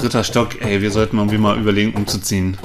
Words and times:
dritter 0.00 0.24
Stock. 0.24 0.60
Ey, 0.60 0.80
wir 0.82 0.90
sollten 0.90 1.18
irgendwie 1.18 1.38
mal 1.38 1.58
überlegen, 1.58 1.94
umzuziehen. 1.94 2.56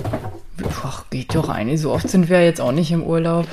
Ach, 0.85 1.03
geht 1.09 1.35
doch 1.35 1.49
eigentlich. 1.49 1.81
So 1.81 1.91
oft 1.91 2.09
sind 2.09 2.29
wir 2.29 2.43
jetzt 2.43 2.61
auch 2.61 2.71
nicht 2.71 2.91
im 2.91 3.03
Urlaub. 3.03 3.47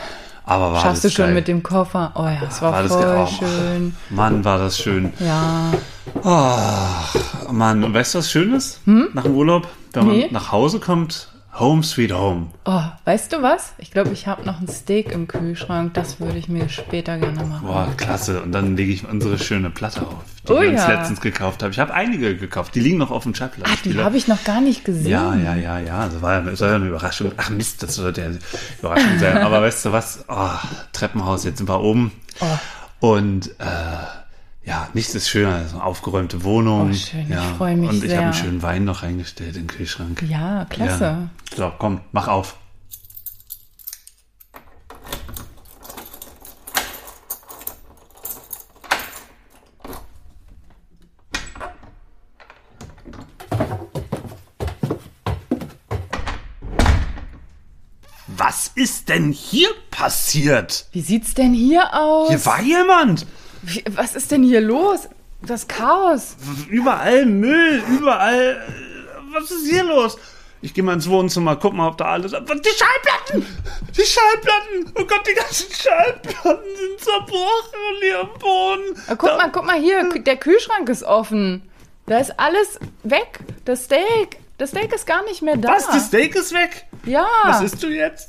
Aber 0.44 0.72
war 0.72 0.80
Schaffst 0.82 1.04
das 1.04 1.12
du 1.12 1.16
schon 1.16 1.26
geil. 1.26 1.34
mit 1.34 1.48
dem 1.48 1.62
Koffer? 1.62 2.12
Oh 2.16 2.24
ja, 2.24 2.40
es 2.48 2.60
war, 2.60 2.72
War 2.72 2.82
das 2.82 2.92
voll 2.92 3.02
geil. 3.02 3.26
Oh, 3.28 3.32
schön. 3.38 3.94
Mann, 4.10 4.44
war 4.44 4.58
das 4.58 4.78
schön. 4.78 5.12
Ja. 5.20 5.72
Oh, 6.24 7.52
Mann, 7.52 7.94
weißt 7.94 8.14
du, 8.14 8.18
was 8.18 8.30
Schönes? 8.30 8.80
Nach 8.84 9.22
dem 9.22 9.34
Urlaub, 9.36 9.68
wenn 9.92 10.06
Nee. 10.08 10.20
man 10.24 10.32
nach 10.32 10.50
Hause 10.52 10.80
kommt, 10.80 11.28
Home 11.60 11.82
Sweet 11.82 12.12
Home. 12.12 12.46
Oh, 12.64 12.82
weißt 13.04 13.34
du 13.34 13.42
was? 13.42 13.74
Ich 13.76 13.90
glaube, 13.90 14.10
ich 14.12 14.26
habe 14.26 14.46
noch 14.46 14.62
ein 14.62 14.68
Steak 14.68 15.12
im 15.12 15.28
Kühlschrank. 15.28 15.92
Das 15.92 16.18
würde 16.18 16.38
ich 16.38 16.48
mir 16.48 16.70
später 16.70 17.18
gerne 17.18 17.44
machen. 17.44 17.66
Boah, 17.66 17.86
klasse. 17.98 18.40
Und 18.40 18.52
dann 18.52 18.78
lege 18.78 18.90
ich 18.90 19.06
unsere 19.06 19.38
schöne 19.38 19.68
Platte 19.68 20.00
auf, 20.00 20.24
die 20.48 20.52
Oh 20.52 20.60
wir 20.60 20.70
uns 20.70 20.80
ja. 20.80 20.88
letztens 20.88 21.20
gekauft 21.20 21.62
haben. 21.62 21.70
Ich 21.72 21.78
habe 21.78 21.92
einige 21.92 22.34
gekauft. 22.34 22.74
Die 22.74 22.80
liegen 22.80 22.96
noch 22.96 23.10
auf 23.10 23.24
dem 23.24 23.34
Schallplatz. 23.34 23.68
Ah, 23.70 23.76
die 23.84 23.98
habe 23.98 24.16
ich 24.16 24.26
noch 24.26 24.42
gar 24.42 24.62
nicht 24.62 24.86
gesehen. 24.86 25.10
Ja, 25.10 25.34
ja, 25.34 25.54
ja, 25.54 25.78
ja. 25.78 26.06
Das 26.06 26.22
war 26.22 26.42
ja, 26.42 26.56
soll 26.56 26.70
ja 26.70 26.76
eine 26.76 26.86
Überraschung. 26.86 27.32
Ach 27.36 27.50
Mist, 27.50 27.82
das 27.82 27.94
sollte 27.94 28.22
ja 28.22 28.28
eine 28.28 28.38
Überraschung 28.78 29.18
sein. 29.18 29.36
Aber 29.36 29.60
weißt 29.60 29.84
du 29.84 29.92
was? 29.92 30.24
Oh, 30.28 30.48
Treppenhaus, 30.94 31.44
jetzt 31.44 31.58
sind 31.58 31.68
wir 31.68 31.80
oben. 31.80 32.10
Oh. 32.40 33.06
Und 33.06 33.48
äh, 33.58 33.64
ja, 34.62 34.88
nichts 34.92 35.14
ist 35.14 35.28
schöner 35.28 35.54
als 35.54 35.72
eine 35.72 35.82
aufgeräumte 35.82 36.44
Wohnung. 36.44 36.90
Oh, 36.90 36.94
schön. 36.94 37.22
Ich 37.22 37.28
ja. 37.30 37.54
freu 37.54 37.74
mich 37.76 37.88
Und 37.90 38.04
ich 38.04 38.12
habe 38.12 38.24
einen 38.24 38.34
schönen 38.34 38.62
Wein 38.62 38.84
noch 38.84 39.02
reingestellt 39.02 39.56
in 39.56 39.66
den 39.66 39.66
Kühlschrank. 39.68 40.22
Ja, 40.28 40.66
klasse. 40.66 41.04
Ja. 41.04 41.28
So, 41.56 41.72
komm, 41.78 42.02
mach 42.12 42.28
auf. 42.28 42.56
Was 58.26 58.70
ist 58.74 59.08
denn 59.08 59.32
hier 59.32 59.68
passiert? 59.90 60.86
Wie 60.92 61.00
sieht's 61.00 61.34
denn 61.34 61.52
hier 61.52 61.94
aus? 61.94 62.28
Hier 62.28 62.44
war 62.46 62.62
jemand. 62.62 63.26
Wie, 63.62 63.84
was 63.90 64.14
ist 64.16 64.30
denn 64.30 64.42
hier 64.42 64.60
los? 64.60 65.08
Das 65.42 65.66
Chaos. 65.68 66.36
Überall 66.68 67.26
Müll, 67.26 67.82
überall. 67.90 68.60
Was 69.32 69.50
ist 69.50 69.66
hier 69.68 69.84
los? 69.84 70.18
Ich 70.62 70.74
gehe 70.74 70.84
mal 70.84 70.92
ins 70.92 71.08
Wohnzimmer, 71.08 71.56
guck 71.56 71.72
mal, 71.72 71.88
ob 71.88 71.96
da 71.96 72.06
alles. 72.06 72.32
Die 72.32 72.36
Schallplatten! 72.38 73.46
Die 73.96 74.02
Schallplatten! 74.02 74.92
Oh 74.94 75.04
Gott, 75.06 75.26
die 75.26 75.34
ganzen 75.34 75.72
Schallplatten 75.72 76.76
sind 76.76 77.00
zerbrochen 77.00 77.78
und 77.90 78.02
hier 78.02 78.20
am 78.20 78.28
Boden. 78.38 79.02
Ah, 79.06 79.14
guck 79.14 79.30
Da- 79.30 79.36
mal, 79.38 79.50
guck 79.50 79.64
mal 79.64 79.80
hier, 79.80 80.06
der 80.20 80.36
Kühlschrank 80.36 80.88
ist 80.90 81.02
offen. 81.02 81.62
Da 82.06 82.18
ist 82.18 82.38
alles 82.38 82.78
weg. 83.04 83.38
Das 83.64 83.84
Steak. 83.84 84.38
Das 84.58 84.70
Steak 84.70 84.92
ist 84.92 85.06
gar 85.06 85.24
nicht 85.24 85.40
mehr 85.40 85.56
da. 85.56 85.70
Was? 85.70 85.88
Die 85.90 86.00
Steak 86.00 86.34
ist 86.34 86.52
weg? 86.52 86.84
Ja. 87.06 87.26
Was 87.44 87.62
isst 87.62 87.82
du 87.82 87.86
jetzt? 87.88 88.28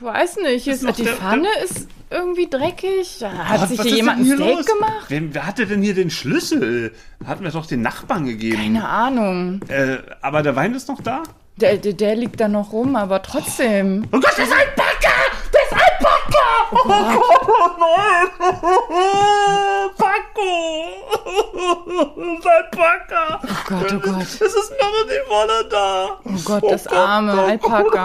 Weiß 0.00 0.36
nicht. 0.36 0.66
Ist 0.66 0.86
die 0.98 1.04
der- 1.04 1.14
Pfanne 1.14 1.48
ist 1.64 1.88
irgendwie 2.10 2.48
dreckig. 2.48 3.24
Hat 3.24 3.60
Gott, 3.60 3.68
sich 3.70 3.80
hier 3.82 3.96
jemand 3.96 4.20
ein 4.20 4.26
Steak 4.26 4.38
los? 4.38 4.66
gemacht? 4.66 5.06
Wem, 5.08 5.34
wer 5.34 5.46
hatte 5.46 5.66
denn 5.66 5.82
hier 5.82 5.94
den 5.94 6.10
Schlüssel? 6.10 6.92
Hatten 7.26 7.44
wir 7.44 7.50
doch 7.50 7.66
den 7.66 7.82
Nachbarn 7.82 8.26
gegeben. 8.26 8.56
Keine 8.56 8.86
Ahnung. 8.88 9.60
Äh, 9.68 9.98
aber 10.22 10.42
der 10.42 10.54
Wein 10.56 10.74
ist 10.74 10.88
noch 10.88 11.00
da? 11.00 11.22
Der, 11.56 11.78
der, 11.78 11.94
der 11.94 12.14
liegt 12.16 12.38
da 12.40 12.48
noch 12.48 12.72
rum, 12.72 12.96
aber 12.96 13.22
trotzdem. 13.22 14.04
Oh 14.12 14.20
Gott, 14.20 14.24
das 14.36 14.46
ist 14.46 14.52
ein 14.52 14.68
Packer! 14.76 15.45
Packer! 16.26 16.52
Oh 16.72 16.82
Gott, 16.84 17.48
oh 17.48 17.70
nein! 17.78 18.28
Paco! 19.96 20.52
Das 22.42 22.52
ist 22.52 22.52
ein 22.52 22.70
Packer! 22.70 23.40
Oh 23.42 23.48
Gott, 23.68 23.92
oh 23.92 23.98
Gott. 24.00 24.22
Es 24.22 24.40
ist 24.40 24.70
noch 24.70 25.04
die 25.06 25.24
Wolle 25.30 25.68
da! 25.68 26.18
Oh 26.24 26.40
Gott, 26.44 26.64
das 26.70 26.86
arme 26.86 27.32
Alpaka. 27.32 28.04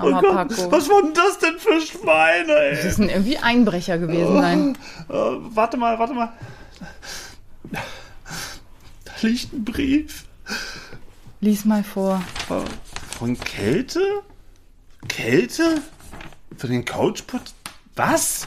Armer 0.00 0.20
Gott, 0.20 0.34
Paco. 0.34 0.72
Was 0.72 0.88
waren 0.88 1.12
das 1.14 1.38
denn 1.38 1.58
für 1.58 1.80
Schweine, 1.80 2.52
ey? 2.54 2.76
Das 2.76 2.84
müssen 2.84 3.08
irgendwie 3.08 3.38
Einbrecher 3.38 3.98
gewesen 3.98 4.40
sein. 4.40 4.78
Äh, 5.08 5.14
warte 5.54 5.76
mal, 5.76 5.98
warte 5.98 6.14
mal. 6.14 6.32
Da 7.70 7.80
liegt 9.22 9.52
ein 9.52 9.64
Brief. 9.64 10.24
Lies 11.40 11.64
mal 11.64 11.82
vor. 11.84 12.22
Von 13.18 13.38
Kälte? 13.38 14.22
Kälte? 15.08 15.82
Für 16.56 16.68
den 16.68 16.84
Couchput? 16.84 17.42
Was? 17.96 18.46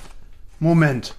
Moment. 0.60 1.16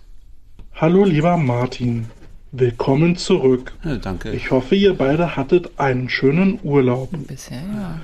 Hallo 0.74 1.04
lieber 1.04 1.36
Martin, 1.36 2.06
willkommen 2.52 3.16
zurück. 3.16 3.72
Ja, 3.84 3.96
danke. 3.96 4.32
Ich 4.32 4.50
hoffe, 4.50 4.74
ihr 4.74 4.94
beide 4.94 5.36
hattet 5.36 5.78
einen 5.78 6.08
schönen 6.08 6.58
Urlaub. 6.62 7.10
Bisher 7.26 7.58
ja. 7.58 8.00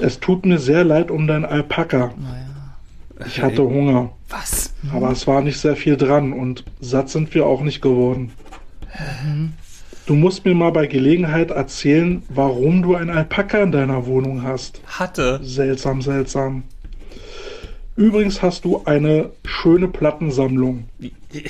Es 0.00 0.20
tut 0.20 0.46
mir 0.46 0.58
sehr 0.58 0.84
leid 0.84 1.10
um 1.10 1.26
dein 1.26 1.44
Alpaka. 1.44 2.12
Ich 3.26 3.42
hatte 3.42 3.62
Hunger, 3.62 4.12
Was? 4.28 4.72
aber 4.92 5.10
es 5.10 5.26
war 5.26 5.40
nicht 5.40 5.58
sehr 5.58 5.74
viel 5.74 5.96
dran 5.96 6.32
und 6.32 6.64
satt 6.80 7.08
sind 7.08 7.34
wir 7.34 7.46
auch 7.46 7.62
nicht 7.62 7.80
geworden. 7.82 8.32
Du 10.08 10.14
musst 10.14 10.46
mir 10.46 10.54
mal 10.54 10.70
bei 10.70 10.86
Gelegenheit 10.86 11.50
erzählen, 11.50 12.22
warum 12.30 12.80
du 12.80 12.94
ein 12.94 13.10
Alpaka 13.10 13.58
in 13.62 13.72
deiner 13.72 14.06
Wohnung 14.06 14.42
hast. 14.42 14.80
Hatte. 14.86 15.38
Seltsam, 15.42 16.00
seltsam. 16.00 16.62
Übrigens 17.94 18.40
hast 18.40 18.64
du 18.64 18.80
eine 18.86 19.28
schöne 19.44 19.86
Plattensammlung. 19.86 20.84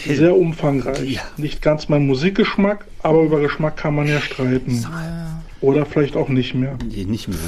Sehr 0.04 0.36
umfangreich. 0.36 1.08
Ja. 1.08 1.22
Nicht 1.36 1.62
ganz 1.62 1.88
mein 1.88 2.04
Musikgeschmack, 2.08 2.86
aber 3.00 3.22
über 3.22 3.38
Geschmack 3.38 3.76
kann 3.76 3.94
man 3.94 4.08
ja 4.08 4.20
streiten. 4.20 4.84
Oder 5.60 5.86
vielleicht 5.86 6.16
auch 6.16 6.28
nicht 6.28 6.54
mehr. 6.54 6.76
Nee, 6.84 7.04
nicht 7.04 7.28
mehr. 7.28 7.38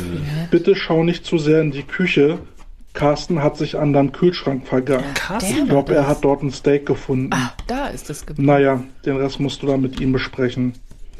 Bitte 0.52 0.76
schau 0.76 1.02
nicht 1.02 1.26
zu 1.26 1.38
sehr 1.38 1.60
in 1.60 1.72
die 1.72 1.82
Küche. 1.82 2.38
Carsten 2.92 3.42
hat 3.42 3.56
sich 3.56 3.76
an 3.76 3.92
deinen 3.92 4.12
Kühlschrank 4.12 4.64
vergangen. 4.64 5.12
Carsten? 5.14 5.62
Ich 5.62 5.68
glaube, 5.68 5.92
er 5.92 6.06
hat 6.06 6.22
dort 6.22 6.44
ein 6.44 6.52
Steak 6.52 6.86
gefunden. 6.86 7.30
Ah, 7.32 7.52
da 7.66 7.88
ist 7.88 8.10
es 8.10 8.26
geblieben. 8.26 8.46
Naja, 8.46 8.84
den 9.04 9.16
Rest 9.16 9.40
musst 9.40 9.60
du 9.60 9.66
dann 9.66 9.80
mit 9.80 9.98
ihm 9.98 10.12
besprechen. 10.12 10.74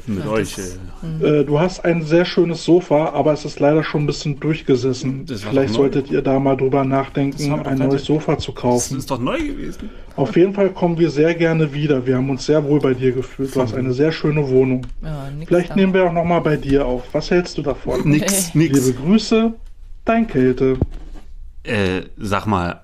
Mit 0.07 0.25
euch. 0.27 0.55
das- 0.55 0.79
äh, 1.21 1.41
Äh, 1.41 1.45
du 1.45 1.59
hast 1.59 1.83
ein 1.85 2.03
sehr 2.03 2.25
schönes 2.25 2.63
Sofa, 2.63 3.09
aber 3.09 3.33
es 3.33 3.43
ist 3.45 3.59
leider 3.59 3.83
schon 3.83 4.03
ein 4.03 4.07
bisschen 4.07 4.39
durchgesessen. 4.39 5.25
Das 5.25 5.43
Vielleicht 5.43 5.73
solltet 5.73 6.09
ihr 6.11 6.21
da 6.21 6.39
mal 6.39 6.55
drüber 6.57 6.79
Das 6.79 6.87
nachdenken, 6.87 7.53
ein 7.65 7.77
neues 7.79 8.05
Sofa 8.05 8.37
zu 8.37 8.51
Das 8.51 8.61
kaufen. 8.61 8.97
ist 8.97 9.09
doch 9.09 9.19
neu 9.19 9.37
gewesen. 9.39 9.89
Auf 10.15 10.35
jeden 10.35 10.53
Fall 10.53 10.69
kommen 10.69 10.97
wir 10.99 11.09
sehr 11.09 11.33
gerne 11.35 11.73
wieder. 11.73 12.05
Wir 12.05 12.17
haben 12.17 12.29
uns 12.29 12.45
sehr 12.45 12.63
wohl 12.63 12.79
bei 12.79 12.93
dir 12.93 13.11
gefühlt. 13.13 13.55
Du 13.55 13.61
hast 13.61 13.73
eine 13.73 13.93
sehr 13.93 14.11
schöne 14.11 14.47
Wohnung. 14.49 14.85
Ja, 15.01 15.29
Vielleicht 15.47 15.75
nehmen 15.75 15.93
wir 15.93 16.05
auch 16.07 16.13
noch 16.13 16.25
mal 16.25 16.39
bei 16.41 16.57
dir 16.57 16.85
auf. 16.85 17.03
Was 17.13 17.31
hältst 17.31 17.57
du 17.57 17.61
davon? 17.61 18.01
Nix, 18.09 18.53
nix. 18.53 18.77
Liebe 18.85 18.93
Grüße, 18.99 19.53
dein 20.05 20.27
Kälte. 20.27 20.77
Äh, 21.63 22.01
sag 22.17 22.45
mal, 22.45 22.81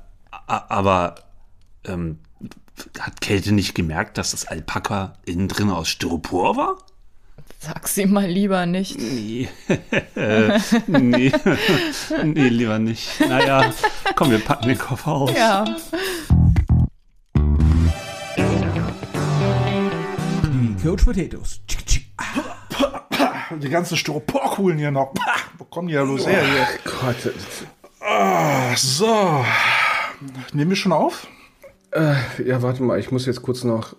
aber 0.47 1.15
ähm, 1.85 2.19
hat 2.99 3.21
Kälte 3.21 3.51
nicht 3.53 3.73
gemerkt, 3.75 4.17
dass 4.17 4.31
das 4.31 4.45
Alpaka 4.47 5.13
innen 5.25 5.47
drin 5.47 5.69
aus 5.69 5.89
Styropor 5.89 6.55
war? 6.57 6.77
Sag 7.59 7.87
sie 7.87 8.05
mal 8.05 8.27
lieber 8.27 8.65
nicht. 8.65 8.97
Nee. 8.99 9.49
Nee. 10.87 11.31
nee, 12.23 12.47
lieber 12.49 12.79
nicht. 12.79 13.19
Naja, 13.19 13.73
komm, 14.15 14.31
wir 14.31 14.39
packen 14.39 14.67
den 14.69 14.77
Koffer 14.77 15.11
aus. 15.11 15.31
Ja. 15.35 15.65
Die 20.43 20.83
Coach 20.83 21.03
Potatoes. 21.05 21.61
Die 23.61 23.69
ganzen 23.69 23.97
Styroporkugeln 23.97 24.77
hier 24.77 24.91
noch. 24.91 25.13
Wo 25.57 25.63
kommen 25.65 25.87
die 25.87 25.93
ja 25.95 26.03
los 26.03 26.27
her 26.27 26.43
hier? 26.45 26.67
Gott, 26.83 27.33
Ah, 28.01 28.75
so. 28.75 29.43
Nehmen 30.53 30.69
wir 30.71 30.77
schon 30.77 30.91
auf? 30.93 31.27
äh, 31.91 32.15
ja, 32.45 32.61
warte 32.61 32.83
mal, 32.83 32.99
ich 32.99 33.11
muss 33.11 33.25
jetzt 33.25 33.41
kurz 33.41 33.63
noch 33.63 33.95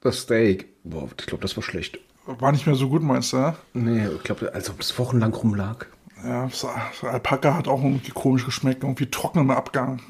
das 0.00 0.20
Steak. 0.20 0.68
Boah, 0.84 1.08
ich 1.18 1.26
glaube, 1.26 1.42
das 1.42 1.56
war 1.56 1.62
schlecht. 1.62 1.98
War 2.26 2.52
nicht 2.52 2.66
mehr 2.66 2.76
so 2.76 2.88
gut, 2.88 3.02
meinst 3.02 3.32
du? 3.32 3.38
ja? 3.38 3.56
Nee, 3.72 4.06
ich 4.06 4.22
glaube, 4.22 4.54
als 4.54 4.70
ob 4.70 4.80
es 4.80 4.96
wochenlang 4.98 5.32
rumlag. 5.34 5.86
Ja, 6.24 6.44
das 6.46 6.64
Alpaka 7.02 7.54
hat 7.54 7.66
auch 7.66 7.82
irgendwie 7.82 8.12
komisch 8.12 8.44
geschmeckt. 8.44 8.84
Irgendwie 8.84 9.06
trocken 9.06 9.40
im 9.40 9.50
Abgang. 9.50 10.00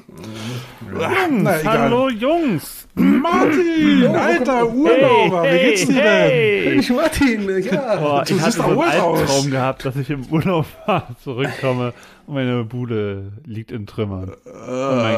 Ah, 1.01 1.09
Na, 1.31 1.59
egal. 1.59 1.79
Hallo 1.79 2.09
Jungs! 2.09 2.87
Martin, 2.95 4.05
alter 4.15 4.67
Urlauber, 4.71 5.43
wie 5.45 5.57
geht's 5.57 5.87
dir 5.87 6.03
denn? 6.03 6.79
Ich 6.79 6.89
Martin, 6.91 7.63
ja. 7.63 7.95
Boah, 7.95 8.23
Du 8.23 8.35
ich 8.35 8.41
hatte 8.41 8.51
so 8.51 8.63
einen. 8.63 8.79
Albtraum 8.79 9.49
gehabt, 9.49 9.85
dass 9.85 9.95
ich 9.95 10.11
im 10.11 10.25
Urlaub 10.27 10.67
war, 10.85 11.07
zurückkomme 11.23 11.93
und 12.27 12.35
meine 12.35 12.63
Bude 12.63 13.31
liegt 13.45 13.71
in 13.71 13.87
Trümmern. 13.87 14.29
Und 14.45 14.95
mein 14.97 15.15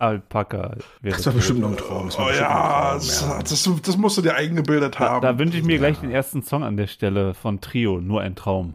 Alpaka 0.00 0.74
wäre 1.00 1.14
Das 1.16 1.26
war 1.26 1.32
tot. 1.32 1.34
bestimmt 1.36 1.60
noch 1.60 1.70
ein 1.70 1.76
Traum. 1.76 2.10
Oh 2.18 2.30
ja, 2.36 2.98
Traum, 2.98 3.38
das, 3.40 3.70
das 3.82 3.96
musst 3.96 4.18
du 4.18 4.22
dir 4.22 4.34
eingebildet 4.34 4.96
Da, 4.98 5.10
haben. 5.10 5.22
da 5.22 5.38
wünsche 5.38 5.58
ich 5.58 5.64
mir 5.64 5.78
gleich 5.78 6.00
den 6.00 6.10
ersten 6.10 6.42
Song 6.42 6.64
an 6.64 6.76
der 6.76 6.88
Stelle 6.88 7.34
von 7.34 7.60
Trio, 7.60 8.00
nur 8.00 8.20
ein 8.22 8.34
Traum. 8.34 8.74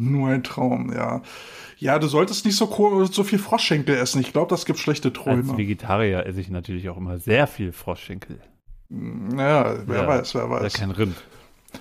Nur 0.00 0.28
ein 0.28 0.42
Traum, 0.44 0.92
ja. 0.92 1.22
Ja, 1.78 1.98
du 1.98 2.06
solltest 2.08 2.44
nicht 2.44 2.56
so, 2.56 3.06
so 3.10 3.22
viel 3.24 3.38
Froschschenkel 3.38 3.94
essen. 3.96 4.20
Ich 4.20 4.32
glaube, 4.32 4.50
das 4.50 4.64
gibt 4.64 4.78
schlechte 4.78 5.08
Als 5.08 5.16
Träume. 5.18 5.56
Vegetarier 5.56 6.26
esse 6.26 6.40
ich 6.40 6.50
natürlich 6.50 6.88
auch 6.88 6.96
immer 6.96 7.18
sehr 7.18 7.46
viel 7.46 7.72
Froschschenkel. 7.72 8.40
Naja, 8.88 9.76
wer 9.86 10.02
Ja, 10.02 10.08
weiß, 10.08 10.34
wer 10.34 10.50
weiß. 10.50 10.72
kein 10.72 10.90
Rind. 10.90 11.14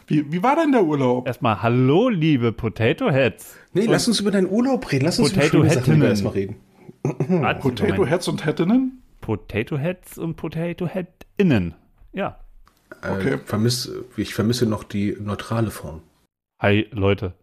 Wie, 0.05 0.31
wie 0.31 0.43
war 0.43 0.55
denn 0.55 0.71
der 0.73 0.83
Urlaub? 0.83 1.25
Erstmal 1.25 1.61
Hallo, 1.63 2.09
liebe 2.09 2.51
Potato 2.51 3.09
Heads. 3.09 3.55
Nee, 3.73 3.85
lass 3.85 4.07
uns 4.07 4.19
über 4.19 4.31
deinen 4.31 4.49
Urlaub 4.49 4.91
reden. 4.91 5.05
Lass 5.05 5.17
uns 5.17 5.31
über 5.31 5.41
Potato 5.41 5.57
schöne 5.59 5.69
Sachen 5.69 5.83
Headinnen. 5.85 6.07
erstmal 6.09 6.33
reden. 6.33 6.55
Warte, 7.03 7.61
Potato. 7.61 8.05
Heads 8.05 8.27
und 8.27 8.45
Hättinnen? 8.45 9.01
Potato 9.21 9.77
Heads 9.77 10.17
und 10.17 10.35
Potato 10.35 10.87
Head 10.87 11.07
innen. 11.37 11.73
Ja. 12.13 12.37
Okay. 13.01 13.33
Äh, 13.33 13.37
vermiss, 13.39 13.89
ich 14.17 14.33
vermisse 14.33 14.65
noch 14.65 14.83
die 14.83 15.15
neutrale 15.19 15.71
Form. 15.71 16.01
Hi, 16.61 16.87
Leute. 16.91 17.33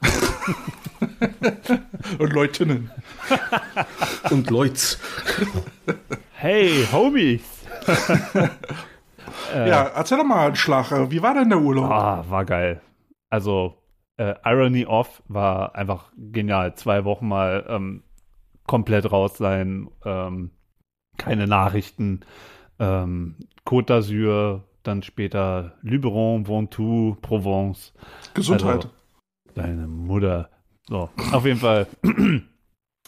Und 2.18 2.32
Leutinnen. 2.32 2.90
Und 4.30 4.50
Leutz. 4.50 4.98
Hey, 6.32 6.86
Homies. 6.92 7.42
Ja, 9.54 9.84
erzähl 9.84 10.18
doch 10.18 10.24
mal, 10.24 10.54
Schlag, 10.56 10.90
wie 11.10 11.22
war 11.22 11.34
denn 11.34 11.48
der 11.48 11.60
Urlaub? 11.60 11.90
Ah, 11.90 12.24
war 12.28 12.44
geil. 12.44 12.80
Also, 13.30 13.76
äh, 14.16 14.34
Irony 14.44 14.86
Off 14.86 15.22
war 15.28 15.74
einfach 15.74 16.12
genial. 16.16 16.74
Zwei 16.74 17.04
Wochen 17.04 17.28
mal 17.28 17.64
ähm, 17.68 18.02
komplett 18.66 19.10
raus 19.10 19.36
sein, 19.36 19.88
ähm, 20.04 20.50
keine 21.16 21.46
Nachrichten. 21.46 22.20
Ähm, 22.78 23.36
Côte 23.64 23.86
d'Azur, 23.86 24.62
dann 24.82 25.02
später 25.02 25.74
Luberon, 25.82 26.48
Ventoux, 26.48 27.16
Provence. 27.22 27.92
Gesundheit. 28.34 28.76
Also, 28.76 28.90
deine 29.54 29.86
Mutter. 29.86 30.50
So, 30.88 31.08
auf 31.32 31.44
jeden 31.44 31.60
Fall. 31.60 31.86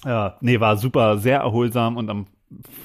ja, 0.05 0.37
nee, 0.41 0.61
war 0.61 0.77
super, 0.77 1.19
sehr 1.19 1.41
erholsam 1.41 1.97
und 1.97 2.09
am 2.11 2.27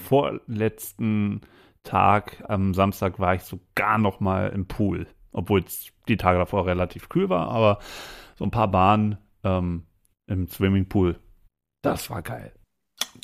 vorletzten 0.08 1.42
Tag, 1.84 2.44
am 2.48 2.74
Samstag, 2.74 3.20
war 3.20 3.36
ich 3.36 3.44
sogar 3.44 3.98
noch 3.98 4.20
mal 4.20 4.50
im 4.50 4.68
Pool, 4.68 5.08
obwohl 5.32 5.62
es 5.62 5.92
die 6.08 6.18
Tage 6.18 6.40
davor 6.40 6.66
relativ 6.66 7.10
kühl 7.10 7.30
war, 7.30 7.50
aber 7.50 7.80
so 8.36 8.46
ein 8.46 8.52
paar 8.52 8.70
Bahnen 8.70 9.18
ähm, 9.44 9.86
im 10.28 10.48
Swimmingpool. 10.48 11.20
Das 11.82 12.10
war 12.10 12.22
geil. 12.22 12.54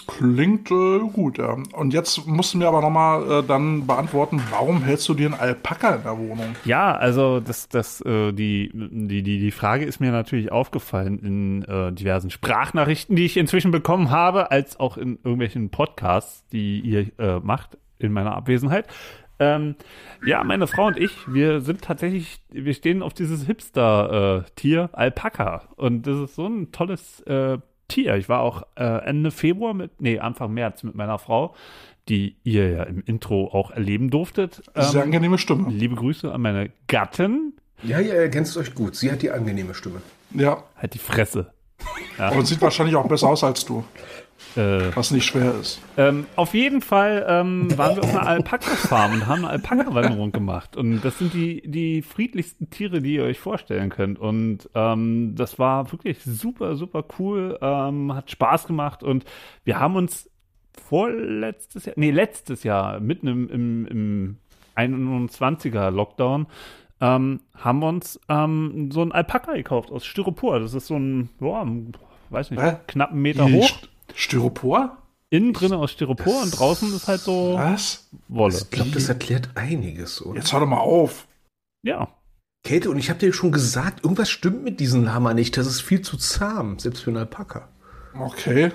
Klingt 0.08 0.72
äh, 0.72 1.00
gut, 1.00 1.38
ja. 1.38 1.58
Und 1.74 1.94
jetzt 1.94 2.26
musst 2.26 2.54
du 2.54 2.58
mir 2.58 2.68
aber 2.68 2.82
nochmal 2.82 3.30
äh, 3.30 3.44
dann 3.44 3.86
beantworten, 3.86 4.42
warum 4.50 4.82
hältst 4.82 5.08
du 5.10 5.14
dir 5.14 5.28
einen 5.28 5.40
Alpaka 5.40 5.96
in 5.96 6.04
der 6.04 6.18
Wohnung? 6.18 6.56
Ja, 6.66 6.96
also 6.96 7.40
das, 7.40 7.68
das, 7.68 8.02
äh, 8.02 8.32
die, 8.32 8.72
die, 8.74 9.22
die, 9.22 9.40
die 9.40 9.52
Frage 9.52 9.86
ist 9.86 10.00
mir 10.00 10.12
natürlich 10.12 10.52
aufgefallen 10.52 11.20
in 11.20 11.64
äh, 11.64 11.92
diversen 11.92 12.30
Sprachnachrichten, 12.30 13.16
die 13.16 13.26
ich 13.26 13.38
inzwischen 13.38 13.72
bekommen 13.72 14.10
habe, 14.10 14.50
als 14.50 14.80
auch 14.80 14.98
in 14.98 15.18
irgendwelchen 15.18 15.70
Podcasts, 15.70 16.48
die 16.52 16.80
ihr 16.80 17.20
äh, 17.20 17.40
macht 17.42 17.78
in 18.00 18.14
meiner 18.14 18.36
Abwesenheit. 18.36 18.88
Ähm, 19.40 19.76
ja, 20.26 20.44
meine 20.44 20.68
Frau 20.68 20.88
und 20.88 20.98
ich, 20.98 21.12
wir 21.28 21.62
sind 21.62 21.82
tatsächlich, 21.82 22.42
wir 22.50 22.74
stehen 22.74 23.04
auf 23.04 23.14
dieses 23.14 23.46
Hipster-Tier 23.46 24.90
Alpaka. 24.94 25.70
Und 25.76 26.08
das 26.08 26.18
ist 26.18 26.36
so 26.36 26.48
ein 26.48 26.72
tolles 26.72 27.22
äh, 27.22 27.60
Tier. 27.88 28.16
Ich 28.16 28.30
war 28.30 28.42
auch 28.42 28.64
äh, 28.76 28.84
Ende 28.84 29.32
Februar 29.32 29.74
mit, 29.74 30.02
nee, 30.02 30.20
Anfang 30.20 30.54
März 30.54 30.84
mit 30.84 30.96
meiner 30.96 31.20
Frau, 31.20 31.56
die 32.10 32.38
ihr 32.44 32.70
ja 32.70 32.84
im 32.84 33.02
Intro 33.06 33.48
auch 33.54 33.72
erleben 33.72 34.10
durftet. 34.10 34.62
Sehr 34.76 35.02
Ähm, 35.02 35.08
angenehme 35.08 35.38
Stimme. 35.38 35.70
Liebe 35.70 35.96
Grüße 35.96 36.32
an 36.32 36.42
meine 36.42 36.72
Gattin. 36.88 37.54
Ja, 37.84 38.00
ihr 38.00 38.14
ergänzt 38.14 38.58
euch 38.58 38.74
gut. 38.74 38.96
Sie 38.96 39.12
hat 39.12 39.22
die 39.22 39.32
angenehme 39.32 39.74
Stimme. 39.74 40.02
Ja. 40.34 40.64
Halt 40.76 40.94
die 40.94 41.00
Fresse. 41.00 41.54
Und 42.18 42.48
sieht 42.48 42.62
wahrscheinlich 42.62 42.96
auch 42.96 43.08
besser 43.08 43.30
aus 43.30 43.44
als 43.44 43.64
du, 43.64 43.84
Äh, 44.58 44.96
was 44.96 45.12
nicht 45.12 45.26
schwer 45.26 45.54
ist. 45.60 45.80
ähm, 45.98 46.26
auf 46.36 46.54
jeden 46.54 46.82
Fall 46.82 47.26
ähm, 47.30 47.78
waren 47.78 47.96
wir 47.96 48.04
auf 48.04 48.10
einer 48.16 48.28
Alpaka-Farm 48.28 49.14
und 49.14 49.28
haben 49.28 49.40
eine 49.46 49.50
Alpaka-Wanderung 49.50 50.32
gemacht. 50.32 50.76
Und 50.76 51.02
das 51.02 51.20
sind 51.20 51.34
die, 51.34 51.62
die 51.70 52.02
friedlichsten 52.02 52.70
Tiere, 52.70 53.02
die 53.02 53.16
ihr 53.16 53.24
euch 53.24 53.40
vorstellen 53.40 53.90
könnt. 53.90 54.18
Und 54.20 54.70
ähm, 54.74 55.36
das 55.36 55.60
war 55.60 55.92
wirklich 55.92 56.24
super, 56.24 56.76
super 56.76 57.04
cool. 57.20 57.58
Ähm, 57.62 58.14
hat 58.14 58.32
Spaß 58.32 58.68
gemacht. 58.68 59.04
Und 59.04 59.26
wir 59.64 59.80
haben 59.80 59.96
uns 59.96 60.30
vorletztes 60.88 61.86
Jahr, 61.86 61.96
nee, 61.98 62.12
letztes 62.12 62.64
Jahr, 62.64 63.00
mitten 63.00 63.28
im, 63.28 63.50
im, 63.50 63.86
im 63.88 64.38
21er 64.76 65.90
Lockdown, 65.90 66.48
ähm, 67.00 67.42
haben 67.56 67.80
wir 67.80 67.88
uns 67.90 68.20
ähm, 68.30 68.90
so 68.92 69.02
ein 69.02 69.12
Alpaka 69.12 69.54
gekauft 69.54 69.92
aus 69.92 70.06
Styropor. 70.06 70.60
Das 70.60 70.74
ist 70.74 70.88
so 70.88 70.96
ein, 70.96 71.30
boah, 71.40 71.68
weiß 72.30 72.52
nicht, 72.52 72.62
Hä? 72.62 72.78
knappen 72.88 73.22
Meter 73.22 73.46
Die 73.46 73.54
hoch. 73.54 73.68
St- 73.70 73.88
Styropor? 74.16 74.98
Innen 75.30 75.54
drin 75.54 75.74
aus 75.74 75.92
Styropor 75.92 76.42
und 76.42 76.58
draußen 76.58 76.94
ist 76.96 77.08
halt 77.08 77.20
so 77.20 77.56
Was? 77.56 78.10
Wolle. 78.30 78.56
Ich 78.58 78.70
glaube, 78.70 78.92
das 78.92 79.10
erklärt 79.10 79.50
einiges, 79.56 80.22
oder? 80.26 80.40
Jetzt 80.40 80.54
hör 80.54 80.62
doch 80.62 80.68
mal 80.68 80.78
auf. 80.78 81.28
Ja. 81.84 82.08
Käthe, 82.64 82.90
und 82.90 82.98
ich 82.98 83.10
habe 83.10 83.20
dir 83.20 83.34
schon 83.34 83.52
gesagt, 83.52 84.04
irgendwas 84.04 84.30
stimmt 84.30 84.64
mit 84.64 84.80
diesem 84.80 85.04
Lama 85.04 85.34
nicht. 85.34 85.58
Das 85.58 85.68
ist 85.68 85.82
viel 85.82 86.02
zu 86.02 86.18
zahm, 86.18 86.80
selbst 86.80 87.04
für 87.04 87.10
einen 87.10 87.18
Alpaka. 87.18 87.68
Okay. 88.20 88.72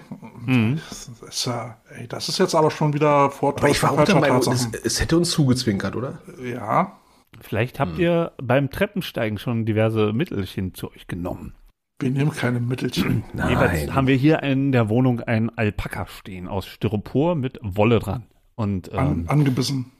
Mhm. 0.46 0.80
Das 0.88 1.10
ist 1.28 1.46
ja, 1.46 1.78
ey, 1.88 2.06
das 2.06 2.28
ist 2.28 2.38
jetzt 2.38 2.54
aber 2.54 2.70
schon 2.70 2.92
wieder 2.92 3.30
Vortrag 3.30 3.64
Aber 3.64 3.70
ich 3.70 3.82
war 3.82 3.92
auch 3.92 4.04
der 4.04 4.16
Meinung, 4.16 4.38
es, 4.38 4.68
es 4.84 5.00
hätte 5.00 5.16
uns 5.16 5.30
zugezwinkert, 5.30 5.96
oder? 5.96 6.18
Ja. 6.42 6.98
Vielleicht 7.40 7.80
habt 7.80 7.98
ihr 7.98 8.32
beim 8.40 8.70
Treppensteigen 8.70 9.38
schon 9.38 9.64
diverse 9.64 10.12
Mittelchen 10.12 10.74
zu 10.74 10.90
euch 10.92 11.06
genommen. 11.06 11.54
Wir 12.02 12.10
nehmen 12.10 12.32
keine 12.32 12.58
Mittelchen. 12.58 13.22
Jedenfalls 13.32 13.94
haben 13.94 14.08
wir 14.08 14.16
hier 14.16 14.42
in 14.42 14.72
der 14.72 14.88
Wohnung 14.88 15.20
einen 15.20 15.50
Alpaka 15.56 16.06
stehen 16.06 16.48
aus 16.48 16.66
Styropor 16.66 17.36
mit 17.36 17.60
Wolle 17.62 18.00
dran. 18.00 18.24
Und 18.56 18.92
An, 18.92 19.12
ähm, 19.12 19.24
angebissen. 19.28 19.92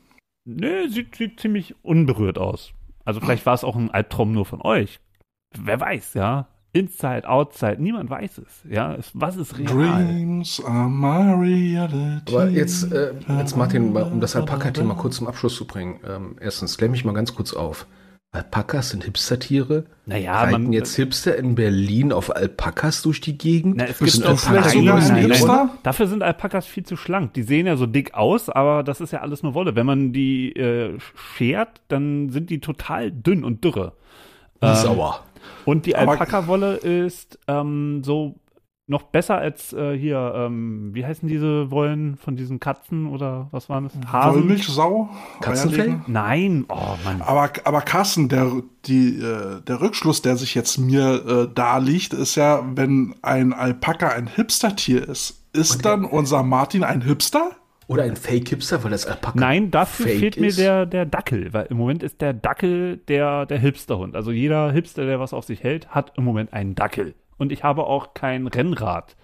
nö, 0.44 0.88
sieht, 0.88 1.14
sieht 1.14 1.38
ziemlich 1.38 1.76
unberührt 1.84 2.38
aus. 2.38 2.72
Also 3.04 3.20
vielleicht 3.20 3.46
war 3.46 3.54
es 3.54 3.62
auch 3.62 3.76
ein 3.76 3.90
Albtraum 3.90 4.32
nur 4.32 4.44
von 4.46 4.60
euch. 4.62 4.98
Wer 5.56 5.78
weiß, 5.80 6.14
ja. 6.14 6.48
Inside, 6.72 7.28
outside, 7.28 7.76
niemand 7.78 8.10
weiß 8.10 8.38
es. 8.38 8.64
Ja, 8.68 8.96
was 9.12 9.36
ist 9.36 9.58
real? 9.58 9.66
Dreams 9.66 10.60
are 10.64 10.88
my 10.88 11.34
reality. 11.34 12.22
Aber 12.34 12.48
jetzt, 12.48 12.90
äh, 12.90 13.12
jetzt 13.38 13.56
Martin, 13.56 13.94
um 13.94 14.20
das 14.20 14.34
Alpaka-Thema 14.34 14.94
kurz 14.94 15.16
zum 15.16 15.28
Abschluss 15.28 15.54
zu 15.54 15.66
bringen. 15.66 16.00
Ähm, 16.08 16.36
erstens, 16.40 16.78
klär 16.78 16.90
mich 16.90 17.04
mal 17.04 17.12
ganz 17.12 17.34
kurz 17.34 17.52
auf. 17.52 17.86
Alpakas 18.34 18.88
sind 18.88 19.04
Hipster-Tiere? 19.04 19.84
Naja, 20.06 20.40
Reiten 20.40 20.64
man, 20.64 20.72
jetzt 20.72 20.96
Hipster 20.96 21.36
in 21.36 21.54
Berlin 21.54 22.12
auf 22.12 22.34
Alpakas 22.34 23.02
durch 23.02 23.20
die 23.20 23.36
Gegend? 23.36 23.76
Na, 23.76 23.84
es 23.84 23.98
Bist 23.98 24.22
gibt 24.22 24.40
vielleicht 24.40 24.74
Alpakas- 24.74 24.82
Nein, 24.82 25.08
nein, 25.08 25.24
Hipster? 25.26 25.46
nein. 25.66 25.70
Dafür 25.82 26.06
sind 26.06 26.22
Alpakas 26.22 26.64
viel 26.66 26.84
zu 26.84 26.96
schlank. 26.96 27.34
Die 27.34 27.42
sehen 27.42 27.66
ja 27.66 27.76
so 27.76 27.84
dick 27.84 28.14
aus, 28.14 28.48
aber 28.48 28.82
das 28.84 29.02
ist 29.02 29.12
ja 29.12 29.20
alles 29.20 29.42
nur 29.42 29.52
Wolle. 29.52 29.76
Wenn 29.76 29.84
man 29.84 30.14
die 30.14 30.56
äh, 30.56 30.98
schert, 31.36 31.82
dann 31.88 32.30
sind 32.30 32.48
die 32.48 32.60
total 32.60 33.12
dünn 33.12 33.44
und 33.44 33.62
dürre. 33.64 33.92
Ähm, 34.62 34.76
Sauer. 34.76 35.20
Und 35.66 35.84
die 35.84 35.94
Alpaka-Wolle 35.94 36.76
ist 36.76 37.38
ähm, 37.48 38.02
so 38.02 38.36
noch 38.86 39.04
besser 39.04 39.38
als 39.38 39.72
äh, 39.72 39.96
hier, 39.96 40.32
ähm, 40.34 40.90
wie 40.92 41.06
heißen 41.06 41.28
diese 41.28 41.70
Wollen 41.70 42.16
von 42.16 42.36
diesen 42.36 42.58
Katzen 42.58 43.06
oder 43.06 43.48
was 43.52 43.68
waren 43.68 43.84
das? 43.84 44.12
Hasen? 44.12 44.40
Wollmilchsau? 44.42 45.08
Katzenfell? 45.40 46.00
Nein, 46.06 46.64
oh 46.68 46.96
Mann. 47.04 47.22
Aber, 47.22 47.50
aber 47.64 47.80
Carsten, 47.82 48.28
der, 48.28 48.50
die, 48.86 49.18
äh, 49.18 49.60
der 49.62 49.80
Rückschluss, 49.80 50.22
der 50.22 50.36
sich 50.36 50.54
jetzt 50.54 50.78
mir 50.78 51.24
äh, 51.26 51.48
da 51.54 51.78
liegt, 51.78 52.12
ist 52.12 52.34
ja, 52.34 52.62
wenn 52.74 53.14
ein 53.22 53.52
Alpaka 53.52 54.08
ein 54.08 54.26
Hipster-Tier 54.26 55.08
ist, 55.08 55.44
ist 55.52 55.84
dann 55.84 56.04
unser 56.04 56.42
Martin 56.42 56.82
ein 56.82 57.02
Hipster? 57.02 57.52
Oder 57.88 58.04
ein 58.04 58.16
Fake-Hipster, 58.16 58.82
weil 58.84 58.92
das 58.92 59.06
Alpaka 59.06 59.38
Nein, 59.38 59.70
dafür 59.70 60.06
fake 60.06 60.18
fehlt 60.18 60.40
mir 60.40 60.52
der, 60.52 60.86
der 60.86 61.04
Dackel, 61.04 61.52
weil 61.52 61.66
im 61.66 61.76
Moment 61.76 62.02
ist 62.02 62.20
der 62.20 62.32
Dackel 62.32 62.96
der, 63.08 63.44
der 63.46 63.58
Hipsterhund. 63.58 64.16
Also 64.16 64.30
jeder 64.30 64.72
Hipster, 64.72 65.04
der 65.04 65.20
was 65.20 65.32
auf 65.32 65.44
sich 65.44 65.62
hält, 65.62 65.88
hat 65.88 66.12
im 66.16 66.24
Moment 66.24 66.52
einen 66.52 66.74
Dackel. 66.74 67.14
Und 67.42 67.50
ich 67.50 67.64
habe 67.64 67.84
auch 67.88 68.14
kein 68.14 68.46
Rennrad. 68.46 69.16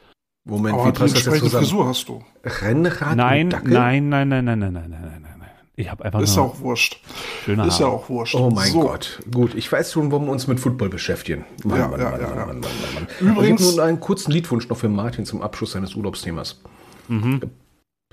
Moment, 0.45 0.75
Aber 0.75 0.87
wie 0.89 0.93
passt 0.93 1.15
das 1.17 1.25
jetzt 1.25 1.39
zusammen? 1.39 1.65
Frisur 1.65 1.87
hast 1.87 2.09
du. 2.09 2.25
Rennrad 2.45 3.17
Nein, 3.17 3.45
und 3.47 3.53
Dackel? 3.53 3.73
nein, 3.73 4.09
nein, 4.09 4.29
nein, 4.29 4.45
nein, 4.45 4.59
nein, 4.59 4.73
nein, 4.73 4.91
nein, 4.91 5.01
nein, 5.01 5.23
nein. 5.39 5.49
Ich 5.77 5.89
habe 5.89 6.05
einfach 6.05 6.19
Ist 6.21 6.35
ja 6.35 6.43
nur 6.43 6.51
auch 6.51 6.59
wurscht. 6.61 7.01
schöne 7.45 7.67
Ist 7.69 7.79
ja 7.79 7.87
auch 7.87 8.09
wurscht. 8.09 8.35
Oh 8.35 8.51
mein 8.51 8.73
So. 8.73 8.81
Gott. 8.81 9.21
Gut, 9.33 9.55
ich 9.55 9.71
weiß 9.71 9.93
schon, 9.93 10.11
warum 10.11 10.27
wir 10.27 10.33
uns 10.33 10.49
mit 10.49 10.59
Football 10.59 10.89
beschäftigen. 10.89 11.45
Mann, 11.63 11.79
Ja, 11.79 11.87
Mann, 11.87 12.01
ja, 12.01 12.11
Mann, 12.11 12.21
ja, 12.21 12.27
Mann, 12.27 12.39
ja. 12.39 12.47
Mann, 12.47 12.61
Mann, 12.61 12.71
Mann, 12.83 13.07
Mann. 13.21 13.31
Übrigens- 13.33 13.61
ich 13.61 13.67
habe 13.69 13.77
nun 13.77 13.87
einen 13.89 14.01
kurzen 14.01 14.33
Liedwunsch 14.33 14.69
noch 14.69 14.77
für 14.79 14.89
Martin 14.89 15.25
zum 15.25 15.41
Abschluss 15.41 15.71
seines 15.73 15.95
Urlaubsthemas. 15.95 16.61
Mhm. 17.07 17.43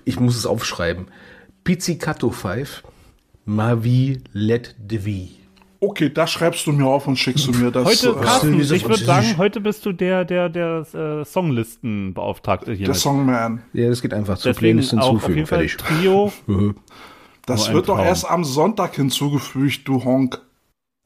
Ich 0.03 0.19
muss 0.19 0.37
es 0.37 0.45
aufschreiben. 0.45 1.07
Pizzicato 1.63 2.29
5, 2.29 2.83
Ma 3.45 3.81
vie 3.83 4.21
let 4.33 4.75
de 4.77 4.99
vie. 5.03 5.29
Okay, 5.79 6.09
das 6.09 6.31
schreibst 6.31 6.65
du 6.67 6.71
mir 6.71 6.85
auf 6.85 7.07
und 7.07 7.17
schickst 7.17 7.47
du 7.47 7.51
mir 7.51 7.71
das. 7.71 7.85
Heute, 7.85 8.09
äh, 8.19 8.23
Carsten, 8.23 8.59
ich 8.59 8.87
würde 8.87 9.03
sagen, 9.03 9.37
heute 9.37 9.61
bist 9.61 9.85
du 9.85 9.91
der, 9.91 10.25
der, 10.25 10.49
der 10.49 10.85
äh, 10.93 11.25
Songlistenbeauftragte 11.25 12.73
hier. 12.73 12.85
der 12.85 12.93
mit. 12.95 13.01
Songman. 13.01 13.61
Ja, 13.73 13.89
das 13.89 14.01
geht 14.01 14.13
einfach 14.13 14.37
zur 14.37 14.53
Deswegen 14.53 14.77
Playlist 14.77 14.93
auch 14.93 15.15
auf 15.15 15.25
hinzufügen. 15.27 15.35
jeden 15.37 15.47
Fall 15.47 15.67
Fertig. 15.67 15.77
Trio. 15.77 16.33
Das 17.47 17.71
wird 17.71 17.89
doch 17.89 17.99
erst 17.99 18.27
am 18.27 18.43
Sonntag 18.43 18.95
hinzugefügt, 18.95 19.87
du 19.87 20.03
Honk. 20.03 20.41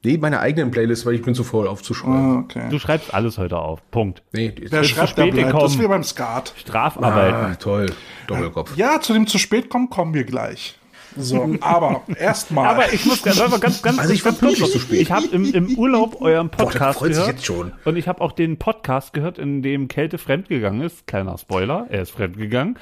Nee, 0.05 0.17
meine 0.17 0.39
eigenen 0.39 0.71
Playlist, 0.71 1.05
weil 1.05 1.15
ich 1.15 1.21
bin 1.21 1.35
zu 1.35 1.43
faul 1.43 1.67
aufzuschreiben. 1.67 2.37
Ah, 2.37 2.39
okay. 2.39 2.69
Du 2.69 2.79
schreibst 2.79 3.13
alles 3.13 3.37
heute 3.37 3.57
auf. 3.57 3.81
Punkt. 3.91 4.23
Nee, 4.31 4.55
zu 4.55 4.83
schreibt, 4.85 5.17
der 5.17 5.23
spät 5.25 5.33
bleibt. 5.33 5.53
Das 5.53 5.73
ist 5.73 5.81
wie 5.81 5.87
beim 5.87 6.03
Skat. 6.03 6.53
Strafarbeiten. 6.55 7.35
ah, 7.35 7.55
toll. 7.55 7.87
Doppelkopf. 8.27 8.77
Ja, 8.77 9.01
zu 9.01 9.11
dem 9.11 9.27
zu 9.27 9.37
spät 9.37 9.69
kommen, 9.69 9.89
kommen 9.89 10.13
wir 10.13 10.23
gleich. 10.23 10.78
So, 11.21 11.55
aber 11.61 12.01
erstmal. 12.19 12.67
Aber 12.67 12.93
ich 12.93 13.05
muss 13.05 13.21
ganz, 13.21 13.37
ganz, 13.59 13.81
ganz, 13.81 13.99
Also 13.99 14.13
ich 14.13 14.23
ganz 14.23 14.39
kurz 14.39 14.59
noch- 14.59 14.69
zu 14.69 14.79
spät. 14.79 15.01
Ich 15.01 15.11
habe 15.11 15.25
im, 15.27 15.53
im 15.53 15.77
Urlaub 15.77 16.21
euren 16.21 16.49
Boah, 16.49 16.65
Podcast 16.65 16.99
sich 16.99 17.09
gehört. 17.11 17.27
jetzt 17.27 17.45
schon. 17.45 17.73
Und 17.85 17.95
ich 17.97 18.07
habe 18.07 18.21
auch 18.21 18.31
den 18.31 18.57
Podcast 18.57 19.13
gehört, 19.13 19.37
in 19.37 19.61
dem 19.61 19.87
Kälte 19.87 20.17
fremdgegangen 20.17 20.81
ist. 20.81 21.07
Kleiner 21.07 21.37
Spoiler, 21.37 21.87
er 21.89 22.01
ist 22.03 22.11
fremdgegangen. 22.11 22.77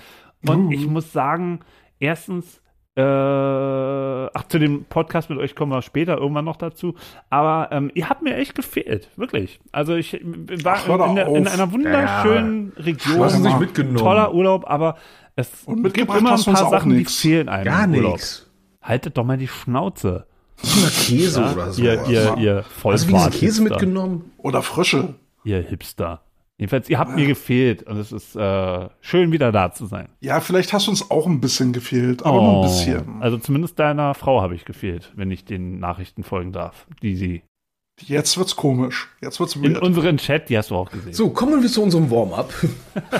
Und 0.48 0.72
ich 0.72 0.86
muss 0.88 1.12
sagen, 1.12 1.62
erstens, 2.00 2.62
äh, 2.96 3.02
ach, 3.02 4.44
zu 4.48 4.60
dem 4.60 4.86
Podcast 4.86 5.30
mit 5.30 5.40
euch 5.40 5.56
kommen 5.56 5.72
wir 5.72 5.82
später 5.82 6.18
irgendwann 6.18 6.46
noch 6.46 6.56
dazu. 6.58 6.96
Aber 7.30 7.70
ähm, 7.72 7.92
ihr 7.94 8.10
habt 8.10 8.22
mir 8.22 8.36
echt 8.36 8.56
gefehlt, 8.56 9.10
wirklich. 9.18 9.60
Also 9.72 9.96
ich 9.96 10.20
war 10.64 10.78
Ach, 10.78 10.88
doch 10.88 11.10
in, 11.10 11.16
der, 11.16 11.28
in 11.28 11.48
einer 11.48 11.72
wunderschönen 11.72 12.74
Region. 12.78 13.42
Mal. 13.44 13.60
mitgenommen. 13.60 13.98
Toller 13.98 14.34
Urlaub, 14.34 14.66
aber 14.70 14.96
es 15.38 15.64
Und 15.66 15.76
gibt 15.76 15.84
mitgebracht 15.86 16.20
immer 16.20 16.34
ein 16.34 16.44
paar 16.44 16.70
Sachen, 16.70 16.92
die 16.92 16.98
nix. 16.98 17.16
fehlen 17.22 17.48
einem. 17.48 17.66
Gar 17.66 17.88
nichts. 17.88 18.50
Haltet 18.82 19.18
doch 19.18 19.24
mal 19.24 19.38
die 19.38 19.48
Schnauze. 19.48 20.28
Oder 20.62 20.90
Käse 20.90 21.42
oder 21.54 21.72
so. 21.72 21.82
Ihr, 21.84 22.04
ihr, 22.10 22.38
ihr 22.38 22.66
Hast 22.84 23.06
du 23.06 23.10
wenigstens 23.10 23.40
Käse 23.40 23.62
mitgenommen? 23.62 24.32
oder 24.38 24.62
Frische. 24.64 25.16
Ihr 25.44 25.62
Hipster. 25.62 26.22
Jedenfalls, 26.58 26.90
ihr 26.90 26.98
habt 26.98 27.14
mir 27.14 27.28
gefehlt 27.28 27.84
und 27.84 27.98
es 27.98 28.12
ist 28.12 28.36
äh, 28.36 28.90
schön, 29.00 29.32
wieder 29.32 29.52
da 29.52 29.72
zu 29.72 29.86
sein. 29.86 30.10
Ja, 30.22 30.40
vielleicht 30.40 30.74
hast 30.74 30.88
du 30.88 30.92
uns 30.92 31.12
auch 31.12 31.28
ein 31.28 31.40
bisschen 31.40 31.72
gefehlt, 31.72 32.26
aber 32.26 32.42
nur 32.42 32.56
ein 32.56 32.62
bisschen. 32.64 33.22
Also 33.22 33.38
zumindest 33.38 33.78
deiner 33.78 34.16
Frau 34.16 34.42
habe 34.42 34.56
ich 34.56 34.66
gefehlt, 34.66 35.14
wenn 35.16 35.30
ich 35.30 35.46
den 35.46 35.78
Nachrichten 35.80 36.24
folgen 36.24 36.52
darf, 36.52 36.88
die 37.04 37.16
sie 37.16 37.44
Jetzt 38.00 38.38
wird's 38.38 38.56
komisch. 38.56 39.08
Jetzt 39.22 39.40
wird's 39.40 39.56
in 39.56 39.64
weird. 39.64 39.82
unseren 39.82 40.18
Chat, 40.18 40.50
die 40.50 40.58
hast 40.58 40.70
du 40.70 40.76
auch 40.76 40.92
gesehen. 40.92 41.14
So, 41.14 41.30
kommen 41.32 41.62
wir 41.64 41.68
zu 41.70 41.82
unserem 41.82 42.10
Warm-up. 42.12 42.54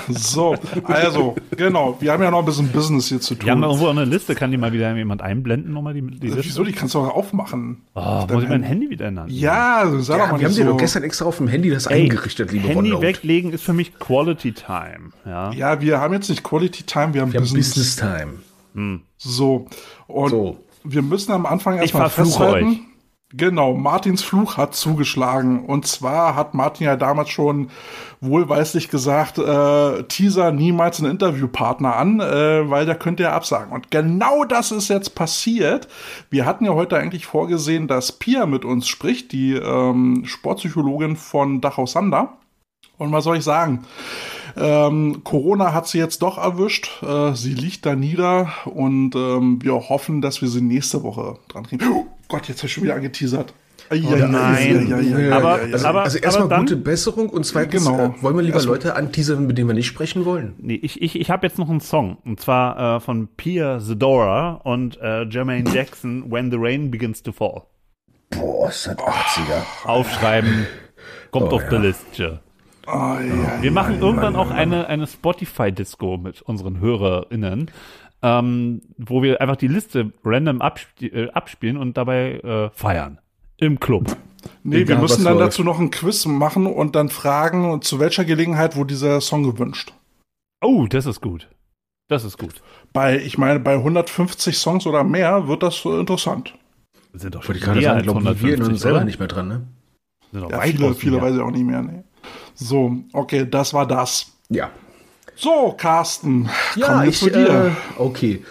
So, 0.08 0.56
also, 0.84 1.36
genau. 1.56 1.96
Wir 2.00 2.12
haben 2.12 2.22
ja 2.22 2.30
noch 2.30 2.40
ein 2.40 2.44
bisschen 2.44 2.68
Business 2.68 3.08
hier 3.08 3.20
zu 3.20 3.40
Wir 3.40 3.50
haben 3.52 3.60
tun. 3.62 3.70
irgendwo 3.70 3.88
eine 3.88 4.04
Liste, 4.04 4.34
kann 4.34 4.50
die 4.50 4.56
mal 4.56 4.72
wieder 4.72 4.94
jemand 4.96 5.22
einblenden, 5.22 5.72
nochmal 5.72 5.94
die, 5.94 6.02
die 6.02 6.26
Liste? 6.28 6.44
Wieso? 6.44 6.64
Die 6.64 6.72
kannst 6.72 6.94
du 6.94 7.00
auch 7.00 7.14
aufmachen. 7.14 7.82
Oh, 7.94 8.24
muss 8.30 8.42
ich 8.42 8.48
mein 8.48 8.62
Handy 8.62 8.88
wieder 8.90 9.06
ändern? 9.06 9.26
Ja, 9.30 9.84
sag 9.98 10.18
doch 10.18 10.26
Ja, 10.26 10.32
mal 10.32 10.40
wir 10.40 10.44
haben 10.46 10.50
nicht 10.52 10.58
dir 10.58 10.64
so. 10.64 10.70
doch 10.72 10.76
gestern 10.78 11.02
extra 11.04 11.24
auf 11.26 11.36
dem 11.38 11.48
Handy 11.48 11.70
das 11.70 11.86
Ey, 11.86 12.02
eingerichtet, 12.02 12.50
liebe 12.52 12.66
Handy 12.68 12.78
OneNote. 12.92 13.02
weglegen 13.06 13.52
ist 13.52 13.62
für 13.64 13.72
mich 13.72 13.98
Quality 13.98 14.52
Time. 14.52 15.10
Ja. 15.26 15.52
Ja, 15.52 15.80
wir 15.80 16.00
haben 16.00 16.14
jetzt 16.14 16.28
nicht 16.28 16.42
Quality 16.42 16.84
Time, 16.84 17.14
wir 17.14 17.22
haben 17.22 17.32
Wir 17.32 17.40
haben 17.40 17.44
Business. 17.44 17.74
Business 17.74 17.96
Time. 17.96 19.00
So. 19.18 19.66
Und 20.06 20.30
So. 20.30 20.58
wir 20.84 21.02
müssen 21.02 21.32
am 21.32 21.46
Anfang 21.46 21.78
erstmal 21.78 22.10
festhalten. 22.10 22.68
euch. 22.68 22.78
Genau, 23.34 23.74
Martins 23.74 24.22
Fluch 24.22 24.56
hat 24.56 24.74
zugeschlagen. 24.74 25.66
Und 25.66 25.86
zwar 25.86 26.34
hat 26.34 26.54
Martin 26.54 26.86
ja 26.86 26.96
damals 26.96 27.28
schon 27.28 27.70
wohlweislich 28.22 28.88
gesagt, 28.88 29.36
äh, 29.36 30.02
Teaser 30.04 30.50
niemals 30.50 30.98
einen 30.98 31.10
Interviewpartner 31.10 31.94
an, 31.94 32.20
äh, 32.20 32.70
weil 32.70 32.86
der 32.86 32.94
könnte 32.94 33.24
ja 33.24 33.34
absagen. 33.34 33.72
Und 33.72 33.90
genau 33.90 34.44
das 34.44 34.72
ist 34.72 34.88
jetzt 34.88 35.14
passiert. 35.14 35.88
Wir 36.30 36.46
hatten 36.46 36.64
ja 36.64 36.72
heute 36.72 36.96
eigentlich 36.96 37.26
vorgesehen, 37.26 37.86
dass 37.86 38.12
Pia 38.12 38.46
mit 38.46 38.64
uns 38.64 38.88
spricht, 38.88 39.32
die 39.32 39.52
ähm, 39.52 40.22
Sportpsychologin 40.24 41.16
von 41.16 41.60
Dachau 41.60 41.84
Sander. 41.84 42.38
Und 42.96 43.12
was 43.12 43.24
soll 43.24 43.36
ich 43.36 43.44
sagen? 43.44 43.84
Ähm, 44.56 45.22
Corona 45.24 45.72
hat 45.72 45.86
sie 45.88 45.98
jetzt 45.98 46.22
doch 46.22 46.38
erwischt. 46.38 47.02
Äh, 47.02 47.34
sie 47.34 47.54
liegt 47.54 47.86
da 47.86 47.94
nieder 47.94 48.48
und 48.64 49.14
ähm, 49.14 49.58
wir 49.62 49.74
hoffen, 49.74 50.20
dass 50.20 50.40
wir 50.42 50.48
sie 50.48 50.60
nächste 50.60 51.02
Woche 51.02 51.38
dran 51.48 51.64
kriegen. 51.66 51.84
Oh 51.92 52.06
Gott, 52.28 52.48
jetzt 52.48 52.58
habe 52.58 52.66
ich 52.66 52.72
schon 52.72 52.84
wieder 52.84 52.94
angeteasert. 52.94 53.52
Oh 53.90 53.94
nein. 53.96 55.32
Aber- 55.32 55.52
Also, 55.72 55.86
aber- 55.86 56.02
also 56.02 56.18
erstmal 56.18 56.58
gute 56.60 56.76
Besserung 56.76 57.30
und 57.30 57.44
zweitens 57.46 57.86
Genau. 57.86 57.98
äh, 58.18 58.22
wollen 58.22 58.36
wir 58.36 58.42
lieber 58.42 58.56
Erstmal- 58.56 58.76
Leute 58.76 58.94
anteasern, 58.96 59.46
mit 59.46 59.56
denen 59.56 59.68
wir 59.68 59.74
nicht 59.74 59.86
sprechen 59.86 60.26
wollen. 60.26 60.54
Nee, 60.58 60.74
ich, 60.82 61.00
ich, 61.00 61.18
ich 61.18 61.30
habe 61.30 61.46
jetzt 61.46 61.58
noch 61.58 61.70
einen 61.70 61.80
Song. 61.80 62.18
Und 62.26 62.38
zwar 62.38 62.96
äh, 62.96 63.00
von 63.00 63.28
Pia 63.28 63.80
Zadora 63.80 64.60
und 64.64 64.98
äh, 65.00 65.22
Jermaine 65.24 65.70
Jackson, 65.72 66.30
When 66.30 66.50
the 66.50 66.58
Rain 66.60 66.90
Begins 66.90 67.22
to 67.22 67.32
Fall. 67.32 67.62
Boah, 68.30 68.68
ist 68.68 68.86
das 68.86 68.96
80er. 68.98 69.62
Aufschreiben, 69.88 70.66
kommt 71.30 71.50
Oh, 71.50 71.56
auf 71.56 71.62
ja. 71.62 71.70
die 71.70 71.86
Liste. 71.86 72.40
Oh, 72.90 73.18
ja. 73.20 73.60
Wir 73.62 73.70
machen 73.70 74.00
irgendwann 74.00 74.34
auch 74.34 74.50
eine, 74.50 74.86
eine 74.86 75.06
Spotify-Disco 75.06 76.16
mit 76.16 76.40
unseren 76.40 76.80
HörerInnen, 76.80 77.70
ähm, 78.22 78.80
wo 78.96 79.22
wir 79.22 79.40
einfach 79.42 79.56
die 79.56 79.68
Liste 79.68 80.12
random 80.24 80.62
absp 80.62 81.02
äh, 81.02 81.30
abspielen 81.30 81.76
und 81.76 81.96
dabei 81.98 82.40
äh, 82.40 82.70
feiern. 82.70 83.18
Im 83.58 83.78
Club. 83.78 84.16
Nee, 84.62 84.76
wir 84.76 84.82
Egal, 84.82 84.98
müssen 85.02 85.18
was 85.18 85.24
dann 85.24 85.38
dazu 85.38 85.64
noch 85.64 85.78
ein 85.80 85.90
Quiz 85.90 86.24
machen 86.24 86.66
und 86.66 86.96
dann 86.96 87.10
fragen, 87.10 87.82
zu 87.82 87.98
welcher 87.98 88.24
Gelegenheit 88.24 88.76
wurde 88.76 88.94
dieser 88.94 89.20
Song 89.20 89.42
gewünscht. 89.42 89.92
Oh, 90.62 90.86
das 90.88 91.06
ist 91.06 91.20
gut. 91.20 91.48
Das 92.08 92.24
ist 92.24 92.38
gut. 92.38 92.62
Bei, 92.94 93.18
ich 93.18 93.36
meine, 93.36 93.60
bei 93.60 93.74
150 93.74 94.56
Songs 94.56 94.86
oder 94.86 95.04
mehr 95.04 95.46
wird 95.46 95.62
das 95.62 95.84
äh, 95.84 96.00
interessant. 96.00 96.54
Sind 97.12 97.34
doch 97.34 97.40
Ich 97.40 97.46
schon 97.46 97.54
wollte 97.56 97.64
gerade 97.66 97.82
sagen, 97.82 98.04
wir 98.04 98.10
150, 98.12 98.48
erinnern 98.48 98.70
uns 98.70 98.80
selber 98.80 98.96
oder? 98.98 99.04
nicht 99.04 99.18
mehr 99.18 99.28
dran, 99.28 99.48
ne? 99.48 99.66
Sind 100.32 100.42
doch 100.42 100.50
Ja, 100.50 100.60
viele, 100.60 100.94
viele 100.94 101.20
weiß 101.20 101.34
ich 101.34 101.40
auch 101.40 101.50
nicht 101.50 101.64
mehr. 101.64 101.82
Nee. 101.82 102.02
So, 102.54 102.96
okay, 103.12 103.46
das 103.48 103.72
war 103.74 103.86
das. 103.86 104.26
Ja. 104.48 104.70
So, 105.36 105.74
Carsten, 105.78 106.48
Ja, 106.74 106.86
komm 106.88 107.02
jetzt 107.04 107.14
ich, 107.14 107.18
zu 107.20 107.30
dir. 107.30 107.66
äh, 107.98 108.00
okay. 108.00 108.44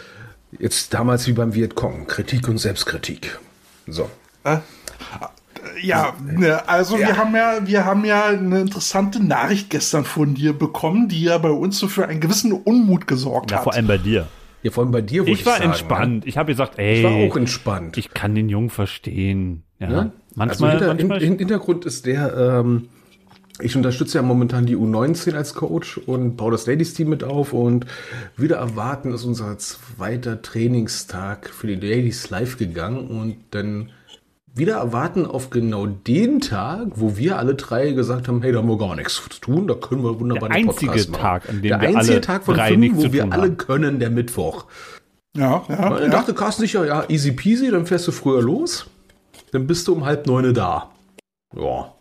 Jetzt 0.60 0.94
damals 0.94 1.28
wie 1.28 1.34
beim 1.34 1.54
Vietcong. 1.54 2.08
Kritik 2.08 2.48
und 2.48 2.58
Selbstkritik. 2.58 3.38
So. 3.88 4.10
Ja, 5.82 6.14
ne, 6.24 6.68
also 6.68 6.98
wir 6.98 7.18
haben 7.18 7.36
ja, 7.36 7.60
wir 7.66 7.86
haben 7.86 8.06
ja 8.06 8.26
eine 8.26 8.62
interessante 8.62 9.22
Nachricht 9.24 9.70
gestern 9.70 10.06
von 10.06 10.34
dir 10.34 10.54
bekommen, 10.54 11.10
die 11.10 11.24
ja 11.24 11.38
bei 11.38 11.50
uns 11.50 11.78
so 11.78 11.88
für 11.88 12.08
einen 12.08 12.20
gewissen 12.22 12.52
Unmut 12.54 13.06
gesorgt 13.08 13.52
Ja, 13.52 13.58
hat. 13.58 13.64
vor 13.66 13.74
allem 13.74 13.88
bei 13.88 13.98
dir. 13.98 14.28
Ja, 14.64 14.72
vor 14.72 14.84
allem 14.84 14.92
bei 14.92 15.02
dir, 15.02 15.22
wollte 15.22 15.32
Ich 15.34 15.46
war 15.46 15.54
sagen, 15.58 15.66
entspannt. 15.66 16.26
Ich 16.26 16.38
habe 16.38 16.52
gesagt, 16.52 16.78
Ne? 16.78 16.84
ey, 16.84 16.98
Ich 17.00 17.04
war 17.04 17.12
auch 17.12 17.36
entspannt. 17.38 17.98
ich 17.98 18.14
kann 18.14 18.34
den 18.34 18.50
Jungen 18.50 18.70
verstehen. 18.70 19.64
Ja, 19.80 19.88
Ne? 19.90 20.12
manchmal, 20.36 20.72
also 20.72 20.86
hinter, 20.86 20.88
manchmal 20.96 21.20
hin, 21.20 21.38
Hintergrund 21.38 21.86
ist 21.86 22.06
der, 22.06 22.36
ähm, 22.36 22.88
ich 23.60 23.76
unterstütze 23.76 24.18
ja 24.18 24.22
momentan 24.22 24.66
die 24.66 24.78
U19 24.78 25.36
als 25.36 25.54
Coach 25.54 25.98
und 25.98 26.38
baue 26.38 26.52
das 26.52 26.68
Ladies 26.68 26.94
Team 26.94 27.10
mit 27.10 27.24
auf 27.24 27.54
und 27.54 27.86
wieder 28.36 28.58
erwarten 28.58 29.14
ist 29.14 29.24
unser 29.24 29.58
zweiter 29.58 30.42
Trainingstag 30.42 31.50
für 31.50 31.68
die 31.68 31.76
Ladies 31.76 32.30
live 32.30 32.58
gegangen 32.58 33.08
und 33.08 33.38
dann 33.52 33.92
wieder 34.54 34.78
erwarten 34.78 35.26
auf 35.26 35.50
genau 35.50 35.86
den 35.86 36.40
Tag, 36.42 36.88
wo 36.96 37.16
wir 37.16 37.38
alle 37.38 37.56
drei 37.56 37.92
gesagt 37.92 38.28
haben, 38.28 38.42
hey, 38.42 38.52
da 38.52 38.60
haben 38.60 38.70
wir 38.70 38.78
gar 38.78 38.96
nichts 38.96 39.16
zu 39.16 39.40
tun, 39.40 39.68
da 39.68 39.76
können 39.76 40.04
wir 40.04 40.20
wunderbar 40.20 40.50
Der 40.50 40.58
einen 40.58 40.70
einzige 40.70 40.92
Podcast 40.92 41.12
machen. 41.12 41.22
Tag, 41.22 41.50
an 41.50 41.56
dem 41.56 41.62
der 41.64 41.82
wir 41.82 41.88
einzige 41.90 42.14
alle 42.14 42.22
Tag 42.22 42.44
von 42.44 42.56
drei 42.56 42.70
fünf, 42.70 42.98
wo 42.98 43.14
wir 43.14 43.24
alle 43.32 43.42
haben. 43.44 43.58
können, 43.58 44.00
der 44.00 44.10
Mittwoch. 44.10 44.66
ja, 45.36 45.64
ja, 45.70 45.90
Dann 45.90 46.04
ja. 46.04 46.10
dachte 46.10 46.34
Carsten 46.34 46.62
sicher, 46.62 46.86
ja, 46.86 47.06
easy 47.08 47.32
peasy, 47.32 47.70
dann 47.70 47.86
fährst 47.86 48.08
du 48.08 48.12
früher 48.12 48.42
los. 48.42 48.88
Dann 49.52 49.68
bist 49.68 49.88
du 49.88 49.94
um 49.94 50.06
halb 50.06 50.26
neune 50.28 50.54
da. 50.54 50.92
Ja. 51.56 51.94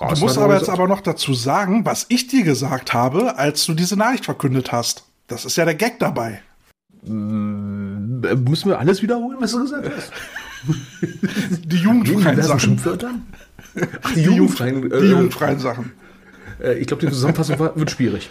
Du 0.00 0.20
musst 0.20 0.38
aber 0.38 0.56
jetzt 0.56 0.68
aber 0.70 0.86
noch 0.88 1.00
dazu 1.00 1.34
sagen, 1.34 1.84
was 1.84 2.06
ich 2.08 2.26
dir 2.28 2.44
gesagt 2.44 2.94
habe, 2.94 3.36
als 3.38 3.66
du 3.66 3.74
diese 3.74 3.96
Nachricht 3.96 4.24
verkündet 4.24 4.70
hast. 4.72 5.04
Das 5.26 5.44
ist 5.44 5.56
ja 5.56 5.64
der 5.64 5.74
Gag 5.74 5.98
dabei. 5.98 6.40
Äh, 7.04 7.10
Müssen 7.10 8.68
wir 8.70 8.78
alles 8.78 9.02
wiederholen, 9.02 9.36
was 9.40 9.52
du 9.52 9.60
gesagt 9.62 9.90
hast? 9.96 10.12
Die 11.64 11.76
jugendfreien 11.76 12.42
Sachen. 12.42 12.60
Schimpfwörtern? 12.60 13.26
Ach, 14.02 14.10
die, 14.10 14.14
Die, 14.14 14.20
Jugend, 14.22 14.38
jugendfreien. 14.58 14.82
die 14.82 14.96
Äh, 14.96 15.10
jugendfreien 15.10 15.58
Sachen. 15.58 15.92
äh, 16.60 16.74
ich 16.78 16.86
glaube, 16.86 17.04
die 17.06 17.12
Zusammenfassung 17.12 17.58
war, 17.58 17.76
wird 17.76 17.90
schwierig. 17.90 18.30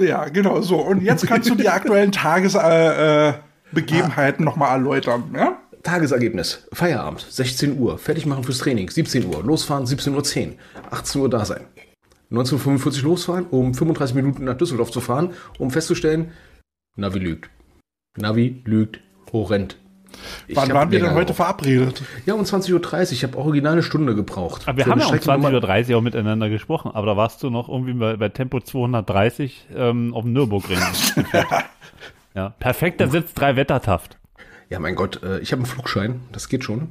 Ja, 0.00 0.24
genau 0.28 0.60
so. 0.62 0.76
Und 0.80 1.02
jetzt 1.02 1.26
kannst 1.26 1.50
du 1.50 1.54
die 1.54 1.68
aktuellen 1.68 2.10
Tagesbegebenheiten 2.12 3.34
äh, 3.34 3.38
Begebenheiten 3.72 4.44
noch 4.44 4.56
mal 4.56 4.70
erläutern. 4.72 5.24
Ja? 5.36 5.58
Tagesergebnis. 5.84 6.66
Feierabend, 6.72 7.24
16 7.28 7.78
Uhr. 7.78 7.98
Fertig 7.98 8.26
machen 8.26 8.42
fürs 8.42 8.58
Training, 8.58 8.90
17 8.90 9.26
Uhr. 9.26 9.44
Losfahren, 9.44 9.84
17.10 9.84 10.48
Uhr. 10.48 10.54
18 10.90 11.20
Uhr 11.20 11.30
da 11.30 11.44
sein. 11.44 11.66
19.45 12.32 12.96
Uhr 12.98 13.10
losfahren, 13.10 13.46
um 13.46 13.74
35 13.74 14.16
Minuten 14.16 14.44
nach 14.44 14.56
Düsseldorf 14.56 14.90
zu 14.90 15.00
fahren, 15.00 15.30
um 15.58 15.70
festzustellen, 15.70 16.32
Navi 16.96 17.18
lügt. 17.18 17.50
Navi 18.16 18.62
lügt 18.64 19.00
horrend. 19.32 19.76
Ich 20.46 20.56
Wann 20.56 20.72
waren 20.72 20.90
wir 20.92 21.00
denn 21.00 21.08
heute 21.10 21.32
gebraucht. 21.32 21.36
verabredet? 21.36 22.02
Ja, 22.24 22.34
um 22.34 22.42
20.30 22.42 22.72
Uhr. 22.72 23.12
Ich 23.12 23.24
habe 23.24 23.36
original 23.36 23.72
eine 23.72 23.82
Stunde 23.82 24.14
gebraucht. 24.14 24.62
Aber 24.66 24.78
wir 24.78 24.84
Für 24.84 24.92
haben 24.92 25.00
ja 25.00 25.06
um 25.06 25.14
Streckennummer- 25.14 25.60
20.30 25.60 25.90
Uhr 25.90 25.98
auch 25.98 26.02
miteinander 26.02 26.48
gesprochen, 26.48 26.92
aber 26.94 27.06
da 27.06 27.16
warst 27.16 27.42
du 27.42 27.50
noch 27.50 27.68
irgendwie 27.68 27.94
bei, 27.94 28.16
bei 28.16 28.28
Tempo 28.28 28.60
230 28.60 29.66
ähm, 29.74 30.14
auf 30.14 30.22
dem 30.22 30.32
Nürburgring. 30.32 30.78
ja, 32.34 32.50
perfekter 32.50 33.08
Sitz, 33.08 33.34
drei 33.34 33.56
Wettertaft. 33.56 34.18
Ja, 34.74 34.80
mein 34.80 34.96
Gott, 34.96 35.22
äh, 35.22 35.38
ich 35.38 35.52
habe 35.52 35.60
einen 35.60 35.66
Flugschein. 35.66 36.22
Das 36.32 36.48
geht 36.48 36.64
schon. 36.64 36.88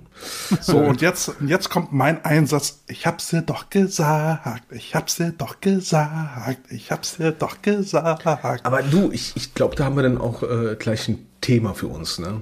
So, 0.62 0.78
und 0.78 1.02
jetzt, 1.02 1.34
jetzt 1.46 1.70
kommt 1.70 1.92
mein 1.92 2.24
Einsatz. 2.24 2.86
Ich 2.88 3.06
hab's 3.06 3.28
dir 3.28 3.42
doch 3.42 3.70
gesagt. 3.70 4.72
Ich 4.72 4.96
hab's 4.96 5.18
dir 5.18 5.34
doch 5.34 5.60
gesagt. 5.60 6.72
Ich 6.72 6.92
hab's 6.92 7.18
dir 7.18 7.34
doch 7.34 7.62
gesagt. 7.62 8.26
Aber 8.64 8.82
du, 8.84 9.12
ich, 9.12 9.34
ich 9.36 9.54
glaube, 9.54 9.76
da 9.76 9.84
haben 9.84 9.98
wir 9.98 10.04
dann 10.04 10.18
auch 10.18 10.44
äh, 10.44 10.78
gleich 10.80 11.10
ein 11.10 11.28
Thema 11.42 11.74
für 11.74 11.88
uns, 11.88 12.20
ne? 12.20 12.42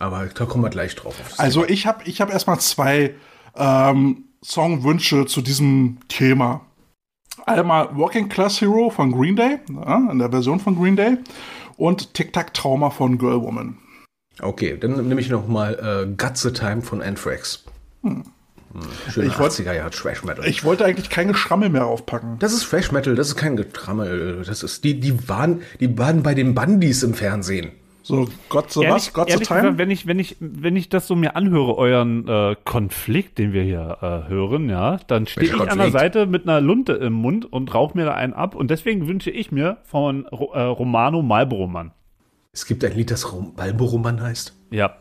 Aber 0.00 0.26
da 0.26 0.44
kommen 0.44 0.64
wir 0.64 0.68
gleich 0.70 0.94
drauf. 0.94 1.14
Also 1.38 1.64
ich 1.64 1.86
habe 1.86 2.04
ich 2.04 2.20
hab 2.20 2.30
erstmal 2.30 2.60
zwei 2.60 3.14
ähm, 3.56 4.24
Songwünsche 4.44 5.24
zu 5.24 5.40
diesem 5.40 5.96
Thema. 6.08 6.60
Einmal 7.46 7.96
Working 7.96 8.28
Class 8.28 8.60
Hero 8.60 8.90
von 8.90 9.12
Green 9.12 9.36
Day, 9.36 9.60
ja, 9.74 10.10
in 10.10 10.18
der 10.18 10.28
Version 10.28 10.60
von 10.60 10.76
Green 10.76 10.96
Day, 10.96 11.16
und 11.78 12.12
Tic 12.12 12.34
Tac 12.34 12.52
Trauma 12.52 12.90
von 12.90 13.16
Girl 13.16 13.40
Woman. 13.40 13.78
Okay, 14.40 14.76
dann 14.80 15.06
nehme 15.08 15.20
ich 15.20 15.30
noch 15.30 15.46
mal 15.46 16.06
äh, 16.08 16.14
Guts 16.16 16.42
the 16.42 16.52
Time 16.52 16.82
von 16.82 17.00
Anthrax. 17.02 17.64
Hm. 18.02 18.24
Schöner 19.08 19.28
Ich 19.28 19.38
wollt- 19.38 19.52
80er 19.52 19.72
Jahre 19.72 19.90
Trash 19.90 20.24
Metal. 20.24 20.44
Ich 20.46 20.64
wollte 20.64 20.84
eigentlich 20.84 21.08
kein 21.08 21.28
Geschrammel 21.28 21.68
mehr 21.68 21.86
aufpacken. 21.86 22.36
das 22.40 22.52
ist 22.52 22.68
Trash 22.68 22.90
Metal, 22.90 23.14
das 23.14 23.28
ist 23.28 23.36
kein 23.36 23.56
Getrammel. 23.56 24.42
Das 24.44 24.64
ist 24.64 24.82
die, 24.82 24.98
die 24.98 25.28
waren, 25.28 25.62
die 25.78 25.96
waren 25.96 26.24
bei 26.24 26.34
den 26.34 26.54
Bandis 26.54 27.04
im 27.04 27.14
Fernsehen. 27.14 27.70
So, 28.02 28.28
Gott 28.50 28.70
so 28.72 28.82
Ehrlich, 28.82 28.96
was? 29.06 29.12
Gott 29.14 29.28
so 29.28 29.34
ehrlich 29.34 29.48
time? 29.48 29.60
gesagt, 29.60 29.78
wenn 29.78 29.90
ich, 29.90 30.06
wenn 30.08 30.18
ich, 30.18 30.36
wenn 30.40 30.76
ich 30.76 30.88
das 30.90 31.06
so 31.06 31.14
mir 31.14 31.36
anhöre, 31.36 31.78
euren 31.78 32.26
äh, 32.28 32.56
Konflikt, 32.64 33.38
den 33.38 33.52
wir 33.54 33.62
hier 33.62 33.96
äh, 34.02 34.28
hören, 34.28 34.68
ja, 34.68 34.98
dann 35.06 35.26
stehe 35.26 35.46
ich 35.46 35.52
Welcher 35.52 35.70
an 35.70 35.78
der 35.78 35.86
Konflikt? 35.86 36.00
Seite 36.14 36.26
mit 36.26 36.42
einer 36.42 36.60
Lunte 36.60 36.94
im 36.94 37.12
Mund 37.14 37.50
und 37.50 37.72
rauche 37.72 37.96
mir 37.96 38.04
da 38.06 38.14
einen 38.14 38.34
ab. 38.34 38.56
Und 38.56 38.70
deswegen 38.70 39.06
wünsche 39.06 39.30
ich 39.30 39.52
mir 39.52 39.78
von 39.84 40.26
äh, 40.26 40.60
Romano 40.60 41.22
Marlboro 41.22 41.66
Mann. 41.68 41.92
Es 42.54 42.64
gibt 42.66 42.82
ein 42.84 42.92
Lied, 42.96 43.10
das 43.10 43.30
Rom- 43.32 43.54
Balbo-Roman 43.54 44.22
heißt. 44.22 44.54
Ja. 44.70 44.96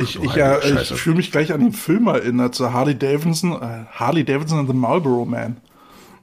Ich, 0.00 0.20
ich, 0.22 0.36
äh, 0.36 0.82
ich 0.82 0.88
fühle 0.92 1.16
mich 1.16 1.32
gleich 1.32 1.52
an 1.52 1.60
den 1.60 1.72
Film 1.72 2.06
erinnert, 2.08 2.54
so 2.54 2.72
Harley 2.72 2.96
Davidson, 2.96 3.52
äh, 3.62 3.84
Harley 3.90 4.24
Davidson 4.24 4.58
and 4.58 4.68
the 4.68 4.74
Marlboro 4.74 5.24
Man. 5.24 5.56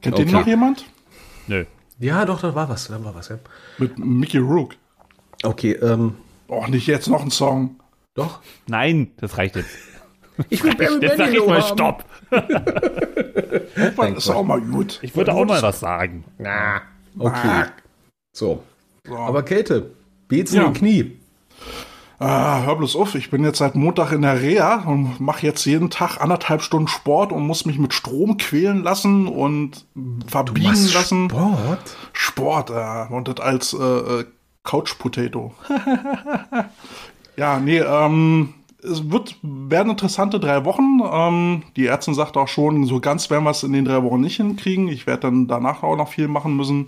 Kennt 0.01 0.17
den 0.17 0.27
Okay. 0.27 0.37
noch 0.37 0.45
jemand? 0.47 0.85
Nö. 1.47 1.65
Ja, 1.99 2.25
doch, 2.25 2.41
da 2.41 2.53
war 2.55 2.69
was, 2.69 2.87
da 2.89 3.03
war 3.03 3.15
was, 3.15 3.29
ja. 3.29 3.39
Mit 3.77 3.97
Mickey 3.97 4.37
Rook. 4.37 4.75
Okay, 5.43 5.71
ähm, 5.73 6.15
Oh, 6.47 6.65
nicht 6.67 6.85
jetzt 6.87 7.07
noch 7.09 7.21
ein 7.23 7.31
Song. 7.31 7.79
doch. 8.13 8.39
Nein, 8.67 9.11
das 9.17 9.37
reicht 9.37 9.55
jetzt. 9.55 9.69
Ich 10.49 10.63
will 10.63 10.75
Barry 10.75 10.97
Jetzt 11.01 11.17
sag 11.17 11.33
ich 11.33 11.45
mal 11.45 11.61
haben. 11.61 11.73
Stopp. 11.73 12.05
Das 13.95 14.17
ist 14.17 14.29
auch 14.29 14.43
mal 14.43 14.61
gut. 14.61 14.99
Ich 15.01 15.15
würde 15.15 15.33
auch 15.33 15.45
mal 15.45 15.61
was 15.61 15.79
sagen. 15.79 16.23
Na, 16.37 16.81
okay. 17.17 17.65
So. 18.33 18.63
So. 19.07 19.15
Aber 19.17 19.43
Kälte, 19.43 19.91
Bezen 20.27 20.57
Ja. 20.57 20.65
im 20.65 20.73
Knie. 20.73 21.17
Ah, 22.17 22.61
hör 22.63 22.77
bloß 22.77 22.95
auf, 22.95 23.13
ich 23.15 23.29
bin 23.29 23.43
jetzt 23.43 23.57
seit 23.57 23.75
Montag 23.75 24.13
in 24.13 24.21
der 24.21 24.41
Reha 24.41 24.83
und 24.87 25.19
mache 25.19 25.45
jetzt 25.45 25.65
jeden 25.65 25.89
Tag 25.89 26.21
anderthalb 26.21 26.61
Stunden 26.61 26.87
Sport 26.87 27.33
und 27.33 27.45
muss 27.45 27.65
mich 27.65 27.77
mit 27.77 27.93
Strom 27.93 28.37
quälen 28.37 28.83
lassen 28.83 29.27
und 29.27 29.85
verbiegen 30.25 30.87
lassen. 30.93 31.29
Sport? 31.29 31.97
Sport, 32.13 32.69
ja. 32.69 33.07
Und 33.07 33.27
das 33.27 33.39
als 33.41 33.73
äh, 33.73 33.77
äh, 33.83 34.25
Couch 34.63 34.97
Potato. 34.97 35.53
ja, 37.37 37.59
nee, 37.59 37.79
ähm, 37.79 38.53
es 38.81 39.11
wird, 39.11 39.35
werden 39.41 39.89
interessante 39.91 40.39
drei 40.39 40.63
Wochen. 40.63 41.01
Ähm, 41.11 41.63
die 41.75 41.87
Ärztin 41.87 42.13
sagt 42.13 42.37
auch 42.37 42.47
schon, 42.47 42.85
so 42.85 43.01
ganz 43.01 43.29
werden 43.29 43.43
wir 43.43 43.51
es 43.51 43.63
in 43.63 43.73
den 43.73 43.83
drei 43.85 44.01
Wochen 44.03 44.21
nicht 44.21 44.37
hinkriegen. 44.37 44.87
Ich 44.87 45.05
werde 45.05 45.23
dann 45.23 45.47
danach 45.47 45.83
auch 45.83 45.97
noch 45.97 46.09
viel 46.09 46.29
machen 46.29 46.55
müssen. 46.55 46.87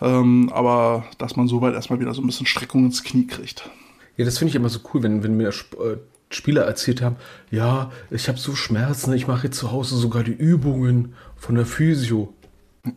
Ähm, 0.00 0.50
aber 0.52 1.04
dass 1.18 1.36
man 1.36 1.48
soweit 1.48 1.74
erstmal 1.74 2.00
wieder 2.00 2.14
so 2.14 2.22
ein 2.22 2.26
bisschen 2.26 2.46
Streckung 2.46 2.84
ins 2.86 3.02
Knie 3.04 3.26
kriegt. 3.26 3.68
Ja, 4.16 4.24
das 4.24 4.38
finde 4.38 4.50
ich 4.50 4.56
immer 4.56 4.68
so 4.68 4.80
cool, 4.92 5.02
wenn, 5.02 5.22
wenn 5.22 5.36
mir 5.36 5.48
äh, 5.48 5.96
Spieler 6.30 6.62
erzählt 6.62 7.02
haben, 7.02 7.16
ja, 7.50 7.90
ich 8.10 8.28
habe 8.28 8.38
so 8.38 8.54
Schmerzen, 8.54 9.12
ich 9.12 9.26
mache 9.26 9.44
jetzt 9.48 9.58
zu 9.58 9.70
Hause 9.70 9.96
sogar 9.96 10.22
die 10.22 10.32
Übungen 10.32 11.14
von 11.36 11.54
der 11.54 11.66
Physio. 11.66 12.32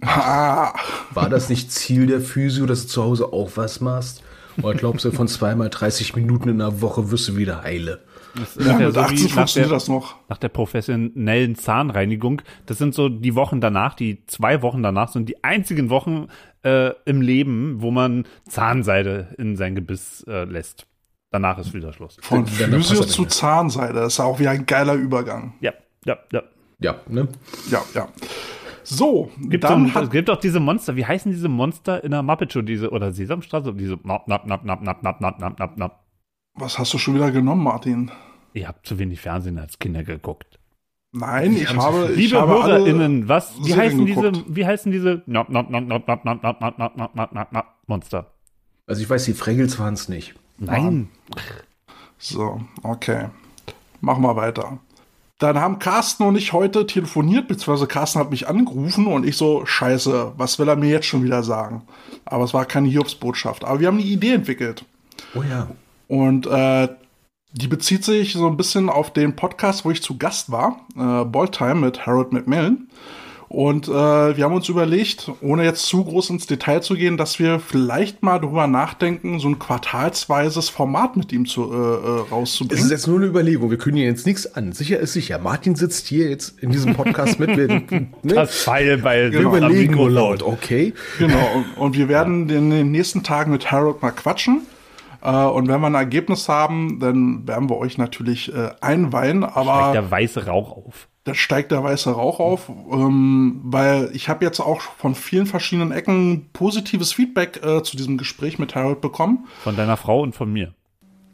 Ah, 0.01 0.73
War 1.13 1.29
das 1.29 1.49
nicht 1.49 1.71
Ziel 1.71 2.07
der 2.07 2.21
Physio, 2.21 2.65
dass 2.65 2.83
du 2.83 2.87
zu 2.87 3.03
Hause 3.03 3.33
auch 3.33 3.51
was 3.55 3.81
machst? 3.81 4.23
Oder 4.61 4.73
glaubst 4.73 5.05
du, 5.05 5.11
von 5.11 5.27
zweimal 5.27 5.69
30 5.69 6.15
Minuten 6.15 6.49
in 6.49 6.59
der 6.59 6.81
Woche 6.81 7.11
wirst 7.11 7.27
du 7.27 7.37
wieder 7.37 7.61
heile? 7.61 8.01
Das 8.37 8.57
ist 8.57 8.67
ja, 8.67 8.77
mit 8.77 8.93
so 8.93 8.99
18 8.99 9.17
wie 9.17 9.23
nach 9.23 9.29
funktioniert 9.31 9.71
der, 9.71 9.75
das 9.75 9.87
noch. 9.87 10.15
nach 10.29 10.37
der 10.37 10.49
professionellen 10.49 11.55
Zahnreinigung. 11.55 12.41
Das 12.65 12.77
sind 12.77 12.93
so 12.93 13.09
die 13.09 13.35
Wochen 13.35 13.61
danach, 13.61 13.93
die 13.93 14.25
zwei 14.27 14.61
Wochen 14.61 14.83
danach 14.83 15.09
sind 15.09 15.29
die 15.29 15.43
einzigen 15.43 15.89
Wochen 15.89 16.27
äh, 16.63 16.91
im 17.05 17.21
Leben, 17.21 17.81
wo 17.81 17.91
man 17.91 18.25
Zahnseide 18.47 19.35
in 19.37 19.55
sein 19.55 19.75
Gebiss 19.75 20.25
äh, 20.27 20.43
lässt. 20.43 20.87
Danach 21.31 21.57
ist 21.57 21.73
wieder 21.73 21.91
Schluss. 21.91 22.17
Von 22.21 22.45
Physio 22.45 23.03
zu 23.03 23.25
Zahnseide. 23.25 23.93
Das 23.93 24.13
ist 24.13 24.19
auch 24.19 24.39
wieder 24.39 24.51
ein 24.51 24.65
geiler 24.65 24.93
Übergang. 24.93 25.53
Ja, 25.59 25.73
ja, 26.05 26.17
ja. 26.31 26.43
Ja, 26.79 26.95
ne? 27.07 27.27
Ja, 27.69 27.81
ja. 27.93 28.07
So, 28.83 29.31
Gibt, 29.39 29.63
dann 29.63 29.87
so, 29.87 29.95
hat 29.95 30.03
es 30.03 30.09
gibt 30.11 30.29
auch 30.29 30.39
diese 30.39 30.59
Monster, 30.59 30.95
wie 30.95 31.05
heißen 31.05 31.31
diese 31.31 31.49
Monster 31.49 32.03
in 32.03 32.11
der 32.11 32.21
Muppet 32.21 32.53
Show, 32.53 32.61
diese, 32.61 32.91
oder 32.91 33.11
Sesamstraße, 33.11 33.73
diese 33.73 33.97
nap, 34.03 34.27
nap, 34.27 34.45
nap, 34.45 34.63
nap, 34.63 34.83
nap, 34.83 35.21
nap, 35.21 35.39
nap, 35.39 35.77
nap. 35.77 36.05
Was 36.53 36.77
hast 36.77 36.93
du 36.93 36.97
schon 36.97 37.15
wieder 37.15 37.31
genommen, 37.31 37.63
Martin? 37.63 38.11
Ihr 38.55 38.69
habt 38.69 38.87
zu 38.87 38.97
wenig 38.97 39.19
Fernsehen 39.19 39.59
als 39.59 39.79
Kinder 39.79 40.03
geguckt. 40.03 40.59
Nein, 41.11 41.53
ich 41.53 41.69
haben 41.69 41.81
habe, 41.81 42.11
ich 42.11 42.17
Liebe 42.17 42.39
habe 42.39 42.53
HörerInnen, 42.53 43.27
was, 43.27 43.53
wie 43.63 43.75
heißen 43.75 44.05
diese, 44.05 44.31
wie 44.47 44.65
heißen 44.65 44.91
diese 44.91 45.23
nap, 45.25 45.49
nap, 45.49 45.69
nap, 45.69 45.85
nap, 45.85 46.07
nap, 46.07 46.23
nap, 46.25 46.43
nap, 46.43 46.61
nap, 46.61 46.77
nap, 46.77 47.15
nap, 47.15 47.33
nap, 47.33 47.51
nap, 47.51 47.65
Monster? 47.87 48.31
Also 48.87 49.01
ich 49.01 49.09
weiß, 49.09 49.25
die 49.25 49.33
Fraggles 49.33 49.77
waren 49.77 49.93
es 49.93 50.07
nicht. 50.07 50.35
Nein. 50.57 51.09
So, 52.17 52.61
okay. 52.83 53.27
Machen 53.99 54.23
wir 54.23 54.35
weiter. 54.37 54.79
Dann 55.37 55.59
haben 55.59 55.79
Carsten 55.79 56.23
und 56.23 56.37
ich 56.37 56.53
heute 56.53 56.87
telefoniert, 56.87 57.49
beziehungsweise 57.49 57.87
Carsten 57.87 58.19
hat 58.19 58.31
mich 58.31 58.47
angerufen 58.47 59.07
und 59.07 59.25
ich 59.25 59.35
so, 59.35 59.65
scheiße, 59.65 60.33
was 60.37 60.59
will 60.59 60.69
er 60.69 60.77
mir 60.77 60.89
jetzt 60.89 61.07
schon 61.07 61.23
wieder 61.23 61.43
sagen? 61.43 61.83
Aber 62.23 62.45
es 62.45 62.53
war 62.53 62.63
keine 62.65 62.87
Hiobsbotschaft. 62.87 63.65
Aber 63.65 63.81
wir 63.81 63.87
haben 63.87 63.97
eine 63.97 64.07
Idee 64.07 64.33
entwickelt. 64.33 64.85
Oh 65.33 65.43
ja. 65.43 65.67
Und 66.07 66.47
äh, 66.47 66.87
die 67.55 67.67
bezieht 67.67 68.03
sich 68.03 68.33
so 68.33 68.47
ein 68.47 68.57
bisschen 68.57 68.89
auf 68.89 69.11
den 69.13 69.35
Podcast, 69.35 69.85
wo 69.85 69.91
ich 69.91 70.03
zu 70.03 70.17
Gast 70.17 70.51
war, 70.51 70.81
äh, 70.97 71.25
Balltime 71.25 71.75
mit 71.75 72.05
Harold 72.05 72.33
McMillan. 72.33 72.87
Und 73.47 73.87
äh, 73.87 73.91
wir 73.91 74.43
haben 74.43 74.55
uns 74.55 74.67
überlegt, 74.69 75.31
ohne 75.39 75.63
jetzt 75.63 75.85
zu 75.85 76.03
groß 76.03 76.31
ins 76.31 76.47
Detail 76.47 76.81
zu 76.81 76.95
gehen, 76.95 77.15
dass 77.15 77.37
wir 77.39 77.59
vielleicht 77.59 78.23
mal 78.23 78.39
darüber 78.39 78.65
nachdenken, 78.67 79.39
so 79.39 79.47
ein 79.47 79.59
quartalsweises 79.59 80.67
Format 80.69 81.15
mit 81.15 81.31
ihm 81.31 81.45
zu, 81.45 81.71
äh, 81.71 81.75
äh, 81.75 82.15
Es 82.19 82.25
ist 82.25 82.31
rauszubringen. 82.31 82.89
jetzt 82.89 83.07
nur 83.07 83.17
eine 83.17 83.27
Überlegung. 83.27 83.69
Wir 83.69 83.77
kündigen 83.77 84.09
jetzt 84.09 84.25
nichts 84.25 84.55
an. 84.55 84.73
Sicher 84.73 84.99
ist 84.99 85.13
sicher. 85.13 85.37
Martin 85.37 85.75
sitzt 85.75 86.07
hier 86.07 86.27
jetzt 86.29 86.59
in 86.61 86.71
diesem 86.71 86.95
Podcast 86.95 87.39
mit. 87.39 87.55
Wir, 87.55 87.67
ne? 87.89 88.07
Das 88.23 88.63
Pfeil 88.63 88.97
bei 88.97 89.31
wir 89.31 89.39
Genau. 89.39 89.55
überlegen 89.55 89.93
nur 89.93 90.09
laut, 90.09 90.41
okay? 90.41 90.93
Genau, 91.19 91.47
und, 91.55 91.65
und 91.81 91.95
wir 91.97 92.09
werden 92.09 92.49
in 92.49 92.71
den 92.71 92.91
nächsten 92.91 93.21
Tagen 93.23 93.51
mit 93.51 93.71
Harold 93.71 94.01
mal 94.01 94.11
quatschen. 94.11 94.61
Äh, 95.25 95.45
und 95.45 95.67
wenn 95.67 95.81
wir 95.81 95.87
ein 95.87 95.95
Ergebnis 95.95 96.47
haben, 96.47 96.99
dann 96.99 97.47
werden 97.47 97.69
wir 97.69 97.77
euch 97.77 97.97
natürlich 97.97 98.53
äh, 98.53 98.69
einweihen. 98.79 99.43
Aber 99.43 99.77
Steigt 99.77 99.95
der 99.95 100.11
weiße 100.11 100.45
Rauch 100.45 100.77
auf. 100.77 101.07
da 101.23 101.33
steigt 101.33 101.71
der 101.71 101.83
weiße 101.83 102.11
Rauch 102.11 102.39
auf, 102.39 102.69
ähm, 102.69 103.59
weil 103.63 104.11
ich 104.13 104.29
habe 104.29 104.45
jetzt 104.45 104.59
auch 104.59 104.81
von 104.81 105.15
vielen 105.15 105.47
verschiedenen 105.47 105.91
Ecken 105.91 106.49
positives 106.53 107.13
Feedback 107.13 107.59
äh, 107.65 107.81
zu 107.81 107.97
diesem 107.97 108.17
Gespräch 108.17 108.59
mit 108.59 108.75
Harold 108.75 109.01
bekommen. 109.01 109.47
Von 109.63 109.75
deiner 109.75 109.97
Frau 109.97 110.21
und 110.21 110.35
von 110.35 110.53
mir. 110.53 110.73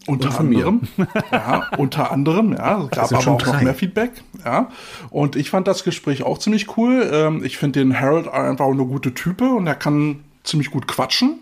Unter 0.07 0.31
von 0.31 0.49
mir. 0.49 0.65
anderem. 0.65 0.87
ja, 1.31 1.67
unter 1.77 2.11
anderem, 2.11 2.53
ja. 2.53 2.83
Es 2.85 2.89
gab 2.91 3.11
aber 3.11 3.21
schon 3.21 3.33
auch 3.33 3.45
noch 3.45 3.61
mehr 3.61 3.75
Feedback, 3.75 4.11
ja. 4.43 4.69
Und 5.09 5.35
ich 5.35 5.49
fand 5.49 5.67
das 5.67 5.83
Gespräch 5.83 6.23
auch 6.23 6.39
ziemlich 6.39 6.77
cool. 6.77 7.07
Ähm, 7.11 7.43
ich 7.43 7.57
finde 7.57 7.79
den 7.79 7.99
Harold 7.99 8.27
einfach 8.29 8.65
eine 8.65 8.85
gute 8.85 9.13
Type 9.13 9.49
und 9.49 9.67
er 9.67 9.75
kann 9.75 10.23
ziemlich 10.43 10.71
gut 10.71 10.87
quatschen. 10.87 11.41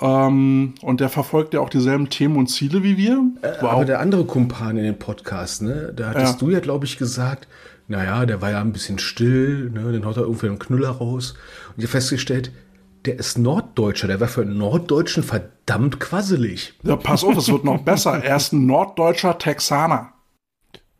Ähm, 0.00 0.74
und 0.82 1.00
der 1.00 1.08
verfolgt 1.08 1.54
ja 1.54 1.60
auch 1.60 1.68
dieselben 1.70 2.10
Themen 2.10 2.36
und 2.36 2.48
Ziele 2.48 2.82
wie 2.82 2.96
wir. 2.96 3.22
War 3.42 3.58
Aber 3.60 3.72
auch- 3.74 3.84
der 3.84 4.00
andere 4.00 4.24
Kumpan 4.24 4.76
in 4.76 4.84
dem 4.84 4.98
Podcast, 4.98 5.62
ne, 5.62 5.92
da 5.94 6.10
hattest 6.10 6.34
Ja. 6.34 6.38
du 6.46 6.50
ja, 6.50 6.60
glaube 6.60 6.84
ich, 6.86 6.98
gesagt, 6.98 7.48
naja, 7.88 8.26
der 8.26 8.42
war 8.42 8.50
ja 8.50 8.60
ein 8.60 8.72
bisschen 8.72 8.98
still, 8.98 9.70
ne, 9.70 9.92
dann 9.92 10.04
haut 10.04 10.16
er 10.16 10.24
irgendwie 10.24 10.46
einen 10.48 10.58
Knüller 10.58 10.90
raus. 10.90 11.34
Und 11.68 11.78
ich 11.78 11.84
habe 11.84 11.92
festgestellt, 11.92 12.50
der 13.04 13.18
ist 13.20 13.38
Norddeutscher, 13.38 14.08
der 14.08 14.18
war 14.20 14.26
für 14.28 14.42
einen 14.42 14.58
Norddeutschen 14.58 15.22
verdammt 15.22 16.00
quasselig. 16.00 16.74
ja, 16.82 16.96
pass 16.96 17.22
auf, 17.22 17.36
es 17.36 17.48
wird 17.50 17.64
noch 17.64 17.82
besser. 17.82 18.22
Er 18.24 18.36
ist 18.36 18.52
ein 18.52 18.66
norddeutscher 18.66 19.38
Texaner. 19.38 20.12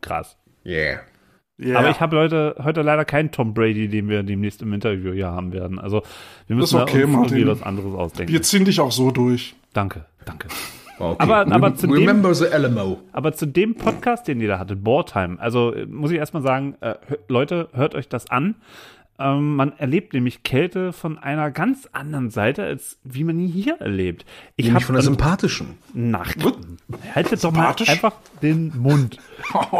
Krass. 0.01 0.37
Yeah. 0.65 0.99
Ja. 1.59 1.79
Aber 1.79 1.89
ich 1.89 1.99
habe 1.99 2.15
Leute 2.15 2.55
heute 2.63 2.81
leider 2.83 3.03
keinen 3.03 3.31
Tom 3.31 3.53
Brady, 3.53 3.87
den 3.87 4.09
wir 4.09 4.21
demnächst 4.23 4.61
im 4.61 4.73
Interview 4.73 5.11
hier 5.13 5.27
haben 5.27 5.53
werden. 5.53 5.79
Also 5.79 6.03
wir 6.45 6.55
müssen 6.55 6.79
okay, 6.79 7.01
da 7.01 7.07
uns 7.07 7.31
irgendwie 7.31 7.47
was 7.47 7.63
anderes 7.63 7.93
ausdenken. 7.95 8.31
Wir 8.31 8.41
ziehen 8.43 8.63
dich 8.65 8.79
auch 8.79 8.91
so 8.91 9.09
durch. 9.11 9.55
Danke, 9.73 10.05
danke. 10.25 10.47
Okay. 10.99 11.15
Aber- 11.19 11.51
aber 11.51 11.75
zu 11.75 11.87
dem-. 11.87 12.05
Aber 13.11 13.33
zu 13.33 13.45
dem 13.45 13.75
Podcast, 13.75 14.27
den 14.27 14.41
ihr 14.41 14.47
da 14.47 14.59
hattet, 14.59 14.83
Boardtime, 14.83 15.39
also 15.39 15.73
äh, 15.73 15.85
muss 15.85 16.11
ich 16.11 16.17
erstmal 16.17 16.41
sagen, 16.43 16.75
äh, 16.81 16.95
Leute, 17.27 17.69
hört 17.73 17.95
euch 17.95 18.09
das 18.09 18.29
an. 18.29 18.55
Ähm, 19.19 19.55
man 19.55 19.73
erlebt 19.77 20.13
nämlich 20.13 20.43
Kälte 20.43 20.93
von 20.93 21.17
einer 21.17 21.49
ganz 21.49 21.89
anderen 21.91 22.29
Seite, 22.29 22.63
als 22.63 22.99
wie 23.03 23.23
man 23.23 23.39
ihn 23.39 23.47
hier 23.47 23.81
erlebt. 23.81 24.25
Ich 24.55 24.65
Nämlich 24.65 24.75
habe 24.75 24.85
von 24.85 24.95
der 24.95 25.03
sympathischen. 25.03 25.77
nach. 25.93 26.35
Haltet 27.15 27.43
doch 27.43 27.51
mal 27.51 27.73
einfach 27.87 28.13
den 28.41 28.77
Mund. 28.77 29.17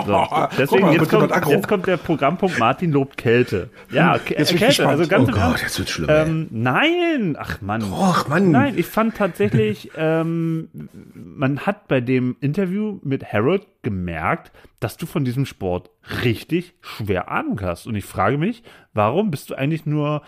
So, 0.07 0.27
deswegen, 0.57 0.81
mal, 0.83 0.93
jetzt, 0.93 1.11
wird 1.11 1.31
kommt, 1.31 1.47
jetzt 1.49 1.67
kommt 1.67 1.87
der 1.87 1.97
Programmpunkt 1.97 2.57
Martin 2.57 2.91
lobt 2.91 3.17
Kälte. 3.17 3.69
Ja, 3.91 4.17
K 4.17 4.35
Jetzt 4.37 4.55
Kälte, 4.55 4.87
also 4.87 5.07
ganz 5.07 5.27
Oh 5.27 5.31
Gott, 5.31 5.61
jetzt 5.61 5.77
wird's 5.77 5.91
schlimm. 5.91 6.09
Ähm, 6.09 6.47
nein, 6.51 7.35
ach 7.37 7.59
Mann. 7.61 7.83
Och, 7.83 8.27
Mann. 8.29 8.51
Nein, 8.51 8.77
ich 8.77 8.85
fand 8.85 9.15
tatsächlich, 9.15 9.91
ähm, 9.97 10.69
man 11.13 11.59
hat 11.59 11.87
bei 11.87 11.99
dem 11.99 12.37
Interview 12.39 12.99
mit 13.03 13.33
Harold 13.33 13.67
gemerkt, 13.81 14.51
dass 14.79 14.97
du 14.97 15.05
von 15.05 15.25
diesem 15.25 15.45
Sport 15.45 15.89
richtig 16.23 16.75
schwer 16.81 17.31
Ahnung 17.31 17.61
hast. 17.61 17.87
Und 17.87 17.95
ich 17.95 18.05
frage 18.05 18.37
mich, 18.37 18.63
warum 18.93 19.31
bist 19.31 19.49
du 19.49 19.55
eigentlich 19.55 19.85
nur 19.85 20.21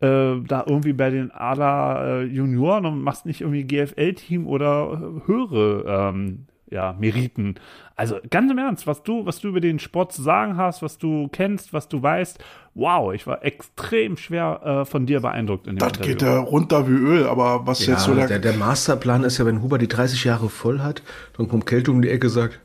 äh, 0.00 0.36
da 0.46 0.64
irgendwie 0.66 0.92
bei 0.92 1.10
den 1.10 1.30
ADA 1.32 2.20
äh, 2.20 2.22
Junioren 2.24 2.84
und 2.84 3.00
machst 3.00 3.24
nicht 3.24 3.40
irgendwie 3.40 3.64
GFL-Team 3.64 4.46
oder 4.46 4.92
äh, 4.92 5.26
höhere 5.26 6.10
ähm, 6.10 6.46
ja, 6.68 6.94
Meriten. 6.98 7.54
Also 7.94 8.16
ganz 8.28 8.50
im 8.50 8.58
Ernst, 8.58 8.86
was 8.86 9.02
du, 9.02 9.24
was 9.24 9.40
du 9.40 9.48
über 9.48 9.60
den 9.60 9.78
Sport 9.78 10.12
zu 10.12 10.22
sagen 10.22 10.56
hast, 10.56 10.82
was 10.82 10.98
du 10.98 11.28
kennst, 11.28 11.72
was 11.72 11.88
du 11.88 12.02
weißt, 12.02 12.42
wow, 12.74 13.14
ich 13.14 13.26
war 13.26 13.44
extrem 13.44 14.16
schwer 14.16 14.60
äh, 14.64 14.84
von 14.84 15.06
dir 15.06 15.20
beeindruckt 15.20 15.66
in 15.66 15.76
dem 15.76 15.78
Das 15.78 15.92
Interview. 15.92 16.12
geht 16.12 16.22
ja 16.22 16.38
runter 16.40 16.88
wie 16.88 16.92
Öl, 16.92 17.26
aber 17.26 17.66
was 17.66 17.86
Ja, 17.86 17.94
jetzt 17.94 18.04
so 18.04 18.14
der, 18.14 18.26
der, 18.26 18.40
der 18.40 18.54
Masterplan 18.54 19.22
ist 19.24 19.38
ja, 19.38 19.46
wenn 19.46 19.62
Huber 19.62 19.78
die 19.78 19.88
30 19.88 20.24
Jahre 20.24 20.50
voll 20.50 20.80
hat, 20.80 21.02
dann 21.36 21.48
kommt 21.48 21.66
Kälte 21.66 21.90
um 21.90 22.02
die 22.02 22.10
Ecke 22.10 22.28
sagt, 22.28 22.60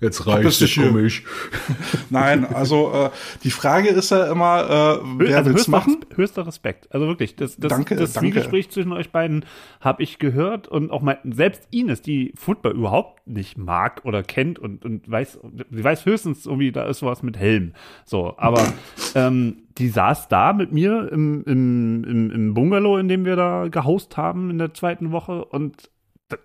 jetzt 0.00 0.26
reicht 0.26 0.74
komme 0.76 1.06
ich. 1.06 1.24
Nein, 2.10 2.44
also 2.44 2.92
äh, 2.92 3.10
die 3.44 3.50
Frage 3.50 3.88
ist 3.88 4.10
ja 4.10 4.30
immer, 4.30 5.00
äh, 5.02 5.06
wer 5.18 5.38
also 5.38 5.50
will's 5.50 5.60
höchster, 5.60 5.70
machen? 5.70 6.04
Höchster 6.14 6.46
Respekt. 6.46 6.92
Also 6.92 7.06
wirklich, 7.06 7.36
das, 7.36 7.56
das, 7.56 7.70
Danke, 7.70 7.96
das 7.96 8.12
danke. 8.12 8.30
Zwiegespräch 8.30 8.70
zwischen 8.70 8.92
euch 8.92 9.10
beiden 9.10 9.44
habe 9.80 10.02
ich 10.02 10.18
gehört 10.18 10.68
und 10.68 10.90
auch 10.90 11.02
mein, 11.02 11.18
selbst 11.24 11.66
Ines, 11.70 12.02
die 12.02 12.32
Football 12.36 12.72
überhaupt 12.72 13.26
nicht 13.26 13.58
mag 13.58 14.04
oder 14.04 14.22
kennt 14.22 14.58
und, 14.58 14.84
und 14.84 15.10
weiß, 15.10 15.40
sie 15.70 15.84
weiß 15.84 16.06
höchstens 16.06 16.46
irgendwie, 16.46 16.72
da 16.72 16.86
ist 16.86 17.00
sowas 17.00 17.22
mit 17.22 17.36
Helm. 17.36 17.72
So, 18.04 18.34
aber 18.36 18.72
ähm, 19.14 19.62
die 19.78 19.88
saß 19.88 20.28
da 20.28 20.52
mit 20.52 20.72
mir 20.72 21.10
im, 21.12 21.42
im, 21.44 22.04
im, 22.04 22.30
im 22.30 22.54
Bungalow, 22.54 22.98
in 22.98 23.08
dem 23.08 23.24
wir 23.24 23.36
da 23.36 23.68
gehaust 23.68 24.16
haben 24.16 24.50
in 24.50 24.58
der 24.58 24.74
zweiten 24.74 25.12
Woche 25.12 25.44
und 25.44 25.90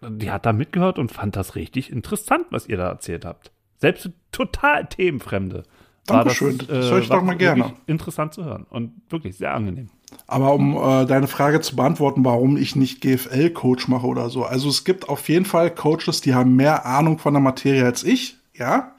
die 0.08 0.32
hat 0.32 0.46
da 0.46 0.54
mitgehört 0.54 1.00
und 1.00 1.12
fand 1.12 1.36
das 1.36 1.56
richtig 1.56 1.91
interessant, 1.91 2.46
was 2.52 2.67
ihr 2.67 2.78
da 2.78 2.89
erzählt 2.89 3.26
habt. 3.26 3.52
Selbst 3.78 4.12
total 4.32 4.86
themenfremde. 4.86 5.63
war 6.08 6.24
Dankeschön, 6.24 6.60
das 6.60 6.70
äh, 6.70 6.89
höre 6.89 7.00
ich 7.00 7.10
doch 7.10 7.24
mal 7.24 7.36
gerne. 7.36 7.74
Interessant 7.88 8.34
zu 8.34 8.44
hören 8.46 8.65
und 8.70 8.94
wirklich 9.10 9.38
sehr 9.38 9.54
angenehm. 9.54 9.89
Aber 10.28 10.54
um 10.54 10.76
äh, 10.76 11.06
deine 11.06 11.28
Frage 11.28 11.62
zu 11.62 11.76
beantworten, 11.76 12.24
warum 12.26 12.58
ich 12.58 12.76
nicht 12.76 13.02
GFL-Coach 13.02 13.88
mache 13.88 14.06
oder 14.06 14.30
so. 14.30 14.44
Also 14.44 14.70
es 14.70 14.84
gibt 14.84 15.10
auf 15.10 15.28
jeden 15.30 15.46
Fall 15.46 15.74
Coaches, 15.74 16.22
die 16.22 16.36
haben 16.36 16.56
mehr 16.56 16.86
Ahnung 16.86 17.17
von 17.17 17.34
der 17.34 17.41
Materie 17.41 17.86
als 17.86 18.04
ich, 18.04 18.38
ja. 18.54 18.94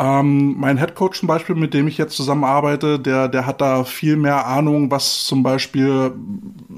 Ähm, 0.00 0.54
mein 0.56 0.76
Headcoach 0.76 1.14
zum 1.14 1.26
Beispiel, 1.26 1.56
mit 1.56 1.74
dem 1.74 1.88
ich 1.88 1.98
jetzt 1.98 2.14
zusammenarbeite, 2.14 3.00
der, 3.00 3.26
der 3.28 3.46
hat 3.46 3.60
da 3.60 3.82
viel 3.82 4.16
mehr 4.16 4.46
Ahnung, 4.46 4.92
was 4.92 5.24
zum 5.24 5.42
Beispiel 5.42 6.12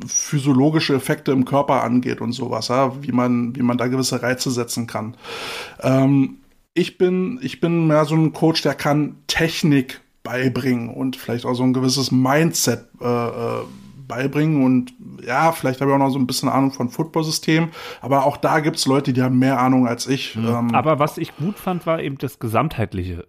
physiologische 0.07 0.95
Effekte 0.95 1.31
im 1.33 1.45
Körper 1.45 1.83
angeht 1.83 2.23
und 2.23 2.33
sowas, 2.33 2.69
ja, 2.69 2.95
wie 3.03 3.13
man, 3.13 3.55
wie 3.55 3.63
man 3.63 3.77
da 3.77 3.89
gewisse 3.89 4.23
Reize 4.23 4.51
setzen 4.51 4.87
kann. 4.87 5.17
Ähm, 5.83 6.39
ich 6.73 6.97
bin, 6.97 7.39
ich 7.43 7.61
bin 7.61 7.89
mehr 7.89 8.07
so 8.07 8.15
ein 8.15 8.33
Coach, 8.33 8.63
der 8.63 8.75
kann 8.75 9.17
Technik 9.27 10.01
beibringen 10.23 10.89
und 10.89 11.17
vielleicht 11.17 11.45
auch 11.45 11.55
so 11.55 11.63
ein 11.63 11.75
gewisses 11.75 12.11
Mindset 12.11 12.87
äh, 13.03 13.05
äh, 13.05 13.65
beibringen 14.11 14.65
und 14.65 14.93
ja, 15.27 15.53
vielleicht 15.53 15.81
habe 15.81 15.91
ich 15.91 15.95
auch 15.95 15.99
noch 15.99 16.11
so 16.11 16.19
ein 16.19 16.27
bisschen 16.27 16.49
Ahnung 16.49 16.73
von 16.73 16.91
Football-System, 16.91 17.71
aber 18.03 18.27
auch 18.27 18.37
da 18.37 18.61
gibt's 18.61 18.87
Leute, 18.87 19.13
die 19.13 19.23
haben 19.23 19.39
mehr 19.39 19.61
Ahnung 19.61 19.87
als 19.87 20.07
ich. 20.07 20.37
Ähm, 20.37 20.75
Aber 20.75 20.99
was 20.99 21.17
ich 21.17 21.37
gut 21.37 21.59
fand, 21.59 21.87
war 21.87 22.01
eben 22.03 22.19
das 22.19 22.39
Gesamtheitliche. 22.39 23.27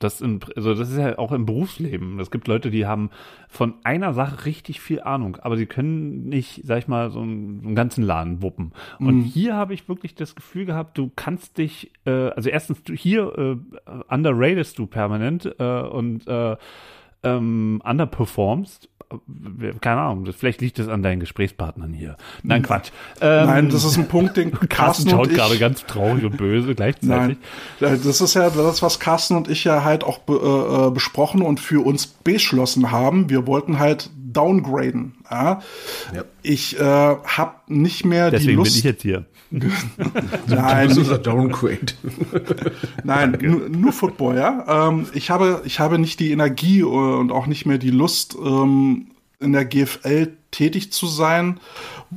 Das, 0.00 0.22
im, 0.22 0.40
also 0.56 0.74
das 0.74 0.88
ist 0.88 0.96
ja 0.96 1.18
auch 1.18 1.30
im 1.30 1.44
Berufsleben. 1.44 2.18
Es 2.20 2.30
gibt 2.30 2.48
Leute, 2.48 2.70
die 2.70 2.86
haben 2.86 3.10
von 3.50 3.74
einer 3.84 4.14
Sache 4.14 4.46
richtig 4.46 4.80
viel 4.80 5.02
Ahnung, 5.02 5.36
aber 5.42 5.58
sie 5.58 5.66
können 5.66 6.24
nicht, 6.24 6.62
sag 6.64 6.78
ich 6.78 6.88
mal, 6.88 7.10
so 7.10 7.20
einen, 7.20 7.60
so 7.60 7.66
einen 7.66 7.76
ganzen 7.76 8.02
Laden 8.02 8.40
wuppen. 8.40 8.72
Und 8.98 9.20
hier 9.20 9.56
habe 9.56 9.74
ich 9.74 9.90
wirklich 9.90 10.14
das 10.14 10.34
Gefühl 10.34 10.64
gehabt, 10.64 10.96
du 10.96 11.10
kannst 11.14 11.58
dich, 11.58 11.92
äh, 12.06 12.30
also 12.30 12.48
erstens, 12.48 12.82
du, 12.82 12.94
hier 12.94 13.36
äh, 13.36 13.90
underratest 14.08 14.78
du 14.78 14.86
permanent 14.86 15.54
äh, 15.58 15.82
und 15.82 16.26
äh, 16.26 16.56
ähm, 17.22 17.82
underperformst. 17.84 18.88
Keine 19.80 20.00
Ahnung, 20.00 20.28
vielleicht 20.36 20.60
liegt 20.60 20.78
es 20.78 20.88
an 20.88 21.02
deinen 21.02 21.20
Gesprächspartnern 21.20 21.92
hier. 21.92 22.16
Nein, 22.42 22.62
Quatsch. 22.62 22.90
Ähm, 23.20 23.46
Nein, 23.46 23.68
das 23.70 23.84
ist 23.84 23.96
ein 23.96 24.06
Punkt, 24.06 24.36
den 24.36 24.52
Carsten 24.68 25.00
Carsten 25.00 25.10
schaut 25.10 25.30
gerade 25.30 25.58
ganz 25.58 25.84
traurig 25.86 26.24
und 26.24 26.36
böse 26.36 26.74
gleichzeitig. 26.74 27.38
Nein, 27.80 28.00
das 28.02 28.20
ist 28.20 28.34
ja 28.34 28.50
das, 28.50 28.82
was 28.82 29.00
Carsten 29.00 29.36
und 29.36 29.48
ich 29.48 29.64
ja 29.64 29.84
halt 29.84 30.04
auch 30.04 30.18
be, 30.18 30.34
äh, 30.34 30.86
äh, 30.86 30.90
besprochen 30.90 31.42
und 31.42 31.60
für 31.60 31.84
uns 31.84 32.06
beschlossen 32.06 32.90
haben. 32.90 33.30
Wir 33.30 33.46
wollten 33.46 33.78
halt 33.78 34.10
downgraden. 34.32 35.14
Ja? 35.30 35.60
Ja. 36.14 36.24
Ich 36.42 36.78
äh, 36.78 36.82
habe 36.82 37.54
nicht 37.68 38.04
mehr 38.04 38.30
die 38.30 38.38
Deswegen 38.38 38.58
Lust. 38.58 38.72
bin 38.72 38.78
ich 38.78 38.84
jetzt 38.84 39.02
hier. 39.02 39.24
nein, 39.50 39.68
Das 40.46 40.82
ist 40.82 40.88
nicht, 40.88 40.98
unser 40.98 41.18
Downgrade. 41.18 41.92
nein, 43.04 43.36
nur, 43.40 43.68
nur 43.68 43.92
Football, 43.92 44.36
ja. 44.36 44.88
Ähm, 44.88 45.06
ich 45.12 45.30
habe, 45.30 45.62
ich 45.64 45.80
habe 45.80 45.98
nicht 45.98 46.20
die 46.20 46.30
Energie 46.30 46.80
äh, 46.80 46.84
und 46.84 47.32
auch 47.32 47.46
nicht 47.46 47.66
mehr 47.66 47.78
die 47.78 47.90
Lust, 47.90 48.36
ähm, 48.42 49.08
in 49.40 49.52
der 49.52 49.64
GFL 49.64 50.36
tätig 50.50 50.92
zu 50.92 51.06
sein, 51.06 51.58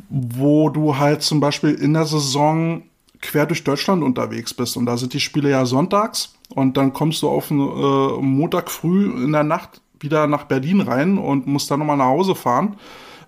wo 0.09 0.69
du 0.69 0.97
halt 0.97 1.21
zum 1.21 1.39
Beispiel 1.39 1.73
in 1.73 1.93
der 1.93 2.05
Saison 2.05 2.83
quer 3.21 3.45
durch 3.45 3.63
Deutschland 3.63 4.03
unterwegs 4.03 4.53
bist. 4.53 4.75
Und 4.77 4.85
da 4.85 4.97
sind 4.97 5.13
die 5.13 5.19
Spiele 5.19 5.49
ja 5.49 5.65
sonntags 5.65 6.35
und 6.49 6.77
dann 6.77 6.93
kommst 6.93 7.21
du 7.21 7.29
auf 7.29 7.49
einen, 7.49 7.61
äh, 7.61 8.21
Montag 8.21 8.69
früh 8.69 9.05
in 9.05 9.31
der 9.31 9.43
Nacht 9.43 9.81
wieder 10.03 10.27
nach 10.27 10.43
Berlin 10.43 10.81
rein 10.81 11.17
und 11.17 11.47
musst 11.47 11.71
dann 11.71 11.79
nochmal 11.79 11.97
nach 11.97 12.05
Hause 12.05 12.35
fahren, 12.35 12.75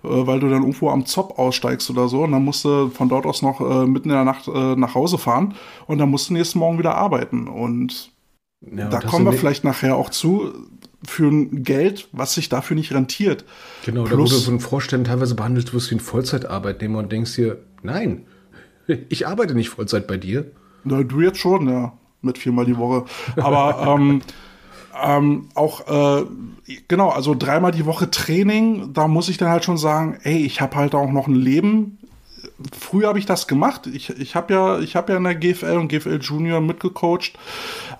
äh, 0.04 0.08
weil 0.08 0.38
du 0.40 0.48
dann 0.48 0.60
irgendwo 0.62 0.90
am 0.90 1.04
Zopp 1.06 1.38
aussteigst 1.38 1.90
oder 1.90 2.08
so. 2.08 2.22
Und 2.22 2.32
dann 2.32 2.44
musst 2.44 2.64
du 2.64 2.88
von 2.90 3.08
dort 3.08 3.26
aus 3.26 3.42
noch 3.42 3.60
äh, 3.60 3.86
mitten 3.86 4.10
in 4.10 4.14
der 4.14 4.24
Nacht 4.24 4.46
äh, 4.48 4.76
nach 4.76 4.94
Hause 4.94 5.18
fahren 5.18 5.54
und 5.86 5.98
dann 5.98 6.10
musst 6.10 6.28
du 6.30 6.34
nächsten 6.34 6.58
Morgen 6.58 6.78
wieder 6.78 6.94
arbeiten. 6.94 7.48
Und 7.48 8.12
Ja, 8.60 8.88
da 8.88 8.98
und 8.98 9.06
kommen 9.06 9.24
wir 9.24 9.32
ne- 9.32 9.38
vielleicht 9.38 9.64
nachher 9.64 9.96
auch 9.96 10.10
zu, 10.10 10.52
für 11.04 11.28
ein 11.28 11.62
Geld, 11.62 12.08
was 12.12 12.34
sich 12.34 12.48
dafür 12.48 12.74
nicht 12.76 12.92
rentiert. 12.92 13.44
Genau, 13.84 14.04
da 14.04 14.12
wo 14.12 14.16
Plus- 14.16 14.30
du 14.30 14.50
von 14.50 14.60
Vorständen 14.60 15.04
teilweise 15.06 15.34
behandelt 15.34 15.72
wirst 15.74 15.90
wie 15.90 15.96
ein 15.96 16.00
Vollzeitarbeitnehmer 16.00 16.98
und 17.00 17.10
denkst 17.12 17.34
dir, 17.36 17.58
nein, 17.82 18.26
ich 19.08 19.26
arbeite 19.26 19.54
nicht 19.54 19.68
Vollzeit 19.70 20.06
bei 20.06 20.16
dir. 20.16 20.50
Na, 20.84 21.02
du 21.02 21.20
jetzt 21.20 21.38
schon, 21.38 21.68
ja, 21.68 21.92
mit 22.22 22.38
viermal 22.38 22.64
die 22.64 22.76
Woche. 22.76 23.04
Aber 23.36 23.94
ähm, 23.96 24.20
ähm, 25.04 25.48
auch, 25.54 25.86
äh, 25.88 26.24
genau, 26.88 27.10
also 27.10 27.34
dreimal 27.34 27.72
die 27.72 27.86
Woche 27.86 28.10
Training, 28.10 28.92
da 28.92 29.08
muss 29.08 29.28
ich 29.28 29.36
dann 29.38 29.48
halt 29.48 29.64
schon 29.64 29.78
sagen, 29.78 30.18
ey, 30.22 30.38
ich 30.44 30.60
habe 30.60 30.76
halt 30.76 30.94
auch 30.94 31.10
noch 31.10 31.26
ein 31.26 31.34
Leben. 31.34 31.98
Früher 32.78 33.08
habe 33.08 33.18
ich 33.18 33.26
das 33.26 33.46
gemacht. 33.48 33.86
Ich, 33.86 34.10
ich 34.10 34.34
habe 34.34 34.54
ja, 34.54 34.78
ich 34.78 34.96
habe 34.96 35.12
ja 35.12 35.18
in 35.18 35.24
der 35.24 35.34
GFL 35.34 35.76
und 35.76 35.88
GFL 35.88 36.20
Junior 36.22 36.60
mitgecoacht. 36.60 37.32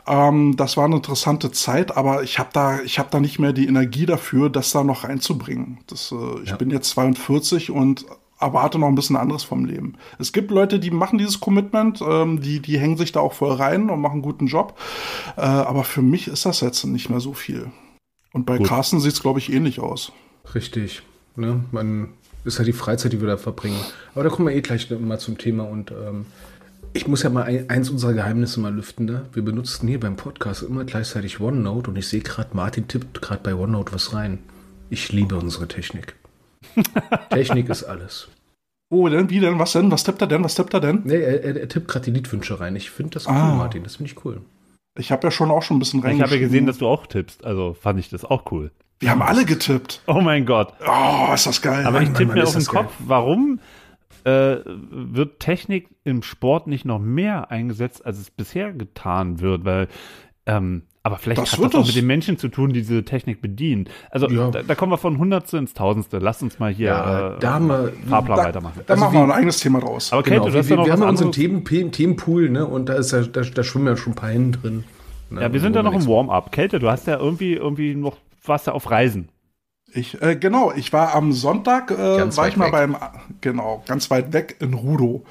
Ähm, 0.07 0.57
das 0.57 0.77
war 0.77 0.85
eine 0.87 0.97
interessante 0.97 1.51
Zeit, 1.51 1.97
aber 1.97 2.23
ich 2.23 2.39
habe 2.39 2.51
da, 2.53 2.81
ich 2.81 2.99
habe 2.99 3.09
da 3.11 3.21
nicht 3.21 3.39
mehr 3.39 3.53
die 3.53 3.67
Energie 3.67 4.07
dafür, 4.07 4.49
das 4.49 4.71
da 4.73 4.83
noch 4.85 5.05
reinzubringen. 5.05 5.79
Das, 5.89 6.13
äh, 6.13 6.43
ich 6.43 6.51
Ja. 6.51 6.57
bin 6.57 6.71
jetzt 6.71 6.91
42 6.91 7.71
und 7.71 8.07
erwarte 8.39 8.79
noch 8.79 8.89
ein 8.89 8.95
bisschen 8.95 9.17
anderes 9.17 9.45
vom 9.45 9.65
Leben. 9.65 9.95
Es 10.19 10.33
gibt 10.33 10.51
Leute, 10.51 10.79
die 10.79 10.91
machen 10.91 11.19
dieses 11.19 11.41
Commitment, 11.41 12.01
ähm, 12.07 12.41
die, 12.41 12.61
die 12.61 12.79
hängen 12.79 12.97
sich 12.97 13.13
da 13.13 13.21
auch 13.21 13.33
voll 13.33 13.53
rein 13.53 13.89
und 13.91 14.01
machen 14.01 14.15
einen 14.15 14.23
guten 14.23 14.47
Job. 14.47 14.79
Äh, 15.37 15.41
aber 15.41 15.85
für 15.85 16.03
mich 16.03 16.29
ist 16.29 16.45
das 16.45 16.61
jetzt 16.61 16.85
nicht 16.85 17.09
mehr 17.09 17.21
so 17.21 17.33
viel. 17.33 17.71
Und 18.33 18.45
bei 18.45 18.59
Gut. 18.59 18.69
Carsten 18.69 19.01
sieht 19.01 19.15
es, 19.15 19.23
glaube 19.23 19.39
ich, 19.39 19.53
ähnlich 19.53 19.81
aus. 19.81 20.13
Richtig. 20.55 21.03
Ne? 21.37 21.65
Man 21.73 22.11
ist 22.45 22.59
halt 22.59 22.69
die 22.69 22.73
Freizeit, 22.73 23.13
die 23.13 23.21
wir 23.21 23.29
da 23.29 23.37
verbringen. 23.37 23.81
Aber 24.15 24.25
da 24.25 24.31
kommen 24.31 24.49
wir 24.49 24.55
eh 24.55 24.61
gleich 24.61 24.91
mal 24.91 25.19
zum 25.19 25.39
Thema 25.39 25.65
und 25.65 25.91
ähm, 25.91 26.27
ich 26.93 27.09
muss 27.09 27.23
ja 27.23 27.31
mal 27.31 27.45
ein, 27.45 27.69
eins 27.69 27.91
unserer 27.91 28.13
Geheimnisse 28.13 28.61
mal 28.61 28.75
lüften. 28.75 29.07
Ne? 29.07 29.27
Wir 29.33 29.43
benutzen 29.43 29.89
hier 29.89 30.01
beim 30.01 30.17
Podcast 30.17 30.63
immer 30.63 30.85
gleichzeitig 30.85 31.41
OneNote 31.41 31.91
und 31.91 31.97
ich 31.97 32.09
sehe 32.09 32.21
gerade, 32.21 32.51
Martin 32.55 32.89
tippt 32.89 33.21
gerade 33.21 33.43
bei 33.43 33.55
OneNote 33.55 33.93
was 33.93 34.13
rein. 34.13 34.39
Ich 34.89 35.13
liebe 35.13 35.37
unsere 35.37 35.67
Technik. 35.67 36.15
Technik 37.31 37.69
ist 37.69 37.85
alles. 37.85 38.29
Oh, 38.89 39.09
denn, 39.09 39.31
wie 39.31 39.41
denn? 39.41 39.59
Was 39.59 39.73
denn? 39.73 39.91
Was 39.91 40.05
tippt 40.05 40.21
er 40.21 40.29
denn? 40.29 40.45
Was 40.45 40.55
tippt 40.55 40.73
er 40.75 40.81
denn? 40.81 41.01
Nee, 41.05 41.17
er, 41.21 41.43
er, 41.43 41.57
er 41.61 41.69
tippt 41.69 41.89
gerade 41.89 42.05
die 42.05 42.13
Liedwünsche 42.13 42.61
rein. 42.61 42.77
Ich 42.77 42.91
finde 42.91 43.15
das 43.15 43.27
cool, 43.27 43.35
Ah. 43.35 43.55
Martin. 43.55 43.83
Das 43.83 43.97
finde 43.97 44.13
ich 44.13 44.25
cool. 44.25 44.41
Ich 44.99 45.11
habe 45.13 45.27
ja 45.27 45.31
schon 45.31 45.51
auch 45.51 45.63
schon 45.63 45.77
ein 45.77 45.81
bisschen 45.81 45.99
Ich 46.07 46.23
habe 46.23 46.35
ja 46.35 46.41
gesehen, 46.41 46.67
dass 46.67 46.79
du 46.79 46.87
auch 46.87 47.07
tippst, 47.07 47.45
also 47.45 47.75
fand 47.75 47.99
ich 47.99 48.09
das 48.09 48.25
auch 48.25 48.51
cool. 48.53 48.71
Wir 49.01 49.11
haben 49.11 49.21
alle 49.23 49.45
getippt. 49.45 50.01
Oh 50.07 50.21
mein 50.23 50.47
Gott. 50.47 50.73
Oh, 50.89 51.35
ist 51.35 51.47
das 51.47 51.61
geil. 51.61 51.85
Aber 51.85 52.01
ich 52.01 52.09
tippe 52.11 52.33
mir 52.33 52.45
auf 52.45 52.53
den 52.53 52.61
das 52.61 52.71
geil. 52.71 52.85
Kopf, 52.85 52.95
warum 53.01 53.61
äh, 54.25 54.57
wird 54.65 55.39
Technik 55.41 55.89
im 56.05 56.23
Sport 56.23 56.67
nicht 56.67 56.85
noch 56.87 56.99
mehr 56.99 57.51
eingesetzt, 57.51 58.07
als 58.07 58.19
es 58.19 58.31
bisher 58.31 58.73
getan 58.73 59.41
wird? 59.41 59.65
Weil, 59.67 59.89
ähm, 60.47 60.83
aber 61.03 61.19
vielleicht 61.19 61.41
Das 61.41 61.53
hat 61.57 61.65
das 61.65 61.75
auch 61.77 61.81
es. 61.83 61.87
mit 61.89 61.97
den 61.97 62.07
Menschen 62.07 62.37
zu 62.37 62.49
tun, 62.49 62.73
die 62.73 62.81
diese 62.81 63.05
Technik 63.05 63.41
bedienen. 63.41 63.89
Also 64.11 64.29
Ja. 64.29 64.51
da, 64.51 64.63
da 64.63 64.75
kommen 64.75 64.91
wir 64.93 64.99
von 64.99 65.19
Hundertste 65.19 65.57
ins 65.59 65.73
Tausendste. 65.75 66.19
Lass 66.19 66.43
uns 66.43 66.59
mal 66.59 66.73
hier 66.73 66.89
Ja, 66.89 67.35
äh, 67.37 67.39
da 67.39 67.55
haben 67.55 67.69
wir- 67.69 67.93
Fahrplan 68.09 68.37
da, 68.39 68.45
weitermachen. 68.45 68.81
da 68.87 68.95
Also 68.95 69.05
machen 69.05 69.15
wir 69.15 69.23
ein 69.23 69.31
eigenes 69.31 69.59
Thema 69.61 69.81
draus. 69.81 70.13
Aber 70.13 70.23
Kate, 70.25 70.35
Genau, 70.41 70.49
du 70.51 70.59
hast 70.59 70.69
wir, 70.69 70.71
ja 70.71 70.77
noch 70.81 70.87
wir 70.87 70.93
haben 70.93 71.03
ja 71.03 71.09
unseren. 71.09 71.31
Themen, 71.33 71.65
Themenpool, 71.93 72.51
ne? 72.51 72.67
Und 72.67 72.89
da 72.89 72.95
ist 72.95 73.13
ja, 73.13 73.23
da, 73.23 73.43
da 73.43 73.63
schwimmen 73.63 73.87
ja 73.87 73.97
schon 73.97 74.15
ein 74.15 74.17
paar 74.17 74.31
Hennen 74.31 74.53
drin. 74.53 74.85
Ne? 75.31 75.43
Ja, 75.43 75.53
wir 75.53 75.61
sind 75.61 75.77
ja 75.77 75.83
noch 75.85 75.93
im 75.93 76.07
Warm-up. 76.07 76.51
Kälte, 76.53 76.79
du 76.81 76.89
hast 76.91 77.07
ja 77.07 77.19
irgendwie, 77.19 77.55
irgendwie 77.55 77.95
noch, 77.95 78.17
warst 78.45 78.67
ja 78.67 78.73
auf 78.73 78.91
Reisen. 78.91 79.29
Ich, 79.97 80.21
äh, 80.21 80.37
genau, 80.37 80.73
ich 80.77 80.93
war 80.93 81.15
am 81.15 81.33
Sonntag, 81.33 81.91
äh, 81.91 82.19
Ganz 82.19 82.37
war 82.37 82.45
weit 82.45 82.53
ich 82.53 82.57
mal 82.57 82.67
weg. 82.67 82.73
beim, 82.73 82.97
genau, 83.41 83.83
ganz 83.87 84.11
weit 84.11 84.33
weg 84.35 84.57
in 84.61 84.75
Rudo. 84.75 85.25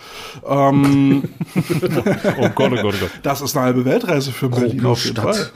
Ähm, 0.47 1.23
Oh 2.38 2.49
Gott, 2.56 2.71
oh 2.73 2.78
Gott, 2.82 2.95
oh 2.95 2.99
Gott. 2.99 3.12
das 3.23 3.41
ist 3.41 3.56
eine 3.56 3.65
halbe 3.67 3.86
Weltreise 3.86 4.32
für 4.32 4.49
Berlin 4.49 4.86
auf 4.86 5.06
jeden 5.06 5.17
Fall. 5.21 5.34
Stadt. 5.36 5.54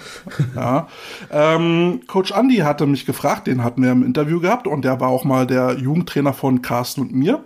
Ja. 0.55 0.87
Ähm, 1.31 2.01
Coach 2.07 2.31
Andy 2.31 2.57
hatte 2.57 2.85
mich 2.85 3.05
gefragt, 3.05 3.47
den 3.47 3.63
hatten 3.63 3.81
wir 3.81 3.91
im 3.91 4.03
Interview 4.05 4.39
gehabt 4.39 4.67
und 4.67 4.85
der 4.85 4.99
war 4.99 5.09
auch 5.09 5.23
mal 5.25 5.47
der 5.47 5.77
Jugendtrainer 5.79 6.33
von 6.33 6.61
Carsten 6.61 7.01
und 7.01 7.13
mir. 7.13 7.43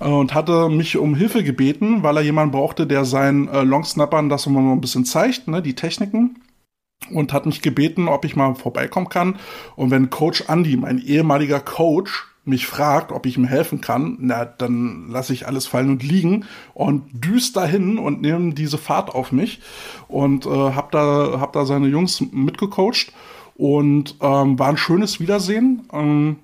äh, 0.00 0.04
und 0.08 0.34
hatte 0.34 0.68
mich 0.70 0.96
um 0.96 1.14
Hilfe 1.14 1.44
gebeten, 1.44 2.02
weil 2.02 2.16
er 2.16 2.22
jemanden 2.22 2.52
brauchte, 2.52 2.86
der 2.86 3.04
seinen 3.04 3.48
äh, 3.48 3.62
Longsnappern 3.62 4.28
das 4.28 4.46
immer 4.46 4.60
noch 4.62 4.72
ein 4.72 4.80
bisschen 4.80 5.04
zeigt, 5.04 5.46
ne, 5.48 5.60
die 5.62 5.74
Techniken. 5.74 6.36
Und 7.10 7.32
hat 7.32 7.46
mich 7.46 7.62
gebeten, 7.62 8.08
ob 8.08 8.24
ich 8.24 8.36
mal 8.36 8.54
vorbeikommen 8.54 9.08
kann. 9.08 9.38
Und 9.76 9.90
wenn 9.90 10.10
Coach 10.10 10.44
Andy, 10.48 10.76
mein 10.76 10.98
ehemaliger 10.98 11.60
Coach, 11.60 12.26
mich 12.46 12.66
fragt, 12.66 13.10
ob 13.10 13.26
ich 13.26 13.36
ihm 13.36 13.44
helfen 13.44 13.80
kann, 13.80 14.16
na, 14.20 14.44
dann 14.44 15.08
lasse 15.08 15.32
ich 15.32 15.46
alles 15.46 15.66
fallen 15.66 15.90
und 15.90 16.02
liegen 16.04 16.44
und 16.74 17.02
düst 17.12 17.56
dahin 17.56 17.98
und 17.98 18.22
nehme 18.22 18.54
diese 18.54 18.78
Fahrt 18.78 19.14
auf 19.14 19.32
mich 19.32 19.60
und 20.06 20.46
äh, 20.46 20.50
hab 20.50 20.92
da 20.92 21.40
hab 21.40 21.52
da 21.52 21.66
seine 21.66 21.88
Jungs 21.88 22.20
mitgecoacht 22.20 23.12
und 23.56 24.14
ähm, 24.20 24.58
war 24.58 24.68
ein 24.68 24.76
schönes 24.76 25.18
Wiedersehen. 25.18 25.88
Ähm, 25.92 26.36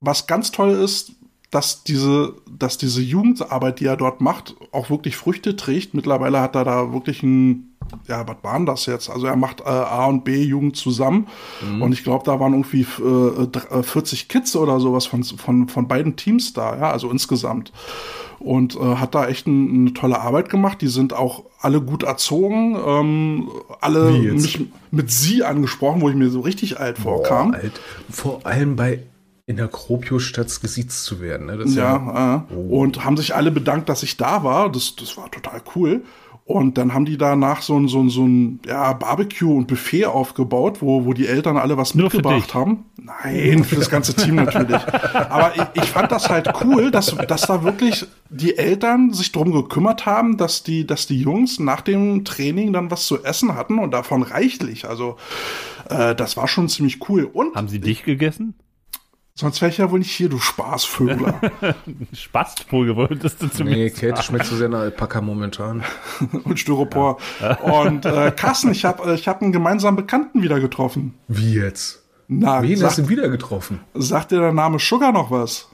was 0.00 0.26
ganz 0.26 0.50
toll 0.50 0.70
ist, 0.70 1.12
dass 1.50 1.82
diese, 1.82 2.34
dass 2.48 2.78
diese 2.78 3.02
Jugendarbeit, 3.02 3.80
die 3.80 3.86
er 3.86 3.96
dort 3.96 4.20
macht, 4.20 4.54
auch 4.70 4.88
wirklich 4.90 5.16
Früchte 5.16 5.56
trägt. 5.56 5.94
Mittlerweile 5.94 6.40
hat 6.40 6.54
er 6.54 6.64
da 6.64 6.92
wirklich 6.92 7.22
ein 7.22 7.66
ja, 8.06 8.26
was 8.26 8.36
waren 8.42 8.66
das 8.66 8.86
jetzt? 8.86 9.10
Also 9.10 9.26
er 9.26 9.36
macht 9.36 9.60
äh, 9.60 9.64
A 9.64 10.06
und 10.06 10.24
B 10.24 10.42
Jugend 10.42 10.76
zusammen 10.76 11.26
mhm. 11.60 11.82
und 11.82 11.92
ich 11.92 12.04
glaube, 12.04 12.24
da 12.24 12.38
waren 12.38 12.52
irgendwie 12.52 12.82
äh, 12.82 13.82
40 13.82 14.28
Kids 14.28 14.54
oder 14.56 14.80
sowas 14.80 15.06
von, 15.06 15.24
von, 15.24 15.68
von 15.68 15.88
beiden 15.88 16.16
Teams 16.16 16.52
da, 16.52 16.76
ja, 16.76 16.90
also 16.90 17.10
insgesamt. 17.10 17.72
Und 18.38 18.74
äh, 18.76 18.96
hat 18.96 19.14
da 19.14 19.26
echt 19.26 19.46
ein, 19.46 19.70
eine 19.70 19.92
tolle 19.92 20.18
Arbeit 20.18 20.48
gemacht. 20.48 20.80
Die 20.80 20.88
sind 20.88 21.12
auch 21.12 21.44
alle 21.60 21.82
gut 21.82 22.04
erzogen, 22.04 22.74
ähm, 22.86 23.50
alle 23.82 24.12
mich 24.12 24.66
mit 24.90 25.10
sie 25.10 25.44
angesprochen, 25.44 26.00
wo 26.00 26.08
ich 26.08 26.14
mir 26.14 26.30
so 26.30 26.40
richtig 26.40 26.80
alt 26.80 26.98
vorkam. 26.98 27.52
alt. 27.52 27.80
Vor 28.08 28.46
allem 28.46 28.76
bei 28.76 29.00
in 29.50 29.56
der 29.56 29.66
Kropio 29.66 30.20
statt 30.20 30.60
gesiezt 30.62 31.04
zu 31.04 31.20
werden. 31.20 31.46
Ne? 31.46 31.64
ja, 31.66 31.96
ja 31.96 32.36
äh, 32.36 32.54
oh. 32.54 32.82
und 32.82 33.04
haben 33.04 33.16
sich 33.16 33.34
alle 33.34 33.50
bedankt, 33.50 33.88
dass 33.88 34.04
ich 34.04 34.16
da 34.16 34.44
war. 34.44 34.70
Das, 34.70 34.94
das 34.94 35.16
war 35.16 35.28
total 35.28 35.60
cool. 35.74 36.04
Und 36.44 36.78
dann 36.78 36.94
haben 36.94 37.04
die 37.04 37.18
danach 37.18 37.60
so 37.62 37.76
ein, 37.76 37.88
so 37.88 38.00
ein, 38.00 38.10
so 38.10 38.26
ein 38.26 38.60
ja, 38.64 38.92
Barbecue 38.92 39.56
und 39.56 39.66
Buffet 39.66 40.06
aufgebaut, 40.06 40.78
wo, 40.80 41.04
wo 41.04 41.12
die 41.12 41.26
Eltern 41.26 41.56
alle 41.56 41.76
was 41.76 41.96
Nur 41.96 42.04
mitgebracht 42.04 42.54
haben. 42.54 42.84
Nein, 42.96 43.64
für 43.64 43.74
das 43.74 43.90
ganze 43.90 44.14
Team 44.14 44.36
natürlich. 44.36 44.80
Aber 45.14 45.52
ich, 45.56 45.82
ich 45.82 45.88
fand 45.88 46.12
das 46.12 46.28
halt 46.28 46.48
cool, 46.64 46.92
dass, 46.92 47.16
dass 47.16 47.42
da 47.42 47.64
wirklich 47.64 48.06
die 48.30 48.56
Eltern 48.56 49.12
sich 49.12 49.32
drum 49.32 49.50
gekümmert 49.52 50.06
haben, 50.06 50.36
dass 50.36 50.62
die, 50.62 50.86
dass 50.86 51.08
die 51.08 51.20
Jungs 51.20 51.58
nach 51.58 51.80
dem 51.80 52.24
Training 52.24 52.72
dann 52.72 52.90
was 52.90 53.06
zu 53.06 53.24
essen 53.24 53.56
hatten 53.56 53.80
und 53.80 53.90
davon 53.92 54.22
reichlich. 54.22 54.88
Also 54.88 55.16
äh, 55.88 56.14
das 56.14 56.36
war 56.36 56.46
schon 56.46 56.68
ziemlich 56.68 57.08
cool. 57.08 57.24
Und 57.24 57.56
haben 57.56 57.68
sie 57.68 57.80
dich 57.80 58.04
gegessen? 58.04 58.54
Sonst 59.34 59.60
wäre 59.62 59.70
ich 59.70 59.78
ja 59.78 59.90
wohl 59.90 60.00
nicht 60.00 60.10
hier, 60.10 60.28
du 60.28 60.38
Spaßvögler. 60.38 61.40
Spaßvogel 62.12 62.96
wolltest 62.96 63.42
du 63.42 63.48
zumindest. 63.48 63.64
Nee, 63.64 63.90
Kälte 63.90 64.22
schmeckt 64.22 64.46
so 64.46 64.56
sehr 64.56 64.68
nach 64.68 64.80
Alpaka 64.80 65.20
momentan. 65.20 65.82
Und 66.44 66.58
Styropor. 66.58 67.18
Ja. 67.40 67.54
Und 67.58 68.04
äh, 68.04 68.32
Carsten, 68.36 68.70
ich 68.72 68.84
habe 68.84 69.14
ich 69.14 69.28
hab 69.28 69.40
einen 69.40 69.52
gemeinsamen 69.52 69.96
Bekannten 69.96 70.42
wieder 70.42 70.60
getroffen. 70.60 71.14
Wie 71.28 71.54
jetzt? 71.54 72.04
Na, 72.28 72.62
Wen 72.62 72.76
sag, 72.76 72.88
hast 72.88 72.98
du 72.98 73.08
wieder 73.08 73.28
getroffen? 73.28 73.80
Sagt 73.94 74.30
dir 74.32 74.40
der 74.40 74.52
Name 74.52 74.78
Sugar 74.78 75.12
noch 75.12 75.30
was? 75.30 75.68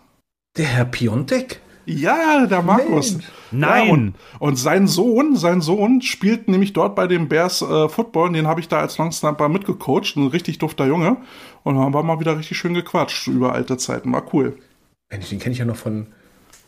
Der 0.57 0.66
Herr 0.66 0.85
Piontek? 0.85 1.61
Ja, 1.87 2.46
der 2.46 2.62
Markus. 2.62 3.12
Mensch. 3.12 3.25
Nein. 3.53 3.87
Ja, 3.87 3.92
und, 3.92 4.14
und, 4.40 4.57
sein 4.57 4.87
Sohn, 4.87 5.37
sein 5.37 5.61
Sohn 5.61 6.03
spielt 6.03 6.49
nämlich 6.49 6.72
dort 6.72 6.94
bei 6.96 7.07
den 7.07 7.29
Bears 7.29 7.62
äh, 7.62 7.88
Football. 7.88 8.29
Und 8.29 8.33
den 8.35 8.46
habe 8.46 8.61
ich 8.61 8.68
da 8.68 8.81
als 8.81 8.99
Longsnapper 8.99 9.49
mitgecoacht. 9.49 10.16
Ein 10.16 10.27
richtig 10.27 10.59
dufter 10.59 10.87
Junge. 10.87 11.16
Und 11.62 11.79
haben 11.79 11.94
wir 11.94 12.03
mal 12.03 12.20
wieder 12.20 12.37
richtig 12.37 12.59
schön 12.59 12.75
gequatscht 12.75 13.29
über 13.29 13.53
alte 13.53 13.77
Zeiten. 13.77 14.12
War 14.12 14.25
cool. 14.35 14.59
Mensch, 15.11 15.29
den 15.31 15.38
kenne 15.38 15.53
ich 15.53 15.59
ja 15.61 15.64
noch 15.64 15.77
von 15.77 16.09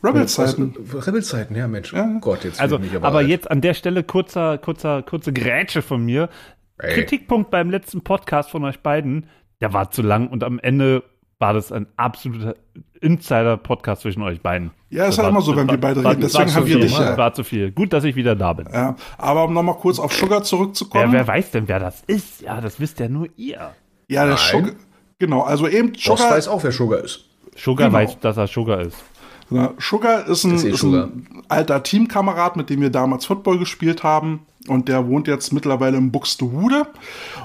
Rebel-Zeiten. 0.03 0.73
Rebel-Zeiten, 0.93 1.55
ja, 1.55 1.67
Mensch. 1.67 1.93
Ja. 1.93 2.09
Oh 2.15 2.19
Gott, 2.19 2.45
jetzt 2.45 2.61
also, 2.61 2.77
aber, 2.77 3.07
aber 3.07 3.21
jetzt 3.21 3.51
an 3.51 3.61
der 3.61 3.73
Stelle 3.73 4.03
kurzer, 4.03 4.57
kurzer, 4.57 5.03
kurze 5.03 5.33
Grätsche 5.33 5.81
von 5.81 6.05
mir. 6.05 6.29
Ey. 6.77 6.93
Kritikpunkt 6.93 7.51
beim 7.51 7.69
letzten 7.69 8.01
Podcast 8.01 8.49
von 8.49 8.63
euch 8.63 8.79
beiden, 8.79 9.27
der 9.59 9.73
war 9.73 9.91
zu 9.91 10.01
lang 10.01 10.29
und 10.29 10.45
am 10.45 10.59
Ende 10.59 11.03
war 11.39 11.53
das 11.53 11.71
ein 11.71 11.87
absoluter 11.95 12.55
Insider-Podcast 13.01 14.01
zwischen 14.01 14.21
euch 14.21 14.41
beiden. 14.41 14.71
Ja, 14.89 15.05
ist 15.05 15.17
halt 15.17 15.29
immer 15.29 15.41
so, 15.41 15.55
wenn 15.55 15.67
war, 15.67 15.75
wir 15.75 15.79
beide 15.79 16.03
reden. 16.03 16.21
Deswegen 16.21 16.53
haben 16.53 16.67
wir 16.67 16.79
dich 16.79 16.97
ja. 16.97 17.17
War 17.17 17.33
zu 17.33 17.43
viel. 17.43 17.71
Gut, 17.71 17.93
dass 17.93 18.03
ich 18.03 18.15
wieder 18.15 18.35
da 18.35 18.53
bin. 18.53 18.67
Ja, 18.71 18.95
aber 19.17 19.45
um 19.45 19.53
nochmal 19.53 19.75
kurz 19.75 19.99
auf 19.99 20.13
Sugar 20.13 20.43
zurückzukommen. 20.43 21.13
Wer, 21.13 21.19
wer 21.19 21.27
weiß 21.27 21.51
denn, 21.51 21.67
wer 21.67 21.79
das 21.79 22.03
ist? 22.07 22.41
Ja, 22.41 22.59
das 22.59 22.79
wisst 22.79 22.99
ja 22.99 23.07
nur 23.07 23.27
ihr. 23.37 23.71
Ja, 24.09 24.25
der 24.25 24.37
Sugar. 24.37 24.71
Genau, 25.17 25.41
also 25.41 25.67
eben 25.67 25.93
Sugar. 25.95 26.17
Boss 26.17 26.29
weiß 26.29 26.47
auch, 26.49 26.63
wer 26.63 26.71
Sugar 26.71 26.99
ist. 26.99 27.25
Sugar 27.55 27.87
genau. 27.87 27.99
weiß, 27.99 28.19
dass 28.19 28.37
er 28.37 28.47
Sugar 28.47 28.81
ist. 28.81 28.97
Ja, 29.49 29.73
Sugar 29.79 30.27
ist 30.27 30.43
ein, 30.43 30.55
ist 30.55 30.83
ein 30.83 31.43
alter 31.47 31.81
Teamkamerad, 31.83 32.55
mit 32.55 32.69
dem 32.69 32.81
wir 32.81 32.89
damals 32.89 33.25
Football 33.25 33.59
gespielt 33.59 34.03
haben. 34.03 34.45
Und 34.69 34.87
der 34.87 35.07
wohnt 35.07 35.27
jetzt 35.27 35.51
mittlerweile 35.51 35.97
in 35.97 36.11
Buxtehude 36.11 36.87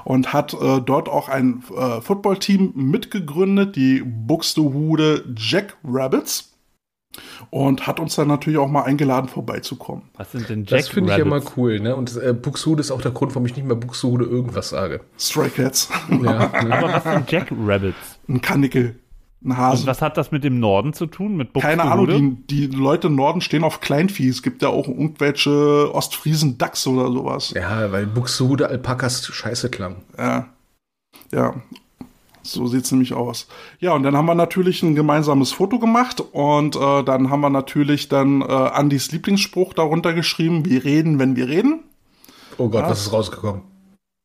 und 0.03 0.31
hat 0.33 0.53
äh, 0.53 0.79
dort 0.79 1.09
auch 1.09 1.27
ein 1.27 1.63
äh, 1.75 2.01
Footballteam 2.01 2.73
mitgegründet, 2.75 3.75
die 3.75 4.03
Buxtehude 4.05 5.25
Jack 5.35 5.75
Rabbits. 5.83 6.51
Und 7.49 7.87
hat 7.87 8.01
uns 8.01 8.15
dann 8.15 8.27
natürlich 8.27 8.59
auch 8.59 8.67
mal 8.67 8.83
eingeladen, 8.83 9.29
vorbeizukommen. 9.29 10.03
Was 10.17 10.33
sind 10.33 10.49
denn 10.49 10.65
Jack 10.65 10.79
Das 10.79 10.89
finde 10.89 11.13
ich 11.13 11.17
ja 11.17 11.23
mal 11.23 11.41
cool, 11.55 11.79
ne? 11.79 11.95
Und 11.95 12.13
äh, 12.17 12.33
Buxtehude 12.33 12.81
ist 12.81 12.91
auch 12.91 13.01
der 13.01 13.11
Grund, 13.11 13.33
warum 13.33 13.45
ich 13.45 13.55
nicht 13.55 13.65
mehr 13.65 13.77
Buxtehude 13.77 14.25
irgendwas 14.25 14.67
sage. 14.67 14.99
Stray 15.17 15.49
Cats. 15.49 15.89
Ja? 16.21 16.51
Aber 16.53 16.91
was 16.91 17.03
sind 17.03 17.31
Jack 17.31 17.53
Rabbits? 17.57 18.19
Ein 18.27 18.41
Kanickel. 18.41 18.99
Ein 19.45 19.57
Hase. 19.57 19.81
Und 19.81 19.87
was 19.87 20.01
hat 20.01 20.17
das 20.17 20.31
mit 20.31 20.43
dem 20.43 20.59
Norden 20.59 20.93
zu 20.93 21.05
tun? 21.05 21.37
Mit 21.37 21.53
Keine 21.53 21.83
Ahnung, 21.83 22.45
die, 22.47 22.67
die, 22.67 22.75
Leute 22.75 23.07
im 23.07 23.15
Norden 23.15 23.41
stehen 23.41 23.63
auf 23.63 23.79
Kleinvieh. 23.79 24.27
Es 24.27 24.41
gibt 24.41 24.63
ja 24.63 24.69
auch 24.69 24.87
irgendwelche 24.87 25.93
Ostfriesen 25.93 26.57
Dachs 26.57 26.87
oder 26.87 27.11
sowas. 27.11 27.51
Ja, 27.55 27.91
weil 27.91 28.07
Buxtehude 28.07 28.67
Alpakas 28.67 29.25
scheiße 29.25 29.69
klang. 29.69 29.97
Ja. 30.17 30.47
Ja. 31.31 31.53
So 32.41 32.67
sieht's 32.67 32.91
nämlich 32.91 33.13
aus. 33.13 33.47
Ja, 33.79 33.93
und 33.93 34.03
dann 34.03 34.15
haben 34.15 34.25
wir 34.25 34.35
natürlich 34.35 34.83
ein 34.83 34.95
gemeinsames 34.95 35.51
Foto 35.51 35.79
gemacht 35.79 36.21
und 36.31 36.75
äh, 36.75 37.03
dann 37.03 37.29
haben 37.29 37.41
wir 37.41 37.49
natürlich 37.49 38.07
dann 38.07 38.41
äh, 38.41 38.45
Andys 38.45 39.11
Lieblingsspruch 39.11 39.73
darunter 39.73 40.13
geschrieben, 40.13 40.65
wir 40.65 40.85
reden, 40.85 41.17
wenn 41.17 41.35
wir 41.35 41.47
reden. 41.47 41.83
Oh 42.57 42.69
Gott, 42.69 42.83
ja. 42.83 42.89
was 42.89 43.01
ist 43.01 43.13
rausgekommen? 43.13 43.61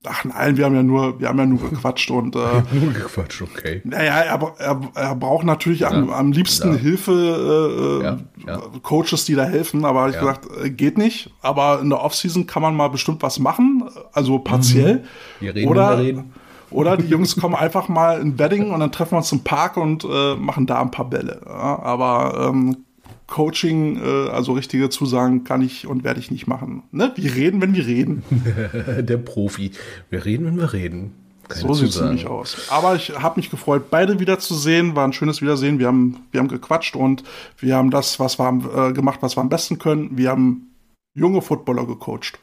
Ach 0.06 0.24
nein, 0.24 0.56
wir 0.56 0.64
haben 0.64 0.74
ja 0.74 0.82
nur, 0.82 1.20
wir 1.20 1.28
haben 1.28 1.38
ja 1.38 1.44
nur 1.44 1.58
gequatscht 1.68 2.10
und 2.10 2.34
äh, 2.34 2.38
nur 2.72 2.92
gequatscht, 2.94 3.42
okay. 3.42 3.82
Naja, 3.84 4.20
er, 4.20 4.54
er, 4.58 4.80
er 4.94 5.14
braucht 5.14 5.44
natürlich 5.44 5.80
ja, 5.80 5.90
am, 5.90 6.08
am 6.08 6.32
liebsten 6.32 6.72
ja. 6.72 6.78
Hilfe, 6.78 8.00
äh, 8.00 8.04
ja, 8.04 8.18
ja. 8.46 8.62
Coaches, 8.82 9.26
die 9.26 9.34
da 9.34 9.44
helfen, 9.44 9.84
aber 9.84 10.08
ich 10.08 10.18
gesagt, 10.18 10.48
äh, 10.64 10.70
geht 10.70 10.96
nicht. 10.96 11.30
Aber 11.42 11.80
in 11.82 11.90
der 11.90 12.00
Offseason 12.00 12.46
kann 12.46 12.62
man 12.62 12.74
mal 12.74 12.88
bestimmt 12.88 13.22
was 13.22 13.38
machen, 13.38 13.84
also 14.12 14.38
partiell. 14.38 14.96
Mhm. 14.96 15.04
Wir 15.40 15.54
reden, 15.54 15.68
oder, 15.68 15.98
wir 15.98 16.04
reden. 16.04 16.32
Oder 16.70 16.96
die 16.96 17.08
Jungs 17.08 17.36
kommen 17.36 17.54
einfach 17.54 17.88
mal 17.88 18.20
in 18.20 18.36
Bedding 18.36 18.70
und 18.70 18.80
dann 18.80 18.92
treffen 18.92 19.12
wir 19.12 19.18
uns 19.18 19.32
im 19.32 19.40
Park 19.40 19.76
und 19.76 20.04
äh, 20.04 20.34
machen 20.36 20.66
da 20.66 20.80
ein 20.80 20.90
paar 20.90 21.10
Bälle. 21.10 21.46
aber 21.46 22.48
ähm, 22.48 22.84
Coaching, 23.30 23.96
äh, 23.96 24.28
also 24.28 24.52
richtige 24.52 24.90
Zusagen 24.90 25.44
kann 25.44 25.62
ich 25.62 25.86
und 25.86 26.04
werde 26.04 26.20
ich 26.20 26.30
nicht 26.30 26.46
machen. 26.46 26.82
Ne? 26.90 27.12
Wir 27.14 27.34
reden, 27.34 27.62
wenn 27.62 27.74
wir 27.74 27.86
reden. 27.86 28.22
Der 28.98 29.16
Profi. 29.16 29.70
Wir 30.10 30.26
reden, 30.26 30.44
wenn 30.46 30.58
wir 30.58 30.72
reden. 30.74 31.12
Keine 31.48 31.66
so 31.66 31.74
sieht 31.74 31.88
es 31.88 32.00
nämlich 32.00 32.26
aus. 32.26 32.68
Aber 32.70 32.94
ich 32.96 33.10
habe 33.10 33.40
mich 33.40 33.50
gefreut, 33.50 33.84
beide 33.90 34.20
wiederzusehen. 34.20 34.94
War 34.94 35.04
ein 35.04 35.12
schönes 35.12 35.40
Wiedersehen. 35.40 35.78
Wir 35.78 35.86
haben, 35.86 36.26
wir 36.32 36.40
haben 36.40 36.48
gequatscht 36.48 36.96
und 36.96 37.24
wir 37.58 37.76
haben 37.76 37.90
das, 37.90 38.20
was 38.20 38.38
wir 38.38 38.88
äh, 38.88 38.92
gemacht, 38.92 39.20
was 39.22 39.36
wir 39.36 39.40
am 39.40 39.48
besten 39.48 39.78
können. 39.78 40.18
Wir 40.18 40.30
haben 40.30 40.74
junge 41.14 41.40
Footballer 41.40 41.86
gecoacht. 41.86 42.38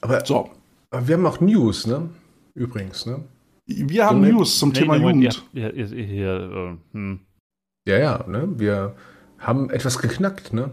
Aber, 0.00 0.24
so. 0.24 0.50
aber 0.90 1.06
wir 1.06 1.16
haben 1.16 1.26
auch 1.26 1.40
News, 1.40 1.86
ne? 1.86 2.08
Übrigens, 2.54 3.06
ne? 3.06 3.20
Wir 3.66 4.06
haben 4.06 4.24
so, 4.24 4.32
News 4.32 4.58
zum 4.58 4.70
nee, 4.70 4.78
Thema 4.78 4.98
nee, 4.98 5.04
Jugend. 5.04 5.44
Ja, 5.52 5.70
ja, 5.70 5.86
ja, 5.86 6.76
hm. 6.92 7.20
ja, 7.86 7.98
ja, 7.98 8.24
ne? 8.26 8.48
Wir 8.56 8.94
haben 9.46 9.70
etwas 9.70 9.98
geknackt, 9.98 10.52
ne? 10.52 10.70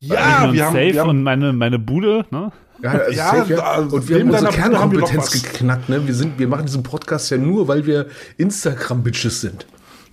Ja, 0.00 0.52
wir 0.52 0.66
haben, 0.66 0.72
Safe 0.74 0.92
wir 0.92 1.00
haben 1.00 1.10
und 1.10 1.22
meine, 1.22 1.52
meine 1.52 1.78
Bude, 1.78 2.24
ne? 2.30 2.52
Ja, 2.82 2.90
also 2.92 3.12
ja, 3.12 3.30
safe, 3.30 3.52
ja. 3.54 3.62
Also 3.62 3.96
und 3.96 4.08
wir 4.08 4.20
haben 4.20 4.30
unsere 4.30 4.52
Kernkompetenz 4.52 5.42
geknackt, 5.42 5.88
ne? 5.88 6.06
Wir, 6.06 6.14
sind, 6.14 6.38
wir 6.38 6.48
machen 6.48 6.66
diesen 6.66 6.82
Podcast 6.82 7.30
ja 7.30 7.36
nur, 7.36 7.66
weil 7.68 7.86
wir 7.86 8.06
Instagram-Bitches 8.36 9.40
sind. 9.40 9.66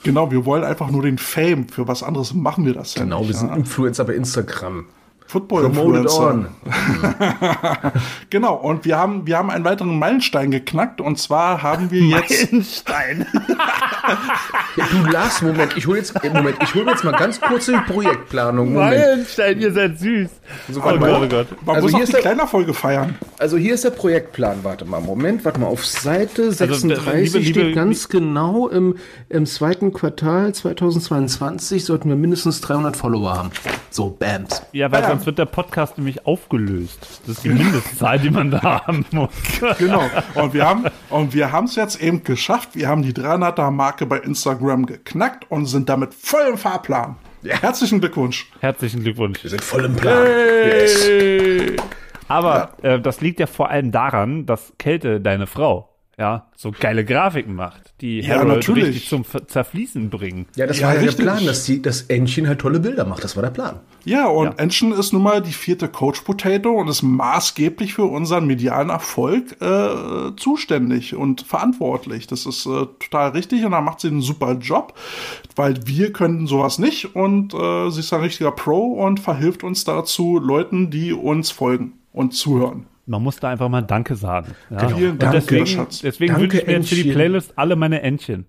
Genau, 0.04 0.32
wir 0.32 0.46
wollen 0.46 0.64
einfach 0.64 0.90
nur 0.92 1.02
den 1.02 1.18
Fame. 1.18 1.68
Für 1.68 1.88
was 1.88 2.04
anderes 2.04 2.34
machen 2.34 2.66
wir 2.66 2.74
das 2.74 2.96
ja 2.96 3.04
Genau, 3.04 3.20
nicht, 3.20 3.30
wir 3.30 3.36
sind 3.36 3.56
Influencer 3.56 4.06
bei 4.06 4.14
Instagram. 4.14 4.86
Football 5.36 5.64
Promoted 5.70 6.04
Influencer. 6.04 6.30
on. 6.30 6.48
Genau, 8.30 8.56
und 8.56 8.86
wir 8.86 8.98
haben, 8.98 9.28
wir 9.28 9.38
haben 9.38 9.50
einen 9.50 9.66
weiteren 9.66 10.00
Meilenstein 10.00 10.50
geknackt 10.52 11.02
und 11.02 11.20
zwar 11.20 11.62
haben 11.62 11.92
wir 11.92 12.02
jetzt. 12.02 12.52
Meilenstein. 12.52 13.26
Ja, 14.78 14.86
du 14.92 15.10
Lars, 15.10 15.42
Moment, 15.42 15.76
ich 15.78 15.88
hole 15.88 15.98
jetzt, 16.00 16.14
äh, 16.24 16.30
Moment, 16.30 16.58
ich 16.62 16.76
hole 16.76 16.86
jetzt 16.92 17.04
mal 17.04 17.12
ganz 17.14 17.40
kurz 17.42 17.66
die 17.68 17.78
Projektplanung. 17.92 18.74
Moment. 18.74 18.92
Meilenstein, 18.92 19.60
ihr 19.62 19.72
seid 19.74 19.98
süß. 20.00 20.30
So, 20.70 20.82
Oh 20.82 20.84
warte 20.86 21.00
Gott, 21.00 21.10
mal. 21.10 21.24
oh 21.24 21.28
Gott. 21.28 21.48
Man 21.66 21.76
Also 21.78 21.88
muss 21.88 21.92
hier 21.92 21.98
auch 22.00 22.04
ist 22.04 22.08
die 22.10 22.12
der- 22.14 22.22
Kleinerfolge 22.22 22.74
feiern. 22.74 23.16
Also 23.40 23.58
hier 23.58 23.74
ist 23.74 23.84
der 23.86 23.92
Projektplan. 23.92 24.60
Warte 24.64 24.86
mal, 24.86 25.00
Moment, 25.02 25.44
warte 25.46 25.60
mal. 25.62 25.68
Auf 25.68 25.86
Seite 25.86 26.52
36 26.52 27.34
liebe- 27.34 27.40
liebe- 27.40 27.60
steht 27.62 27.76
ganz 27.76 28.10
genau, 28.10 28.68
im, 28.68 28.98
im 29.30 29.46
zweiten 29.46 29.92
Quartal 29.94 30.54
2022 30.54 31.86
sollten 31.86 32.10
wir 32.10 32.16
mindestens 32.18 32.62
300 32.62 32.96
Follower 32.98 33.34
haben. 33.36 33.52
So, 33.90 34.10
Bams. 34.10 34.62
Ja, 34.74 34.92
weil 34.92 35.04
sonst 35.06 35.25
wird 35.26 35.38
der 35.38 35.46
Podcast 35.46 35.98
nämlich 35.98 36.26
aufgelöst. 36.26 37.22
Das 37.26 37.38
ist 37.38 37.44
die 37.44 37.50
Mindestzahl, 37.50 38.20
die 38.20 38.30
man 38.30 38.52
da 38.52 38.86
haben 38.86 39.06
muss. 39.12 39.30
Genau. 39.78 40.10
Und 40.36 40.54
wir 40.54 40.68
haben 40.68 40.86
und 41.10 41.34
wir 41.34 41.52
haben 41.52 41.66
es 41.66 41.76
jetzt 41.76 42.02
eben 42.02 42.24
geschafft. 42.24 42.70
Wir 42.74 42.88
haben 42.88 43.02
die 43.02 43.14
300er 43.14 43.72
Marke 43.72 44.06
bei 44.06 44.20
Instagram 44.20 44.86
geknackt 44.86 45.50
und 45.50 45.66
sind 45.66 45.90
damit 45.90 46.14
voll 46.14 46.44
im 46.50 46.58
Fahrplan. 46.58 47.16
Herzlichen 47.44 48.00
Glückwunsch. 48.00 48.52
Herzlichen 48.60 49.04
Glückwunsch. 49.04 49.44
Wir 49.44 49.50
sind 49.50 49.64
voll 49.64 49.86
im 49.86 49.96
Plan. 49.96 50.26
Yes. 50.26 51.10
Aber 52.28 52.74
äh, 52.82 53.00
das 53.00 53.22
liegt 53.22 53.40
ja 53.40 53.48
vor 53.48 53.70
allem 53.70 53.92
daran, 53.92 54.46
dass 54.46 54.74
Kälte, 54.80 55.22
deine 55.22 55.48
Frau, 55.48 55.95
ja, 56.18 56.48
so 56.56 56.72
geile 56.72 57.04
Grafiken 57.04 57.56
macht, 57.56 57.94
die 58.00 58.22
Ja, 58.22 58.36
Harold 58.36 58.48
natürlich. 58.56 58.86
richtig 58.88 59.10
zum 59.10 59.26
Zerfließen 59.48 60.10
bringen. 60.10 60.46
Ja, 60.56 60.66
das 60.66 60.80
Ja, 60.80 60.88
war 60.88 60.94
ja 60.96 61.02
richtig. 61.02 61.18
der 61.18 61.24
Plan, 61.32 61.46
dass 61.46 61.66
die, 61.66 61.82
das 61.82 62.04
Entchen 62.04 62.48
halt 62.48 62.60
tolle 62.60 62.80
Bilder 62.80 63.06
macht. 63.06 63.24
Das 63.24 63.36
war 63.36 63.44
der 63.44 63.50
Plan. 63.50 63.80
Ja, 64.06 64.28
und 64.28 64.46
Ja. 64.46 64.54
Enschen 64.58 64.94
ist 64.94 65.12
nun 65.12 65.24
mal 65.24 65.42
die 65.42 65.52
vierte 65.52 65.88
Coach 65.90 66.22
Potato 66.22 66.72
und 66.72 66.88
ist 66.88 67.02
maßgeblich 67.02 67.94
für 67.96 68.06
unseren 68.06 68.46
medialen 68.48 68.90
Erfolg 68.90 69.62
äh, 69.62 70.36
zuständig 70.38 71.16
und 71.16 71.42
verantwortlich. 71.42 72.28
Das 72.28 72.46
ist 72.46 72.66
äh, 72.66 72.86
total 73.00 73.32
richtig 73.32 73.66
und 73.66 73.72
da 73.72 73.82
macht 73.82 74.00
sie 74.00 74.08
einen 74.08 74.22
super 74.22 74.54
Job, 74.54 74.94
weil 75.56 75.76
wir 75.86 76.14
können 76.14 76.48
sowas 76.48 76.80
nicht 76.80 77.16
und 77.16 77.54
äh, 77.54 77.90
sie 77.90 78.00
ist 78.00 78.14
ein 78.14 78.22
richtiger 78.22 78.52
Pro 78.52 78.94
und 78.94 79.20
verhilft 79.20 79.64
uns 79.64 79.84
dazu, 79.84 80.40
Leuten, 80.40 80.92
die 80.92 81.12
uns 81.12 81.52
folgen 81.52 81.94
und 82.14 82.34
zuhören. 82.34 82.86
Man 83.08 83.22
muss 83.22 83.38
da 83.38 83.50
einfach 83.50 83.70
mal 83.70 83.82
Danke 83.82 84.16
sagen. 84.16 84.56
Ja. 84.70 84.88
Vielen 84.90 85.12
Und 85.12 85.22
Dank, 85.22 85.34
deswegen, 85.34 85.68
Schatz. 85.68 86.00
deswegen 86.00 86.34
Danke, 86.34 86.44
wünsche 86.44 86.58
ich 86.62 86.68
mir 86.68 86.74
jetzt 86.74 86.90
für 86.90 86.96
die 86.96 87.02
Entchen. 87.02 87.16
Playlist 87.16 87.54
alle 87.56 87.76
meine 87.76 88.02
Entchen. 88.02 88.46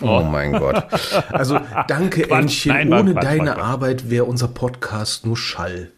Oh, 0.00 0.22
mein 0.22 0.52
Gott. 0.52 0.84
Also 1.30 1.58
danke, 1.88 2.22
Quatsch, 2.22 2.40
Entchen. 2.66 2.72
nein, 2.72 2.92
Ohne 2.92 3.12
Quatsch, 3.12 3.24
deine 3.24 3.44
Quatsch. 3.52 3.58
Arbeit 3.58 4.10
wäre 4.10 4.24
unser 4.24 4.48
Podcast 4.48 5.24
nur 5.26 5.36
Schall. 5.36 5.92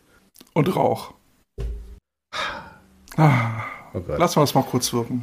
Und 0.52 0.76
Rauch. 0.76 1.14
Oh 3.18 4.00
Gott. 4.00 4.18
Lassen 4.18 4.36
wir 4.36 4.40
das 4.42 4.54
mal 4.54 4.62
kurz 4.62 4.92
wirken. 4.92 5.22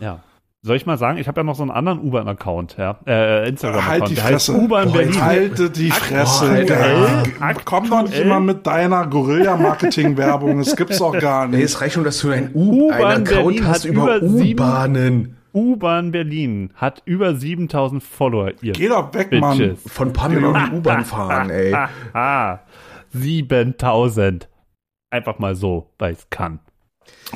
Ja. 0.00 0.20
Soll 0.66 0.76
ich 0.76 0.86
mal 0.86 0.96
sagen, 0.96 1.18
ich 1.18 1.28
habe 1.28 1.40
ja 1.40 1.44
noch 1.44 1.56
so 1.56 1.62
einen 1.62 1.70
anderen 1.70 2.00
U-Bahn-Account, 2.00 2.76
ja, 2.78 2.96
äh, 3.06 3.46
Instagram-Account. 3.50 4.00
Halt 4.00 4.10
die 4.10 4.14
der 4.14 4.24
heißt 4.24 4.46
Fresse. 4.46 4.58
U-Bahn 4.62 4.88
Boah, 4.88 4.94
Berlin. 4.96 5.22
Halte 5.22 5.68
die 5.70 5.90
Fresse. 5.90 6.48
Alter. 6.48 7.22
Alter. 7.40 7.60
Komm 7.66 7.90
doch 7.90 8.02
nicht 8.04 8.18
immer 8.18 8.40
mit 8.40 8.66
deiner 8.66 9.06
Guerilla-Marketing-Werbung. 9.06 10.56
Das 10.58 10.74
gibt's 10.74 10.98
doch 10.98 11.12
gar 11.18 11.46
Nee, 11.48 11.56
nicht. 11.56 11.64
es 11.66 11.80
reicht 11.82 11.94
schon, 11.94 12.04
dass 12.04 12.18
du 12.20 12.30
einen 12.30 12.50
U- 12.54 12.86
U-Bahn 12.86 13.02
einen 13.02 13.26
Account 13.26 13.44
Berlin 13.46 13.66
hast 13.68 13.84
über 13.84 14.22
U-Bahnen. 14.22 15.36
U-Bahn 15.52 16.10
Berlin 16.12 16.70
hat 16.76 17.02
über 17.04 17.34
7000 17.34 18.02
Follower, 18.02 18.50
ihr 18.62 18.72
Geh 18.72 18.88
doch 18.88 19.12
weg, 19.14 19.32
Mann. 19.32 19.58
Bitches. 19.58 19.82
Von 19.86 20.08
ein 20.08 20.12
paar 20.14 20.28
Millionen 20.30 20.72
U-Bahn 20.72 21.04
fahren, 21.04 21.50
ey. 21.50 21.74
Ah, 22.14 22.60
7000. 23.10 24.48
Einfach 25.10 25.38
mal 25.38 25.54
so, 25.54 25.90
weil 25.98 26.14
ich 26.14 26.28
kann. 26.30 26.58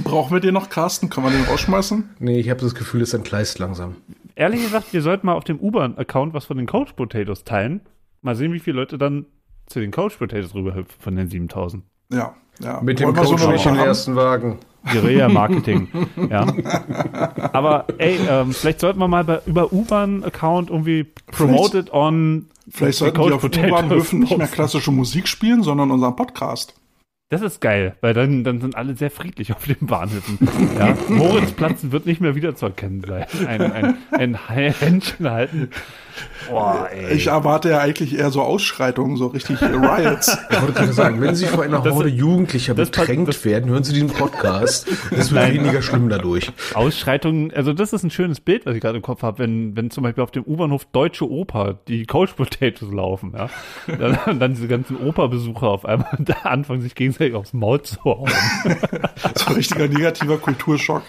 Brauchen 0.05 0.33
wir 0.33 0.41
den 0.41 0.55
noch, 0.55 0.69
Carsten? 0.69 1.11
Können 1.11 1.27
wir 1.27 1.33
den 1.33 1.45
rausschmeißen? 1.45 2.11
Nee, 2.19 2.39
ich 2.39 2.51
habe 2.51 2.61
das 2.61 2.75
Gefühl, 2.75 3.03
es 3.03 3.15
entgleist 3.15 3.59
langsam. 3.59 3.97
Ehrlich 4.35 4.63
gesagt, 4.63 4.93
wir 4.93 5.03
sollten 5.03 5.27
mal 5.27 5.35
auf 5.35 5.45
dem 5.45 5.59
U-Bahn-Account 5.59 6.35
was 6.35 6.45
von 6.45 6.57
den 6.57 6.67
Coach 6.67 6.93
Potatoes 6.93 7.45
teilen. 7.45 7.81
Mal 8.23 8.37
sehen, 8.37 8.53
wie 8.53 8.61
viele 8.61 8.77
Leute 8.77 8.99
dann 8.99 9.27
zu 9.67 9.81
den 9.81 9.91
Coach 9.91 10.17
Potatoes 10.17 10.55
rüberhüpfen 10.55 11.01
von 11.01 11.17
den 11.17 11.29
7000. 11.29 11.85
Ja, 12.13 12.35
ja. 12.61 12.81
Mit 12.81 13.01
dem 13.01 13.09
Wollen 13.09 13.17
Coach 13.17 13.43
eine 13.43 13.53
nicht 13.53 13.67
in 13.67 13.75
den 13.75 13.85
ersten 13.85 14.17
Wagen. 14.17 14.59
Guerilla-Marketing. 14.93 15.89
ja. 16.31 16.47
Aber 17.53 17.87
ey, 17.99 18.19
ähm, 18.29 18.53
vielleicht 18.53 18.81
sollten 18.81 18.99
wir 18.99 19.09
mal 19.09 19.25
bei, 19.25 19.41
über 19.47 19.73
U-Bahn-Account 19.73 20.71
irgendwie 20.71 21.05
promoted 21.27 21.93
on. 21.93 22.47
Vielleicht 22.71 22.99
sollten 22.99 23.19
wir 23.19 23.35
auf 23.35 23.45
U-Bahnhöfen 23.45 24.21
nicht 24.21 24.39
mehr 24.39 24.47
klassische 24.47 24.93
Musik 24.93 25.29
spielen, 25.29 25.63
sondern 25.63 25.91
unseren 25.91 26.17
Podcast. 26.17 26.75
Das 27.31 27.43
ist 27.43 27.61
geil, 27.61 27.95
weil 28.01 28.15
dann, 28.15 28.43
dann 28.43 28.61
sind 28.61 28.75
alle 28.75 28.97
sehr 28.97 29.11
friedlich 29.11 29.53
auf 29.53 29.67
den 29.67 29.87
Bahnhöfen. 29.87 30.39
Ja. 30.79 30.97
Moritzplatz 31.09 31.81
wird 31.91 32.07
nicht 32.07 32.23
mehr 32.23 32.35
wiederzuerkennen 32.35 33.03
sein. 33.03 33.27
Ein, 33.47 33.73
ein, 33.73 33.99
ein 34.11 34.49
Händchen 34.49 35.31
halten. 35.31 35.69
Boah, 36.49 36.89
ey. 36.93 37.15
Ich 37.15 37.27
erwarte 37.29 37.71
ja 37.71 37.79
eigentlich 37.79 38.17
eher 38.19 38.31
so 38.31 38.43
Ausschreitungen, 38.43 39.17
so 39.17 39.27
richtig 39.29 39.61
Riots. 39.61 40.37
Ich 40.51 40.61
wollte 40.63 40.73
gerade 40.75 40.93
sagen, 40.93 41.21
wenn 41.21 41.35
Sie 41.35 41.47
vor 41.47 41.63
einer 41.65 41.81
Das- 41.81 41.95
Horde 41.95 42.09
Jugendlicher 42.09 42.75
bedrängt 42.75 43.45
werden, 43.45 43.71
hören 43.71 43.85
Sie 43.85 43.93
diesen 43.93 44.09
Podcast. 44.09 44.87
Das 45.11 45.33
wird 45.33 45.53
weniger 45.53 45.83
schlimm 45.83 46.09
dadurch. 46.09 46.51
Ausschreitungen, 46.75 47.53
also 47.53 47.73
das 47.73 47.93
ist 47.93 48.03
ein 48.03 48.11
schönes 48.11 48.41
Bild, 48.41 48.67
was 48.67 48.75
ich 48.75 48.81
gerade 48.81 48.97
im 48.97 49.03
Kopf 49.03 49.23
habe, 49.23 49.39
wenn, 49.41 49.77
wenn 49.77 49.91
zum 49.91 50.05
Beispiel 50.05 50.25
auf 50.25 50.31
dem 50.31 50.45
U-Bahnhof 50.45 50.87
Deutsche 50.87 51.29
Oper 51.31 51.79
die 51.87 52.07
Coach 52.07 52.33
Potatoes 52.33 52.93
laufen, 52.93 53.35
ja. 53.37 53.49
Dann, 53.99 54.19
dann 54.41 54.55
diese 54.55 54.69
ganzen 54.69 54.97
Operbesucher 54.97 55.69
auf 55.69 55.85
einmal 55.85 56.09
da 56.19 56.35
anfangen, 56.45 56.81
sich 56.81 56.95
gegenseitig 56.95 57.35
aufs 57.35 57.53
Maul 57.53 57.83
zu 57.83 58.03
hauen. 58.05 58.31
so 59.35 59.47
ein 59.51 59.55
richtiger 59.57 59.87
negativer 59.89 60.39
Kulturschock. 60.39 61.03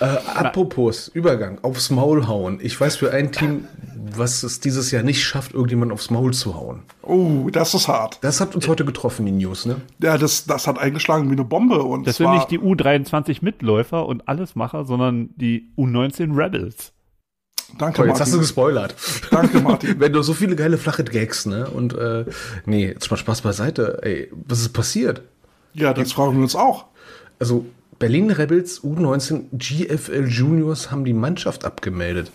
Äh, 0.00 0.04
apropos 0.04 1.08
Übergang, 1.08 1.58
aufs 1.62 1.90
Maul 1.90 2.26
hauen. 2.26 2.58
Ich 2.62 2.78
weiß 2.80 2.96
für 2.96 3.12
ein 3.12 3.32
Team, 3.32 3.66
was 4.14 4.42
es 4.42 4.60
dieses 4.60 4.90
Jahr 4.90 5.02
nicht 5.02 5.24
schafft, 5.24 5.54
irgendjemand 5.54 5.92
aufs 5.92 6.10
Maul 6.10 6.32
zu 6.34 6.54
hauen. 6.54 6.82
Oh, 7.02 7.48
das 7.50 7.74
ist 7.74 7.88
hart. 7.88 8.18
Das 8.22 8.40
hat 8.40 8.54
uns 8.54 8.68
heute 8.68 8.84
getroffen, 8.84 9.26
die 9.26 9.32
News, 9.32 9.64
ne? 9.66 9.76
Ja, 10.00 10.18
das, 10.18 10.44
das 10.46 10.66
hat 10.66 10.78
eingeschlagen 10.78 11.28
wie 11.28 11.32
eine 11.32 11.44
Bombe. 11.44 11.82
Und 11.82 12.06
Das 12.06 12.16
sind 12.16 12.30
nicht 12.32 12.50
die 12.50 12.58
U23 12.58 13.38
Mitläufer 13.40 14.06
und 14.06 14.28
Allesmacher, 14.28 14.84
sondern 14.84 15.30
die 15.36 15.70
U19 15.78 16.36
Rebels. 16.36 16.92
Danke, 17.78 17.96
Toll, 17.98 18.08
jetzt 18.08 18.20
hast 18.20 18.28
du 18.28 18.36
Martin. 18.36 18.40
gespoilert. 18.40 18.94
Danke, 19.30 19.60
Martin. 19.62 19.98
Wenn 19.98 20.12
du 20.12 20.22
so 20.22 20.34
viele 20.34 20.54
geile 20.56 20.78
flache 20.78 21.04
Gags, 21.04 21.46
ne? 21.46 21.68
Und 21.68 21.94
äh, 21.94 22.24
nee, 22.64 22.86
jetzt 22.88 23.10
mal 23.10 23.16
Spaß 23.16 23.40
beiseite. 23.42 23.98
Ey, 24.02 24.30
was 24.46 24.60
ist 24.60 24.72
passiert? 24.72 25.22
Ja, 25.72 25.92
das 25.92 26.12
fragen 26.12 26.36
wir 26.36 26.42
uns 26.42 26.54
auch. 26.54 26.86
Also, 27.38 27.66
Berlin 27.98 28.30
Rebels 28.30 28.82
U19 28.82 29.46
GFL 29.52 30.28
Juniors 30.28 30.90
haben 30.90 31.04
die 31.04 31.14
Mannschaft 31.14 31.64
abgemeldet. 31.64 32.30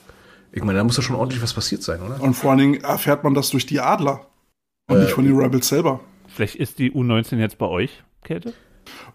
Ich 0.52 0.64
meine, 0.64 0.80
da 0.80 0.84
muss 0.84 0.98
ja 0.98 1.04
schon 1.04 1.16
ordentlich 1.16 1.42
was 1.42 1.54
passiert 1.54 1.84
sein, 1.84 2.02
oder? 2.02 2.22
Und 2.22 2.34
vor 2.34 2.52
allen 2.52 2.60
Dingen 2.60 2.84
erfährt 2.84 3.24
man 3.24 3.34
das 3.34 3.52
durch 3.52 3.66
die 3.66 3.80
Adler. 3.80 4.26
Und 4.88 5.00
nicht 5.00 5.12
von 5.14 5.24
den 5.24 5.38
Rebels 5.38 5.70
selber. 5.70 6.02
Vielleicht 6.28 6.56
ist 6.56 6.80
die 6.80 6.92
U19 6.92 7.38
jetzt 7.38 7.58
bei 7.58 7.68
euch, 7.68 8.04
Käthe? 8.24 8.54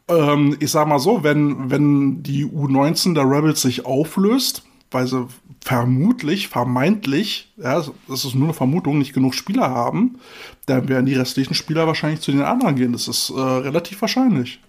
Ähm, 0.08 0.56
ich 0.60 0.70
sag 0.70 0.86
mal 0.86 0.98
so, 0.98 1.22
wenn, 1.22 1.70
wenn 1.70 2.22
die 2.22 2.46
U19 2.46 3.14
der 3.14 3.24
Rebels 3.24 3.60
sich 3.60 3.84
auflöst, 3.84 4.62
weil 4.90 5.06
sie 5.06 5.26
vermutlich, 5.62 6.48
vermeintlich, 6.48 7.52
ja, 7.56 7.82
das 8.08 8.24
ist 8.24 8.34
nur 8.34 8.44
eine 8.44 8.54
Vermutung, 8.54 8.98
nicht 8.98 9.12
genug 9.12 9.34
Spieler 9.34 9.70
haben, 9.70 10.18
dann 10.66 10.88
werden 10.88 11.06
die 11.06 11.14
restlichen 11.14 11.54
Spieler 11.54 11.86
wahrscheinlich 11.86 12.20
zu 12.20 12.30
den 12.30 12.42
anderen 12.42 12.76
gehen. 12.76 12.92
Das 12.92 13.08
ist 13.08 13.30
äh, 13.30 13.40
relativ 13.40 14.00
wahrscheinlich. 14.00 14.60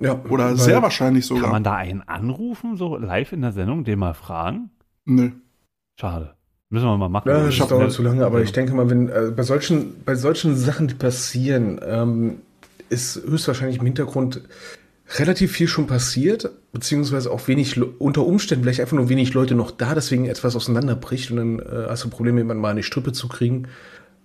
Ja, 0.00 0.20
Oder 0.28 0.56
sehr 0.56 0.80
wahrscheinlich 0.80 1.28
Kann 1.28 1.38
sogar. 1.38 1.50
man 1.50 1.64
da 1.64 1.74
einen 1.74 2.02
anrufen, 2.02 2.76
so 2.76 2.96
live 2.96 3.32
in 3.32 3.42
der 3.42 3.52
Sendung, 3.52 3.84
den 3.84 3.98
mal 3.98 4.14
fragen? 4.14 4.70
Nö. 5.04 5.30
Schade. 6.00 6.34
Müssen 6.70 6.84
wir 6.84 6.96
mal 6.96 7.08
machen. 7.08 7.28
Ja, 7.28 7.46
das 7.46 7.56
dauert 7.56 7.92
zu 7.92 8.02
lange, 8.02 8.24
aber 8.24 8.42
ich 8.42 8.52
denke 8.52 8.74
mal, 8.74 8.88
wenn 8.90 9.08
äh, 9.08 9.32
bei 9.34 9.42
solchen, 9.42 10.04
bei 10.04 10.14
solchen 10.14 10.54
Sachen, 10.54 10.86
die 10.86 10.94
passieren, 10.94 11.80
ähm, 11.82 12.42
ist 12.90 13.16
höchstwahrscheinlich 13.26 13.78
im 13.78 13.86
Hintergrund 13.86 14.42
relativ 15.16 15.52
viel 15.52 15.66
schon 15.66 15.86
passiert, 15.86 16.50
beziehungsweise 16.72 17.30
auch 17.30 17.48
wenig 17.48 17.80
unter 17.98 18.26
Umständen 18.26 18.64
vielleicht 18.64 18.80
einfach 18.80 18.96
nur 18.96 19.08
wenig 19.08 19.32
Leute 19.32 19.54
noch 19.54 19.70
da, 19.70 19.94
deswegen 19.94 20.26
etwas 20.26 20.54
auseinanderbricht 20.54 21.30
und 21.30 21.36
dann 21.38 21.58
äh, 21.60 21.86
hast 21.88 22.04
du 22.04 22.10
Probleme, 22.10 22.40
jemanden 22.40 22.60
mal 22.60 22.70
in 22.70 22.76
die 22.76 22.82
Strippe 22.82 23.12
zu 23.12 23.28
kriegen. 23.28 23.66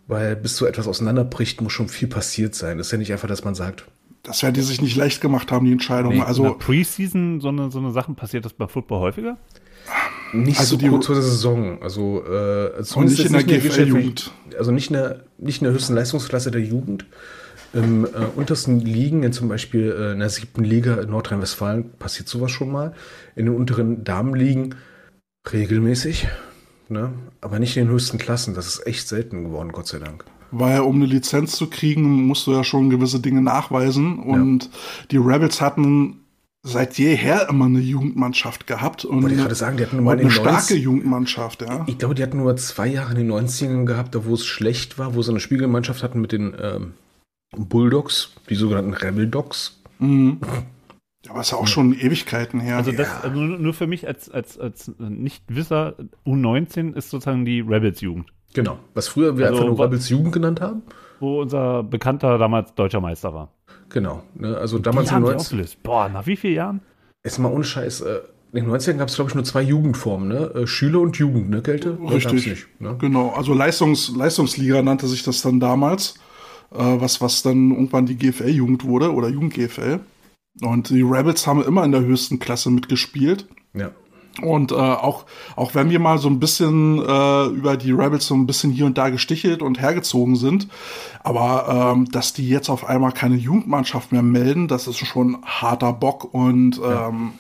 Weil 0.06 0.36
bis 0.36 0.58
so 0.58 0.66
etwas 0.66 0.86
auseinanderbricht, 0.86 1.62
muss 1.62 1.72
schon 1.72 1.88
viel 1.88 2.10
passiert 2.10 2.56
sein. 2.56 2.78
Das 2.78 2.88
ist 2.88 2.92
ja 2.92 2.98
nicht 2.98 3.14
einfach, 3.14 3.30
dass 3.30 3.46
man 3.46 3.56
sagt, 3.56 3.86
Das 4.24 4.42
werden 4.42 4.54
die 4.56 4.62
sich 4.62 4.82
nicht 4.82 4.96
leicht 4.96 5.20
gemacht 5.22 5.52
haben, 5.52 5.66
die 5.66 5.74
Entscheidung. 5.74 6.10
Nee, 6.12 6.16
in 6.16 6.22
der 6.22 6.28
also, 6.28 6.54
Preseason 6.54 7.42
so 7.42 7.50
eine, 7.50 7.70
so 7.72 7.80
eine 7.80 7.92
Sachen 7.92 8.16
passiert 8.16 8.46
das 8.46 8.54
bei 8.54 8.68
Football 8.68 9.00
häufiger? 9.00 9.38
nicht 10.32 10.60
Also 10.60 10.72
so 10.72 10.78
die- 10.78 10.88
kurz 10.88 11.06
vor 11.08 11.16
der 11.16 11.24
Saison. 11.24 11.82
Also 11.82 12.24
äh, 12.26 12.78
und 12.78 12.86
zumindest 12.86 13.20
nicht 13.20 13.28
in 13.28 13.34
der 13.34 13.44
GFL-Jugend. 13.44 14.32
also 14.58 14.72
nicht 14.72 14.88
in 14.90 14.94
der, 14.94 15.26
nicht 15.38 15.62
in 15.62 15.66
der 15.66 15.74
höchsten 15.74 15.94
Leistungsklasse 15.94 16.52
der 16.52 16.62
Jugend. 16.62 17.06
Im 17.74 18.06
äh, 18.06 18.10
untersten 18.36 18.80
Ligen, 18.80 19.24
in 19.24 19.34
zum 19.34 19.50
Beispiel 19.50 19.92
äh, 19.92 20.12
in 20.14 20.20
der 20.20 20.30
siebten 20.30 20.64
Liga 20.64 20.96
in 21.02 21.10
Nordrhein-Westfalen, 21.10 21.92
passiert 22.00 22.30
sowas 22.30 22.52
schon 22.52 22.72
mal. 22.72 22.94
In 23.36 23.46
den 23.48 23.56
unteren 23.56 24.04
Damenligen 24.04 24.76
regelmäßig, 25.52 26.28
ne? 26.90 27.12
aber 27.42 27.60
nicht 27.60 27.76
in 27.76 27.86
den 27.88 27.92
höchsten 27.94 28.20
Klassen. 28.20 28.54
Das 28.54 28.68
ist 28.68 28.86
echt 28.88 29.08
selten 29.08 29.44
geworden, 29.46 29.72
Gott 29.72 29.88
sei 29.88 30.00
Dank. 30.00 30.24
Weil 30.54 30.82
um 30.82 30.96
eine 30.96 31.06
Lizenz 31.06 31.56
zu 31.56 31.68
kriegen, 31.68 32.28
musst 32.28 32.48
du 32.48 32.52
ja 32.52 32.64
schon 32.64 32.90
gewisse 32.90 33.20
Dinge 33.20 33.42
nachweisen. 33.42 34.20
Und 34.20 34.70
die 35.12 35.18
Rebels 35.18 35.62
hatten 35.62 36.20
seit 36.64 36.98
jeher 36.98 37.50
immer 37.50 37.66
eine 37.66 37.80
Jugendmannschaft 37.80 38.68
gehabt 38.68 39.04
und 39.04 39.22
Wollte 39.22 39.36
ich 39.36 39.42
gerade 39.42 39.56
sagen, 39.56 39.78
die 39.78 39.84
hatten 39.84 40.02
mal 40.02 40.14
in 40.14 40.22
eine 40.22 40.32
starke 40.32 40.52
90 40.52 40.82
Jugendmannschaft, 40.82 41.62
ja. 41.62 41.84
Ich 41.88 41.98
glaube, 41.98 42.16
die 42.16 42.24
hatten 42.24 42.38
nur 42.38 42.56
zwei 42.56 42.88
Jahre 42.88 43.12
in 43.12 43.18
den 43.18 43.32
90ern 43.32 43.86
gehabt, 43.86 44.16
da 44.16 44.26
wo 44.26 44.34
es 44.34 44.46
schlecht 44.46 44.98
war, 44.98 45.14
wo 45.14 45.22
sie 45.22 45.32
eine 45.32 45.42
Spiegelmannschaft 45.42 46.04
hatten 46.04 46.22
mit 46.22 46.32
den 46.32 46.56
ähm, 46.58 46.94
Bulldogs, 47.52 48.32
die 48.50 48.56
sogenannten 48.56 48.94
Rebel 48.94 49.28
Dogs. 49.28 49.82
Mhm. 50.00 50.40
Ja, 51.26 51.32
aber 51.32 51.40
ist 51.40 51.52
ja 51.52 51.58
auch 51.58 51.68
schon 51.68 51.94
Ewigkeiten 51.94 52.60
her. 52.60 52.76
Also 52.76 52.92
das 52.92 53.24
also 53.24 53.40
nur 53.40 53.58
nur 53.58 53.74
für 53.74 53.88
mich 53.88 54.06
als, 54.06 54.30
als, 54.30 54.60
als 54.60 54.92
Nichtwisser, 55.00 55.96
U19 56.26 56.96
ist 56.96 57.12
sozusagen 57.12 57.46
die 57.46 57.62
Rebels-Jugend, 57.62 58.34
Genau. 58.54 58.78
Was 58.94 59.08
früher 59.08 59.38
wir 59.38 59.48
Also, 59.48 59.64
einfach 59.64 59.76
nur 59.78 59.86
Rebels 59.86 60.10
Jugend 60.10 60.34
genannt 60.34 60.62
haben. 60.62 60.84
wo 61.20 61.42
unser 61.42 61.84
Bekannter 61.84 62.38
damals 62.38 62.74
deutscher 62.76 63.02
Meister 63.02 63.34
war. 63.34 63.50
Genau. 63.90 64.24
Ne? 64.36 64.58
Also 64.58 64.80
damals 64.80 65.10
Die 65.10 65.10
in 65.10 65.16
haben 65.16 65.24
den 65.24 65.28
sie 65.28 65.34
90 65.34 65.46
aufgelöst. 65.46 65.84
Boah, 65.84 66.10
nach 66.10 66.26
wie 66.28 66.36
vielen 66.36 66.56
Jahren? 66.56 66.82
Jetzt 67.24 67.40
mal 67.40 67.52
ohne 67.52 67.64
Scheiß. 67.64 68.02
Äh, 68.02 68.20
in 68.52 68.66
den 68.66 68.72
90ern 68.72 68.98
gab 68.98 69.08
es, 69.08 69.16
glaube 69.16 69.30
ich, 69.32 69.36
nur 69.36 69.44
zwei 69.44 69.62
Jugendformen, 69.62 70.28
ne? 70.28 70.52
Äh, 70.54 70.68
Schüler 70.68 71.00
und 71.00 71.18
Jugend, 71.18 71.50
ne, 71.50 71.62
Kälte? 71.62 71.98
Richtig. 72.12 72.46
Nicht, 72.48 72.82
ne? 72.82 72.96
Genau, 73.00 73.30
also 73.30 73.54
Leistungs 73.54 74.14
Leistungsliga 74.16 74.82
nannte 74.84 75.08
sich 75.08 75.24
das 75.24 75.42
dann 75.42 75.60
damals, 75.60 76.16
äh, 76.72 76.78
was, 76.78 77.20
was 77.22 77.42
dann 77.42 77.72
irgendwann 77.72 78.06
die 78.06 78.16
GFL-Jugend 78.18 78.84
wurde 78.86 79.12
oder 79.14 79.30
Jugend-GFL. 79.30 80.02
Und 80.62 80.90
die 80.90 81.02
Rebels 81.02 81.48
haben 81.48 81.64
immer 81.64 81.84
in 81.84 81.92
der 81.92 82.02
höchsten 82.02 82.38
Klasse 82.38 82.70
mitgespielt. 82.70 83.48
Ja. 83.74 83.90
Und 84.42 84.72
äh, 84.72 84.76
auch, 84.76 85.26
auch 85.56 85.76
wenn 85.76 85.90
wir 85.92 86.00
mal 86.00 86.18
so 86.18 86.28
ein 86.28 86.40
bisschen 86.40 86.98
äh, 87.00 87.46
über 87.48 87.78
die 87.78 87.92
Rebels 87.92 88.26
so 88.26 88.34
ein 88.34 88.48
bisschen 88.48 88.72
hier 88.72 88.86
und 88.88 88.98
da 88.98 89.10
gestichelt 89.10 89.62
und 89.62 89.80
hergezogen 89.80 90.36
sind, 90.36 90.68
aber 91.24 91.94
ähm, 91.96 92.10
dass 92.12 92.34
die 92.34 92.50
jetzt 92.50 92.70
auf 92.70 92.90
einmal 92.90 93.12
keine 93.12 93.36
Jugendmannschaft 93.36 94.12
mehr 94.12 94.24
melden, 94.24 94.68
das 94.68 94.88
ist 94.88 94.98
schon 94.98 95.38
harter 95.44 95.94
Bock 95.94 96.34
und 96.34 96.80
ähm, 96.84 97.34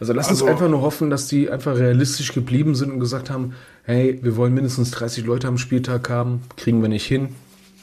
Also 0.00 0.12
lass 0.12 0.28
Also- 0.28 0.44
uns 0.44 0.52
einfach 0.52 0.68
nur 0.68 0.82
hoffen, 0.82 1.08
dass 1.10 1.28
die 1.28 1.50
einfach 1.50 1.76
realistisch 1.76 2.32
geblieben 2.34 2.74
sind 2.74 2.92
und 2.92 3.00
gesagt 3.00 3.30
haben, 3.30 3.54
hey, 3.84 4.18
wir 4.22 4.36
wollen 4.36 4.52
mindestens 4.52 4.90
30 4.90 5.24
Leute 5.24 5.48
am 5.48 5.56
Spieltag 5.56 6.10
haben, 6.10 6.42
kriegen 6.56 6.82
wir 6.82 6.90
nicht 6.90 7.06
hin, 7.06 7.30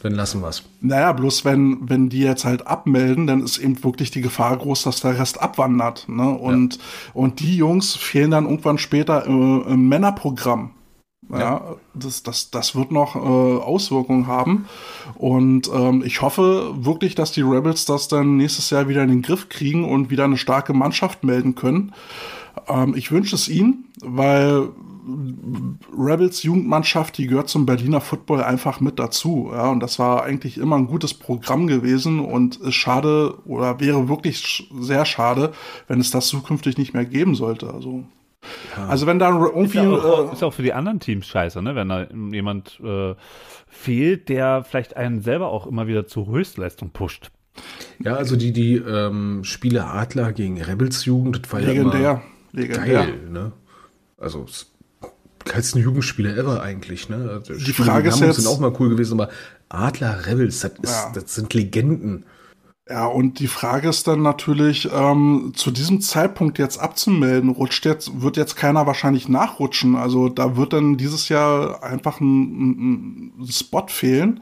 dann 0.06 0.14
lassen 0.14 0.42
wir's. 0.42 0.64
Naja, 0.82 1.12
bloß 1.12 1.46
wenn, 1.46 1.90
wenn 1.90 2.10
die 2.10 2.20
jetzt 2.20 2.46
halt 2.46 2.68
abmelden, 2.68 3.28
dann 3.28 3.44
ist 3.44 3.58
eben 3.58 3.84
wirklich 3.84 4.12
die 4.12 4.22
Gefahr 4.22 4.56
groß, 4.58 4.84
dass 4.84 5.02
der 5.02 5.18
Rest 5.18 5.42
abwandert. 5.42 6.08
Ne? 6.08 6.30
Und, 6.30 6.80
und 7.14 7.40
die 7.40 7.58
Jungs 7.58 7.96
fehlen 7.96 8.32
dann 8.32 8.46
irgendwann 8.46 8.78
später 8.78 9.26
äh, 9.26 9.30
im 9.30 9.90
Männerprogramm. 9.90 10.72
Ja, 11.32 11.76
Das, 11.96 12.22
das, 12.22 12.52
das 12.52 12.76
wird 12.76 12.92
noch 12.92 13.16
äh, 13.16 13.20
Auswirkungen 13.20 14.28
haben. 14.28 14.68
Und 15.16 15.72
ähm, 15.74 16.04
ich 16.06 16.22
hoffe 16.22 16.76
wirklich, 16.78 17.16
dass 17.16 17.32
die 17.32 17.42
Rebels 17.42 17.86
das 17.86 18.08
dann 18.08 18.38
nächstes 18.38 18.70
Jahr 18.70 18.88
wieder 18.88 19.02
in 19.02 19.10
den 19.10 19.22
Griff 19.24 19.50
kriegen 19.50 19.86
und 19.86 20.12
wieder 20.12 20.26
eine 20.26 20.38
starke 20.38 20.74
Mannschaft 20.74 21.24
melden 21.24 21.56
können. 21.56 21.94
Ähm, 22.68 22.94
ich 22.96 23.12
wünsche 23.12 23.36
es 23.36 23.50
ihnen, 23.50 23.86
weil 24.02 24.70
Rebels 25.98 26.44
Jugendmannschaft, 26.44 27.18
die 27.18 27.28
gehört 27.28 27.50
zum 27.50 27.66
Berliner 27.66 28.02
Football 28.02 28.44
einfach 28.44 28.80
mit 28.80 29.00
dazu. 29.00 29.50
Ja, 29.52 29.70
und 29.70 29.80
das 29.80 30.00
war 30.00 30.24
eigentlich 30.24 30.58
immer 30.58 30.76
ein 30.78 30.88
gutes 30.88 31.14
Programm 31.14 31.68
gewesen 31.68 32.20
und 32.20 32.58
ist 32.58 32.76
schade 32.76 33.36
oder 33.46 33.80
wäre 33.80 34.10
wirklich 34.10 34.70
sehr 34.80 35.06
schade, 35.06 35.52
wenn 35.88 36.00
es 36.00 36.12
das 36.12 36.28
zukünftig 36.28 36.78
nicht 36.78 36.94
mehr 36.94 37.06
geben 37.06 37.36
sollte. 37.36 37.74
Also, 37.74 38.04
also 38.88 39.08
wenn 39.08 39.20
da 39.20 39.30
Ist 39.30 39.54
irgendwie 39.56 39.78
ja, 39.78 39.90
auch, 39.90 40.30
äh, 40.30 40.34
ist 40.34 40.44
auch 40.44 40.54
für 40.54 40.64
die 40.64 40.74
anderen 40.74 41.00
Teams 41.00 41.26
scheiße, 41.28 41.62
ne? 41.62 41.76
wenn 41.76 41.90
da 41.90 42.08
jemand 42.32 42.80
äh, 42.84 43.16
fehlt, 43.68 44.30
der 44.30 44.64
vielleicht 44.64 44.96
einen 44.98 45.22
selber 45.22 45.48
auch 45.50 45.68
immer 45.68 45.88
wieder 45.88 46.08
zur 46.08 46.28
Höchstleistung 46.28 46.92
pusht. 46.92 47.32
Ja, 48.00 48.16
also 48.16 48.36
die, 48.36 48.52
die 48.52 48.76
ähm, 48.76 49.44
Spiele 49.44 49.86
Adler 49.86 50.34
gegen 50.34 50.62
Rebels 50.62 51.06
Jugend, 51.06 51.42
das 51.46 51.54
war 51.54 51.60
ja 51.62 51.68
legendär, 51.70 52.22
immer 52.52 52.62
legendär. 52.62 52.94
geil, 53.06 53.30
ne? 53.32 53.52
Also 54.18 54.44
s- 54.44 54.72
geilsten 55.46 55.82
Jugendspiele 55.82 56.36
ever 56.36 56.62
eigentlich, 56.62 57.08
ne? 57.10 57.30
Also 57.32 57.54
Die 57.54 57.60
Spiele 57.62 57.88
Frage 57.88 58.10
ist 58.10 58.20
jetzt- 58.20 58.36
sind 58.38 58.48
auch 58.48 58.60
mal 58.60 58.74
cool 58.80 58.90
gewesen, 58.90 59.20
aber 59.20 59.32
Adler 59.70 60.26
Rebels, 60.28 60.60
das, 60.60 60.72
ist, 60.82 60.92
Ja. 60.92 61.12
das 61.14 61.34
sind 61.36 61.54
Legenden. 61.54 62.26
Ja, 62.88 63.06
und 63.08 63.40
die 63.40 63.48
Frage 63.48 63.90
ist 63.90 64.08
dann 64.08 64.22
natürlich, 64.22 64.88
ähm, 64.94 65.54
zu 65.56 65.72
diesem 65.72 66.02
Zeitpunkt 66.02 66.60
jetzt 66.60 66.78
abzumelden, 66.80 67.50
rutscht 67.50 67.84
jetzt, 67.86 68.22
wird 68.22 68.38
jetzt 68.38 68.56
keiner 68.58 68.86
wahrscheinlich 68.86 69.28
nachrutschen. 69.28 69.96
Also 69.96 70.30
da 70.30 70.56
wird 70.56 70.74
dann 70.74 70.96
dieses 70.98 71.28
Jahr 71.30 71.82
einfach 71.84 72.20
ein, 72.20 72.28
ein, 72.28 73.34
ein 73.40 73.48
Spot 73.52 73.88
fehlen, 73.88 74.42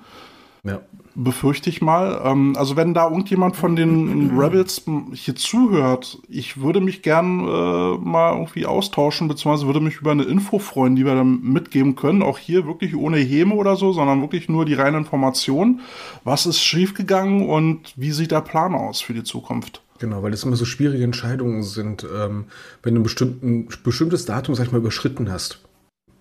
Ja. 0.66 0.82
Befürchte 1.16 1.70
ich 1.70 1.82
mal. 1.82 2.22
Ähm, 2.24 2.56
also 2.58 2.76
wenn 2.76 2.94
da 2.94 3.10
irgendjemand 3.10 3.56
von 3.56 3.76
den 3.76 4.38
Rebels 4.38 4.84
hier 5.14 5.36
zuhört, 5.36 6.20
ich 6.28 6.62
würde 6.62 6.82
mich 6.82 7.02
gern 7.02 7.40
äh, 7.42 7.98
mal 7.98 8.34
irgendwie 8.34 8.66
austauschen, 8.66 9.28
beziehungsweise 9.28 9.68
würde 9.68 9.80
mich 9.80 9.98
über 9.98 10.12
eine 10.12 10.24
Info 10.24 10.60
freuen, 10.60 10.96
die 10.96 11.06
wir 11.06 11.16
dann 11.16 11.42
mitgeben 11.42 11.96
können. 11.96 12.24
Auch 12.24 12.38
hier 12.38 12.66
wirklich 12.66 12.96
ohne 12.96 13.18
Häme 13.18 13.56
oder 13.56 13.76
so, 13.76 13.94
sondern 13.94 14.22
wirklich 14.22 14.50
nur 14.50 14.66
die 14.66 14.74
reine 14.74 14.98
Information. 14.98 15.82
Was 16.24 16.46
ist 16.46 16.62
schiefgegangen 16.62 17.48
und 17.48 17.94
wie 17.96 18.12
sieht 18.12 18.32
der 18.32 18.42
Plan 18.42 18.74
aus 18.74 19.02
für 19.02 19.14
die 19.14 19.24
Zukunft? 19.24 19.82
Genau, 20.00 20.24
weil 20.24 20.32
das 20.32 20.44
immer 20.44 20.56
so 20.56 20.66
schwierige 20.66 21.04
Entscheidungen 21.04 21.64
sind, 21.64 22.06
ähm, 22.14 22.46
wenn 22.82 22.96
du 22.96 23.02
ein 23.02 23.68
bestimmtes 23.84 24.26
Datum, 24.26 24.56
sag 24.56 24.66
ich 24.66 24.72
mal, 24.72 24.80
überschritten 24.80 25.32
hast. 25.32 25.62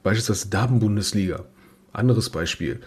Beispielsweise 0.02 0.50
Damen-Bundesliga. 0.50 1.44
Anderes 1.92 2.30
Beispiel. 2.30 2.80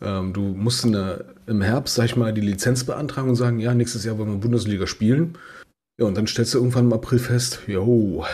Ähm, 0.00 0.32
du 0.32 0.40
musst 0.40 0.84
in 0.84 0.92
der, 0.92 1.24
im 1.46 1.62
Herbst, 1.62 1.94
sag 1.94 2.06
ich 2.06 2.16
mal, 2.16 2.32
die 2.32 2.40
Lizenz 2.40 2.84
beantragen 2.84 3.28
und 3.28 3.36
sagen, 3.36 3.58
ja, 3.58 3.74
nächstes 3.74 4.04
Jahr 4.04 4.18
wollen 4.18 4.30
wir 4.30 4.38
Bundesliga 4.38 4.86
spielen. 4.86 5.36
Ja, 5.98 6.06
und 6.06 6.16
dann 6.16 6.26
stellst 6.26 6.54
du 6.54 6.58
irgendwann 6.58 6.86
im 6.86 6.92
April 6.92 7.18
fest, 7.18 7.60
jo, 7.66 8.24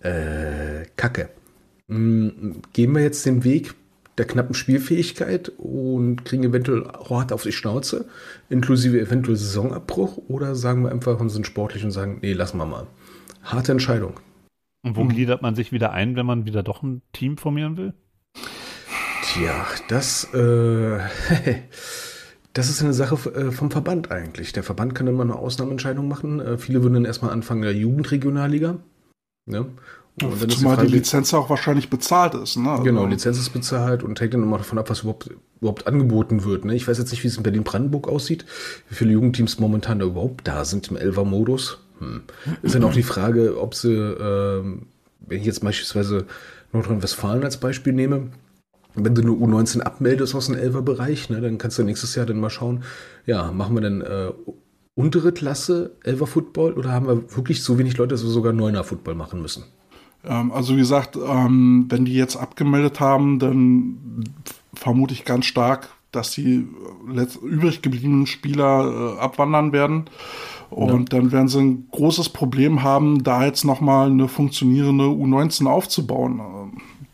äh, 0.00 0.84
Kacke. 0.96 1.30
Hm, 1.88 2.62
gehen 2.72 2.94
wir 2.94 3.02
jetzt 3.02 3.24
den 3.24 3.44
Weg 3.44 3.74
der 4.18 4.26
knappen 4.26 4.54
Spielfähigkeit 4.54 5.50
und 5.58 6.24
kriegen 6.24 6.44
eventuell 6.44 6.84
hart 7.08 7.32
auf 7.32 7.42
die 7.42 7.52
Schnauze, 7.52 8.06
inklusive 8.48 8.98
eventuell 8.98 9.36
Saisonabbruch, 9.36 10.16
oder 10.28 10.54
sagen 10.54 10.84
wir 10.84 10.90
einfach 10.90 11.20
und 11.20 11.28
sind 11.28 11.46
sportlich 11.46 11.84
und 11.84 11.90
sagen, 11.90 12.18
nee, 12.22 12.32
lassen 12.32 12.56
wir 12.58 12.66
mal. 12.66 12.86
Harte 13.42 13.72
Entscheidung. 13.72 14.14
Und 14.82 14.96
wo 14.96 15.04
gliedert 15.04 15.42
man 15.42 15.54
sich 15.54 15.72
wieder 15.72 15.92
ein, 15.92 16.16
wenn 16.16 16.26
man 16.26 16.46
wieder 16.46 16.62
doch 16.62 16.82
ein 16.82 17.02
Team 17.12 17.36
formieren 17.36 17.76
will? 17.76 17.92
Tja, 19.36 19.66
das, 19.88 20.32
äh, 20.32 20.98
das 22.54 22.70
ist 22.70 22.82
eine 22.82 22.94
Sache 22.94 23.16
äh, 23.34 23.50
vom 23.50 23.70
Verband 23.70 24.10
eigentlich. 24.10 24.54
Der 24.54 24.62
Verband 24.62 24.94
kann 24.94 25.06
immer 25.06 25.24
eine 25.24 25.36
Ausnahmeentscheidung 25.36 26.08
machen. 26.08 26.40
Äh, 26.40 26.56
viele 26.56 26.82
würden 26.82 26.94
dann 26.94 27.04
erstmal 27.04 27.32
anfangen 27.32 27.60
der 27.60 27.74
Jugendregionalliga. 27.74 28.78
Ne? 29.44 29.66
Und 30.22 30.40
die 30.40 30.56
Zumal 30.56 30.76
die 30.76 30.82
Frage, 30.82 30.88
Lizenz 30.88 31.34
auch 31.34 31.50
wahrscheinlich 31.50 31.90
bezahlt 31.90 32.34
ist. 32.34 32.56
Ne? 32.56 32.70
Also, 32.70 32.84
Genau, 32.84 33.04
Lizenz 33.04 33.38
ist 33.38 33.50
bezahlt 33.50 34.02
und 34.02 34.18
hängt 34.18 34.32
dann 34.32 34.42
immer 34.42 34.56
davon 34.56 34.78
ab, 34.78 34.88
was 34.88 35.00
überhaupt, 35.00 35.28
überhaupt 35.60 35.86
angeboten 35.86 36.44
wird. 36.44 36.64
Ne? 36.64 36.74
Ich 36.74 36.88
weiß 36.88 36.96
jetzt 36.96 37.10
nicht, 37.10 37.22
wie 37.22 37.28
es 37.28 37.36
in 37.36 37.42
Berlin-Brandenburg 37.42 38.08
aussieht, 38.08 38.46
wie 38.88 38.94
viele 38.94 39.12
Jugendteams 39.12 39.58
momentan 39.58 39.98
da 39.98 40.06
überhaupt 40.06 40.48
da 40.48 40.64
sind 40.64 40.88
im 40.88 40.96
Elfer-Modus. 40.96 41.78
Hm. 41.98 42.22
Ist 42.62 42.74
dann 42.74 42.84
auch 42.84 42.94
die 42.94 43.02
Frage, 43.02 43.60
ob 43.60 43.74
sie, 43.74 43.92
ähm, 43.92 44.86
wenn 45.20 45.40
ich 45.40 45.44
jetzt 45.44 45.62
beispielsweise 45.62 46.24
Nordrhein-Westfalen 46.72 47.44
als 47.44 47.58
Beispiel 47.58 47.92
nehme, 47.92 48.30
wenn 48.96 49.14
du 49.14 49.22
eine 49.22 49.30
U19 49.30 49.80
abmeldest 49.80 50.34
aus 50.34 50.46
dem 50.46 50.56
Elfer-Bereich, 50.56 51.30
ne, 51.30 51.40
dann 51.40 51.58
kannst 51.58 51.78
du 51.78 51.84
nächstes 51.84 52.14
Jahr 52.14 52.26
dann 52.26 52.40
mal 52.40 52.50
schauen, 52.50 52.82
ja, 53.26 53.52
machen 53.52 53.74
wir 53.76 53.82
dann 53.82 54.00
äh, 54.00 54.32
untere 54.94 55.32
Klasse 55.32 55.92
Elfer-Football 56.02 56.72
oder 56.72 56.90
haben 56.90 57.06
wir 57.06 57.36
wirklich 57.36 57.62
so 57.62 57.78
wenig 57.78 57.96
Leute, 57.96 58.14
dass 58.14 58.24
wir 58.24 58.30
sogar 58.30 58.52
Neuner-Football 58.52 59.14
machen 59.14 59.42
müssen? 59.42 59.64
Ähm, 60.24 60.50
also 60.50 60.74
wie 60.74 60.80
gesagt, 60.80 61.16
ähm, 61.16 61.86
wenn 61.88 62.04
die 62.04 62.14
jetzt 62.14 62.36
abgemeldet 62.36 62.98
haben, 62.98 63.38
dann 63.38 64.24
vermute 64.74 65.14
ich 65.14 65.24
ganz 65.24 65.46
stark, 65.46 65.90
dass 66.12 66.32
die 66.32 66.66
letzt 67.08 67.36
übrig 67.36 67.82
gebliebenen 67.82 68.26
Spieler 68.26 69.16
äh, 69.16 69.20
abwandern 69.20 69.72
werden. 69.72 70.06
Und 70.68 71.12
dann 71.12 71.30
werden 71.30 71.46
sie 71.46 71.60
ein 71.60 71.88
großes 71.92 72.30
Problem 72.30 72.82
haben, 72.82 73.22
da 73.22 73.44
jetzt 73.44 73.64
nochmal 73.64 74.10
eine 74.10 74.26
funktionierende 74.26 75.04
U19 75.04 75.66
aufzubauen. 75.66 76.40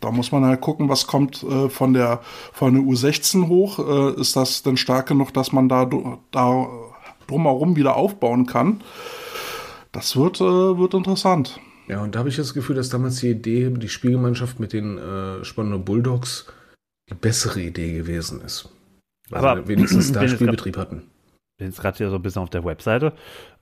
Da 0.02 0.10
muss 0.10 0.32
man 0.32 0.44
halt 0.44 0.60
gucken, 0.60 0.88
was 0.88 1.06
kommt 1.06 1.42
äh, 1.44 1.68
von 1.68 1.94
der 1.94 2.20
von 2.52 2.74
der 2.74 2.82
U16 2.82 3.48
hoch. 3.48 3.78
Äh, 3.78 4.20
ist 4.20 4.36
das 4.36 4.62
denn 4.62 4.76
stark 4.76 5.06
genug, 5.06 5.32
dass 5.32 5.52
man 5.52 5.68
da, 5.68 5.88
da 6.32 6.66
drumherum 7.28 7.76
wieder 7.76 7.96
aufbauen 7.96 8.46
kann? 8.46 8.82
Das 9.92 10.16
wird, 10.16 10.40
äh, 10.40 10.44
wird 10.78 10.94
interessant. 10.94 11.60
Ja, 11.86 12.02
und 12.02 12.14
da 12.14 12.20
habe 12.20 12.28
ich 12.28 12.36
das 12.36 12.52
Gefühl, 12.54 12.76
dass 12.76 12.88
damals 12.88 13.20
die 13.20 13.30
Idee, 13.30 13.70
die 13.70 13.88
Spielgemeinschaft 13.88 14.58
mit 14.58 14.72
den 14.72 14.98
äh, 14.98 15.44
Spandau 15.44 15.78
Bulldogs 15.78 16.46
die 17.08 17.14
bessere 17.14 17.60
Idee 17.60 17.92
gewesen 17.92 18.40
ist. 18.40 18.68
Weil 19.30 19.44
Aber 19.44 19.62
sie 19.62 19.68
wenigstens 19.68 20.10
da 20.12 20.26
Spielbetrieb 20.26 20.76
hatten. 20.76 21.02
bin 21.58 21.68
jetzt 21.68 21.80
gerade 21.80 21.98
hier 21.98 22.10
so 22.10 22.16
ein 22.16 22.22
bisschen 22.22 22.42
auf 22.42 22.50
der 22.50 22.64
Webseite. 22.64 23.12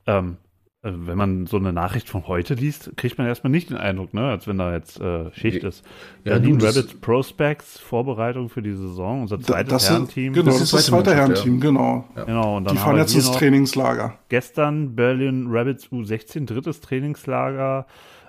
Ähm, 0.07 0.37
also 0.83 1.07
wenn 1.07 1.19
man 1.19 1.47
so 1.47 1.59
eine 1.59 1.73
Nachricht 1.75 2.09
von 2.09 2.27
heute 2.27 2.55
liest, 2.55 2.93
kriegt 2.97 3.19
man 3.19 3.27
erstmal 3.27 3.51
nicht 3.51 3.69
den 3.71 3.77
Eindruck, 3.77 4.15
ne, 4.15 4.29
als 4.31 4.47
wenn 4.47 4.57
da 4.59 4.73
jetzt 4.73 4.99
äh, 5.01 5.31
Schicht 5.35 5.63
Ja, 5.63 5.69
ist. 5.69 5.85
ja, 6.25 6.33
Berlin 6.39 6.59
du, 6.59 6.65
das- 6.67 6.77
Rabbits 6.77 6.95
Prospects, 7.01 7.79
Vorbereitung 7.79 8.49
für 8.49 8.63
die 8.63 8.73
Saison, 8.75 9.23
unser 9.23 9.39
zweites 9.41 9.71
das 9.71 9.87
sind, 9.87 9.93
Herrenteam. 9.95 10.33
genau, 10.33 10.45
Das 10.47 10.55
das 10.55 10.63
ist 10.63 10.69
ist 10.73 10.79
das 10.79 10.87
zweite 10.87 11.15
Herrenteam, 11.15 11.61
genau. 11.61 12.05
Genau, 12.27 12.57
und 12.57 12.65
dann 12.65 12.75
Die 12.75 12.81
fahren 12.81 12.97
jetzt 12.97 13.15
ins 13.15 13.31
Trainingslager. 13.31 14.19
gestern 14.31 14.95
Berlin 14.97 15.49
Rabbits 15.51 15.87
U16, 15.89 16.47
drittes 16.47 16.81
Trainingslager, 16.81 17.87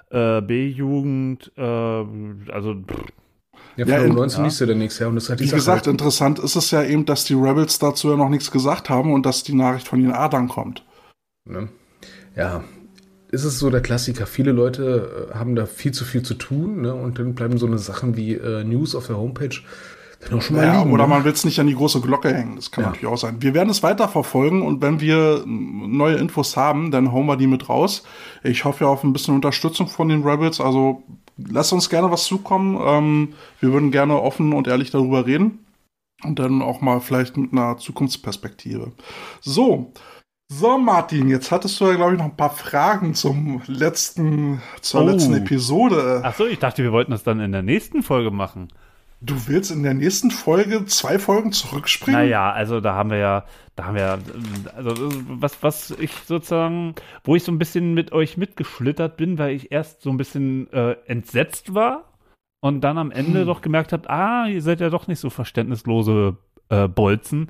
äh, 0.09 0.41
B-Jugend, 0.41 1.51
äh, 1.57 1.61
also 1.61 2.75
pff, 2.75 3.03
Ja, 3.77 3.85
Ja, 3.85 3.97
von 3.99 4.07
in- 4.07 4.15
19 4.15 4.43
liest 4.43 4.59
du 4.59 4.65
dann 4.65 4.79
nächstes 4.79 4.99
Jahr 4.99 5.09
und 5.09 5.15
das 5.15 5.29
hat 5.29 5.39
die 5.39 5.43
Wie 5.45 5.47
Sache 5.47 5.55
gesagt, 5.57 5.85
halt- 5.85 5.93
interessant 5.93 6.39
ist 6.39 6.57
es 6.57 6.71
ja 6.71 6.83
eben, 6.83 7.05
dass 7.05 7.23
die 7.23 7.35
Rebels 7.35 7.79
dazu 7.79 8.09
ja 8.09 8.17
noch 8.17 8.27
nichts 8.27 8.51
gesagt 8.51 8.89
haben 8.89 9.13
und 9.13 9.25
dass 9.25 9.43
die 9.43 9.55
Nachricht 9.55 9.87
von 9.87 10.01
den 10.01 10.11
Adern 10.11 10.49
kommt. 10.49 10.83
Ne? 11.45 11.69
Ja, 12.35 12.63
ist 13.29 13.43
es 13.45 13.59
so 13.59 13.69
der 13.69 13.81
Klassiker. 13.81 14.25
Viele 14.25 14.51
Leute 14.51 15.29
äh, 15.31 15.35
haben 15.35 15.55
da 15.55 15.65
viel 15.65 15.91
zu 15.91 16.05
viel 16.05 16.23
zu 16.23 16.33
tun 16.33 16.81
ne? 16.81 16.93
und 16.93 17.17
dann 17.19 17.33
bleiben 17.35 17.57
so 17.57 17.65
eine 17.65 17.77
Sachen 17.77 18.17
wie 18.17 18.33
äh, 18.33 18.63
News 18.63 18.95
auf 18.95 19.07
der 19.07 19.17
Homepage 19.17 19.55
dann 20.19 20.37
auch 20.37 20.41
schon 20.41 20.57
mal 20.57 20.65
Ja, 20.65 20.79
liegen. 20.79 20.93
oder 20.93 21.03
ne? 21.03 21.09
man 21.09 21.23
will 21.23 21.31
es 21.31 21.45
nicht 21.45 21.59
an 21.59 21.67
die 21.67 21.73
große 21.75 22.01
Glocke 22.01 22.33
hängen. 22.33 22.55
Das 22.57 22.71
kann 22.71 22.83
Ja. 22.83 22.89
natürlich 22.89 23.07
auch 23.07 23.17
sein. 23.17 23.37
Wir 23.41 23.53
werden 23.53 23.69
es 23.69 23.83
weiter 23.83 24.07
verfolgen 24.07 24.61
und 24.61 24.81
wenn 24.81 24.99
wir 24.99 25.43
neue 25.47 26.17
Infos 26.17 26.55
haben, 26.57 26.91
dann 26.91 27.11
hauen 27.11 27.25
wir 27.25 27.37
die 27.37 27.47
mit 27.47 27.69
raus. 27.69 28.03
Ich 28.43 28.65
hoffe 28.65 28.83
ja 28.83 28.89
auf 28.89 29.03
ein 29.03 29.13
bisschen 29.13 29.33
Unterstützung 29.35 29.87
von 29.87 30.09
den 30.09 30.23
Rebels. 30.23 30.59
Also 30.61 31.03
lasst 31.37 31.73
uns 31.73 31.89
gerne 31.89 32.11
was 32.11 32.25
zukommen. 32.25 32.77
Ähm, 32.85 33.33
wir 33.61 33.71
würden 33.73 33.91
gerne 33.91 34.21
offen 34.21 34.53
und 34.53 34.67
ehrlich 34.67 34.91
darüber 34.91 35.25
reden. 35.25 35.59
Und 36.23 36.37
dann 36.37 36.61
auch 36.61 36.81
mal 36.81 36.99
vielleicht 36.99 37.35
mit 37.37 37.51
einer 37.53 37.77
Zukunftsperspektive. 37.77 38.91
So. 39.41 39.91
So, 40.53 40.77
Martin, 40.77 41.29
jetzt 41.29 41.49
hattest 41.49 41.79
du 41.79 41.85
ja, 41.85 41.93
glaube 41.95 42.11
ich, 42.11 42.17
noch 42.17 42.25
ein 42.25 42.35
paar 42.35 42.49
Fragen 42.49 43.13
zum 43.13 43.61
letzten, 43.67 44.61
zur 44.81 45.01
Oh. 45.01 45.05
letzten 45.05 45.33
Episode. 45.35 46.19
ach 46.25 46.35
so, 46.35 46.45
ich 46.45 46.59
dachte, 46.59 46.83
wir 46.83 46.91
wollten 46.91 47.11
das 47.11 47.23
dann 47.23 47.39
in 47.39 47.53
der 47.53 47.61
nächsten 47.61 48.03
Folge 48.03 48.31
machen. 48.31 48.67
Du 49.21 49.47
willst 49.47 49.71
in 49.71 49.81
der 49.83 49.93
nächsten 49.93 50.29
Folge 50.29 50.83
zwei 50.87 51.19
Folgen 51.19 51.53
zurückspringen? 51.53 52.19
Naja, 52.19 52.51
also 52.51 52.81
da 52.81 52.95
haben 52.95 53.11
wir 53.11 53.17
ja, 53.17 53.45
da 53.77 53.85
haben 53.85 53.95
wir 53.95 54.01
ja, 54.01 54.17
also 54.75 54.93
was, 55.29 55.63
was 55.63 55.91
ich 55.91 56.11
sozusagen, 56.25 56.95
wo 57.23 57.37
ich 57.37 57.45
so 57.45 57.51
ein 57.53 57.57
bisschen 57.59 57.93
mit 57.93 58.11
euch 58.11 58.35
mitgeschlittert 58.35 59.15
bin, 59.15 59.37
weil 59.37 59.55
ich 59.55 59.71
erst 59.71 60.01
so 60.01 60.09
ein 60.09 60.17
bisschen 60.17 60.69
äh, 60.73 60.97
entsetzt 61.05 61.73
war 61.73 62.03
und 62.59 62.81
dann 62.81 62.97
am 62.97 63.11
Ende 63.11 63.39
Hm. 63.41 63.45
doch 63.47 63.61
gemerkt 63.61 63.93
habt, 63.93 64.09
ah, 64.09 64.47
ihr 64.47 64.61
seid 64.61 64.81
ja 64.81 64.89
doch 64.89 65.07
nicht 65.07 65.19
so 65.19 65.29
verständnislose 65.29 66.35
äh, 66.67 66.89
Bolzen. 66.89 67.47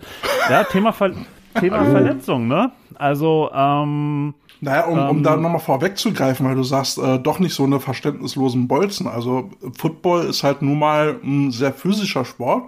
Ja, 0.51 0.65
Thema, 0.65 0.91
Ver 0.93 1.13
Thema 1.59 1.85
Verletzung, 1.85 2.47
ne? 2.47 2.71
Also, 2.95 3.49
ähm, 3.53 4.33
Naja, 4.59 4.85
um, 4.85 4.97
um 4.97 5.17
Ähm, 5.17 5.23
da 5.23 5.35
nochmal 5.35 5.59
vorwegzugreifen, 5.59 6.45
weil 6.45 6.55
du 6.55 6.63
sagst, 6.63 6.97
äh, 6.99 7.17
doch 7.19 7.39
nicht 7.39 7.53
so 7.53 7.63
eine 7.63 7.79
verständnislosen 7.79 8.67
Bolzen. 8.67 9.07
Also 9.07 9.49
Football 9.77 10.25
ist 10.25 10.43
halt 10.43 10.61
nun 10.61 10.79
mal 10.79 11.19
ein 11.23 11.51
sehr 11.51 11.73
physischer 11.73 12.25
Sport. 12.25 12.63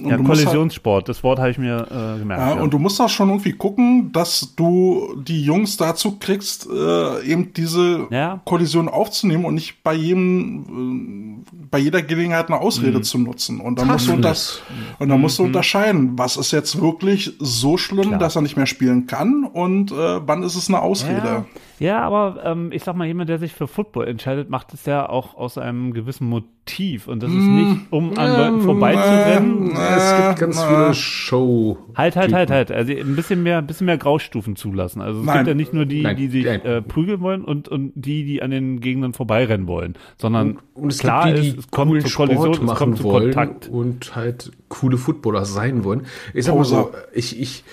Und 0.00 0.10
ja, 0.10 0.16
halt, 0.16 0.24
Kollisionssport, 0.26 1.08
das 1.08 1.24
Wort 1.24 1.40
habe 1.40 1.50
ich 1.50 1.58
mir 1.58 1.86
äh, 1.90 2.18
gemerkt. 2.20 2.40
ja, 2.40 2.54
ja. 2.54 2.62
und 2.62 2.72
du 2.72 2.78
musst 2.78 3.00
auch 3.00 3.08
schon 3.08 3.30
irgendwie 3.30 3.52
gucken, 3.52 4.12
dass 4.12 4.54
du 4.54 5.16
die 5.26 5.42
Jungs 5.42 5.76
dazu 5.76 6.18
kriegst, 6.20 6.68
äh, 6.70 7.22
eben 7.24 7.52
diese 7.52 8.06
Ja. 8.10 8.40
Kollision 8.44 8.88
aufzunehmen 8.88 9.44
und 9.44 9.54
nicht 9.54 9.82
bei 9.82 9.94
jedem, 9.94 11.42
äh, 11.44 11.54
bei 11.70 11.78
jeder 11.78 12.02
Gelegenheit 12.02 12.46
eine 12.48 12.60
Ausrede 12.60 13.00
zu 13.00 13.18
nutzen. 13.18 13.60
Und 13.60 13.80
dann 13.80 13.88
musst 13.88 14.06
du 14.06 14.12
Toughness. 14.12 14.62
und 15.00 15.08
dann 15.08 15.20
musst 15.20 15.38
du 15.40 15.42
unterscheiden, 15.42 16.16
was 16.16 16.36
ist 16.36 16.52
jetzt 16.52 16.80
wirklich 16.80 17.32
so 17.40 17.76
schlimm, 17.76 18.08
Klar. 18.08 18.18
dass 18.20 18.36
er 18.36 18.42
nicht 18.42 18.56
mehr 18.56 18.66
spielen 18.66 19.06
kann 19.08 19.42
und 19.44 19.90
äh, 19.90 20.20
wann 20.24 20.44
ist 20.44 20.54
es 20.54 20.68
eine 20.68 20.80
Ausrede. 20.80 21.44
Ja, 21.80 22.00
aber 22.00 22.42
ähm, 22.44 22.70
ich 22.72 22.82
sag 22.82 22.96
mal, 22.96 23.06
jemand, 23.06 23.28
der 23.28 23.38
sich 23.38 23.52
für 23.52 23.66
Football 23.68 24.08
entscheidet, 24.08 24.50
macht 24.50 24.74
es 24.74 24.84
ja 24.86 25.08
auch 25.08 25.36
aus 25.36 25.58
einem 25.58 25.92
gewissen 25.92 26.28
Motiv. 26.28 27.06
Und 27.08 27.22
das 27.22 27.30
ist 27.30 27.36
nicht, 27.36 27.80
um 27.90 28.18
an 28.18 28.36
Leuten 28.36 28.60
vorbeizurennen. 28.62 29.70
äh, 29.70 29.96
es 29.96 30.16
gibt 30.16 30.38
ganz 30.40 30.56
na. 30.56 30.68
viele 30.68 30.94
Show. 30.94 31.78
Halt, 31.94 32.16
halt, 32.16 32.32
halt, 32.32 32.50
halt. 32.50 32.72
Also 32.72 32.92
ein 32.92 33.16
bisschen 33.16 33.42
mehr, 33.42 33.58
ein 33.58 33.66
bisschen 33.66 33.86
mehr 33.86 33.98
Graustufen 33.98 34.56
zulassen. 34.56 35.00
Also 35.00 35.20
es 35.20 35.26
Nein. 35.26 35.36
gibt 35.38 35.48
ja 35.48 35.54
nicht 35.54 35.72
nur 35.72 35.86
die, 35.86 36.02
Nein, 36.02 36.16
die 36.16 36.28
sich 36.28 36.46
äh, 36.46 36.82
prügeln 36.82 37.20
wollen 37.20 37.44
und, 37.44 37.68
und 37.68 37.92
die, 37.94 38.24
die 38.24 38.42
an 38.42 38.50
den 38.50 38.80
Gegnern 38.80 39.12
vorbeirennen 39.12 39.66
wollen. 39.66 39.94
Sondern 40.16 40.58
Und 40.74 40.92
es 40.92 40.98
klar 40.98 41.26
gibt 41.26 41.38
die, 41.38 41.48
ist, 41.48 41.54
die 41.54 41.60
es 41.60 41.70
kommt 41.70 42.02
zur 42.02 42.26
Kollision, 42.26 42.54
Sport 42.54 42.70
es 42.70 42.78
kommt 42.78 42.96
zu 42.98 43.02
Kontakt. 43.04 43.68
und 43.68 44.16
halt 44.16 44.50
coole 44.68 44.96
Footballer 44.98 45.44
sein 45.44 45.84
wollen. 45.84 46.06
Ich 46.34 46.44
sag 46.44 46.54
mal 46.54 46.64
so, 46.64 46.90
ich, 47.14 47.40
ich, 47.40 47.64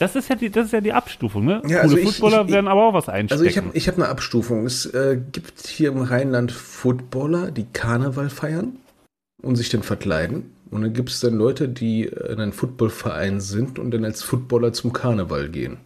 Das 0.00 0.16
ist 0.16 0.28
ja 0.28 0.34
die, 0.34 0.50
das 0.50 0.66
ist 0.66 0.72
ja 0.72 0.80
die 0.80 0.92
Abstufung, 0.92 1.44
ne? 1.44 1.56
Ja, 1.56 1.60
Coole 1.60 1.80
also 1.82 1.96
ich- 1.98 2.04
Footballer 2.04 2.44
ich- 2.46 2.52
werden 2.52 2.66
aber 2.68 2.88
auch 2.88 2.94
was 2.94 3.08
einstecken. 3.08 3.32
also 3.40 3.44
ich 3.44 3.56
habe 3.58 3.68
ich 3.74 3.86
hab 3.86 3.96
eine 3.96 4.08
Abstufung. 4.08 4.66
Es 4.66 4.86
äh, 4.86 5.20
gibt 5.30 5.66
hier 5.66 5.90
im 5.90 6.00
Rheinland 6.02 6.50
Footballer, 6.52 7.50
die 7.50 7.66
Karneval 7.72 8.30
feiern 8.30 8.76
und 9.42 9.56
sich 9.56 9.68
dann 9.68 9.82
verkleiden. 9.82 10.50
Und 10.70 10.82
dann 10.82 10.92
gibt 10.92 11.10
es 11.10 11.20
dann 11.20 11.34
Leute, 11.34 11.68
die 11.68 12.04
in 12.04 12.40
einem 12.40 12.52
Footballverein 12.52 13.40
sind 13.40 13.78
und 13.78 13.90
dann 13.90 14.04
als 14.04 14.22
Footballer 14.22 14.72
zum 14.72 14.92
Karneval 14.92 15.48
gehen. 15.48 15.78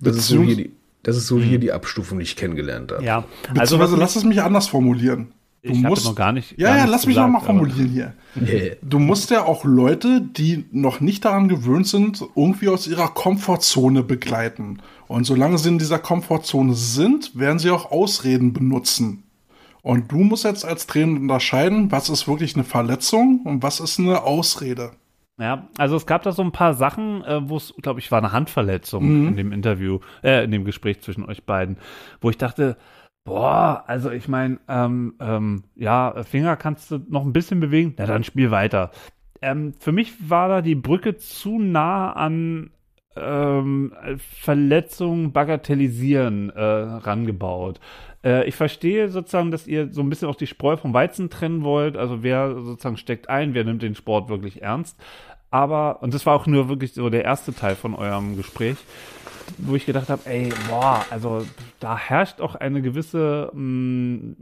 Das 0.00 0.16
ist 0.16 0.28
so 0.28 0.42
hier 0.42 0.56
die, 0.56 0.72
das 1.02 1.16
ist 1.16 1.26
so 1.26 1.38
hier 1.38 1.58
die 1.58 1.72
Abstufung, 1.72 2.18
die 2.18 2.24
ich 2.24 2.36
kennengelernt 2.36 2.90
habe. 2.92 3.04
ja, 3.04 3.24
also 3.56 3.76
lass 3.96 4.16
es 4.16 4.24
mich 4.24 4.42
anders 4.42 4.68
formulieren. 4.68 5.28
Du 5.66 5.72
ich 5.72 5.82
musst, 5.82 6.04
noch 6.06 6.14
gar 6.14 6.32
nicht. 6.32 6.54
ja, 6.58 6.68
gar 6.68 6.76
ja, 6.78 6.84
lass 6.86 7.06
mich 7.06 7.14
gesagt, 7.16 7.32
noch 7.32 7.32
mal 7.32 7.38
aber- 7.38 7.46
formulieren 7.46 7.88
hier. 7.88 8.14
Yeah. 8.40 8.76
Du 8.82 8.98
musst 8.98 9.30
ja 9.30 9.44
auch 9.44 9.64
Leute, 9.64 10.20
die 10.20 10.66
noch 10.72 11.00
nicht 11.00 11.24
daran 11.24 11.48
gewöhnt 11.48 11.86
sind, 11.86 12.22
irgendwie 12.34 12.68
aus 12.68 12.86
ihrer 12.86 13.08
Komfortzone 13.08 14.02
begleiten. 14.02 14.78
Und 15.08 15.24
solange 15.24 15.58
sie 15.58 15.68
in 15.70 15.78
dieser 15.78 15.98
Komfortzone 15.98 16.74
sind, 16.74 17.38
werden 17.38 17.58
sie 17.58 17.70
auch 17.70 17.90
Ausreden 17.90 18.52
benutzen. 18.52 19.22
Und 19.82 20.10
du 20.10 20.16
musst 20.18 20.44
jetzt 20.44 20.64
als 20.64 20.86
Trainer 20.86 21.20
unterscheiden, 21.20 21.92
was 21.92 22.08
ist 22.10 22.26
wirklich 22.26 22.54
eine 22.56 22.64
Verletzung 22.64 23.40
und 23.44 23.62
was 23.62 23.78
ist 23.80 23.98
eine 24.00 24.22
Ausrede. 24.24 24.90
Ja, 25.38 25.68
also 25.76 25.96
es 25.96 26.06
gab 26.06 26.22
da 26.22 26.32
so 26.32 26.42
ein 26.42 26.50
paar 26.50 26.72
Sachen, 26.74 27.22
äh, 27.22 27.46
wo 27.48 27.56
es, 27.58 27.74
glaube 27.82 28.00
ich, 28.00 28.10
war 28.10 28.18
eine 28.18 28.32
Handverletzung 28.32 29.04
Mhm. 29.22 29.28
in 29.28 29.36
dem 29.36 29.52
Interview, 29.52 29.98
äh, 30.24 30.42
in 30.44 30.50
dem 30.50 30.64
Gespräch 30.64 31.00
zwischen 31.02 31.24
euch 31.26 31.44
beiden, 31.44 31.76
wo 32.20 32.30
ich 32.30 32.38
dachte, 32.38 32.76
boah, 33.26 33.84
also 33.86 34.10
ich 34.10 34.28
meine, 34.28 34.58
ähm, 34.68 35.14
ähm, 35.20 35.64
ja, 35.74 36.22
Finger 36.22 36.56
kannst 36.56 36.90
du 36.90 37.00
noch 37.10 37.24
ein 37.24 37.34
bisschen 37.34 37.60
bewegen, 37.60 37.94
na 37.98 38.06
dann 38.06 38.24
spiel 38.24 38.50
weiter. 38.50 38.90
Ähm, 39.42 39.74
für 39.78 39.92
mich 39.92 40.30
war 40.30 40.48
da 40.48 40.62
die 40.62 40.74
Brücke 40.74 41.16
zu 41.18 41.58
nah 41.58 42.12
an 42.12 42.70
ähm, 43.16 43.92
Verletzungen 44.18 45.32
bagatellisieren 45.32 46.50
äh, 46.50 46.62
rangebaut. 46.62 47.80
Äh, 48.24 48.46
ich 48.48 48.54
verstehe 48.54 49.08
sozusagen, 49.08 49.50
dass 49.50 49.66
ihr 49.66 49.92
so 49.92 50.02
ein 50.02 50.08
bisschen 50.08 50.28
auch 50.28 50.36
die 50.36 50.46
Spreu 50.46 50.76
vom 50.76 50.94
Weizen 50.94 51.28
trennen 51.28 51.64
wollt. 51.64 51.96
Also 51.96 52.22
wer 52.22 52.54
sozusagen 52.54 52.96
steckt 52.96 53.28
ein, 53.28 53.54
wer 53.54 53.64
nimmt 53.64 53.82
den 53.82 53.94
Sport 53.94 54.28
wirklich 54.28 54.62
ernst. 54.62 54.98
Aber, 55.50 56.02
und 56.02 56.12
das 56.12 56.26
war 56.26 56.34
auch 56.34 56.46
nur 56.46 56.68
wirklich 56.68 56.92
so 56.92 57.08
der 57.08 57.24
erste 57.24 57.54
Teil 57.54 57.76
von 57.76 57.94
eurem 57.94 58.36
Gespräch, 58.36 58.76
wo 59.58 59.74
ich 59.76 59.86
gedacht 59.86 60.08
habe, 60.08 60.22
ey, 60.26 60.52
boah, 60.68 61.04
also 61.10 61.42
da 61.80 61.96
herrscht 61.96 62.40
auch 62.40 62.54
eine 62.54 62.82
gewisse 62.82 63.50
mh, 63.54 64.34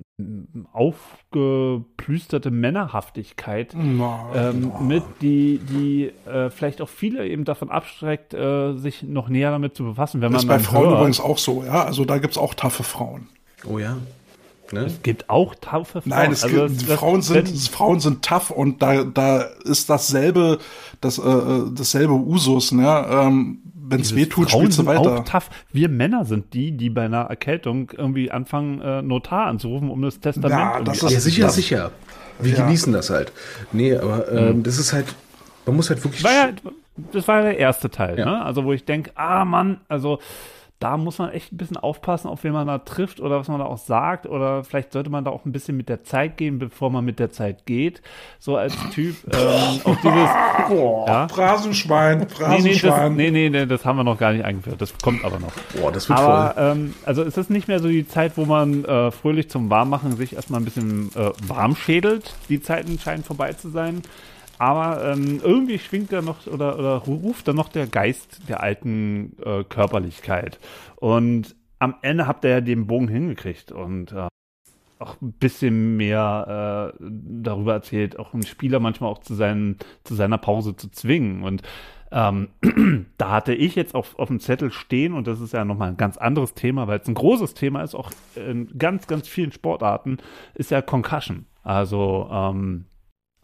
aufgeplüsterte 0.73 2.51
Männerhaftigkeit 2.51 3.75
ähm, 3.75 4.73
mit, 4.87 5.03
die, 5.21 5.59
die 5.59 6.13
äh, 6.29 6.51
vielleicht 6.51 6.81
auch 6.81 6.89
viele 6.89 7.27
eben 7.27 7.45
davon 7.45 7.71
abschreckt, 7.71 8.35
äh, 8.35 8.75
sich 8.77 9.03
noch 9.03 9.29
näher 9.29 9.51
damit 9.51 9.77
zu 9.77 9.85
befassen. 9.85 10.21
Wenn 10.21 10.33
Das 10.33 10.43
ist 10.43 10.49
man 10.49 10.59
bei 10.59 10.63
Frauen 10.65 10.89
hört, 10.89 10.99
übrigens 10.99 11.21
auch 11.21 11.39
so, 11.39 11.65
ja. 11.65 11.85
Also 11.85 12.05
da 12.05 12.19
gibt's 12.19 12.39
auch 12.39 12.55
taffe 12.55 12.83
Frauen. 12.83 13.29
Oh 13.67 13.79
ja. 13.79 13.97
Ne? 14.73 14.81
es 14.87 15.03
gibt 15.03 15.29
auch 15.29 15.55
taffe 15.61 16.01
Frauen. 16.01 16.09
Nein, 16.11 16.33
es 16.33 16.43
Also 16.43 16.57
gibt, 16.57 16.71
das- 16.81 16.87
das- 16.87 16.99
Frauen, 16.99 17.23
sind, 17.23 17.49
wenn- 17.49 17.57
Frauen 17.57 18.01
sind 18.01 18.25
tough 18.25 18.51
und 18.51 18.81
da, 18.83 19.05
da 19.05 19.43
ist 19.65 19.91
dasselbe, 19.91 20.59
das, 21.03 21.19
äh, 21.19 21.23
dasselbe 21.77 22.15
Usus, 22.15 22.73
ne? 22.73 23.07
Ähm, 23.11 23.59
Wenn 23.87 24.01
es 24.01 24.09
Dieses 24.09 24.17
weh 24.25 24.27
tut, 24.27 24.51
Frauen 24.51 24.63
spielst 24.63 24.79
du 24.79 24.87
weiter. 24.87 25.01
Auch 25.21 25.25
tough. 25.25 25.51
Wir 25.73 25.89
Männer 25.89 26.25
sind 26.25 26.55
die, 26.55 26.73
die 26.73 26.91
bei 26.91 27.05
einer 27.05 27.23
Erkältung 27.23 27.91
irgendwie 27.97 28.31
anfangen, 28.31 28.81
äh, 28.81 29.03
Notar 29.03 29.47
anzurufen, 29.47 29.91
um 29.91 30.01
das 30.03 30.21
Testament 30.21 30.51
Ja, 30.53 30.73
irgendwie 30.79 31.01
das 31.01 31.11
Ja, 31.13 31.19
ist- 31.19 31.25
sicher, 31.25 31.49
sicher. 31.51 31.91
Wir 32.41 32.55
Ja. 32.55 32.65
genießen 32.65 32.93
das 32.93 33.11
halt. 33.11 33.33
Nee, 33.73 33.97
aber 33.97 34.31
ähm, 34.33 34.63
das 34.63 34.79
ist 34.79 34.93
halt, 34.93 35.07
man 35.67 35.77
muss 35.77 35.91
halt 35.91 36.03
wirklich. 36.03 36.25
war 36.25 36.33
ja, 36.33 36.49
das 37.13 37.29
war 37.29 37.37
ja 37.39 37.43
der 37.43 37.59
erste 37.59 37.91
Teil, 37.91 38.19
Ja. 38.19 38.25
ne? 38.25 38.45
Also 38.45 38.65
wo 38.65 38.73
ich 38.73 38.85
denke, 38.85 39.11
ah 39.15 39.45
Mann, 39.45 39.81
also 39.89 40.19
da 40.81 40.97
muss 40.99 41.19
man 41.19 41.31
echt 41.31 41.51
ein 41.53 41.57
bisschen 41.57 41.77
aufpassen, 41.79 42.29
auf 42.29 42.45
wen 42.45 42.53
man 42.53 42.67
da 42.67 42.79
trifft 42.79 43.21
oder 43.21 43.39
was 43.39 43.49
man 43.49 43.59
da 43.59 43.65
auch 43.65 43.79
sagt. 43.79 44.27
Oder 44.27 44.65
vielleicht 44.65 44.93
sollte 44.93 45.09
man 45.09 45.25
da 45.25 45.31
auch 45.31 45.47
ein 45.47 45.53
bisschen 45.53 45.77
mit 45.79 45.89
der 45.89 46.03
Zeit 46.05 46.37
gehen, 46.37 46.59
bevor 46.59 46.91
man 46.91 47.05
mit 47.05 47.19
der 47.19 47.31
Zeit 47.31 47.65
geht. 47.65 48.03
So 48.39 48.57
als 48.57 48.77
Typ. 48.93 49.17
Ähm, 49.35 49.81
auf 49.85 49.97
dieses, 50.03 50.29
Boah, 50.69 51.07
Ja. 51.09 51.29
Phrasenschwein, 51.29 52.19
nee, 52.19 52.25
nee, 52.25 52.29
das, 52.29 52.39
Phrasenschwein. 52.39 53.15
nee, 53.17 53.31
nee, 53.31 53.49
nee, 53.51 53.67
das 53.67 53.85
haben 53.85 53.97
wir 53.97 54.05
noch 54.05 54.19
gar 54.19 54.33
nicht 54.33 54.45
eingeführt. 54.45 54.81
Das 54.81 54.93
kommt 54.99 55.25
aber 55.25 55.39
noch. 55.39 55.53
Boah, 55.81 55.91
das 55.93 56.09
wird 56.09 56.19
Aber 56.19 56.55
voll. 56.55 56.63
ähm, 56.73 56.95
also 57.07 57.23
es 57.23 57.37
ist 57.37 57.51
nicht 57.51 57.69
mehr 57.69 57.79
so 57.81 57.89
die 57.89 58.07
Zeit, 58.07 58.37
wo 58.37 58.45
man 58.45 58.85
äh, 58.85 59.11
fröhlich 59.11 59.49
zum 59.49 59.71
Warmmachen 59.71 60.17
sich 60.17 60.35
erstmal 60.35 60.61
ein 60.61 60.65
bisschen 60.65 61.11
äh, 61.15 61.31
warm 61.47 61.77
schädelt. 61.77 62.35
Die 62.49 62.61
Zeiten 62.61 62.99
scheinen 62.99 63.25
vorbei 63.25 63.53
zu 63.55 63.71
sein. 63.71 64.03
Aber 64.59 65.05
ähm, 65.05 65.41
irgendwie 65.43 65.79
schwingt 65.79 66.13
da 66.13 66.23
noch 66.23 66.47
oder, 66.47 66.79
oder 66.79 66.97
ruft 66.97 67.49
da 67.49 67.53
noch 67.53 67.69
der 67.69 67.87
Geist 67.87 68.49
der 68.49 68.63
alten 68.63 69.37
äh, 69.45 69.65
Körperlichkeit. 69.65 70.59
Und 70.97 71.57
am 71.79 71.97
Ende 72.03 72.27
habt 72.27 72.45
ihr 72.45 72.51
ja 72.51 72.61
den 72.61 72.87
Bogen 72.87 73.09
hingekriegt 73.09 73.73
und 73.73 74.13
äh, 74.13 74.29
auch 74.99 75.21
ein 75.21 75.33
bisschen 75.33 75.97
mehr 75.97 76.95
äh, 76.99 77.05
darüber 77.43 77.75
erzählt, 77.75 78.19
auch 78.19 78.33
einen 78.33 78.45
Spieler 78.45 78.81
manchmal 78.81 79.11
auch 79.11 79.19
zu, 79.19 79.35
seinen, 79.35 79.79
zu 80.05 80.15
seiner 80.15 80.39
Pause 80.39 80.77
zu 80.77 80.89
zwingen. 80.91 81.43
Und 81.43 81.63
ähm, 82.11 82.49
da 83.19 83.31
hatte 83.31 83.55
ich 83.55 83.75
jetzt 83.75 83.95
auf, 83.95 84.19
auf 84.19 84.29
dem 84.29 84.41
Zettel 84.41 84.71
stehen, 84.71 85.13
und 85.15 85.27
das 85.27 85.41
ist 85.41 85.53
ja 85.53 85.65
nochmal 85.65 85.89
ein 85.91 85.97
ganz 85.97 86.17
anderes 86.17 86.55
Thema, 86.55 86.87
weil 86.87 87.01
es 87.01 87.09
ein 87.09 87.15
großes 87.15 87.55
Thema 87.55 87.83
ist, 87.83 87.95
auch 87.95 88.13
in 88.37 88.79
ganz, 88.79 89.07
ganz 89.07 89.29
vielen 89.29 89.53
Sportarten, 89.53 90.19
ist 90.55 90.71
ja 90.71 90.81
Concussion. 90.81 91.47
Also 91.63 92.29
ähm, 92.31 92.87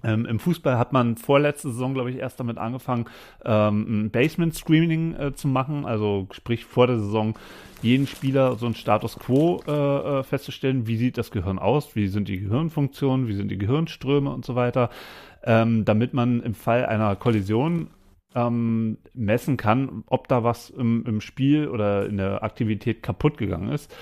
ähm, 0.03 0.27
Im 0.27 0.39
Fußball 0.39 0.79
hat 0.79 0.93
man 0.93 1.17
vorletzte 1.17 1.71
Saison, 1.71 1.95
glaube 1.95 2.11
ich, 2.11 2.17
erst 2.17 2.41
damit 2.41 2.59
angefangen, 2.59 3.07
ähm, 3.45 4.07
ein 4.07 4.11
Basement-Screening 4.11 5.15
äh, 5.15 5.35
zu 5.35 5.49
machen. 5.49 5.85
Also 5.85 6.27
sprich 6.33 6.65
vor 6.65 6.87
der 6.87 6.99
Saison 6.99 7.35
jeden 7.83 8.07
Spieler 8.07 8.57
so 8.57 8.67
ein 8.67 8.75
Status 8.75 9.19
quo 9.19 9.63
äh, 9.67 9.71
äh, 9.73 10.23
festzustellen. 10.23 10.87
Wie 10.87 10.97
sieht 10.97 11.19
das 11.19 11.31
Gehirn 11.31 11.59
aus? 11.59 11.95
Wie 11.97 12.09
sind 12.09 12.29
die 12.29 12.41
Gehirnfunktionen? 12.41 13.29
Wie 13.29 13.35
sind 13.35 13.49
die 13.51 13.59
Gehirnströme 13.59 14.31
und 14.31 14.45
so 14.45 14.55
weiter? 14.55 14.91
Ähm, 15.43 15.85
damit 15.85 16.13
man 16.15 16.43
im 16.43 16.55
Fall 16.55 16.87
einer 16.87 17.17
Kollision 17.17 17.89
ähm, 18.35 18.99
messen 19.15 19.57
kann, 19.57 20.05
ob 20.07 20.29
da 20.29 20.45
was 20.45 20.71
im, 20.71 21.05
im 21.07 21.21
Spiel 21.21 21.69
oder 21.69 22.07
in 22.07 22.17
der 22.17 22.43
Aktivität 22.43 23.03
kaputt 23.03 23.39
gegangen 23.39 23.71
ist. 23.71 23.95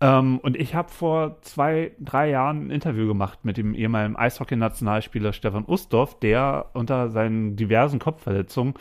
Ähm, 0.00 0.38
und 0.38 0.56
ich 0.56 0.74
habe 0.74 0.88
vor 0.88 1.42
zwei, 1.42 1.92
drei 2.00 2.30
Jahren 2.30 2.66
ein 2.66 2.70
Interview 2.70 3.06
gemacht 3.06 3.40
mit 3.44 3.56
dem 3.56 3.74
ehemaligen 3.74 4.16
Eishockey-Nationalspieler 4.16 5.32
Stefan 5.32 5.64
Ustorf, 5.66 6.18
der 6.20 6.70
unter 6.72 7.10
seinen 7.10 7.56
diversen 7.56 7.98
Kopfverletzungen 7.98 8.74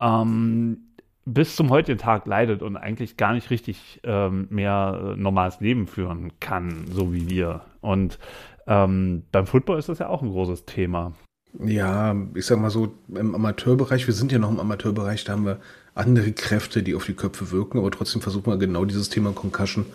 ähm, 0.00 0.78
bis 1.26 1.56
zum 1.56 1.70
heutigen 1.70 1.98
Tag 1.98 2.26
leidet 2.26 2.62
und 2.62 2.76
eigentlich 2.76 3.16
gar 3.16 3.34
nicht 3.34 3.50
richtig 3.50 4.00
ähm, 4.04 4.46
mehr 4.50 5.14
äh, 5.14 5.20
normales 5.20 5.60
Leben 5.60 5.86
führen 5.86 6.32
kann, 6.40 6.86
so 6.90 7.12
wie 7.12 7.28
wir. 7.28 7.62
Und 7.80 8.18
ähm, 8.66 9.24
beim 9.32 9.46
Football 9.46 9.78
ist 9.78 9.88
das 9.88 9.98
ja 9.98 10.08
auch 10.08 10.22
ein 10.22 10.30
großes 10.30 10.64
Thema. 10.64 11.12
Ja, 11.58 12.14
ich 12.34 12.46
sag 12.46 12.58
mal 12.58 12.70
so, 12.70 12.94
im 13.08 13.34
Amateurbereich, 13.34 14.06
wir 14.06 14.14
sind 14.14 14.30
ja 14.30 14.38
noch 14.38 14.50
im 14.50 14.60
Amateurbereich, 14.60 15.24
da 15.24 15.32
haben 15.32 15.46
wir 15.46 15.58
andere 15.94 16.32
Kräfte, 16.32 16.82
die 16.82 16.94
auf 16.94 17.06
die 17.06 17.14
Köpfe 17.14 17.50
wirken, 17.50 17.78
aber 17.78 17.90
trotzdem 17.90 18.20
versuchen 18.20 18.46
wir 18.46 18.58
genau 18.58 18.84
dieses 18.84 19.08
Thema 19.08 19.32
Concussion 19.32 19.86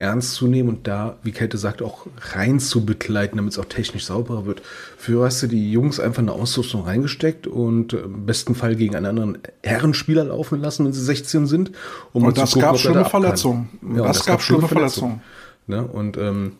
ernst 0.00 0.34
zu 0.34 0.46
nehmen 0.46 0.70
und 0.70 0.88
da, 0.88 1.18
wie 1.22 1.30
Kälte 1.30 1.58
sagt, 1.58 1.82
auch 1.82 2.06
rein 2.32 2.58
zu 2.58 2.86
begleiten, 2.86 3.36
damit 3.36 3.52
es 3.52 3.58
auch 3.58 3.66
technisch 3.66 4.06
sauberer 4.06 4.46
wird. 4.46 4.62
Für 4.96 5.26
hast 5.26 5.42
du 5.42 5.46
die 5.46 5.70
Jungs 5.70 6.00
einfach 6.00 6.22
eine 6.22 6.32
Ausrüstung 6.32 6.84
reingesteckt 6.84 7.46
und 7.46 7.92
im 7.92 8.24
besten 8.24 8.54
Fall 8.54 8.76
gegen 8.76 8.96
einen 8.96 9.06
anderen 9.06 9.38
Herrenspieler 9.62 10.24
laufen 10.24 10.58
lassen, 10.58 10.86
wenn 10.86 10.94
sie 10.94 11.04
16 11.04 11.46
sind. 11.46 11.72
Um 12.14 12.24
und 12.24 12.38
das 12.38 12.52
gucken, 12.52 12.62
gab 12.62 12.78
schlimme 12.78 13.04
Verletzungen. 13.04 13.68
Ja, 13.94 14.04
das, 14.04 14.18
das, 14.18 14.26
gab 14.26 14.42
schlimme 14.42 14.68
Verletzungen. 14.68 15.20
Verletzungen. 15.66 15.92
Ne? 15.92 15.98
Und 15.98 16.16
ähm, 16.16 16.52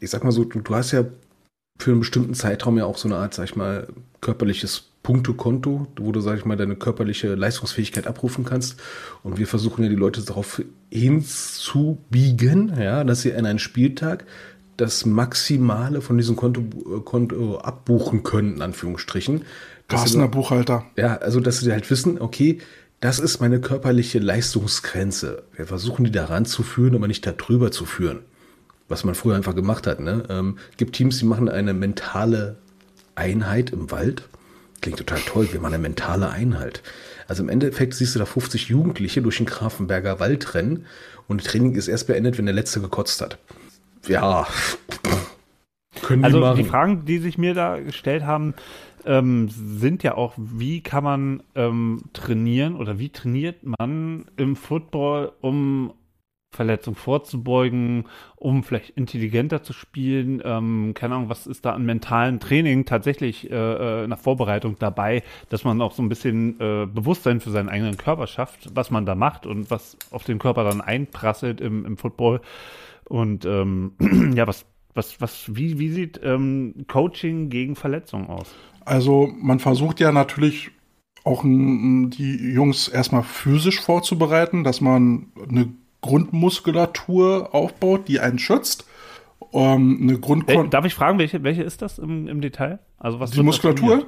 ich 0.00 0.08
sag 0.08 0.24
mal 0.24 0.32
so, 0.32 0.44
du, 0.44 0.60
du 0.60 0.74
hast 0.74 0.92
ja 0.92 1.04
für 1.78 1.90
einen 1.90 2.00
bestimmten 2.00 2.32
Zeitraum 2.32 2.78
ja 2.78 2.86
auch 2.86 2.96
so 2.96 3.08
eine 3.08 3.18
Art, 3.18 3.34
sag 3.34 3.44
ich 3.44 3.56
mal, 3.56 3.88
körperliches 4.22 4.89
Punktekonto, 5.10 5.88
wo 5.96 6.12
du, 6.12 6.20
sag 6.20 6.38
ich 6.38 6.44
mal, 6.44 6.56
deine 6.56 6.76
körperliche 6.76 7.34
Leistungsfähigkeit 7.34 8.06
abrufen 8.06 8.44
kannst. 8.44 8.80
Und 9.24 9.38
wir 9.38 9.48
versuchen 9.48 9.82
ja 9.82 9.88
die 9.88 9.96
Leute 9.96 10.22
darauf 10.22 10.62
hinzubiegen, 10.88 12.72
ja, 12.80 13.02
dass 13.02 13.22
sie 13.22 13.34
an 13.34 13.44
einem 13.44 13.58
Spieltag 13.58 14.24
das 14.76 15.04
Maximale 15.06 16.00
von 16.00 16.16
diesem 16.16 16.36
Konto, 16.36 16.60
äh, 16.60 17.00
Konto 17.00 17.58
abbuchen 17.58 18.22
können, 18.22 18.54
in 18.54 18.62
Anführungsstrichen. 18.62 19.42
Carstener 19.88 20.28
Buchhalter. 20.28 20.84
Ja, 20.96 21.16
also 21.16 21.40
dass 21.40 21.58
sie 21.58 21.72
halt 21.72 21.90
wissen, 21.90 22.20
okay, 22.20 22.58
das 23.00 23.18
ist 23.18 23.40
meine 23.40 23.60
körperliche 23.60 24.20
Leistungsgrenze. 24.20 25.42
Wir 25.56 25.66
versuchen 25.66 26.04
die 26.04 26.12
daran 26.12 26.44
zu 26.44 26.62
führen, 26.62 26.94
aber 26.94 27.08
nicht 27.08 27.26
darüber 27.26 27.72
zu 27.72 27.84
führen. 27.84 28.20
Was 28.86 29.02
man 29.02 29.16
früher 29.16 29.34
einfach 29.34 29.56
gemacht 29.56 29.88
hat. 29.88 29.98
Ne? 29.98 30.22
Ähm, 30.28 30.58
gibt 30.76 30.94
Teams, 30.94 31.18
die 31.18 31.24
machen 31.24 31.48
eine 31.48 31.74
mentale 31.74 32.58
Einheit 33.16 33.70
im 33.70 33.90
Wald 33.90 34.29
Klingt 34.80 34.98
total 34.98 35.20
toll, 35.20 35.48
wir 35.52 35.60
machen 35.60 35.74
eine 35.74 35.82
mentale 35.82 36.30
Einheit. 36.30 36.82
Also 37.28 37.42
im 37.42 37.48
Endeffekt 37.48 37.94
siehst 37.94 38.14
du 38.14 38.18
da 38.18 38.24
50 38.24 38.68
Jugendliche 38.68 39.22
durch 39.22 39.36
den 39.36 39.46
Grafenberger 39.46 40.20
Wald 40.20 40.54
rennen 40.54 40.86
und 41.28 41.40
das 41.42 41.52
Training 41.52 41.74
ist 41.74 41.88
erst 41.88 42.06
beendet, 42.06 42.38
wenn 42.38 42.46
der 42.46 42.54
Letzte 42.54 42.80
gekotzt 42.80 43.20
hat. 43.20 43.38
Ja. 44.08 44.46
Können 46.02 46.24
also 46.24 46.38
die, 46.38 46.42
machen. 46.42 46.56
die 46.56 46.64
Fragen, 46.64 47.04
die 47.04 47.18
sich 47.18 47.36
mir 47.36 47.54
da 47.54 47.78
gestellt 47.78 48.24
haben, 48.24 48.54
ähm, 49.04 49.48
sind 49.48 50.02
ja 50.02 50.14
auch, 50.14 50.34
wie 50.36 50.80
kann 50.82 51.04
man 51.04 51.42
ähm, 51.54 52.02
trainieren 52.12 52.76
oder 52.76 52.98
wie 52.98 53.10
trainiert 53.10 53.58
man 53.62 54.26
im 54.36 54.56
Football, 54.56 55.32
um 55.40 55.92
Verletzung 56.50 56.96
vorzubeugen, 56.96 58.06
um 58.36 58.64
vielleicht 58.64 58.90
intelligenter 58.90 59.62
zu 59.62 59.72
spielen. 59.72 60.42
Ähm, 60.44 60.92
keine 60.94 61.14
Ahnung, 61.14 61.28
was 61.28 61.46
ist 61.46 61.64
da 61.64 61.72
an 61.72 61.86
mentalen 61.86 62.40
Training 62.40 62.84
tatsächlich 62.84 63.50
äh, 63.50 63.54
äh, 63.54 64.06
nach 64.08 64.18
Vorbereitung 64.18 64.76
dabei, 64.78 65.22
dass 65.48 65.64
man 65.64 65.80
auch 65.80 65.92
so 65.92 66.02
ein 66.02 66.08
bisschen 66.08 66.58
äh, 66.60 66.86
Bewusstsein 66.86 67.40
für 67.40 67.50
seinen 67.50 67.68
eigenen 67.68 67.96
Körper 67.96 68.26
schafft, 68.26 68.70
was 68.74 68.90
man 68.90 69.06
da 69.06 69.14
macht 69.14 69.46
und 69.46 69.70
was 69.70 69.96
auf 70.10 70.24
den 70.24 70.38
Körper 70.40 70.64
dann 70.64 70.80
einprasselt 70.80 71.60
im, 71.60 71.84
im 71.86 71.96
Football. 71.96 72.40
Und 73.04 73.44
ähm, 73.44 73.92
ja, 74.34 74.46
was, 74.48 74.66
was, 74.94 75.20
was, 75.20 75.54
wie, 75.54 75.78
wie 75.78 75.90
sieht 75.90 76.20
ähm, 76.24 76.84
Coaching 76.88 77.48
gegen 77.48 77.76
Verletzungen 77.76 78.28
aus? 78.28 78.54
Also 78.84 79.32
man 79.40 79.60
versucht 79.60 80.00
ja 80.00 80.10
natürlich 80.10 80.72
auch 81.22 81.44
die 81.44 82.52
Jungs 82.52 82.88
erstmal 82.88 83.22
physisch 83.22 83.80
vorzubereiten, 83.80 84.64
dass 84.64 84.80
man 84.80 85.28
eine 85.48 85.68
Grundmuskulatur 86.00 87.54
aufbaut, 87.54 88.08
die 88.08 88.20
einen 88.20 88.38
schützt. 88.38 88.86
Ähm, 89.52 89.98
eine 90.02 90.18
Grund 90.18 90.48
Darf 90.70 90.84
ich 90.84 90.94
fragen, 90.94 91.18
welche, 91.18 91.42
welche 91.42 91.62
ist 91.62 91.82
das 91.82 91.98
im, 91.98 92.28
im 92.28 92.40
Detail? 92.40 92.78
Also 92.98 93.20
was 93.20 93.32
die 93.32 93.42
Muskulatur? 93.42 94.06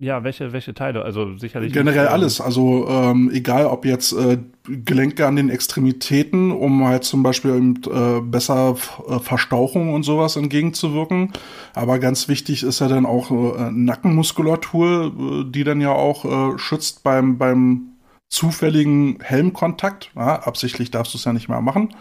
Ja, 0.00 0.22
welche, 0.22 0.52
welche 0.52 0.74
Teile? 0.74 1.02
Also 1.02 1.36
sicherlich. 1.38 1.72
Generell 1.72 2.06
alles. 2.06 2.40
Also 2.40 2.86
ähm, 2.88 3.32
egal, 3.34 3.66
ob 3.66 3.84
jetzt 3.84 4.12
äh, 4.12 4.38
Gelenke 4.62 5.26
an 5.26 5.34
den 5.34 5.50
Extremitäten, 5.50 6.52
um 6.52 6.86
halt 6.86 7.02
zum 7.02 7.24
Beispiel 7.24 7.56
eben, 7.56 7.80
äh, 7.90 8.20
besser 8.20 8.76
äh, 9.08 9.18
Verstauchung 9.18 9.92
und 9.92 10.04
sowas 10.04 10.36
entgegenzuwirken. 10.36 11.32
Aber 11.74 11.98
ganz 11.98 12.28
wichtig 12.28 12.62
ist 12.62 12.78
ja 12.78 12.86
dann 12.86 13.06
auch 13.06 13.32
äh, 13.32 13.72
Nackenmuskulatur, 13.72 15.44
äh, 15.46 15.50
die 15.50 15.64
dann 15.64 15.80
ja 15.80 15.90
auch 15.90 16.24
äh, 16.54 16.58
schützt 16.58 17.02
beim, 17.02 17.36
beim 17.36 17.97
zufälligen 18.28 19.18
Helmkontakt. 19.22 20.10
Ja, 20.14 20.40
absichtlich 20.40 20.90
darfst 20.90 21.14
du 21.14 21.18
es 21.18 21.24
ja 21.24 21.32
nicht 21.32 21.48
mehr 21.48 21.60
machen. 21.60 21.94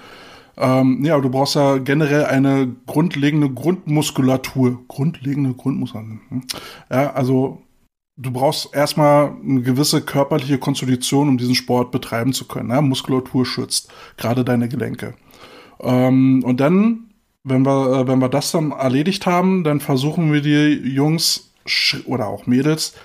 Ähm, 0.57 1.03
ja, 1.05 1.19
du 1.19 1.30
brauchst 1.30 1.55
ja 1.55 1.78
generell 1.78 2.25
eine 2.25 2.75
grundlegende 2.88 3.49
Grundmuskulatur. 3.49 4.84
Grundlegende 4.88 5.53
Grundmuskulatur. 5.53 6.19
Hm. 6.30 6.43
Ja, 6.89 7.13
also 7.13 7.61
du 8.17 8.32
brauchst 8.32 8.73
erstmal 8.73 9.36
eine 9.43 9.61
gewisse 9.61 10.01
körperliche 10.01 10.57
Konstitution, 10.57 11.30
um 11.30 11.38
diesen 11.38 11.55
Sport 11.55 11.91
betreiben 11.91 12.34
zu 12.34 12.45
können. 12.45 12.71
Ja, 12.71 12.82
Muskulatur 12.82 13.45
schützt 13.45 13.91
gerade 14.17 14.43
deine 14.43 14.67
Gelenke. 14.67 15.13
Ähm, 15.80 16.43
und 16.43 16.59
dann, 16.59 17.11
wenn 17.43 17.65
wir, 17.65 18.01
äh, 18.01 18.07
wenn 18.07 18.19
wir 18.19 18.30
das 18.30 18.51
dann 18.51 18.71
erledigt 18.71 19.28
haben, 19.28 19.63
dann 19.63 19.80
versuchen 19.80 20.34
wir 20.34 20.41
die 20.41 20.89
Jungs 20.89 21.53
oder 22.05 22.28
auch 22.28 22.47
Mädels 22.47 22.95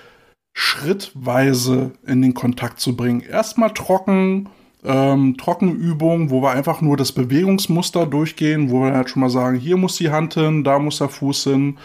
schrittweise 0.53 1.91
in 2.05 2.21
den 2.21 2.33
Kontakt 2.33 2.79
zu 2.79 2.95
bringen. 2.95 3.21
Erstmal 3.21 3.73
trocken, 3.73 4.49
ähm, 4.83 5.37
Trockenübungen, 5.37 6.29
wo 6.29 6.41
wir 6.41 6.51
einfach 6.51 6.81
nur 6.81 6.97
das 6.97 7.11
Bewegungsmuster 7.11 8.05
durchgehen, 8.05 8.69
wo 8.69 8.81
wir 8.81 8.93
halt 8.93 9.09
schon 9.09 9.21
mal 9.21 9.29
sagen, 9.29 9.57
hier 9.57 9.77
muss 9.77 9.97
die 9.97 10.11
Hand 10.11 10.35
hin, 10.35 10.63
da 10.63 10.79
muss 10.79 10.99
der 10.99 11.09
Fuß 11.09 11.45
hin. 11.45 11.77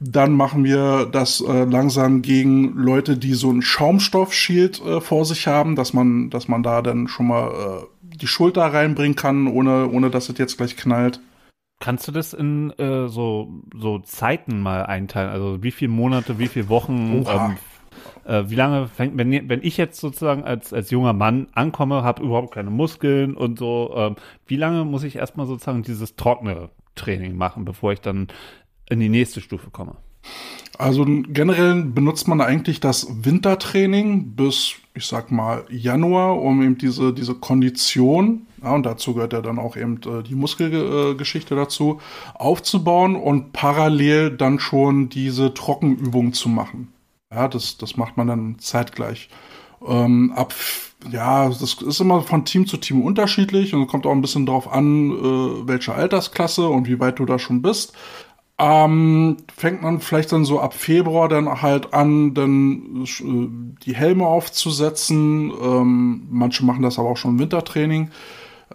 Dann 0.00 0.32
machen 0.32 0.64
wir 0.64 1.06
das 1.06 1.40
äh, 1.40 1.64
langsam 1.64 2.20
gegen 2.20 2.74
Leute, 2.74 3.16
die 3.16 3.34
so 3.34 3.50
ein 3.50 3.62
Schaumstoffschild 3.62 4.82
äh, 4.84 5.00
vor 5.00 5.24
sich 5.24 5.46
haben, 5.46 5.76
dass 5.76 5.92
man, 5.92 6.30
dass 6.30 6.48
man 6.48 6.62
da 6.62 6.82
dann 6.82 7.08
schon 7.08 7.28
mal 7.28 7.48
äh, 7.48 8.16
die 8.16 8.26
Schulter 8.26 8.62
reinbringen 8.62 9.16
kann, 9.16 9.46
ohne, 9.46 9.88
ohne 9.88 10.10
dass 10.10 10.28
es 10.28 10.38
jetzt 10.38 10.58
gleich 10.58 10.76
knallt. 10.76 11.20
Kannst 11.80 12.06
du 12.08 12.12
das 12.12 12.32
in 12.32 12.70
äh, 12.78 13.08
so, 13.08 13.62
so 13.74 13.98
Zeiten 14.00 14.60
mal 14.60 14.84
einteilen? 14.86 15.30
Also 15.30 15.62
wie 15.62 15.70
viele 15.70 15.90
Monate, 15.90 16.38
wie 16.38 16.48
viele 16.48 16.68
Wochen, 16.68 17.24
ähm, 17.26 17.56
äh, 18.24 18.44
wie 18.48 18.54
lange 18.54 18.88
fängt, 18.88 19.16
wenn, 19.16 19.48
wenn 19.48 19.62
ich 19.62 19.76
jetzt 19.76 20.00
sozusagen 20.00 20.44
als, 20.44 20.72
als 20.72 20.90
junger 20.90 21.12
Mann 21.12 21.48
ankomme, 21.54 22.02
habe 22.02 22.22
überhaupt 22.22 22.54
keine 22.54 22.70
Muskeln 22.70 23.34
und 23.36 23.58
so, 23.58 23.92
ähm, 23.96 24.16
wie 24.46 24.56
lange 24.56 24.84
muss 24.84 25.04
ich 25.04 25.16
erstmal 25.16 25.46
sozusagen 25.46 25.82
dieses 25.82 26.16
trockene 26.16 26.70
Training 26.94 27.36
machen, 27.36 27.64
bevor 27.64 27.92
ich 27.92 28.00
dann 28.00 28.28
in 28.88 29.00
die 29.00 29.08
nächste 29.08 29.40
Stufe 29.40 29.70
komme? 29.70 29.96
Also 30.78 31.04
generell 31.04 31.84
benutzt 31.84 32.26
man 32.26 32.40
eigentlich 32.40 32.80
das 32.80 33.06
Wintertraining 33.24 34.34
bis, 34.34 34.74
ich 34.94 35.06
sag 35.06 35.30
mal, 35.30 35.64
Januar, 35.70 36.40
um 36.40 36.62
eben 36.62 36.78
diese, 36.78 37.12
diese 37.12 37.34
Kondition, 37.34 38.46
ja, 38.62 38.74
und 38.74 38.84
dazu 38.84 39.14
gehört 39.14 39.34
ja 39.34 39.40
dann 39.40 39.58
auch 39.58 39.76
eben 39.76 40.00
äh, 40.02 40.22
die 40.22 40.34
Muskelgeschichte 40.34 41.54
dazu, 41.54 42.00
aufzubauen 42.34 43.14
und 43.14 43.52
parallel 43.52 44.30
dann 44.36 44.58
schon 44.58 45.10
diese 45.10 45.54
Trockenübungen 45.54 46.32
zu 46.32 46.48
machen. 46.48 46.93
Ja, 47.34 47.48
das, 47.48 47.78
das 47.78 47.96
macht 47.96 48.16
man 48.16 48.28
dann 48.28 48.56
zeitgleich. 48.58 49.28
Ähm, 49.86 50.32
ab, 50.34 50.54
ja, 51.10 51.48
das 51.48 51.74
ist 51.82 52.00
immer 52.00 52.22
von 52.22 52.44
Team 52.44 52.66
zu 52.66 52.76
Team 52.76 53.02
unterschiedlich 53.02 53.74
und 53.74 53.86
kommt 53.88 54.06
auch 54.06 54.12
ein 54.12 54.22
bisschen 54.22 54.46
darauf 54.46 54.72
an, 54.72 55.10
äh, 55.10 55.68
welche 55.68 55.94
Altersklasse 55.94 56.68
und 56.68 56.86
wie 56.86 57.00
weit 57.00 57.18
du 57.18 57.26
da 57.26 57.38
schon 57.38 57.60
bist. 57.62 57.94
Ähm, 58.56 59.38
fängt 59.56 59.82
man 59.82 60.00
vielleicht 60.00 60.30
dann 60.30 60.44
so 60.44 60.60
ab 60.60 60.74
Februar 60.74 61.28
dann 61.28 61.60
halt 61.60 61.92
an, 61.92 62.34
dann 62.34 63.04
äh, 63.04 63.84
die 63.84 63.96
Helme 63.96 64.26
aufzusetzen. 64.26 65.50
Ähm, 65.50 66.28
manche 66.30 66.64
machen 66.64 66.82
das 66.82 66.98
aber 66.98 67.10
auch 67.10 67.16
schon 67.16 67.32
im 67.32 67.38
Wintertraining. 67.40 68.10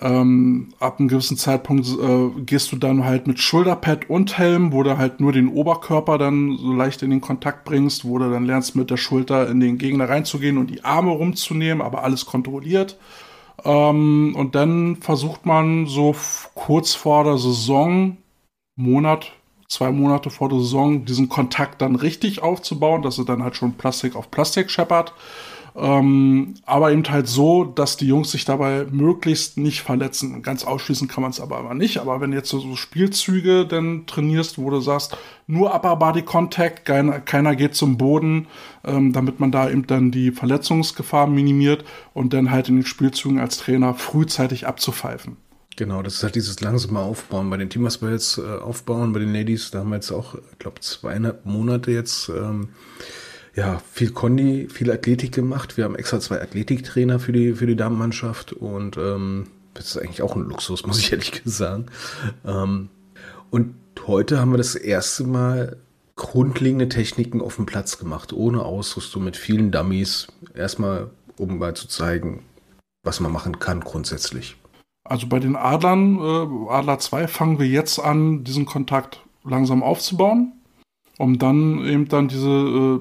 Ähm, 0.02 0.70
ab 0.80 1.00
einem 1.00 1.10
gewissen 1.10 1.38
Zeitpunkt 1.38 1.88
äh, 1.88 2.42
gehst 2.42 2.72
du 2.72 2.78
dann 2.78 3.06
halt 3.06 3.28
mit 3.28 3.40
Schulterpad 3.40 4.10
und 4.10 4.38
Helm, 4.38 4.72
wo 4.72 4.84
du 4.84 4.98
halt 4.98 5.20
nur 5.20 5.32
den 5.32 5.50
Oberkörper 5.50 6.18
dann 6.18 6.58
so 6.58 6.72
leicht 6.74 7.02
in 7.02 7.10
den 7.10 7.22
Kontakt 7.22 7.66
bringst, 7.66 8.06
wo 8.06 8.18
du 8.18 8.30
dann 8.30 8.46
lernst 8.46 8.76
mit 8.76 8.90
der 8.92 8.98
Schulter 8.98 9.50
in 9.50 9.60
den 9.60 9.78
Gegner 9.78 10.08
reinzugehen 10.08 10.58
und 10.58 10.70
die 10.70 10.84
Arme 10.84 11.12
rumzunehmen, 11.12 11.82
aber 11.82 12.04
alles 12.04 12.26
kontrolliert. 12.26 12.98
Ähm, 13.66 14.36
und 14.38 14.56
dann 14.56 14.98
versucht 14.98 15.46
man 15.46 15.86
so 15.88 16.16
kurz 16.54 16.94
vor 16.94 17.24
der 17.24 17.38
Saison, 17.38 18.18
Monat, 18.76 19.32
zwei 19.68 19.92
Monate 19.92 20.30
vor 20.30 20.50
der 20.50 20.60
Saison, 20.60 21.06
diesen 21.06 21.30
Kontakt 21.30 21.82
dann 21.82 21.96
richtig 21.96 22.42
aufzubauen, 22.42 23.02
dass 23.02 23.18
er 23.18 23.26
dann 23.26 23.44
halt 23.44 23.56
schon 23.56 23.74
Plastik 23.74 24.16
auf 24.16 24.32
Plastik 24.32 24.72
scheppert. 24.72 25.14
Ähm, 25.76 26.56
aber 26.66 26.92
eben 26.92 27.04
halt 27.10 27.28
so, 27.28 27.64
dass 27.64 27.98
die 27.98 28.08
Jungs 28.08 28.32
sich 28.32 28.46
dabei 28.46 28.86
möglichst 28.90 29.58
nicht 29.58 29.82
verletzen. 29.82 30.42
Ganz 30.42 30.64
ausschließen 30.64 31.08
kann 31.08 31.22
man 31.22 31.32
es 31.32 31.40
aber 31.40 31.60
immer 31.60 31.74
nicht. 31.74 32.00
Aber 32.00 32.22
wenn 32.22 32.34
jetzt 32.34 32.50
so, 32.50 32.76
Spielzüge 32.76 33.66
dann 33.66 34.06
trainierst, 34.06 34.58
wo 34.58 34.70
du 34.70 34.80
sagst, 34.80 35.18
nur 35.48 35.74
Upper 35.74 35.96
Body 35.96 36.22
Contact, 36.22 36.86
keiner, 36.86 37.20
keiner 37.20 37.56
geht 37.56 37.76
zum 37.76 37.98
Boden, 37.98 38.48
ähm, 38.84 39.14
damit 39.14 39.40
man 39.40 39.52
da 39.52 39.70
eben 39.70 39.88
dann 39.88 40.12
die 40.12 40.32
Verletzungsgefahr 40.32 41.28
minimiert 41.28 41.84
und 42.14 42.34
dann 42.34 42.52
halt 42.52 42.70
in 42.70 42.76
den 42.76 42.86
Spielzügen 42.86 43.40
als 43.40 43.58
Trainer 43.58 43.94
frühzeitig 43.94 44.68
abzupfeifen. 44.68 45.38
Genau, 45.80 46.04
das 46.04 46.16
ist 46.16 46.24
halt 46.24 46.36
dieses 46.36 46.60
langsame 46.60 47.00
Aufbauen. 47.00 47.50
Bei 47.50 47.56
den 47.56 47.70
Teamers 47.70 48.02
wir 48.02 48.12
jetzt 48.12 48.38
äh, 48.38 48.42
aufbauen, 48.42 49.14
bei 49.14 49.20
den 49.20 49.34
Ladies, 49.34 49.72
da 49.72 49.80
haben 49.80 49.90
wir 49.90 49.96
jetzt 49.96 50.12
auch, 50.12 50.36
ich 50.36 50.60
glaube, 50.60 50.82
zweieinhalb 50.82 51.46
Monate 51.46 51.92
jetzt 51.92 52.28
ähm, 52.28 52.68
ja, 53.56 53.82
viel 53.92 54.12
Kondi, 54.12 54.68
viel 54.70 54.92
Athletik 54.92 55.32
gemacht. 55.32 55.78
Wir 55.78 55.86
haben 55.86 55.96
extra 55.96 56.20
zwei 56.20 56.42
Athletiktrainer 56.42 57.20
für 57.20 57.32
die, 57.32 57.54
für 57.54 57.68
die 57.68 57.76
Damenmannschaft 57.76 58.54
und 58.54 58.98
ähm, 58.98 59.48
das 59.74 59.88
ist 59.88 59.98
eigentlich 59.98 60.22
auch 60.22 60.36
ein 60.36 60.44
Luxus, 60.44 60.86
muss 60.86 61.00
ich 61.00 61.12
ehrlich 61.12 61.42
sagen. 61.46 61.88
Ähm, 62.46 62.90
und 63.50 63.76
heute 64.08 64.40
haben 64.40 64.52
wir 64.52 64.58
das 64.58 64.76
erste 64.76 65.24
Mal 65.24 65.78
grundlegende 66.16 66.90
Techniken 66.90 67.42
auf 67.42 67.56
dem 67.56 67.66
Platz 67.66 67.98
gemacht, 67.98 68.34
ohne 68.34 68.64
Ausrüstung, 68.64 69.24
mit 69.24 69.38
vielen 69.38 69.72
Dummies. 69.72 70.28
Erstmal, 70.54 71.10
um 71.38 71.58
mal 71.58 71.76
zu 71.76 71.88
zeigen, 71.88 72.44
was 73.04 73.20
man 73.22 73.32
machen 73.32 73.60
kann 73.60 73.80
grundsätzlich. 73.80 74.58
Also 75.06 75.28
bei 75.28 75.40
den 75.40 75.56
Adlern, 75.56 76.20
äh, 76.20 76.70
Adler 76.70 77.00
2, 77.00 77.28
fangen 77.28 77.58
wir 77.58 77.68
jetzt 77.68 78.00
an, 78.00 78.44
diesen 78.44 78.66
Kontakt 78.66 79.22
langsam 79.44 79.82
aufzubauen, 79.82 80.54
um 81.18 81.40
dann 81.40 81.86
eben 81.86 82.08
dann 82.10 82.28
diese 82.28 82.50
äh, 82.50 83.00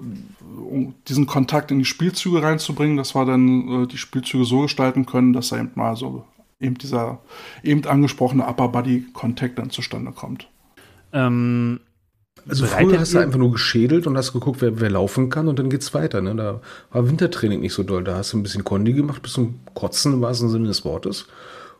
um 0.59 0.95
diesen 1.09 1.27
Kontakt 1.27 1.71
in 1.71 1.79
die 1.79 1.85
Spielzüge 1.85 2.43
reinzubringen, 2.43 2.97
dass 2.97 3.15
wir 3.15 3.25
dann 3.25 3.85
äh, 3.85 3.87
die 3.87 3.99
Spielzüge 3.99 4.45
so 4.45 4.63
gestalten 4.63 5.07
können, 5.07 5.33
dass 5.33 5.51
da 5.51 5.59
eben 5.59 5.73
mal 5.75 5.97
so 5.97 6.25
eben 6.61 6.77
dieser 6.77 7.21
eben 7.63 7.85
angesprochene 7.85 8.47
Upper 8.47 8.69
Body 8.69 9.07
Kontakt 9.13 9.59
dann 9.59 9.71
zustande 9.71 10.13
kommt. 10.13 10.49
Ähm, 11.13 11.81
also 12.49 12.67
früher 12.67 12.99
hast 12.99 13.15
du 13.15 13.19
einfach 13.19 13.39
nur 13.39 13.53
geschädelt 13.53 14.07
und 14.07 14.17
hast 14.17 14.33
geguckt, 14.33 14.61
wer, 14.61 14.81
wer 14.81 14.91
laufen 14.91 15.29
kann 15.29 15.49
und 15.49 15.59
dann 15.59 15.71
geht's 15.71 15.93
weiter. 15.95 16.21
Ne? 16.21 16.35
Da 16.35 16.61
war 16.91 17.09
Wintertraining 17.09 17.61
nicht 17.61 17.75
so 17.75 17.83
doll. 17.83 18.05
Da 18.05 18.17
hast 18.17 18.33
du 18.33 18.39
ein 18.39 18.43
bisschen 18.43 18.65
Kondi 18.65 18.93
gemacht, 18.93 19.23
bis 19.23 19.33
zum 19.33 19.61
Kotzen 19.75 20.15
im 20.15 20.21
wahrsten 20.23 20.49
Sinne 20.49 20.69
des 20.69 20.85
Wortes. 20.85 21.27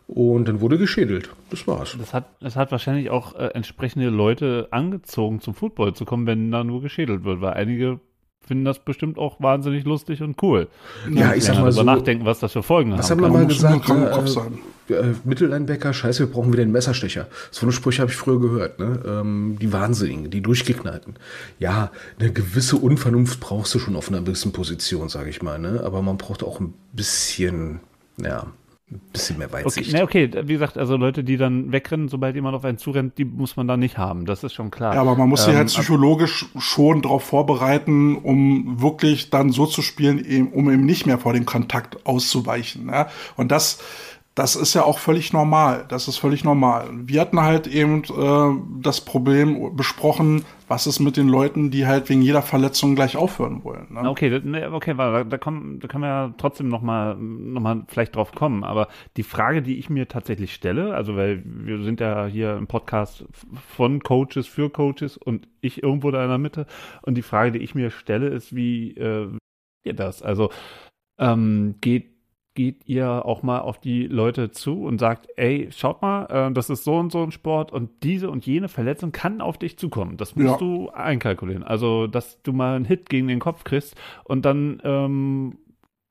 Und 0.07 0.49
dann 0.49 0.61
wurde 0.61 0.79
geschädelt. 0.79 1.31
Das 1.51 1.67
war's. 1.67 1.97
Das 1.99 2.15
hat, 2.15 2.31
das 2.41 2.57
hat 2.57 2.73
wahrscheinlich 2.73 3.11
auch 3.11 3.35
äh, 3.35 3.49
entsprechende 3.49 4.09
Leute 4.09 4.69
angezogen, 4.71 5.41
zum 5.41 5.55
Football 5.55 5.95
zu 5.95 6.07
kommen, 6.07 6.27
wenn 6.27 6.51
da 6.51 6.65
nur 6.65 6.81
geschädelt 6.81 7.25
wird, 7.25 7.41
weil 7.43 7.53
einige 7.53 8.01
finden 8.49 8.65
das 8.65 8.79
bestimmt 8.81 9.19
auch 9.19 9.41
wahnsinnig 9.41 9.85
lustig 9.85 10.23
und 10.23 10.43
cool. 10.43 10.69
Ja, 11.11 11.35
ich 11.35 11.45
sag 11.45 11.61
mal 11.61 11.71
so. 11.71 11.83
nachdenken, 11.83 12.25
was 12.25 12.41
das 12.41 12.53
für 12.53 12.63
Folgen 12.63 12.99
was 12.99 13.11
haben 13.11 13.23
haben 13.23 13.33
wir 13.33 13.39
mal 13.39 13.47
gesagt? 13.47 13.89
Äh, 13.89 14.95
äh, 14.95 15.15
Mittellinebacker, 15.25 15.93
scheiße, 15.93 16.21
wir 16.21 16.33
brauchen 16.33 16.53
wieder 16.53 16.63
einen 16.63 16.73
Messerstecher. 16.73 17.29
So 17.51 17.67
eine 17.67 17.73
Sprüche 17.73 18.03
habe 18.03 18.11
ich 18.11 18.17
früher 18.17 18.41
gehört. 18.41 18.79
Ne? 18.79 19.01
Ähm, 19.07 19.59
die 19.61 19.73
Wahnsinnigen, 19.73 20.31
die 20.31 20.41
Durchgeknallten. 20.41 21.15
Ja, 21.59 21.91
eine 22.19 22.33
gewisse 22.33 22.77
Unvernunft 22.77 23.41
brauchst 23.41 23.75
du 23.75 23.79
schon 23.79 23.97
auf 23.97 24.09
einer 24.09 24.23
gewissen 24.23 24.53
Position, 24.53 25.09
sage 25.09 25.31
ich 25.31 25.43
mal. 25.43 25.59
Ne? 25.59 25.83
Aber 25.85 26.03
man 26.03 26.17
braucht 26.17 26.43
auch 26.43 26.61
ein 26.61 26.75
bisschen, 26.93 27.81
ja, 28.17 28.47
ein 28.91 29.01
bisschen 29.13 29.39
mehr 29.39 29.53
Weitsicht. 29.53 29.95
Okay, 29.95 30.31
okay, 30.31 30.49
wie 30.49 30.55
gesagt, 30.55 30.79
also 30.79 30.97
Leute, 30.97 31.23
die 31.23 31.37
dann 31.37 31.73
wegrennen, 31.73 32.09
sobald 32.09 32.35
jemand 32.35 32.57
auf 32.57 32.65
einen 32.65 32.79
zurennt, 32.79 33.19
die 33.19 33.27
muss 33.27 33.57
man 33.57 33.69
da 33.69 33.77
nicht 33.77 33.99
haben. 33.99 34.25
Das 34.25 34.43
ist 34.45 34.55
schon 34.55 34.71
klar. 34.71 34.95
Ja, 34.95 35.03
aber 35.03 35.15
man 35.15 35.29
muss 35.29 35.41
ähm, 35.41 35.47
sich 35.47 35.57
halt 35.57 35.69
psychologisch 35.69 36.47
schon 36.59 37.03
darauf 37.03 37.25
vorbereiten, 37.25 38.17
um 38.17 38.81
wirklich 38.81 39.29
dann 39.29 39.53
so 39.53 39.67
zu 39.67 39.83
spielen, 39.83 40.49
um 40.53 40.71
eben 40.71 40.87
nicht 40.87 41.07
mehr 41.07 41.19
vor 41.19 41.35
dem 41.35 41.45
Kontakt 41.45 42.07
auszuweichen. 42.07 42.87
Ne? 42.87 43.07
Und 43.37 43.53
das, 43.53 43.79
das 44.39 44.55
ist 44.55 44.73
ja 44.75 44.85
auch 44.85 45.01
völlig 45.01 45.33
normal. 45.33 45.85
Das 45.89 46.07
ist 46.07 46.19
völlig 46.19 46.45
normal. 46.45 46.89
Wir 46.93 47.21
hatten 47.21 47.41
halt 47.41 47.67
eben 47.67 48.05
äh, 48.05 48.81
das 48.81 49.01
Problem 49.01 49.75
besprochen, 49.75 50.45
was 50.69 50.87
ist 50.87 51.01
mit 51.01 51.17
den 51.17 51.29
Leuten, 51.29 51.73
die 51.73 51.89
halt 51.89 52.09
wegen 52.09 52.23
jeder 52.23 52.43
Verletzung 52.43 52.95
gleich 52.95 53.17
aufhören 53.17 53.65
wollen. 53.65 53.89
Ne? 53.91 54.09
Okay, 54.09 54.33
okay, 54.71 54.95
da, 54.97 55.25
da, 55.25 55.39
kommen, 55.39 55.81
da 55.81 55.89
können 55.89 56.05
wir 56.05 56.09
ja 56.09 56.35
trotzdem 56.39 56.69
noch 56.69 56.83
mal, 56.83 57.17
noch 57.17 57.61
mal 57.61 57.83
vielleicht 57.89 58.15
drauf 58.15 58.31
kommen. 58.31 58.63
Aber 58.63 58.87
die 59.17 59.25
Frage, 59.25 59.61
die 59.61 59.77
ich 59.77 59.91
mir 59.91 60.07
tatsächlich 60.07 60.55
stelle, 60.55 60.95
also 60.95 61.17
weil 61.17 61.43
wir 61.45 61.83
sind 61.83 61.99
ja 61.99 62.27
hier 62.27 62.57
im 62.57 62.69
Podcast 62.69 63.25
von 63.75 64.05
Coaches 64.05 64.47
für 64.47 64.71
Coaches 64.71 65.17
und 65.17 65.49
ich 65.63 65.83
irgendwo 65.83 66.13
da 66.13 66.23
in 66.23 66.29
der 66.29 66.39
Mitte. 66.39 66.67
Und 67.03 67.17
die 67.17 67.23
Frage, 67.23 67.51
die 67.51 67.59
ich 67.59 67.75
mir 67.75 67.91
stelle, 67.91 68.29
ist, 68.29 68.55
wie 68.55 68.93
äh, 68.93 69.37
geht 69.83 69.99
das? 69.99 70.23
Also 70.23 70.51
ähm, 71.19 71.75
geht 71.81 72.18
geht 72.59 72.89
ihr 72.89 73.25
auch 73.25 73.45
mal 73.45 73.61
auf 73.61 73.79
die 73.79 74.09
Leute 74.09 74.51
zu 74.51 74.83
und 74.83 74.99
sagt, 74.99 75.29
ey, 75.37 75.69
schaut 75.71 76.03
mal, 76.03 76.25
äh, 76.49 76.53
das 76.53 76.71
ist 76.71 76.83
so 76.83 76.97
und 76.97 77.13
so 77.13 77.23
ein 77.23 77.31
Sport 77.31 77.71
und 77.71 77.89
diese 78.03 78.29
und 78.31 78.47
jene 78.47 78.69
Verletzung 78.69 79.13
kann 79.13 79.41
auf 79.41 79.59
dich 79.59 79.79
zukommen. 79.79 80.17
Das 80.17 80.35
musst 80.35 80.49
ja. 80.49 80.57
du 80.57 80.91
einkalkulieren. 80.91 81.63
Also, 81.63 82.09
dass 82.09 82.43
du 82.43 82.53
mal 82.53 82.75
einen 82.75 82.85
Hit 82.85 83.09
gegen 83.09 83.29
den 83.29 83.39
Kopf 83.39 83.63
kriegst 83.63 83.95
und 84.25 84.45
dann 84.45 84.83
ähm, 84.83 85.59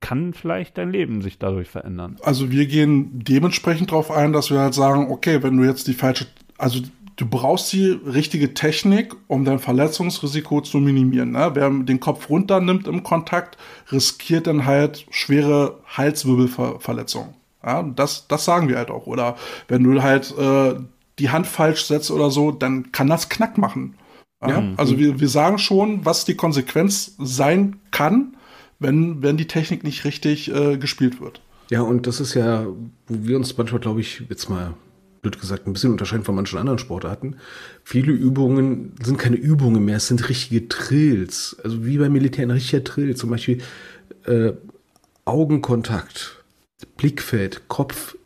kann 0.00 0.32
vielleicht 0.32 0.78
dein 0.78 0.90
Leben 0.90 1.20
sich 1.20 1.38
dadurch 1.38 1.68
verändern. 1.68 2.16
Also 2.22 2.50
wir 2.50 2.64
gehen 2.64 3.10
dementsprechend 3.12 3.90
darauf 3.90 4.10
ein, 4.10 4.32
dass 4.32 4.50
wir 4.50 4.60
halt 4.60 4.72
sagen, 4.72 5.10
okay, 5.10 5.42
wenn 5.42 5.54
du 5.58 5.64
jetzt 5.64 5.86
die 5.86 5.92
falsche, 5.92 6.28
also 6.56 6.80
du 7.18 7.26
brauchst 7.26 7.72
die 7.72 7.90
richtige 7.90 8.54
Technik, 8.54 9.14
um 9.26 9.44
dein 9.44 9.58
Verletzungsrisiko 9.58 10.62
zu 10.62 10.78
minimieren. 10.78 11.32
Ne? 11.32 11.50
Wer 11.52 11.68
den 11.68 12.00
Kopf 12.00 12.30
runternimmt 12.30 12.86
im 12.86 13.02
Kontakt, 13.02 13.58
riskiert 13.92 14.46
dann 14.46 14.64
halt 14.64 15.04
schwere 15.10 15.80
Halswirbelverletzungen. 15.86 17.34
Ja, 17.62 17.82
das, 17.82 18.28
das 18.28 18.44
sagen 18.44 18.68
wir 18.68 18.78
halt 18.78 18.90
auch. 18.90 19.06
Oder 19.06 19.36
wenn 19.66 19.82
du 19.82 20.00
halt 20.00 20.32
äh, 20.38 20.76
die 21.18 21.30
Hand 21.30 21.48
falsch 21.48 21.84
setzt 21.84 22.12
oder 22.12 22.30
so, 22.30 22.52
dann 22.52 22.92
kann 22.92 23.08
das 23.08 23.28
Knack 23.28 23.58
machen. 23.58 23.94
Ja? 24.40 24.60
ja. 24.60 24.72
Also 24.76 24.96
wir, 24.96 25.18
wir 25.18 25.28
sagen 25.28 25.58
schon, 25.58 26.04
was 26.04 26.24
die 26.24 26.36
Konsequenz 26.36 27.16
sein 27.18 27.80
kann, 27.90 28.36
wenn, 28.78 29.22
wenn 29.22 29.36
die 29.36 29.48
Technik 29.48 29.82
nicht 29.82 30.04
richtig 30.04 30.54
äh, 30.54 30.76
gespielt 30.76 31.20
wird. 31.20 31.40
Ja, 31.68 31.82
und 31.82 32.06
das 32.06 32.20
ist 32.20 32.34
ja, 32.34 32.64
wo 33.08 33.26
wir 33.26 33.36
uns 33.36 33.58
manchmal, 33.58 33.80
glaube 33.80 34.00
ich, 34.00 34.22
jetzt 34.30 34.48
mal 34.48 34.74
blöd 35.22 35.40
gesagt, 35.40 35.66
ein 35.66 35.72
bisschen 35.72 35.92
unterscheiden 35.92 36.24
von 36.24 36.34
manchen 36.34 36.58
anderen 36.58 36.78
Sportarten. 36.78 37.36
Viele 37.84 38.12
Übungen 38.12 38.94
sind 39.02 39.18
keine 39.18 39.36
Übungen 39.36 39.84
mehr, 39.84 39.96
es 39.96 40.08
sind 40.08 40.28
richtige 40.28 40.62
Drills. 40.62 41.56
Also 41.62 41.84
wie 41.84 41.98
beim 41.98 42.12
Militär 42.12 42.46
ein 42.46 42.50
richtiger 42.50 42.80
Drill. 42.80 43.16
Zum 43.16 43.30
Beispiel 43.30 43.58
äh, 44.26 44.52
Augenkontakt, 45.24 46.42
Blickfeld, 46.96 47.68
Kopf 47.68 48.16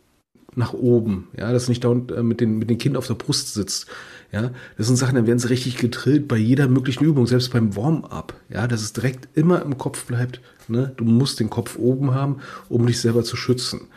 nach 0.55 0.73
oben. 0.73 1.29
Ja, 1.37 1.53
dass 1.53 1.69
nicht 1.69 1.85
da 1.85 1.93
äh, 1.93 2.23
mit 2.23 2.41
den, 2.41 2.59
mit 2.59 2.71
den 2.71 2.79
Kind 2.79 2.97
auf 2.97 3.07
der 3.07 3.15
Brust 3.15 3.55
sitzt. 3.55 3.87
Ja, 4.33 4.51
das 4.79 4.87
sind 4.87 4.97
Sachen, 4.97 5.15
dann 5.15 5.27
werden 5.27 5.39
sie 5.39 5.51
richtig 5.51 5.77
gedrillt 5.77 6.27
bei 6.27 6.39
jeder 6.39 6.67
möglichen 6.67 7.05
Übung, 7.05 7.27
selbst 7.27 7.53
beim 7.53 7.77
Warm-up. 7.77 8.35
Ja, 8.49 8.67
dass 8.67 8.83
es 8.83 8.95
direkt 8.95 9.29
immer 9.37 9.63
im 9.63 9.77
Kopf 9.77 10.07
bleibt. 10.07 10.41
Ne? 10.69 10.93
Du 10.97 11.05
musst 11.05 11.39
den 11.41 11.51
Kopf 11.51 11.79
oben 11.79 12.15
haben, 12.15 12.39
um 12.69 12.87
dich 12.87 13.01
selber 13.01 13.25
zu 13.25 13.37
schützen. 13.37 13.89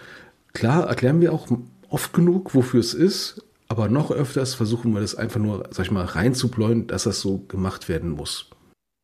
Klar 0.54 0.88
erklären 0.88 1.22
wir 1.22 1.34
auch 1.34 1.48
oft 1.90 2.14
genug, 2.14 2.54
wofür 2.56 2.80
es 2.80 2.94
ist, 2.94 3.44
aber 3.68 3.90
noch 3.90 4.12
öfters 4.12 4.54
versuchen 4.54 4.94
wir 4.94 5.02
das 5.02 5.16
einfach 5.16 5.40
nur, 5.40 5.64
sag 5.72 5.86
ich 5.86 5.92
mal, 5.92 6.06
reinzubläuen, 6.06 6.88
dass 6.88 7.04
das 7.04 7.22
so 7.22 7.40
gemacht 7.48 7.90
werden 7.90 8.12
muss. 8.12 8.50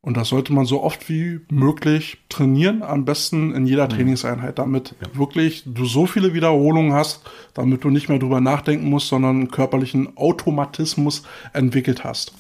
Und 0.04 0.18
das 0.18 0.30
sollte 0.30 0.52
man 0.52 0.66
so 0.66 0.82
oft 0.82 1.10
wie 1.10 1.42
möglich 1.52 2.18
trainieren, 2.28 2.82
am 2.82 3.06
besten 3.06 3.54
in 3.54 3.68
jeder 3.68 3.86
mhm. 3.86 3.90
Trainingseinheit, 3.90 4.58
damit 4.58 4.96
ja. 5.00 5.16
wirklich 5.16 5.64
du 5.66 5.86
so 5.86 6.08
viele 6.08 6.34
Wiederholungen 6.34 6.94
hast, 6.94 7.22
damit 7.54 7.84
du 7.84 7.92
nicht 7.92 8.10
mehr 8.10 8.18
drüber 8.18 8.42
nachdenken 8.42 8.90
musst, 8.90 9.10
sondern 9.10 9.36
einen 9.36 9.52
körperlichen 9.52 10.18
Automatismus 10.18 11.22
entwickelt 11.54 12.04
hast. 12.04 12.34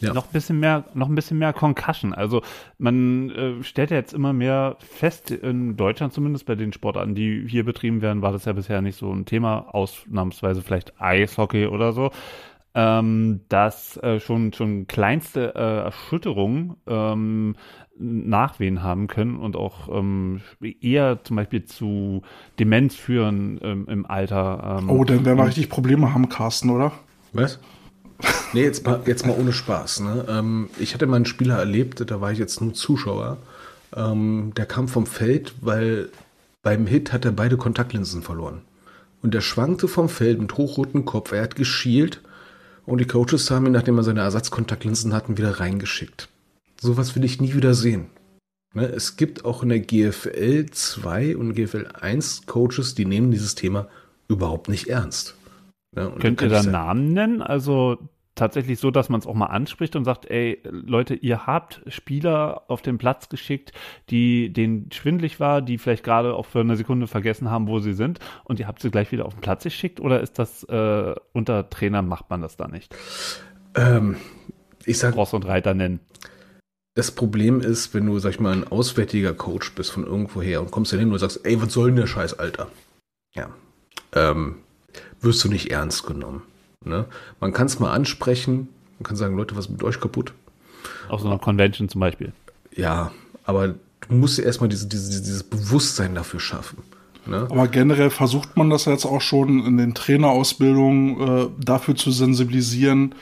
Ja. 0.00 0.12
noch 0.12 0.26
ein 0.26 0.32
bisschen 0.32 0.60
mehr, 0.60 0.84
noch 0.94 1.08
ein 1.08 1.14
bisschen 1.14 1.38
mehr 1.38 1.52
Concussion. 1.52 2.12
Also 2.12 2.42
man 2.78 3.30
äh, 3.30 3.62
stellt 3.62 3.90
ja 3.90 3.96
jetzt 3.96 4.12
immer 4.12 4.32
mehr 4.32 4.76
fest, 4.80 5.30
in 5.30 5.76
Deutschland 5.76 6.12
zumindest 6.12 6.46
bei 6.46 6.54
den 6.54 6.72
Sportarten, 6.72 7.14
die 7.14 7.44
hier 7.48 7.64
betrieben 7.64 8.02
werden, 8.02 8.22
war 8.22 8.32
das 8.32 8.44
ja 8.44 8.52
bisher 8.52 8.82
nicht 8.82 8.98
so 8.98 9.12
ein 9.12 9.24
Thema, 9.24 9.74
ausnahmsweise 9.74 10.62
vielleicht 10.62 11.00
Eishockey 11.00 11.66
oder 11.66 11.92
so, 11.92 12.10
ähm, 12.74 13.40
dass 13.48 13.96
äh, 13.98 14.18
schon 14.20 14.52
schon 14.52 14.86
kleinste 14.86 15.54
äh, 15.54 15.84
Erschütterungen 15.84 16.74
ähm, 16.86 17.54
Nachwehen 17.96 18.82
haben 18.82 19.06
können 19.06 19.36
und 19.36 19.54
auch 19.54 19.88
ähm, 19.88 20.40
eher 20.80 21.22
zum 21.22 21.36
Beispiel 21.36 21.64
zu 21.64 22.22
Demenz 22.58 22.96
führen 22.96 23.60
ähm, 23.62 23.86
im 23.88 24.04
Alter. 24.06 24.78
Ähm, 24.80 24.90
Oh, 24.90 25.04
dann 25.04 25.24
werden 25.24 25.38
wir 25.38 25.46
richtig 25.46 25.68
Probleme 25.68 26.12
haben, 26.12 26.28
Carsten, 26.28 26.70
oder? 26.70 26.90
Was? 27.32 27.60
Nee, 28.52 28.62
jetzt 28.62 28.86
mal, 28.86 29.02
jetzt 29.06 29.26
mal 29.26 29.36
ohne 29.36 29.52
Spaß. 29.52 30.00
Ne? 30.00 30.24
Ähm, 30.28 30.70
ich 30.78 30.94
hatte 30.94 31.06
mal 31.06 31.16
einen 31.16 31.26
Spieler 31.26 31.58
erlebt, 31.58 32.08
da 32.08 32.20
war 32.20 32.30
ich 32.30 32.38
jetzt 32.38 32.60
nur 32.60 32.72
Zuschauer. 32.72 33.38
Ähm, 33.96 34.52
der 34.56 34.66
kam 34.66 34.88
vom 34.88 35.06
Feld, 35.06 35.54
weil 35.60 36.08
beim 36.62 36.86
Hit 36.86 37.12
hat 37.12 37.24
er 37.24 37.32
beide 37.32 37.56
Kontaktlinsen 37.56 38.22
verloren. 38.22 38.62
Und 39.22 39.34
der 39.34 39.40
schwankte 39.40 39.88
vom 39.88 40.08
Feld 40.08 40.40
mit 40.40 40.56
hochrotem 40.56 41.04
Kopf. 41.04 41.32
Er 41.32 41.42
hat 41.42 41.56
geschielt 41.56 42.20
und 42.86 42.98
die 42.98 43.06
Coaches 43.06 43.50
haben 43.50 43.66
ihn, 43.66 43.72
nachdem 43.72 43.96
er 43.98 44.04
seine 44.04 44.20
Ersatzkontaktlinsen 44.20 45.12
hatten, 45.12 45.38
wieder 45.38 45.60
reingeschickt. 45.60 46.28
Sowas 46.80 47.16
will 47.16 47.24
ich 47.24 47.40
nie 47.40 47.54
wieder 47.54 47.74
sehen. 47.74 48.06
Ne? 48.74 48.86
Es 48.86 49.16
gibt 49.16 49.44
auch 49.44 49.62
in 49.62 49.70
der 49.70 49.80
GFL 49.80 50.66
2 50.70 51.36
und 51.36 51.54
GFL 51.54 51.88
1 52.00 52.46
Coaches, 52.46 52.94
die 52.94 53.06
nehmen 53.06 53.30
dieses 53.30 53.54
Thema 53.54 53.88
überhaupt 54.28 54.68
nicht 54.68 54.88
ernst. 54.88 55.34
Ne? 55.94 56.10
Und 56.10 56.20
Könnt 56.20 56.42
ihr 56.42 56.48
da 56.48 56.62
Namen 56.62 57.12
nennen? 57.12 57.42
Also 57.42 57.98
tatsächlich 58.34 58.78
so, 58.80 58.90
dass 58.90 59.08
man 59.08 59.20
es 59.20 59.26
auch 59.26 59.34
mal 59.34 59.46
anspricht 59.46 59.96
und 59.96 60.04
sagt, 60.04 60.30
ey, 60.30 60.60
Leute, 60.64 61.14
ihr 61.14 61.46
habt 61.46 61.82
Spieler 61.86 62.62
auf 62.68 62.82
den 62.82 62.98
Platz 62.98 63.28
geschickt, 63.28 63.72
die 64.10 64.52
denen 64.52 64.90
schwindlig 64.92 65.40
war, 65.40 65.62
die 65.62 65.78
vielleicht 65.78 66.04
gerade 66.04 66.34
auch 66.34 66.46
für 66.46 66.60
eine 66.60 66.76
Sekunde 66.76 67.06
vergessen 67.06 67.50
haben, 67.50 67.68
wo 67.68 67.78
sie 67.78 67.94
sind 67.94 68.18
und 68.44 68.58
ihr 68.58 68.66
habt 68.66 68.82
sie 68.82 68.90
gleich 68.90 69.12
wieder 69.12 69.26
auf 69.26 69.34
den 69.34 69.40
Platz 69.40 69.62
geschickt 69.62 70.00
oder 70.00 70.20
ist 70.20 70.38
das 70.38 70.64
äh, 70.64 71.14
unter 71.32 71.70
Trainern 71.70 72.08
macht 72.08 72.30
man 72.30 72.40
das 72.40 72.56
da 72.56 72.66
nicht? 72.66 72.94
Ähm, 73.76 74.16
ich 74.84 74.98
sag, 74.98 75.16
Ross 75.16 75.32
und 75.32 75.46
Reiter 75.46 75.74
nennen. 75.74 76.00
das 76.94 77.12
Problem 77.12 77.60
ist, 77.60 77.94
wenn 77.94 78.06
du, 78.06 78.18
sag 78.18 78.30
ich 78.30 78.40
mal, 78.40 78.52
ein 78.52 78.66
auswärtiger 78.66 79.34
Coach 79.34 79.74
bist 79.74 79.92
von 79.92 80.04
irgendwoher 80.04 80.60
und 80.60 80.70
kommst 80.70 80.92
dann 80.92 81.00
hin 81.00 81.12
und 81.12 81.18
sagst, 81.18 81.40
ey, 81.44 81.60
was 81.60 81.72
soll 81.72 81.88
denn 81.88 81.96
der 81.96 82.06
Scheiß, 82.06 82.38
Alter? 82.38 82.68
Ja. 83.32 83.48
Ähm, 84.12 84.56
wirst 85.24 85.42
du 85.44 85.48
nicht 85.48 85.70
ernst 85.70 86.06
genommen. 86.06 86.42
Ne? 86.84 87.06
Man 87.40 87.52
kann 87.52 87.66
es 87.66 87.78
mal 87.80 87.92
ansprechen, 87.92 88.68
man 88.98 89.04
kann 89.04 89.16
sagen, 89.16 89.36
Leute, 89.36 89.56
was 89.56 89.66
ist 89.66 89.72
mit 89.72 89.82
euch 89.82 90.00
kaputt? 90.00 90.32
Auf 91.08 91.20
so 91.20 91.28
einer 91.28 91.38
Convention 91.38 91.88
zum 91.88 92.00
Beispiel. 92.00 92.32
Ja, 92.74 93.12
aber 93.44 93.68
du 93.68 94.14
musst 94.14 94.38
erstmal 94.38 94.68
diese, 94.68 94.86
diese, 94.86 95.20
dieses 95.20 95.42
Bewusstsein 95.42 96.14
dafür 96.14 96.40
schaffen. 96.40 96.78
Ne? 97.26 97.46
Aber 97.50 97.68
generell 97.68 98.10
versucht 98.10 98.56
man 98.56 98.70
das 98.70 98.84
jetzt 98.84 99.06
auch 99.06 99.20
schon 99.20 99.64
in 99.64 99.78
den 99.78 99.94
Trainerausbildungen 99.94 101.20
äh, 101.20 101.46
dafür 101.58 101.96
zu 101.96 102.10
sensibilisieren. 102.10 103.14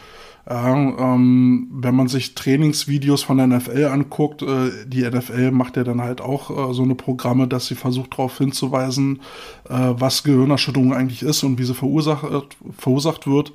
Ja, 0.48 0.74
ähm, 0.74 1.68
wenn 1.70 1.94
man 1.94 2.08
sich 2.08 2.34
Trainingsvideos 2.34 3.22
von 3.22 3.36
der 3.36 3.46
NFL 3.46 3.84
anguckt, 3.84 4.42
äh, 4.42 4.70
die 4.86 5.02
NFL 5.02 5.52
macht 5.52 5.76
ja 5.76 5.84
dann 5.84 6.00
halt 6.00 6.20
auch 6.20 6.70
äh, 6.70 6.74
so 6.74 6.82
eine 6.82 6.96
Programme, 6.96 7.46
dass 7.46 7.66
sie 7.66 7.76
versucht 7.76 8.14
darauf 8.14 8.38
hinzuweisen, 8.38 9.20
äh, 9.68 9.94
was 9.96 10.24
Gehirnerschütterung 10.24 10.94
eigentlich 10.94 11.22
ist 11.22 11.44
und 11.44 11.58
wie 11.58 11.64
sie 11.64 11.74
verursacht, 11.74 12.56
verursacht 12.76 13.26
wird. 13.28 13.52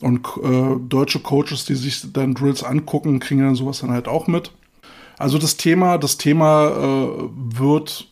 Und 0.00 0.26
äh, 0.42 0.76
deutsche 0.88 1.18
Coaches, 1.18 1.64
die 1.64 1.74
sich 1.74 2.12
dann 2.12 2.34
Drills 2.34 2.62
angucken, 2.62 3.18
kriegen 3.18 3.40
dann 3.40 3.56
sowas 3.56 3.80
dann 3.80 3.90
halt 3.90 4.06
auch 4.06 4.28
mit. 4.28 4.52
Also 5.18 5.36
das 5.36 5.56
Thema, 5.56 5.98
das 5.98 6.16
Thema 6.16 6.68
äh, 6.68 7.28
wird 7.58 8.06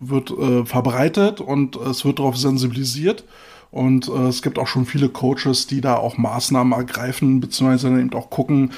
wird 0.00 0.30
äh, 0.30 0.64
verbreitet 0.64 1.40
und 1.40 1.76
es 1.76 2.04
wird 2.04 2.18
darauf 2.18 2.36
sensibilisiert. 2.36 3.24
Und 3.70 4.08
äh, 4.08 4.28
es 4.28 4.42
gibt 4.42 4.58
auch 4.58 4.66
schon 4.66 4.84
viele 4.84 5.08
Coaches, 5.08 5.66
die 5.66 5.80
da 5.80 5.96
auch 5.96 6.18
Maßnahmen 6.18 6.72
ergreifen, 6.72 7.40
beziehungsweise 7.40 7.88
dann 7.88 8.00
eben 8.00 8.12
auch 8.14 8.30
gucken, 8.30 8.72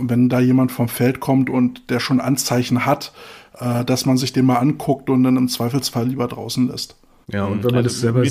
wenn 0.00 0.28
da 0.28 0.38
jemand 0.38 0.70
vom 0.70 0.88
Feld 0.88 1.18
kommt 1.20 1.50
und 1.50 1.90
der 1.90 1.98
schon 1.98 2.20
Anzeichen 2.20 2.86
hat, 2.86 3.12
äh, 3.58 3.84
dass 3.84 4.06
man 4.06 4.16
sich 4.16 4.32
den 4.32 4.46
mal 4.46 4.56
anguckt 4.56 5.10
und 5.10 5.24
dann 5.24 5.36
im 5.36 5.48
Zweifelsfall 5.48 6.06
lieber 6.06 6.28
draußen 6.28 6.68
lässt. 6.68 6.96
Ja, 7.30 7.44
und 7.44 7.64
wenn 7.64 7.74
man 7.74 7.84
Also, 7.84 7.88
das 7.88 8.00
selber, 8.00 8.22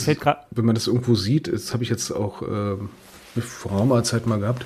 wenn 0.51 0.65
man 0.65 0.75
das 0.75 0.87
irgendwo 0.87 1.15
sieht, 1.15 1.51
das 1.51 1.73
habe 1.73 1.83
ich 1.83 1.89
jetzt 1.89 2.11
auch 2.11 2.41
ähm, 2.41 2.89
vor 3.39 3.71
geraumer 3.71 4.03
Zeit 4.03 4.25
mal 4.25 4.39
gehabt, 4.39 4.65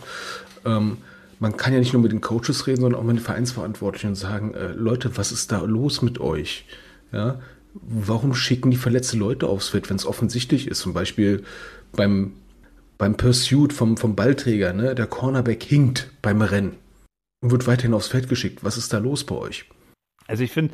ähm, 0.64 0.98
man 1.40 1.58
kann 1.58 1.74
ja 1.74 1.80
nicht 1.80 1.92
nur 1.92 2.04
mit 2.04 2.12
den 2.12 2.22
Coaches 2.22 2.68
reden, 2.68 2.82
sondern 2.82 3.02
auch 3.02 3.04
mit 3.04 3.18
den 3.18 3.24
Vereinsverantwortlichen 3.24 4.12
und 4.12 4.16
sagen, 4.16 4.54
äh, 4.54 4.68
Leute, 4.68 5.18
was 5.18 5.32
ist 5.32 5.52
da 5.52 5.62
los 5.62 6.04
mit 6.04 6.20
euch? 6.22 6.66
Ja, 7.12 7.40
warum 7.74 8.34
schicken 8.34 8.72
die 8.72 8.78
verletzte 8.78 9.18
Leute 9.18 9.48
aufs 9.48 9.70
Feld, 9.70 9.90
wenn 9.90 9.98
es 9.98 10.06
offensichtlich 10.06 10.68
ist? 10.68 10.80
Zum 10.80 10.94
Beispiel 10.94 11.44
beim, 11.94 12.34
beim 12.98 13.16
Pursuit 13.18 13.74
vom, 13.74 13.98
vom 13.98 14.16
Ballträger, 14.16 14.74
ne? 14.74 14.96
der 14.96 15.08
Cornerback 15.08 15.64
hinkt 15.64 16.12
beim 16.22 16.42
Rennen 16.42 16.76
und 17.44 17.52
wird 17.52 17.68
weiterhin 17.68 17.94
aufs 17.94 18.08
Feld 18.08 18.30
geschickt. 18.30 18.64
Was 18.64 18.78
ist 18.78 18.94
da 18.94 18.98
los 18.98 19.24
bei 19.24 19.36
euch? 19.36 19.66
Also 20.28 20.44
ich 20.44 20.52
finde, 20.52 20.74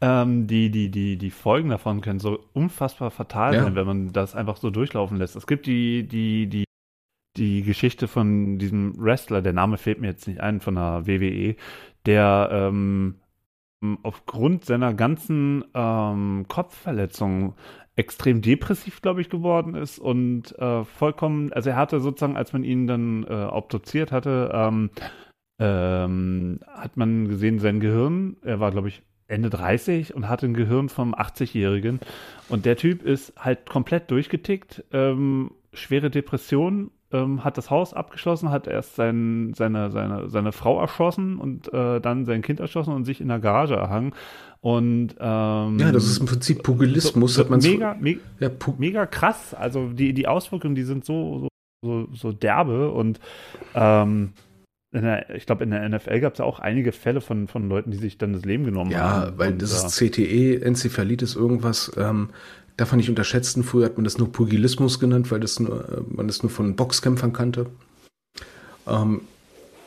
ähm, 0.00 0.46
die, 0.46 0.70
die, 0.70 0.90
die, 0.90 1.16
die 1.16 1.30
Folgen 1.30 1.70
davon 1.70 2.00
können 2.00 2.20
so 2.20 2.38
unfassbar 2.52 3.10
fatal 3.10 3.54
Ja. 3.54 3.62
sein, 3.64 3.74
wenn 3.74 3.86
man 3.86 4.12
das 4.12 4.34
einfach 4.34 4.56
so 4.56 4.70
durchlaufen 4.70 5.18
lässt. 5.18 5.36
Es 5.36 5.46
gibt 5.46 5.66
die, 5.66 6.06
die, 6.06 6.46
die, 6.46 6.64
die 7.36 7.62
Geschichte 7.62 8.06
von 8.08 8.58
diesem 8.58 8.94
Wrestler, 8.98 9.42
der 9.42 9.52
Name 9.52 9.78
fehlt 9.78 10.00
mir 10.00 10.08
jetzt 10.08 10.28
nicht 10.28 10.40
ein, 10.40 10.60
von 10.60 10.74
der 10.76 11.06
WWE, 11.06 11.56
der 12.06 12.48
ähm, 12.52 13.16
aufgrund 14.02 14.64
seiner 14.64 14.94
ganzen 14.94 15.64
ähm, 15.74 16.46
Kopfverletzungen 16.48 17.54
extrem 17.96 18.42
depressiv, 18.42 19.02
glaube 19.02 19.20
ich, 19.20 19.30
geworden 19.30 19.74
ist 19.74 19.98
und 19.98 20.58
äh, 20.58 20.84
vollkommen, 20.84 21.52
also 21.52 21.70
er 21.70 21.76
hatte 21.76 22.00
sozusagen, 22.00 22.36
als 22.36 22.52
man 22.52 22.64
ihn 22.64 22.86
dann 22.86 23.24
äh, 23.24 23.44
obduziert 23.44 24.10
hatte, 24.10 24.50
ähm, 24.52 24.90
ähm, 25.60 26.60
hat 26.66 26.96
man 26.96 27.28
gesehen, 27.28 27.60
sein 27.60 27.78
Gehirn, 27.80 28.36
er 28.42 28.58
war, 28.58 28.72
glaube 28.72 28.88
ich, 28.88 29.02
Ende 29.26 29.48
30 29.48 30.14
und 30.14 30.28
hatte 30.28 30.46
ein 30.46 30.54
Gehirn 30.54 30.88
vom 30.88 31.14
80-Jährigen. 31.14 32.00
Und 32.48 32.66
der 32.66 32.76
Typ 32.76 33.02
ist 33.02 33.32
halt 33.38 33.68
komplett 33.68 34.10
durchgetickt, 34.10 34.84
ähm, 34.92 35.52
schwere 35.72 36.10
Depression, 36.10 36.90
ähm, 37.14 37.44
hat 37.44 37.56
das 37.56 37.70
Haus 37.70 37.94
abgeschlossen, 37.94 38.50
hat 38.50 38.66
erst 38.66 38.96
sein, 38.96 39.52
seine, 39.54 39.90
seine, 39.90 40.28
seine 40.28 40.52
Frau 40.52 40.80
erschossen 40.80 41.38
und 41.38 41.72
äh, 41.72 42.00
dann 42.00 42.24
sein 42.26 42.42
Kind 42.42 42.60
erschossen 42.60 42.92
und 42.92 43.04
sich 43.04 43.20
in 43.20 43.28
der 43.28 43.38
Garage 43.38 43.76
erhangen. 43.76 44.12
Und 44.60 45.14
ähm, 45.20 45.78
Ja, 45.78 45.92
das 45.92 46.04
ist 46.06 46.18
im 46.18 46.26
Prinzip 46.26 46.62
Pugilismus, 46.62 47.34
so, 47.34 47.42
hat 47.42 47.50
man 47.50 47.60
mega, 47.60 47.96
me 48.00 48.18
ja, 48.40 48.50
mega 48.78 49.06
krass. 49.06 49.54
Also 49.54 49.88
die, 49.88 50.12
die 50.12 50.26
Auswirkungen, 50.26 50.74
die 50.74 50.82
sind 50.84 51.04
so, 51.04 51.40
so, 51.40 51.48
so, 51.84 52.08
so 52.12 52.32
derbe 52.32 52.90
und 52.90 53.20
ähm, 53.74 54.32
der, 55.02 55.34
ich 55.34 55.46
glaube, 55.46 55.64
in 55.64 55.70
der 55.70 55.88
NFL 55.88 56.20
gab 56.20 56.34
es 56.34 56.38
ja 56.38 56.44
auch 56.44 56.60
einige 56.60 56.92
Fälle 56.92 57.20
von, 57.20 57.48
von 57.48 57.68
Leuten, 57.68 57.90
die 57.90 57.96
sich 57.96 58.16
dann 58.16 58.32
das 58.32 58.44
Leben 58.44 58.64
genommen 58.64 58.92
Ja, 58.92 59.00
haben. 59.26 59.38
weil 59.38 59.52
Und, 59.52 59.62
das 59.62 59.82
äh, 59.82 59.86
ist 60.06 60.12
CTE, 60.12 60.62
Enzephalitis, 60.62 61.34
irgendwas. 61.34 61.92
Ähm, 61.96 62.30
darf 62.76 62.90
man 62.90 62.98
nicht 62.98 63.08
unterschätzen. 63.08 63.62
Früher 63.62 63.86
hat 63.86 63.96
man 63.96 64.04
das 64.04 64.18
nur 64.18 64.32
Pugilismus 64.32 64.98
genannt, 65.00 65.30
weil 65.30 65.40
das 65.40 65.60
nur, 65.60 65.88
äh, 65.88 66.00
man 66.08 66.26
das 66.26 66.42
nur 66.42 66.50
von 66.50 66.76
Boxkämpfern 66.76 67.32
kannte. 67.32 67.66
Ähm, 68.86 69.22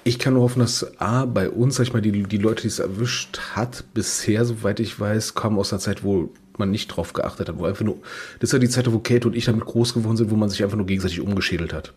ich 0.03 0.19
kann 0.19 0.33
nur 0.35 0.43
hoffen, 0.43 0.59
dass 0.59 0.99
A, 1.01 1.25
bei 1.25 1.49
uns, 1.49 1.75
sag 1.75 1.83
ich 1.87 1.93
mal, 1.93 2.01
die, 2.01 2.23
die 2.23 2.37
Leute, 2.37 2.61
die 2.61 2.69
es 2.69 2.79
erwischt 2.79 3.39
hat, 3.55 3.83
bisher, 3.93 4.45
soweit 4.45 4.79
ich 4.79 4.97
weiß, 4.99 5.35
kamen 5.35 5.59
aus 5.59 5.73
einer 5.73 5.81
Zeit, 5.81 6.03
wo 6.03 6.29
man 6.57 6.71
nicht 6.71 6.87
drauf 6.87 7.11
geachtet 7.13 7.49
hat. 7.49 7.59
Wo 7.59 7.65
einfach 7.65 7.83
nur, 7.83 7.97
das 8.39 8.49
ist 8.49 8.53
ja 8.53 8.59
die 8.59 8.69
Zeit, 8.69 8.91
wo 8.91 8.99
Kate 8.99 9.27
und 9.27 9.35
ich 9.35 9.45
damit 9.45 9.65
groß 9.65 9.93
geworden 9.93 10.15
sind, 10.17 10.31
wo 10.31 10.35
man 10.35 10.49
sich 10.49 10.63
einfach 10.63 10.77
nur 10.77 10.85
gegenseitig 10.85 11.19
umgeschädelt 11.19 11.73
hat. 11.73 11.93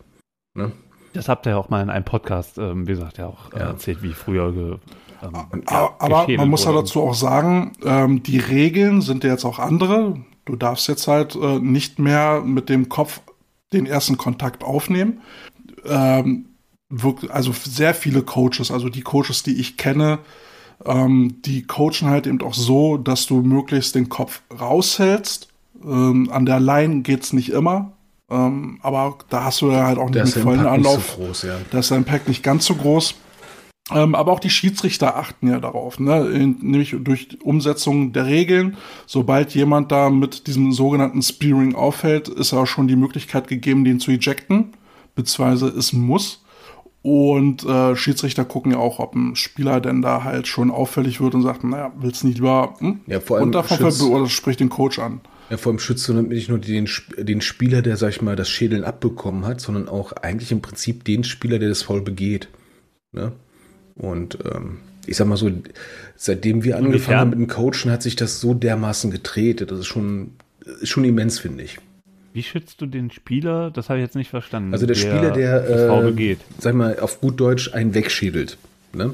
Ne? 0.55 0.71
Das 1.13 1.29
habt 1.29 1.45
ihr 1.45 1.51
ja 1.51 1.57
auch 1.57 1.69
mal 1.69 1.81
in 1.81 1.89
einem 1.89 2.05
Podcast, 2.05 2.57
ähm, 2.57 2.85
wie 2.87 2.91
gesagt, 2.91 3.17
ja 3.17 3.27
auch 3.27 3.53
äh, 3.53 3.59
Ja. 3.59 3.67
erzählt, 3.69 4.03
wie 4.03 4.13
früher 4.13 4.51
ge, 4.51 4.77
ähm, 5.23 5.63
Aber, 5.65 5.95
aber 5.99 6.27
man 6.35 6.49
muss 6.49 6.65
ja 6.65 6.73
dazu 6.73 7.01
auch 7.01 7.13
sagen, 7.13 7.73
ähm, 7.83 8.23
die 8.23 8.39
Regeln 8.39 9.01
sind 9.01 9.23
ja 9.23 9.31
jetzt 9.31 9.45
auch 9.45 9.59
andere. 9.59 10.17
Du 10.45 10.55
darfst 10.55 10.87
jetzt 10.87 11.07
halt 11.07 11.35
äh, 11.35 11.59
nicht 11.59 11.99
mehr 11.99 12.41
mit 12.41 12.69
dem 12.69 12.89
Kopf 12.89 13.21
den 13.73 13.85
ersten 13.85 14.17
Kontakt 14.17 14.63
aufnehmen. 14.63 15.21
Ähm, 15.85 16.45
wirk- 16.89 17.29
also 17.31 17.53
sehr 17.53 17.93
viele 17.93 18.21
Coaches, 18.21 18.71
also 18.71 18.89
die 18.89 19.01
Coaches, 19.01 19.43
die 19.43 19.59
ich 19.59 19.77
kenne, 19.77 20.19
ähm, 20.85 21.41
die 21.45 21.63
coachen 21.63 22.09
halt 22.09 22.27
eben 22.27 22.41
auch 22.41 22.53
so, 22.55 22.97
dass 22.97 23.27
du 23.27 23.41
möglichst 23.41 23.95
den 23.95 24.09
Kopf 24.09 24.41
raushältst. 24.59 25.47
Ähm, 25.83 26.29
an 26.31 26.45
der 26.45 26.59
Line 26.59 27.01
geht's 27.01 27.33
nicht 27.33 27.49
immer. 27.49 27.93
Ähm, 28.29 28.79
aber 28.81 29.17
da 29.29 29.43
hast 29.43 29.61
du 29.61 29.71
ja 29.71 29.85
halt 29.85 29.97
auch 29.97 30.09
nicht 30.09 30.35
der 30.35 30.43
vollen 30.43 30.59
Impact 30.61 30.77
nicht 30.77 30.87
Anlauf. 30.87 31.11
so 31.11 31.23
groß, 31.23 31.41
ja. 31.43 31.57
Da 31.69 31.79
ist 31.79 31.91
der 31.91 31.97
Impact 31.97 32.27
nicht 32.27 32.43
ganz 32.43 32.65
so 32.65 32.75
groß. 32.75 33.15
Ähm, 33.93 34.15
aber 34.15 34.31
auch 34.31 34.39
die 34.39 34.49
Schiedsrichter 34.49 35.17
achten 35.17 35.47
ja 35.49 35.59
darauf, 35.59 35.99
ne? 35.99 36.23
Nämlich 36.61 36.95
durch 36.99 37.37
Umsetzung 37.43 38.13
der 38.13 38.25
Regeln. 38.25 38.77
Sobald 39.05 39.53
jemand 39.53 39.91
da 39.91 40.09
mit 40.09 40.47
diesem 40.47 40.71
sogenannten 40.71 41.21
Spearing 41.21 41.75
auffällt, 41.75 42.27
ist 42.27 42.51
ja 42.51 42.59
auch 42.59 42.67
schon 42.67 42.87
die 42.87 42.95
Möglichkeit 42.95 43.47
gegeben, 43.47 43.83
den 43.83 43.99
zu 43.99 44.11
ejecten, 44.11 44.73
beziehungsweise 45.15 45.67
es 45.67 45.93
muss. 45.93 46.43
Und 47.03 47.65
äh, 47.65 47.95
Schiedsrichter 47.95 48.45
gucken 48.45 48.73
ja 48.73 48.77
auch, 48.77 48.99
ob 48.99 49.15
ein 49.15 49.35
Spieler 49.35 49.81
denn 49.81 50.03
da 50.03 50.23
halt 50.23 50.47
schon 50.47 50.69
auffällig 50.69 51.19
wird 51.19 51.33
und 51.33 51.41
sagt, 51.41 51.63
naja, 51.63 51.91
willst 51.99 52.23
nicht 52.23 52.35
lieber 52.35 52.75
hm? 52.77 52.99
Ja, 53.07 53.19
vor 53.19 53.37
allem 53.39 53.51
Schütz- 53.51 53.99
Feld 53.99 54.01
oder 54.01 54.27
spricht 54.29 54.59
den 54.59 54.69
Coach 54.69 54.99
an. 54.99 55.21
Ja, 55.49 55.57
vor 55.57 55.71
allem 55.71 55.79
schützt 55.79 56.07
du 56.07 56.13
nicht 56.13 56.47
nur 56.47 56.59
den, 56.59 56.87
den 57.17 57.41
Spieler, 57.41 57.81
der, 57.81 57.97
sag 57.97 58.09
ich 58.09 58.21
mal, 58.21 58.35
das 58.35 58.49
Schädeln 58.49 58.83
abbekommen 58.83 59.45
hat, 59.45 59.59
sondern 59.59 59.89
auch 59.89 60.13
eigentlich 60.13 60.51
im 60.51 60.61
Prinzip 60.61 61.03
den 61.03 61.23
Spieler, 61.23 61.59
der 61.59 61.69
das 61.69 61.81
Foul 61.81 62.01
begeht. 62.01 62.47
Ne? 63.11 63.33
Und 64.01 64.39
ähm, 64.51 64.79
ich 65.05 65.15
sag 65.15 65.27
mal 65.27 65.37
so, 65.37 65.51
seitdem 66.15 66.63
wir 66.63 66.77
angefangen 66.77 67.19
haben 67.19 67.29
mit 67.29 67.39
dem 67.39 67.47
Coachen, 67.47 67.91
hat 67.91 68.01
sich 68.01 68.15
das 68.15 68.41
so 68.41 68.55
dermaßen 68.55 69.11
gedreht. 69.11 69.61
Das 69.69 69.77
ist 69.77 69.85
schon, 69.85 70.31
ist 70.81 70.89
schon 70.89 71.05
immens, 71.05 71.37
finde 71.37 71.63
ich. 71.63 71.77
Wie 72.33 72.41
schützt 72.41 72.81
du 72.81 72.87
den 72.87 73.11
Spieler? 73.11 73.69
Das 73.69 73.89
habe 73.89 73.99
ich 73.99 74.05
jetzt 74.05 74.15
nicht 74.15 74.31
verstanden. 74.31 74.73
Also 74.73 74.87
der, 74.87 74.95
Spieler, 74.95 75.29
der, 75.31 75.59
das 75.61 75.87
Foul 75.87 76.03
äh, 76.03 76.09
begeht. 76.09 76.39
sag 76.57 76.73
mal, 76.73 76.99
auf 76.99 77.21
gut 77.21 77.39
Deutsch 77.39 77.73
einen 77.73 77.93
wegschädelt. 77.93 78.57
Ne? 78.93 79.13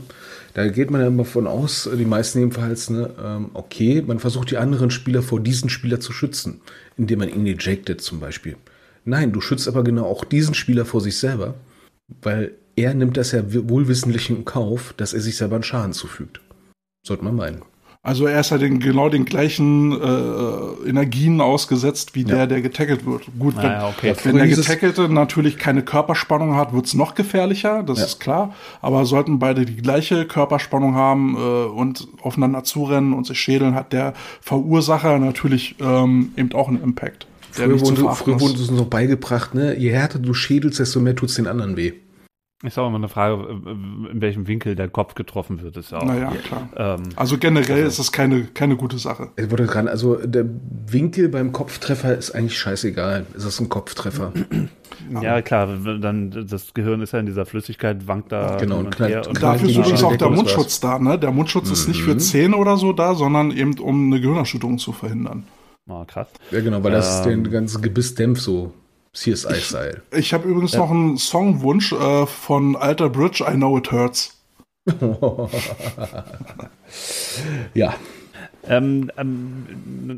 Da 0.54 0.68
geht 0.70 0.90
man 0.90 1.02
ja 1.02 1.08
immer 1.08 1.26
von 1.26 1.48
aus, 1.48 1.90
die 1.92 2.06
meisten 2.06 2.40
jedenfalls, 2.40 2.90
ne, 2.90 3.10
ähm, 3.22 3.50
okay, 3.54 4.02
man 4.02 4.20
versucht 4.20 4.52
die 4.52 4.58
anderen 4.58 4.90
Spieler 4.90 5.22
vor 5.22 5.42
diesen 5.42 5.70
Spieler 5.70 6.00
zu 6.00 6.14
schützen, 6.14 6.62
indem 6.96 7.20
man 7.20 7.30
ihn 7.30 7.46
ejectet 7.46 8.02
zum 8.02 8.22
Beispiel. 8.22 8.56
Nein, 9.04 9.34
du 9.34 9.42
schützt 9.42 9.68
aber 9.68 9.84
genau 9.84 10.06
auch 10.06 10.24
diesen 10.24 10.54
Spieler 10.54 10.86
vor 10.86 11.02
sich 11.02 11.18
selber, 11.18 11.56
weil 12.22 12.54
er 12.78 12.94
nimmt 12.94 13.18
das 13.18 13.34
ja 13.34 13.42
wohlwissentlich 13.50 14.30
in 14.30 14.46
Kauf, 14.46 14.94
dass 14.96 15.14
er 15.14 15.20
sich 15.20 15.36
selber 15.36 15.56
einen 15.56 15.64
Schaden 15.64 15.92
zufügt. 15.94 16.40
Sollte 17.06 17.24
man 17.26 17.36
meinen. 17.36 17.62
Also 18.04 18.26
er 18.26 18.40
ist 18.40 18.52
ja 18.52 18.58
den, 18.58 18.80
genau 18.80 19.10
den 19.10 19.26
gleichen 19.26 19.92
äh, 19.92 20.88
Energien 20.90 21.42
ausgesetzt 21.42 22.16
wie 22.16 22.24
der, 22.24 22.48
der 22.48 22.62
getackelt 22.62 23.06
wird. 23.06 23.24
Gut, 23.38 23.58
wenn, 23.58 23.64
Naja, 23.64 23.90
okay. 23.90 24.16
wenn 24.24 24.38
der 24.38 24.46
Dieses- 24.46 24.66
Getackelte 24.68 25.10
natürlich 25.10 25.58
keine 25.58 25.82
Körperspannung 25.84 26.56
hat, 26.56 26.72
wird's 26.72 26.94
noch 26.94 27.16
gefährlicher, 27.16 27.84
das 27.84 28.00
Ja. 28.00 28.06
ist 28.06 28.20
klar. 28.22 28.54
Aber 28.82 29.06
sollten 29.06 29.40
beide 29.40 29.66
die 29.66 29.76
gleiche 29.76 30.26
Körperspannung 30.26 30.96
haben 30.96 31.36
äh, 31.36 31.40
und 31.66 32.08
aufeinander 32.22 32.64
zurennen 32.64 33.12
und 33.12 33.26
sich 33.28 33.40
schädeln, 33.40 33.76
hat 33.76 33.92
der 33.92 34.14
Verursacher 34.40 35.20
natürlich 35.20 35.76
ähm, 35.82 36.32
eben 36.38 36.54
auch 36.54 36.70
einen 36.70 36.82
Impact. 36.82 37.28
der 37.58 37.66
Früher 37.66 37.82
wurde, 37.82 38.16
früher 38.16 38.40
wurde 38.40 38.54
uns 38.54 38.72
noch 38.72 38.86
beigebracht, 38.86 39.54
ne, 39.54 39.78
je 39.78 39.90
härter 39.92 40.20
du 40.20 40.34
schädelst, 40.34 40.80
desto 40.80 41.02
mehr 41.02 41.16
tut's 41.16 41.36
den 41.36 41.48
anderen 41.48 41.76
weh. 41.76 41.92
Ist 42.64 42.80
auch 42.80 42.88
immer 42.88 42.98
eine 42.98 43.08
Frage, 43.08 43.36
in 44.12 44.20
welchem 44.20 44.48
Winkel 44.48 44.74
der 44.76 44.88
Kopf 44.90 45.14
getroffen 45.14 45.62
wird. 45.62 45.78
Ist 45.78 45.92
ja 45.92 46.00
auch, 46.00 46.06
Naja, 46.06 46.32
klar. 46.44 46.70
ähm, 46.76 47.04
Also 47.16 47.38
generell 47.38 47.86
ist 47.86 48.00
es 48.00 48.12
keine, 48.12 48.46
keine 48.46 48.76
gute 48.76 48.98
Sache. 48.98 49.30
Ich 49.36 49.52
wollte 49.52 49.68
gerade, 49.68 49.92
also 49.92 50.16
der 50.16 50.46
Winkel 50.88 51.30
beim 51.30 51.52
Kopftreffer 51.52 52.18
ist 52.18 52.32
eigentlich 52.32 52.58
scheißegal. 52.58 53.28
Ist 53.36 53.46
das 53.46 53.60
ein 53.60 53.70
Kopftreffer? 53.70 54.34
ja, 55.22 55.42
klar, 55.44 55.68
dann 56.02 56.48
das 56.50 56.74
Gehirn 56.74 57.02
ist 57.02 57.14
ja 57.14 57.20
in 57.20 57.28
dieser 57.28 57.46
Flüssigkeit, 57.46 58.08
wankt 58.08 58.32
da 58.32 58.58
Genau, 58.58 58.80
und 58.80 58.90
knallt- 58.96 59.28
und 59.28 59.38
knallt 59.38 59.56
Dafür 59.62 59.70
ist 59.70 59.78
übrigens 59.78 60.04
auch 60.04 60.16
der? 60.16 60.30
Mundschutz 60.32 60.80
da, 60.80 60.98
ne? 60.98 61.20
Der 61.20 61.32
Mundschutz 61.32 61.70
ist 61.70 61.88
nicht 61.88 62.02
Mhm. 62.02 62.06
für 62.06 62.18
Zähne 62.18 62.58
oder 62.58 62.78
so 62.78 62.92
da, 62.92 63.14
sondern 63.14 63.52
eben 63.52 63.78
um 63.78 64.12
eine 64.12 64.20
Gehirnerschütterung 64.20 64.80
zu 64.80 64.94
verhindern. 64.94 65.44
Ah, 65.88 66.06
krass. 66.06 66.28
Ja, 66.50 66.60
genau, 66.62 66.84
weil 66.84 66.92
das 66.92 67.24
Ähm. 67.28 67.44
den 67.44 67.52
ganzen 67.52 67.84
Gebiss 67.84 68.16
dämpft, 68.16 68.42
so 68.42 68.74
CSI-Style. 69.18 70.02
Ich 70.12 70.34
habe 70.34 70.48
übrigens 70.48 70.76
noch 70.76 70.92
einen 70.92 71.18
Songwunsch 71.18 71.92
äh, 71.92 72.26
von 72.26 72.76
Alter 72.76 73.10
Bridge, 73.10 73.44
I 73.48 73.56
Know 73.56 73.78
It 73.78 73.92
Hurts. 73.92 74.34
ja, 77.74 77.94
Ähm, 78.70 79.12
ähm, 79.18 79.66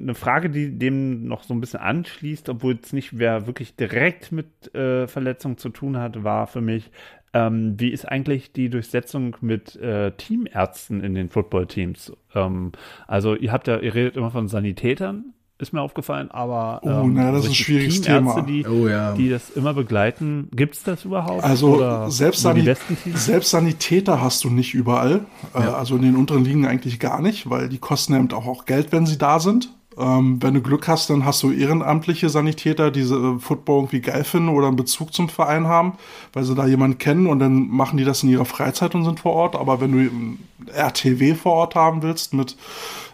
eine 0.01 0.15
Frage, 0.15 0.49
die 0.49 0.77
dem 0.77 1.27
noch 1.27 1.43
so 1.43 1.53
ein 1.53 1.61
bisschen 1.61 1.79
anschließt, 1.81 2.49
obwohl 2.49 2.79
es 2.81 2.93
nicht 2.93 3.13
mehr 3.13 3.45
wirklich 3.47 3.75
direkt 3.75 4.31
mit 4.31 4.73
äh, 4.73 5.07
Verletzung 5.07 5.57
zu 5.57 5.69
tun 5.69 5.97
hat, 5.97 6.23
war 6.23 6.47
für 6.47 6.61
mich, 6.61 6.91
ähm, 7.33 7.79
wie 7.79 7.89
ist 7.89 8.05
eigentlich 8.05 8.51
die 8.51 8.69
Durchsetzung 8.69 9.37
mit 9.41 9.75
äh, 9.75 10.11
Teamärzten 10.11 11.01
in 11.01 11.13
den 11.13 11.29
Footballteams? 11.29 12.11
Ähm, 12.33 12.71
also 13.07 13.35
ihr 13.35 13.51
habt 13.51 13.67
ja, 13.67 13.77
ihr 13.79 13.93
redet 13.93 14.17
immer 14.17 14.31
von 14.31 14.47
Sanitätern, 14.47 15.33
ist 15.59 15.73
mir 15.73 15.81
aufgefallen, 15.81 16.31
aber 16.31 16.79
Oh, 16.83 17.05
na, 17.07 17.31
das 17.31 17.43
ist 17.43 17.51
ein 17.51 17.55
schwieriges 17.55 18.01
Teamärzte, 18.01 18.45
Thema. 18.45 18.47
Die, 18.47 18.65
Oh, 18.67 18.87
ja. 18.87 19.13
die 19.13 19.29
das 19.29 19.49
immer 19.51 19.73
begleiten, 19.73 20.47
gibt 20.55 20.75
es 20.75 20.83
das 20.83 21.05
überhaupt? 21.05 21.43
Also 21.43 21.75
Oder 21.75 22.09
selbst, 22.09 22.43
nur 22.45 22.53
die 22.53 22.61
Sani 22.61 22.71
besten 22.71 22.97
Teams? 22.97 23.25
selbst 23.25 23.49
Sanitäter 23.51 24.21
hast 24.21 24.43
du 24.43 24.49
nicht 24.49 24.73
überall. 24.73 25.25
Äh, 25.53 25.59
also 25.59 25.97
in 25.97 26.01
den 26.03 26.15
unteren 26.15 26.45
Ligen 26.45 26.65
eigentlich 26.65 26.99
gar 26.99 27.21
nicht, 27.21 27.49
weil 27.49 27.67
die 27.69 27.77
kosten 27.77 28.15
eben 28.15 28.31
auch, 28.31 28.47
auch 28.47 28.65
Geld, 28.65 28.91
wenn 28.91 29.05
sie 29.05 29.17
da 29.17 29.39
sind. 29.39 29.69
Ähm, 29.97 30.41
wenn 30.41 30.53
du 30.53 30.61
Glück 30.61 30.87
hast, 30.87 31.09
dann 31.09 31.25
hast 31.25 31.43
du 31.43 31.51
ehrenamtliche 31.51 32.29
Sanitäter, 32.29 32.89
die 32.89 33.01
äh, 33.01 33.37
Football 33.39 33.79
irgendwie 33.79 33.99
geil 33.99 34.23
finden 34.23 34.47
oder 34.47 34.67
einen 34.67 34.77
Bezug 34.77 35.13
zum 35.13 35.27
Verein 35.27 35.67
haben, 35.67 35.93
weil 36.31 36.45
sie 36.45 36.55
da 36.55 36.65
jemanden 36.67 36.99
kennen 36.99 37.27
und 37.27 37.39
dann 37.39 37.67
machen 37.67 37.97
die 37.97 38.05
das 38.05 38.23
in 38.23 38.29
ihrer 38.29 38.45
Freizeit 38.45 38.95
und 38.95 39.03
sind 39.03 39.19
vor 39.19 39.33
Ort. 39.33 39.57
Aber 39.57 39.81
wenn 39.81 39.91
du 39.91 39.97
einen 39.97 40.39
RTW 40.73 41.33
vor 41.35 41.51
Ort 41.53 41.75
haben 41.75 42.01
willst 42.01 42.33
mit, 42.33 42.55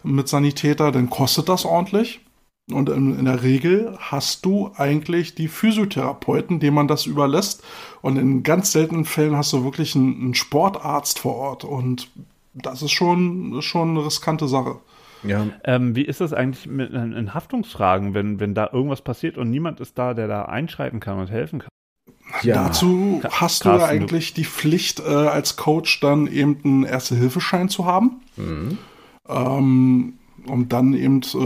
mit 0.03 0.27
Sanitäter, 0.27 0.91
dann 0.91 1.09
kostet 1.09 1.49
das 1.49 1.65
ordentlich. 1.65 2.19
Und 2.71 2.89
in, 2.89 3.25
der 3.25 3.43
Regel 3.43 3.95
hast 3.99 4.43
du 4.45 4.71
eigentlich 4.75 5.35
die 5.35 5.47
Physiotherapeuten, 5.47 6.59
denen 6.59 6.73
man 6.75 6.87
das 6.87 7.05
überlässt. 7.05 7.63
Und 8.01 8.17
in 8.17 8.41
ganz 8.41 8.71
seltenen 8.71 9.05
Fällen 9.05 9.35
hast 9.35 9.53
du 9.53 9.63
wirklich 9.63 9.95
einen, 9.95 10.19
einen 10.19 10.33
Sportarzt 10.33 11.19
vor 11.19 11.35
Ort. 11.35 11.63
Und 11.63 12.09
das 12.55 12.81
ist 12.81 12.91
schon, 12.91 13.61
schon 13.61 13.91
eine 13.91 14.05
riskante 14.05 14.47
Sache. 14.47 14.77
ja. 15.23 15.45
Ähm, 15.63 15.95
wie 15.95 16.01
ist 16.05 16.21
das 16.21 16.33
eigentlich 16.33 16.65
mit, 16.65 16.91
in, 16.91 17.33
Haftungsfragen, 17.35 18.15
wenn, 18.15 18.39
wenn 18.39 18.55
da 18.55 18.69
irgendwas 18.73 19.01
passiert 19.03 19.37
und 19.37 19.51
niemand 19.51 19.79
ist 19.79 19.97
da, 19.99 20.15
der 20.15 20.27
da 20.27 20.45
einschreiten 20.45 20.99
kann 20.99 21.19
und 21.19 21.29
helfen 21.29 21.59
kann? 21.59 21.69
ja. 22.41 22.55
Dazu 22.63 23.21
hast 23.29 23.63
du 23.65 23.69
ja 23.69 23.77
Carsten, 23.77 23.89
du- 23.89 24.01
eigentlich 24.01 24.33
die 24.33 24.43
Pflicht, 24.45 25.01
äh, 25.01 25.03
als 25.03 25.55
Coach 25.55 25.99
dann 25.99 26.25
eben 26.25 26.57
einen 26.63 26.83
Erste-Hilfe-Schein 26.83 27.69
zu 27.69 27.85
haben. 27.85 28.21
Ähm, 29.27 30.13
um 30.47 30.69
dann 30.69 30.93
eben 30.93 31.21
äh, 31.21 31.37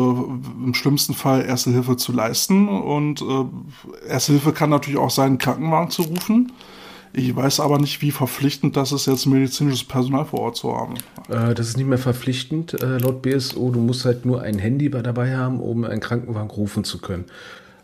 im 0.66 0.74
schlimmsten 0.74 1.14
Fall 1.14 1.46
Erste 1.46 1.72
Hilfe 1.72 1.98
zu 1.98 2.12
leisten. 2.12 2.68
Und 2.68 3.22
äh, 3.22 4.08
Erste 4.10 4.34
Hilfe 4.34 4.52
kann 4.54 4.70
natürlich 4.70 5.00
auch 5.00 5.10
sein, 5.10 5.28
einen 5.28 5.38
Krankenwagen 5.38 5.90
zu 5.90 6.04
rufen. 6.04 6.52
Ich 7.12 7.36
weiß 7.36 7.60
aber 7.62 7.80
nicht, 7.80 8.04
wie 8.04 8.12
verpflichtend 8.12 8.78
das 8.78 8.92
ist, 8.92 9.08
jetzt 9.08 9.26
medizinisches 9.26 9.84
Personal 9.84 10.26
vor 10.26 10.42
Ort 10.42 10.58
zu 10.58 10.76
haben. 10.76 10.94
Äh, 11.28 11.56
das 11.56 11.68
ist 11.70 11.78
nicht 11.78 11.88
mehr 11.90 11.98
verpflichtend 11.98 12.80
äh, 12.82 12.98
laut 13.00 13.22
BSO. 13.24 13.72
Du 13.72 13.80
musst 13.80 14.06
halt 14.06 14.26
nur 14.26 14.42
ein 14.44 14.60
Handy 14.60 14.90
bei- 14.90 15.02
dabei 15.02 15.36
haben, 15.36 15.60
um 15.60 15.84
einen 15.86 16.02
Krankenwagen 16.02 16.52
rufen 16.52 16.84
zu 16.84 17.00
können. 17.00 17.26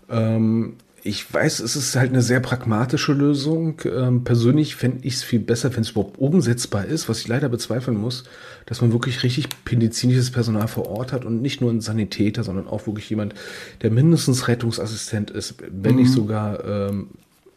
Ähm, 0.09 0.74
ich 1.05 1.31
weiß, 1.31 1.59
es 1.59 1.75
ist 1.75 1.95
halt 1.95 2.09
eine 2.09 2.23
sehr 2.23 2.39
pragmatische 2.39 3.13
Lösung. 3.13 3.79
Ähm, 3.85 4.23
persönlich 4.23 4.75
fände 4.75 4.99
ich 5.03 5.13
es 5.13 5.23
viel 5.23 5.39
besser, 5.39 5.73
wenn 5.75 5.83
es 5.83 5.91
überhaupt 5.91 6.17
umsetzbar 6.17 6.85
ist, 6.85 7.07
was 7.07 7.19
ich 7.19 7.27
leider 7.27 7.47
bezweifeln 7.47 7.95
muss, 7.95 8.23
dass 8.65 8.81
man 8.81 8.91
wirklich 8.91 9.21
richtig 9.21 9.47
medizinisches 9.69 10.31
Personal 10.31 10.67
vor 10.67 10.87
Ort 10.87 11.13
hat 11.13 11.23
und 11.23 11.43
nicht 11.43 11.61
nur 11.61 11.69
ein 11.69 11.79
Sanitäter, 11.79 12.43
sondern 12.43 12.67
auch 12.67 12.87
wirklich 12.87 13.07
jemand, 13.07 13.35
der 13.83 13.91
mindestens 13.91 14.47
Rettungsassistent 14.47 15.29
ist, 15.29 15.55
wenn 15.69 15.97
nicht 15.97 16.11
sogar 16.11 16.65
ähm, 16.65 17.09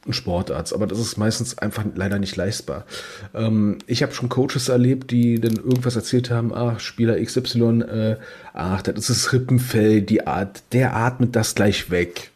ein 0.06 0.12
Sportarzt, 0.12 0.74
aber 0.74 0.86
das 0.86 0.98
ist 0.98 1.16
meistens 1.16 1.56
einfach 1.56 1.86
leider 1.94 2.18
nicht 2.18 2.36
leistbar. 2.36 2.84
Ähm, 3.32 3.78
ich 3.86 4.02
habe 4.02 4.12
schon 4.12 4.28
Coaches 4.28 4.68
erlebt, 4.68 5.10
die 5.10 5.40
dann 5.40 5.56
irgendwas 5.56 5.96
erzählt 5.96 6.30
haben, 6.30 6.52
ach, 6.52 6.80
Spieler 6.80 7.18
XY, 7.18 7.80
äh, 7.80 8.16
ach, 8.52 8.82
das 8.82 8.98
ist 8.98 9.08
das 9.08 9.32
Rippenfell, 9.32 10.02
die 10.02 10.26
Art, 10.26 10.62
der 10.72 10.94
atmet 10.94 11.34
das 11.34 11.54
gleich 11.54 11.90
weg. 11.90 12.30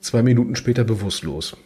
Zwei 0.00 0.22
Minuten 0.22 0.56
später 0.56 0.84
bewusstlos. 0.84 1.56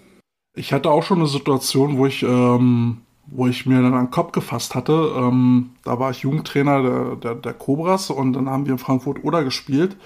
Ich 0.56 0.72
hatte 0.72 0.90
auch 0.90 1.02
schon 1.02 1.18
eine 1.18 1.26
Situation, 1.26 1.98
wo 1.98 2.06
ich, 2.06 2.22
ähm, 2.22 2.98
wo 3.26 3.46
ich 3.46 3.66
mir 3.66 3.82
dann 3.82 3.94
an 3.94 4.06
den 4.06 4.10
Kopf 4.10 4.32
gefasst 4.32 4.74
hatte. 4.74 5.12
Ähm, 5.16 5.70
da 5.84 5.98
war 5.98 6.10
ich 6.10 6.20
Jugendtrainer 6.20 6.82
der, 6.82 7.16
der, 7.16 7.34
der 7.34 7.54
Cobras 7.54 8.10
und 8.10 8.32
dann 8.34 8.48
haben 8.48 8.66
wir 8.66 8.72
in 8.72 8.78
Frankfurt 8.78 9.24
Oder 9.24 9.44
gespielt. 9.44 9.96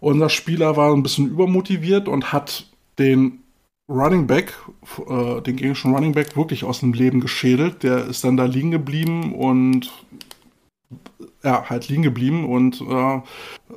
Unser 0.00 0.28
Spieler 0.28 0.76
war 0.76 0.92
ein 0.92 1.02
bisschen 1.02 1.28
übermotiviert 1.28 2.08
und 2.08 2.32
hat 2.32 2.66
den 2.98 3.40
Running 3.88 4.26
Back, 4.26 4.52
äh, 5.08 5.40
den 5.42 5.56
gegnerischen 5.56 5.94
Running 5.94 6.12
Back 6.12 6.36
wirklich 6.36 6.64
aus 6.64 6.80
dem 6.80 6.92
Leben 6.92 7.20
geschädelt. 7.20 7.82
Der 7.82 8.06
ist 8.06 8.24
dann 8.24 8.36
da 8.36 8.44
liegen 8.44 8.70
geblieben 8.70 9.34
und 9.34 9.92
ja, 11.42 11.68
halt 11.68 11.88
liegen 11.88 12.02
geblieben 12.02 12.44
und 12.44 12.80
äh, 12.80 13.20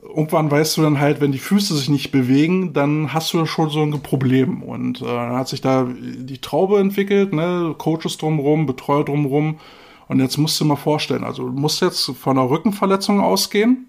irgendwann 0.08 0.50
weißt 0.50 0.78
du 0.78 0.82
dann 0.82 1.00
halt, 1.00 1.22
wenn 1.22 1.32
die 1.32 1.40
Füße 1.40 1.76
sich 1.76 1.90
nicht 1.90 2.12
bewegen, 2.12 2.74
dann 2.74 3.14
hast 3.14 3.34
du 3.34 3.46
schon 3.46 3.70
so 3.70 3.82
ein 3.82 4.02
Problem. 4.02 4.64
Und 4.64 5.02
äh, 5.02 5.06
dann 5.06 5.36
hat 5.36 5.48
sich 5.48 5.62
da 5.62 5.88
die 5.88 6.40
Traube 6.40 6.80
entwickelt, 6.80 7.34
ne, 7.34 7.76
Coaches 7.78 8.18
drumrum, 8.18 8.66
Betreuer 8.66 9.06
drumrum. 9.06 9.60
Und 10.08 10.20
jetzt 10.20 10.38
musst 10.38 10.60
du 10.60 10.64
dir 10.64 10.70
mal 10.70 10.76
vorstellen, 10.76 11.24
also 11.24 11.48
du 11.48 11.54
musst 11.54 11.82
jetzt 11.82 12.12
von 12.20 12.38
einer 12.38 12.50
Rückenverletzung 12.50 13.22
ausgehen, 13.22 13.88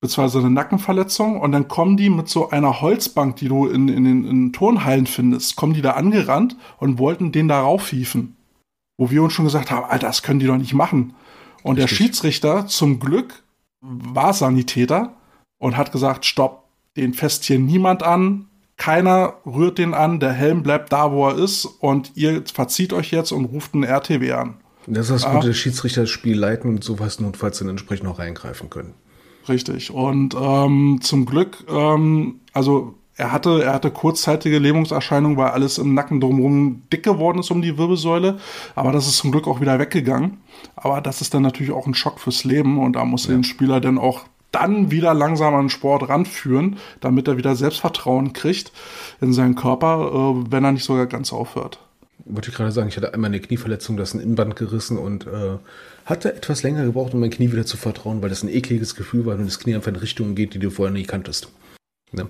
beziehungsweise 0.00 0.40
eine 0.40 0.50
Nackenverletzung, 0.50 1.40
und 1.40 1.52
dann 1.52 1.68
kommen 1.68 1.96
die 1.96 2.10
mit 2.10 2.28
so 2.28 2.50
einer 2.50 2.80
Holzbank, 2.80 3.36
die 3.36 3.46
du 3.46 3.68
in, 3.68 3.86
in 3.88 4.02
den 4.02 4.24
in 4.24 4.52
Turnhallen 4.52 5.06
findest, 5.06 5.54
kommen 5.54 5.74
die 5.74 5.82
da 5.82 5.92
angerannt 5.92 6.56
und 6.78 6.98
wollten 6.98 7.30
den 7.30 7.46
da 7.46 7.60
raufhieven. 7.60 8.36
Wo 8.98 9.10
wir 9.10 9.22
uns 9.22 9.32
schon 9.32 9.44
gesagt 9.44 9.70
haben, 9.70 9.84
Alter, 9.84 10.08
das 10.08 10.24
können 10.24 10.40
die 10.40 10.46
doch 10.46 10.56
nicht 10.56 10.74
machen. 10.74 11.14
Und 11.62 11.78
der 11.78 11.88
Schiedsrichter 11.88 12.66
zum 12.66 12.98
Glück 13.00 13.42
war 13.80 14.32
Sanitäter 14.32 15.14
und 15.58 15.76
hat 15.76 15.92
gesagt, 15.92 16.24
stopp, 16.24 16.64
den 16.96 17.14
fest 17.14 17.44
hier 17.44 17.58
niemand 17.58 18.02
an, 18.02 18.46
keiner 18.76 19.34
rührt 19.46 19.78
den 19.78 19.94
an, 19.94 20.18
der 20.18 20.32
Helm 20.32 20.62
bleibt 20.62 20.92
da, 20.92 21.12
wo 21.12 21.28
er 21.28 21.38
ist 21.38 21.64
und 21.66 22.12
ihr 22.16 22.42
verzieht 22.52 22.92
euch 22.92 23.12
jetzt 23.12 23.32
und 23.32 23.44
ruft 23.46 23.74
einen 23.74 23.84
RTW 23.84 24.32
an. 24.32 24.54
Das 24.86 25.08
ist 25.08 25.10
das 25.12 25.24
Ah. 25.24 25.34
Gute, 25.34 25.48
der 25.48 25.54
Schiedsrichter 25.54 26.02
das 26.02 26.10
Spiel 26.10 26.36
leiten 26.36 26.68
und 26.68 26.82
sowas 26.82 27.20
notfalls 27.20 27.58
dann 27.58 27.68
entsprechend 27.68 28.08
auch 28.08 28.18
reingreifen 28.18 28.70
können. 28.70 28.94
Richtig. 29.48 29.90
Und 29.92 30.34
ähm, 30.34 30.98
zum 31.00 31.26
Glück, 31.26 31.64
ähm, 31.68 32.40
also 32.52 32.94
er 33.16 33.30
hatte, 33.30 33.62
er 33.62 33.74
hatte 33.74 33.90
kurzzeitige 33.90 34.58
Lähmungserscheinungen, 34.58 35.36
weil 35.36 35.50
alles 35.50 35.78
im 35.78 35.94
Nacken 35.94 36.20
drumherum 36.20 36.82
dick 36.92 37.02
geworden 37.02 37.38
ist 37.38 37.50
um 37.50 37.60
die 37.60 37.76
Wirbelsäule. 37.76 38.38
Aber 38.74 38.92
das 38.92 39.06
ist 39.06 39.18
zum 39.18 39.32
Glück 39.32 39.46
auch 39.46 39.60
wieder 39.60 39.78
weggegangen. 39.78 40.38
Aber 40.76 41.00
das 41.00 41.20
ist 41.20 41.34
dann 41.34 41.42
natürlich 41.42 41.72
auch 41.72 41.86
ein 41.86 41.94
Schock 41.94 42.20
fürs 42.20 42.44
Leben 42.44 42.78
und 42.78 42.94
da 42.94 43.04
muss 43.04 43.26
den 43.26 43.44
Spieler 43.44 43.80
dann 43.80 43.98
auch 43.98 44.24
dann 44.50 44.90
wieder 44.90 45.14
langsam 45.14 45.54
an 45.54 45.64
den 45.64 45.70
Sport 45.70 46.08
ranführen, 46.08 46.76
damit 47.00 47.26
er 47.26 47.38
wieder 47.38 47.56
Selbstvertrauen 47.56 48.32
kriegt 48.34 48.70
in 49.20 49.32
seinen 49.32 49.54
Körper, 49.54 50.10
äh, 50.12 50.52
wenn 50.52 50.64
er 50.64 50.72
nicht 50.72 50.84
sogar 50.84 51.06
ganz 51.06 51.32
aufhört. 51.32 51.78
Wollte 52.24 52.50
ich 52.50 52.54
gerade 52.54 52.70
sagen, 52.70 52.88
ich 52.88 52.96
hatte 52.96 53.14
einmal 53.14 53.28
eine 53.28 53.40
Knieverletzung, 53.40 53.96
das 53.96 54.10
ist 54.10 54.14
ein 54.14 54.20
Innenband 54.20 54.54
gerissen 54.56 54.98
und 54.98 55.26
äh, 55.26 55.58
hatte 56.04 56.34
etwas 56.34 56.62
länger 56.62 56.84
gebraucht, 56.84 57.14
um 57.14 57.20
mein 57.20 57.30
Knie 57.30 57.50
wieder 57.50 57.66
zu 57.66 57.76
vertrauen, 57.76 58.22
weil 58.22 58.28
das 58.28 58.42
ein 58.42 58.48
ekliges 58.48 58.94
Gefühl 58.94 59.26
war, 59.26 59.38
wenn 59.38 59.46
das 59.46 59.58
Knie 59.58 59.74
einfach 59.74 59.88
in 59.88 59.96
Richtungen 59.96 60.34
geht, 60.34 60.54
die 60.54 60.58
du 60.58 60.70
vorher 60.70 60.92
nie 60.92 61.04
kanntest. 61.04 61.48
Ne? 62.12 62.22
Ja, 62.22 62.28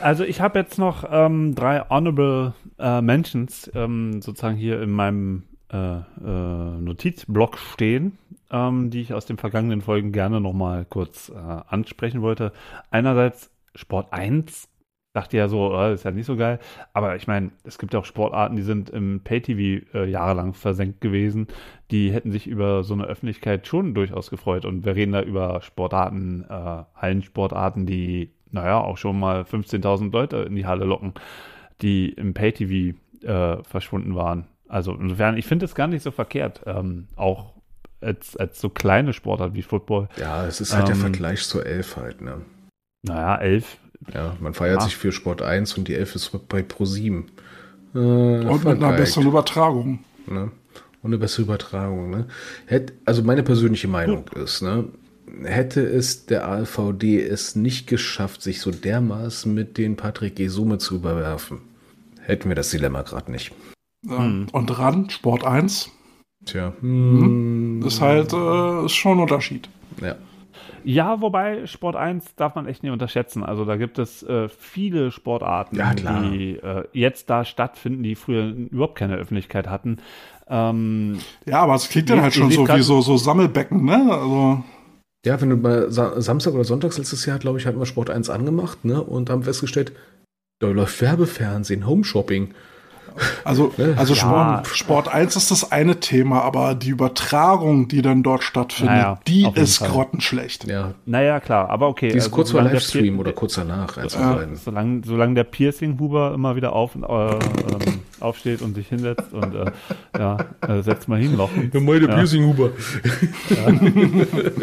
Also 0.00 0.24
ich 0.24 0.40
habe 0.40 0.58
jetzt 0.58 0.78
noch 0.78 1.04
ähm, 1.10 1.54
drei 1.54 1.80
Honorable 1.88 2.54
äh, 2.78 3.00
Mentions 3.00 3.70
ähm, 3.74 4.22
sozusagen 4.22 4.56
hier 4.56 4.80
in 4.82 4.90
meinem 4.90 5.44
äh, 5.72 5.98
äh, 5.98 6.80
Notizblock 6.80 7.58
stehen, 7.58 8.18
ähm, 8.50 8.90
die 8.90 9.00
ich 9.00 9.14
aus 9.14 9.26
den 9.26 9.36
vergangenen 9.38 9.82
Folgen 9.82 10.12
gerne 10.12 10.40
nochmal 10.40 10.84
kurz 10.84 11.28
äh, 11.28 11.34
ansprechen 11.34 12.22
wollte. 12.22 12.52
Einerseits 12.90 13.50
Sport 13.74 14.12
1, 14.12 14.68
dachte 15.12 15.36
ja 15.36 15.48
so, 15.48 15.74
äh, 15.74 15.94
ist 15.94 16.04
ja 16.04 16.10
nicht 16.10 16.26
so 16.26 16.36
geil, 16.36 16.58
aber 16.92 17.16
ich 17.16 17.26
meine, 17.26 17.50
es 17.64 17.78
gibt 17.78 17.94
ja 17.94 18.00
auch 18.00 18.04
Sportarten, 18.04 18.56
die 18.56 18.62
sind 18.62 18.90
im 18.90 19.20
Pay-TV 19.22 19.84
äh, 19.94 20.08
jahrelang 20.08 20.54
versenkt 20.54 21.00
gewesen, 21.00 21.48
die 21.90 22.12
hätten 22.12 22.30
sich 22.30 22.46
über 22.46 22.84
so 22.84 22.94
eine 22.94 23.04
Öffentlichkeit 23.04 23.66
schon 23.66 23.94
durchaus 23.94 24.30
gefreut. 24.30 24.64
Und 24.64 24.84
wir 24.84 24.94
reden 24.94 25.12
da 25.12 25.22
über 25.22 25.60
Sportarten, 25.62 26.44
äh, 26.48 26.82
Hallensportarten, 26.94 27.86
die 27.86 28.32
naja, 28.52 28.78
auch 28.80 28.96
schon 28.98 29.18
mal 29.18 29.42
15.000 29.42 30.12
Leute 30.12 30.38
in 30.38 30.54
die 30.56 30.66
Halle 30.66 30.84
locken, 30.84 31.14
die 31.82 32.10
im 32.10 32.34
Pay-TV 32.34 32.96
äh, 33.26 33.62
verschwunden 33.64 34.14
waren. 34.14 34.46
Also 34.68 34.92
insofern, 34.94 35.36
ich 35.36 35.46
finde 35.46 35.64
es 35.64 35.74
gar 35.74 35.86
nicht 35.88 36.02
so 36.02 36.10
verkehrt, 36.10 36.62
ähm, 36.66 37.08
auch 37.16 37.54
als, 38.00 38.36
als 38.36 38.60
so 38.60 38.68
kleine 38.70 39.12
Sportart 39.12 39.54
wie 39.54 39.62
Football. 39.62 40.08
ja, 40.16 40.46
es 40.46 40.60
ist 40.60 40.74
halt 40.74 40.88
der 40.88 40.94
Ähm, 40.94 41.00
Vergleich 41.00 41.42
zur 41.42 41.66
Elf 41.66 41.96
halt. 41.96 42.20
Ne? 42.22 42.42
Naja, 43.02 43.36
elf. 43.36 43.76
Ja, 44.14 44.34
man 44.40 44.54
feiert 44.54 44.76
Ja. 44.80 44.84
sich 44.84 44.96
für 44.96 45.12
Sport 45.12 45.42
1 45.42 45.76
und 45.76 45.88
die 45.88 45.94
Elf 45.94 46.14
ist 46.14 46.30
bei 46.48 46.62
Pro 46.62 46.84
7. 46.86 47.26
Äh, 47.94 47.98
Und 47.98 48.64
mit 48.64 48.82
einer 48.82 48.92
besseren 48.96 49.26
Übertragung. 49.26 49.98
Ne? 50.26 50.50
Und 51.02 51.10
eine 51.10 51.18
bessere 51.18 51.42
Übertragung. 51.42 52.10
Ne? 52.10 52.26
Also 53.04 53.22
meine 53.22 53.42
persönliche 53.42 53.88
Meinung 53.88 54.28
ist, 54.36 54.62
ne? 54.62 54.84
Hätte 55.44 55.80
es 55.82 56.26
der 56.26 56.46
ALVD 56.48 57.20
es 57.22 57.56
nicht 57.56 57.86
geschafft, 57.86 58.42
sich 58.42 58.60
so 58.60 58.70
dermaßen 58.70 59.52
mit 59.52 59.78
den 59.78 59.96
Patrick 59.96 60.36
Gesume 60.36 60.78
zu 60.78 60.96
überwerfen, 60.96 61.58
hätten 62.20 62.48
wir 62.48 62.56
das 62.56 62.70
Dilemma 62.70 63.02
gerade 63.02 63.30
nicht. 63.30 63.52
Ja. 64.06 64.18
Hm. 64.18 64.46
Und 64.52 64.66
dran, 64.66 65.10
Sport 65.10 65.44
1, 65.44 65.90
Tja, 66.46 66.72
Mhm. 66.80 67.82
ist 67.86 68.00
halt 68.00 68.32
äh, 68.32 68.86
ist 68.86 68.94
schon 68.94 69.18
ein 69.18 69.22
Unterschied. 69.22 69.68
ja. 70.00 70.16
Ja, 70.82 71.20
wobei 71.20 71.66
Sport 71.66 71.94
1 71.94 72.36
darf 72.36 72.54
man 72.54 72.66
echt 72.66 72.82
nicht 72.82 72.90
unterschätzen. 72.92 73.44
Also 73.44 73.66
da 73.66 73.76
gibt 73.76 73.98
es 73.98 74.22
äh, 74.22 74.48
viele 74.48 75.10
Sportarten, 75.10 75.76
Ja, 75.76 75.92
die 75.92 76.56
äh, 76.56 76.84
jetzt 76.94 77.28
da 77.28 77.44
stattfinden, 77.44 78.02
die 78.02 78.14
früher 78.14 78.46
überhaupt 78.46 78.94
keine 78.96 79.16
Öffentlichkeit 79.16 79.68
hatten. 79.68 79.98
Ähm, 80.48 81.18
Ja, 81.44 81.60
aber 81.60 81.74
es 81.74 81.90
klingt 81.90 82.08
dann 82.08 82.22
halt 82.22 82.32
schon 82.32 82.50
so 82.50 82.66
wie 82.66 82.80
so, 82.80 83.02
so 83.02 83.18
Sammelbecken, 83.18 83.84
ne? 83.84 84.08
Also, 84.10 84.64
Ja, 85.26 85.40
wenn 85.40 85.50
du 85.50 85.56
mal 85.56 85.90
Sa 85.90 86.20
Samstag 86.20 86.54
oder 86.54 86.64
Sonntags 86.64 86.96
letztes 86.98 87.26
Jahr, 87.26 87.38
glaube 87.38 87.58
ich, 87.58 87.66
hatten 87.66 87.78
wir 87.78 87.86
Sport 87.86 88.08
1 88.10 88.30
angemacht, 88.30 88.84
ne? 88.84 89.02
Und 89.02 89.28
haben 89.28 89.42
festgestellt, 89.42 89.92
da 90.60 90.68
läuft 90.68 91.00
Werbefernsehen, 91.02 91.86
Homeshopping. 91.86 92.54
also, 93.44 93.70
Ja. 93.76 93.92
also 93.96 94.14
Ja. 94.14 94.20
Sport, 94.64 94.66
Sport 94.68 95.08
1 95.08 95.36
ist 95.36 95.50
das 95.50 95.72
eine 95.72 96.00
Thema, 96.00 96.40
aber 96.42 96.74
die 96.74 96.88
Übertragung, 96.90 97.88
die 97.88 98.00
dann 98.00 98.22
dort 98.22 98.44
stattfindet, 98.44 98.94
Naja, 98.96 99.20
die 99.26 99.46
ist 99.54 99.78
Fall. 99.78 99.90
grottenschlecht. 99.90 100.66
Ja, 100.66 100.94
naja, 101.04 101.38
klar, 101.40 101.68
aber 101.68 101.88
okay. 101.88 102.08
die 102.08 102.16
ist 102.16 102.24
also 102.24 102.36
kurz 102.36 102.50
vor 102.52 102.62
Livestream 102.62 103.18
oder 103.18 103.32
kurz 103.32 103.54
danach, 103.56 103.98
Ja. 103.98 104.32
beiden. 104.34 104.56
Solange, 104.56 105.02
solange 105.04 105.34
der 105.34 105.44
Piercing-Huber 105.44 106.32
immer 106.32 106.56
wieder 106.56 106.72
auf, 106.72 106.94
äh, 106.94 106.98
ähm, 107.00 107.38
aufsteht 108.22 108.62
und 108.62 108.74
sich 108.74 108.88
hinsetzt 108.88 109.32
und 109.32 109.54
äh, 109.54 109.70
ja, 110.18 110.36
äh, 110.66 110.82
setzt 110.82 111.08
mal 111.08 111.18
hin, 111.20 111.36
Loch. 111.36 111.50
meine 111.72 112.00
Ja. 112.08 112.14
Piercing-Huber. 112.14 112.70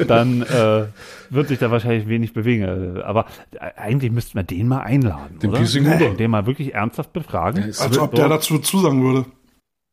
Dann 0.07 0.41
äh, 0.41 0.85
wird 1.29 1.47
sich 1.47 1.59
da 1.59 1.71
wahrscheinlich 1.71 2.07
wenig 2.07 2.33
bewegen. 2.33 2.97
Äh, 2.97 3.01
Aber 3.01 3.25
äh, 3.51 3.71
eigentlich 3.75 4.11
müssten 4.11 4.35
wir 4.35 4.43
den 4.43 4.67
mal 4.67 4.79
einladen, 4.81 5.39
Den 5.39 5.49
oder? 5.49 5.59
Piercing-Huber. 5.59 6.15
Den 6.15 6.31
mal 6.31 6.45
wirklich 6.45 6.73
ernsthaft 6.73 7.13
befragen. 7.13 7.61
Ja, 7.63 7.67
es 7.67 7.81
Als 7.81 7.91
wird- 7.91 8.01
ob 8.01 8.15
der 8.15 8.29
dazu 8.29 8.59
zusagen 8.59 9.03
würde. 9.03 9.25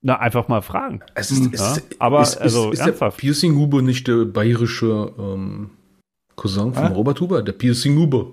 Na, 0.07 0.19
einfach 0.21 0.49
mal 0.49 0.61
fragen. 0.61 1.01
Es 1.15 1.31
ist, 1.31 1.55
es 1.55 1.61
Ja, 1.61 1.73
ist, 1.77 1.87
aber 1.99 2.21
ist, 2.21 2.37
also 2.37 2.67
ist, 2.67 2.75
ist 2.75 2.79
der 2.81 2.87
ernsthaft. 2.89 3.17
Piercing 3.19 3.55
Huber 3.57 3.81
nicht 3.81 4.07
der 4.07 4.27
bayerische 4.27 5.13
ähm, 5.19 5.71
Cousin 6.37 6.75
von? 6.75 6.89
Robert 6.93 7.21
Huber? 7.23 7.43
Der 7.43 7.53
Piercing 7.53 7.97
Huber. 7.97 8.33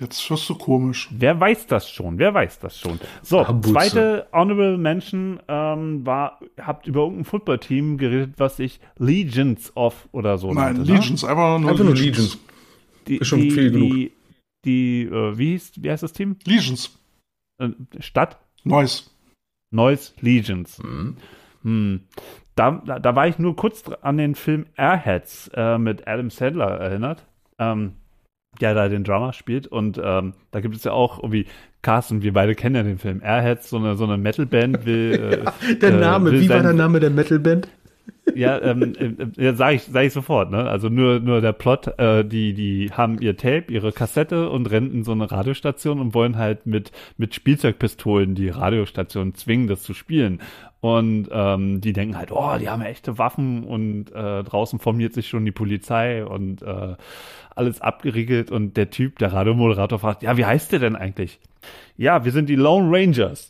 Jetzt 0.00 0.30
wirst 0.30 0.48
du 0.48 0.54
komisch. 0.54 1.08
Wer 1.10 1.40
weiß 1.40 1.66
das 1.66 1.90
schon? 1.90 2.18
Wer 2.18 2.32
weiß 2.32 2.60
das 2.60 2.78
schon? 2.78 3.00
So, 3.22 3.40
Abwurzel. 3.40 3.72
zweite 3.72 4.28
Honorable 4.32 4.78
Mention 4.78 5.40
ähm, 5.48 6.06
war, 6.06 6.38
habt 6.60 6.86
über 6.86 7.00
irgendein 7.00 7.24
Footballteam 7.24 7.98
geredet, 7.98 8.34
was 8.36 8.58
sich 8.58 8.78
Legions 8.96 9.76
of 9.76 10.08
oder 10.12 10.38
so 10.38 10.52
Nein, 10.52 10.76
nannte, 10.76 10.92
ne? 10.92 10.98
Legions, 10.98 11.24
einfach 11.24 11.58
nur 11.58 11.70
Einfach 11.70 11.84
Legions. 11.84 12.00
Legions. 12.04 12.38
Die, 13.08 13.16
Ist 13.16 13.26
schon 13.26 13.40
die, 13.40 13.50
viel 13.50 13.70
genug. 13.72 13.90
Die, 13.90 14.12
die 14.64 15.02
äh, 15.02 15.36
wie, 15.36 15.50
hieß, 15.50 15.72
wie 15.76 15.90
heißt 15.90 16.04
das 16.04 16.12
Team? 16.12 16.36
Legions. 16.44 16.96
Äh, 17.60 17.70
Stadt? 17.98 18.38
Neues. 18.62 19.10
Neues 19.72 20.14
Legions. 20.20 20.78
Mhm. 20.80 21.16
Hm. 21.62 22.00
Da, 22.54 22.82
da, 22.86 23.00
da 23.00 23.16
war 23.16 23.26
ich 23.26 23.38
nur 23.40 23.56
kurz 23.56 23.82
an 24.02 24.16
den 24.16 24.36
Film 24.36 24.66
Airheads 24.76 25.50
äh, 25.54 25.76
mit 25.78 26.06
Adam 26.06 26.30
Sandler 26.30 26.70
erinnert, 26.78 27.26
ähm, 27.58 27.94
der 28.60 28.74
da 28.74 28.88
den 28.88 29.04
Drummer 29.04 29.32
spielt. 29.32 29.66
Und 29.66 30.00
ähm, 30.02 30.34
da 30.50 30.60
gibt 30.60 30.76
es 30.76 30.84
ja 30.84 30.92
auch 30.92 31.22
irgendwie, 31.22 31.46
Carsten, 31.82 32.22
wir 32.22 32.32
beide 32.32 32.54
kennen 32.54 32.76
ja 32.76 32.82
den 32.82 32.98
Film 32.98 33.20
Airheads, 33.22 33.70
so 33.70 33.76
eine, 33.76 33.96
so 33.96 34.04
eine 34.04 34.18
Metalband 34.18 34.86
will. 34.86 35.08
Äh, 35.68 35.76
Der 35.76 35.90
äh, 35.90 36.00
Name, 36.00 36.32
will 36.32 36.40
wie 36.40 36.48
war 36.48 36.62
der 36.62 36.72
Name 36.72 37.00
der 37.00 37.10
Metalband? 37.10 37.68
ja, 38.34 38.60
ähm, 38.60 38.94
äh, 38.98 39.42
ja, 39.42 39.54
sag 39.54 39.74
ich, 39.74 39.82
sag 39.84 40.04
ich 40.04 40.12
sofort, 40.12 40.50
ne? 40.50 40.68
Also 40.68 40.88
nur, 40.88 41.20
nur 41.20 41.40
der 41.40 41.52
Plot, 41.52 41.98
äh, 41.98 42.24
die, 42.24 42.54
die 42.54 42.90
haben 42.92 43.18
ihr 43.20 43.36
Tape, 43.36 43.64
ihre 43.68 43.92
Kassette 43.92 44.50
und 44.50 44.70
rennen 44.70 44.92
in 44.92 45.04
so 45.04 45.12
eine 45.12 45.30
Radiostation 45.30 46.00
und 46.00 46.14
wollen 46.14 46.36
halt 46.36 46.66
mit, 46.66 46.92
mit 47.16 47.34
Spielzeugpistolen 47.34 48.34
die 48.34 48.48
Radiostation 48.48 49.34
zwingen, 49.34 49.66
das 49.66 49.82
zu 49.82 49.94
spielen. 49.94 50.40
Und 50.80 51.28
ähm, 51.32 51.80
die 51.80 51.92
denken 51.92 52.16
halt, 52.16 52.30
oh, 52.30 52.56
die 52.58 52.68
haben 52.68 52.82
echte 52.82 53.18
Waffen 53.18 53.64
und 53.64 54.12
äh, 54.12 54.44
draußen 54.44 54.78
formiert 54.78 55.12
sich 55.12 55.28
schon 55.28 55.44
die 55.44 55.52
Polizei 55.52 56.24
und 56.24 56.62
äh, 56.62 56.94
alles 57.56 57.80
abgeriegelt 57.80 58.52
und 58.52 58.76
der 58.76 58.90
Typ, 58.90 59.18
der 59.18 59.32
Radiomoderator 59.32 59.98
fragt, 59.98 60.22
ja, 60.22 60.36
wie 60.36 60.44
heißt 60.44 60.70
der 60.70 60.78
denn 60.78 60.94
eigentlich? 60.94 61.40
Ja, 61.96 62.24
wir 62.24 62.30
sind 62.30 62.48
die 62.48 62.54
Lone 62.54 62.88
Rangers. 62.90 63.48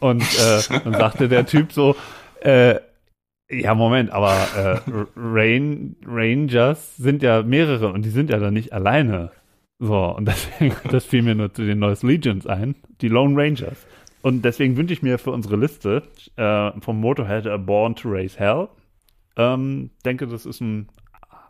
Und 0.00 0.22
äh, 0.22 0.80
dann 0.84 0.94
sagte 0.94 1.28
der 1.28 1.44
Typ 1.44 1.72
so, 1.72 1.96
äh, 2.40 2.76
ja, 3.50 3.74
Moment, 3.74 4.10
aber 4.10 4.34
äh, 4.56 4.78
Rain, 5.16 5.96
Rangers 6.06 6.96
sind 6.96 7.22
ja 7.22 7.42
mehrere 7.42 7.92
und 7.92 8.04
die 8.04 8.10
sind 8.10 8.30
ja 8.30 8.38
dann 8.38 8.54
nicht 8.54 8.72
alleine. 8.72 9.32
So, 9.80 10.14
und 10.14 10.26
deswegen, 10.26 10.74
das 10.90 11.04
fiel 11.04 11.22
mir 11.22 11.34
nur 11.34 11.52
zu 11.52 11.64
den 11.64 11.78
Neues 11.78 12.02
Legions 12.02 12.46
ein, 12.46 12.74
die 13.00 13.08
Lone 13.08 13.34
Rangers. 13.36 13.86
Und 14.22 14.42
deswegen 14.42 14.76
wünsche 14.76 14.92
ich 14.92 15.02
mir 15.02 15.18
für 15.18 15.30
unsere 15.30 15.56
Liste 15.56 16.02
äh, 16.36 16.70
vom 16.80 17.00
Motorhead 17.00 17.46
A 17.46 17.56
Born 17.56 17.94
to 17.94 18.08
Raise 18.10 18.38
Hell, 18.38 18.68
ähm, 19.36 19.90
denke, 20.04 20.26
das 20.26 20.44
ist 20.46 20.60
ein 20.60 20.88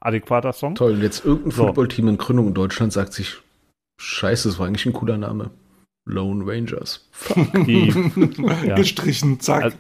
adäquater 0.01 0.53
Song. 0.53 0.75
Toll, 0.75 0.93
und 0.93 1.03
jetzt 1.03 1.25
irgendein 1.25 1.51
So. 1.53 1.66
Footballteam 1.66 2.09
in 2.09 2.19
Gründung 2.19 2.49
in 2.49 2.55
Deutschland 2.55 2.93
sagt 2.93 3.12
sich, 3.15 3.39
scheiße, 4.01 4.49
das 4.49 4.59
war 4.59 4.66
eigentlich 4.66 4.86
ein 4.86 4.93
cooler 4.93 5.16
Name. 5.16 5.51
Lone 6.07 6.45
Rangers. 6.47 7.07
Die, 7.66 7.89
ja. 8.66 8.74
Gestrichen, 8.77 9.40
zack. 9.40 9.65
Also- 9.65 9.77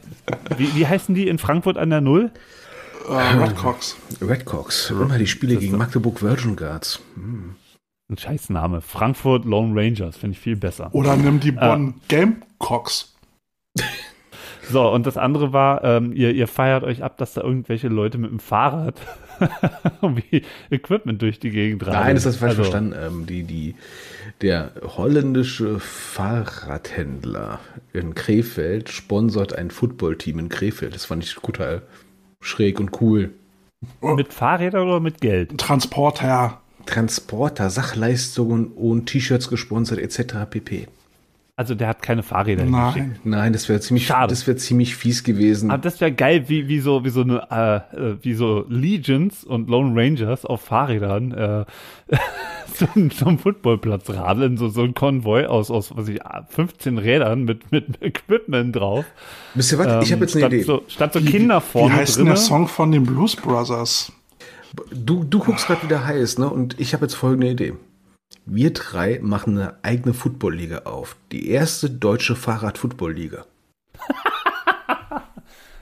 wie, 0.58 0.74
wie 0.74 0.86
heißen 0.86 1.14
die 1.14 1.28
in 1.28 1.38
Frankfurt 1.38 1.78
an 1.78 1.90
der 1.90 2.00
Null? 2.00 2.30
äh, 3.08 3.12
Redcox. 3.12 3.96
Redcox. 4.20 4.90
Immer 4.90 5.16
die 5.18 5.26
Spiele 5.26 5.56
gegen 5.56 5.78
Magdeburg 5.78 6.20
Virgin 6.22 6.56
Guards. 6.56 7.00
Hm. 7.14 7.54
Ein 8.10 8.16
Scheißname. 8.16 8.80
Frankfurt 8.80 9.44
Lone 9.44 9.78
Rangers, 9.78 10.16
finde 10.16 10.32
ich 10.36 10.40
viel 10.40 10.56
besser. 10.56 10.88
Oder 10.92 11.16
nimm 11.16 11.40
die 11.40 11.56
Ah. 11.56 11.68
Bonn 11.74 11.94
Gamecocks. 12.08 13.14
So, 14.70 14.86
und 14.92 15.06
das 15.06 15.16
andere 15.16 15.54
war, 15.54 15.82
ähm, 15.82 16.12
ihr, 16.12 16.30
ihr 16.34 16.46
feiert 16.46 16.84
euch 16.84 17.02
ab, 17.02 17.16
dass 17.16 17.32
da 17.32 17.40
irgendwelche 17.40 17.88
Leute 17.88 18.18
mit 18.18 18.30
dem 18.30 18.38
Fahrrad 18.38 19.00
wie 20.02 20.42
Equipment 20.68 21.22
durch 21.22 21.40
die 21.40 21.48
Gegend 21.48 21.86
radeln. 21.86 22.02
Nein, 22.04 22.14
das 22.16 22.26
ist 22.26 22.36
falsch 22.36 22.50
Also, 22.50 22.64
verstanden. 22.64 22.94
Ähm, 23.00 23.24
die, 23.24 23.44
die, 23.44 23.76
der 24.42 24.72
holländische 24.98 25.80
Fahrradhändler 25.80 27.60
in 27.94 28.14
Krefeld 28.14 28.90
sponsert 28.90 29.54
ein 29.54 29.70
Footballteam 29.70 30.38
in 30.38 30.48
Krefeld. 30.50 30.94
Das 30.94 31.06
fand 31.06 31.24
ich 31.24 31.34
total 31.34 31.80
schräg 32.42 32.78
und 32.78 33.00
cool. 33.00 33.30
Mit 34.02 34.34
Fahrrädern 34.34 34.86
oder 34.86 35.00
mit 35.00 35.22
Geld? 35.22 35.56
Transporter. 35.56 36.60
Transporter, 36.88 37.68
Sachleistungen 37.70 38.68
und 38.68 39.06
T-Shirts 39.06 39.48
gesponsert 39.48 39.98
etc. 39.98 40.34
pp. 40.48 40.88
Also 41.54 41.74
der 41.74 41.88
hat 41.88 42.02
keine 42.02 42.22
Fahrräder. 42.22 42.64
Nein. 42.64 43.16
Nein, 43.24 43.52
das 43.52 43.68
wäre 43.68 43.80
ziemlich, 43.80 44.06
Schade. 44.06 44.30
das 44.30 44.46
wäre 44.46 44.56
ziemlich 44.56 44.94
fies 44.94 45.24
gewesen. 45.24 45.72
Aber 45.72 45.82
das 45.82 46.00
wäre 46.00 46.12
geil, 46.12 46.44
wie, 46.48 46.68
wie 46.68 46.78
so, 46.78 47.04
wie 47.04 47.08
so 47.10 47.22
eine, 47.22 47.42
äh, 47.50 47.96
äh, 48.12 48.16
wie 48.22 48.34
so 48.34 48.64
Legions 48.68 49.42
und 49.42 49.68
Lone 49.68 49.92
Rangers 50.00 50.44
auf 50.44 50.60
Fahrrädern 50.62 51.32
äh, 51.32 51.64
zum, 52.74 53.10
zum 53.10 53.38
Footballplatz 53.40 54.08
radeln, 54.08 54.56
so, 54.56 54.68
so 54.68 54.82
ein 54.82 54.94
Konvoi 54.94 55.46
aus, 55.46 55.72
aus, 55.72 55.90
was 55.96 56.06
ich, 56.08 56.20
15 56.50 56.96
Rädern 56.96 57.42
mit, 57.44 57.72
mit 57.72 58.00
Equipment 58.02 58.76
drauf. 58.76 59.04
Wisst 59.54 59.72
ihr 59.72 59.78
was? 59.78 60.04
ich 60.06 60.12
habe 60.12 60.22
Ähm, 60.24 60.28
jetzt 60.28 60.36
eine 60.36 60.42
statt 60.44 60.52
Idee. 60.52 60.62
So, 60.62 60.82
statt 60.86 61.12
so 61.12 61.20
Kinder 61.20 61.60
Wie 61.60 61.64
vorne 61.72 61.94
heißt 61.96 62.18
denn 62.18 62.26
drinne. 62.26 62.36
der 62.36 62.42
Song 62.44 62.68
von 62.68 62.92
den 62.92 63.02
Blues 63.04 63.34
Brothers? 63.34 64.12
Du, 64.90 65.24
du 65.24 65.38
guckst 65.38 65.66
gerade 65.66 65.82
wieder 65.82 66.04
heiß, 66.04 66.38
ne? 66.38 66.48
Und 66.48 66.78
ich 66.80 66.92
habe 66.94 67.04
jetzt 67.04 67.14
folgende 67.14 67.48
Idee. 67.48 67.74
Wir 68.44 68.72
drei 68.72 69.18
machen 69.22 69.58
eine 69.58 69.82
eigene 69.82 70.14
Football-Liga 70.14 70.80
auf. 70.80 71.16
Die 71.32 71.50
erste 71.50 71.90
deutsche 71.90 72.36
Fahrrad-Football-Liga. 72.36 73.46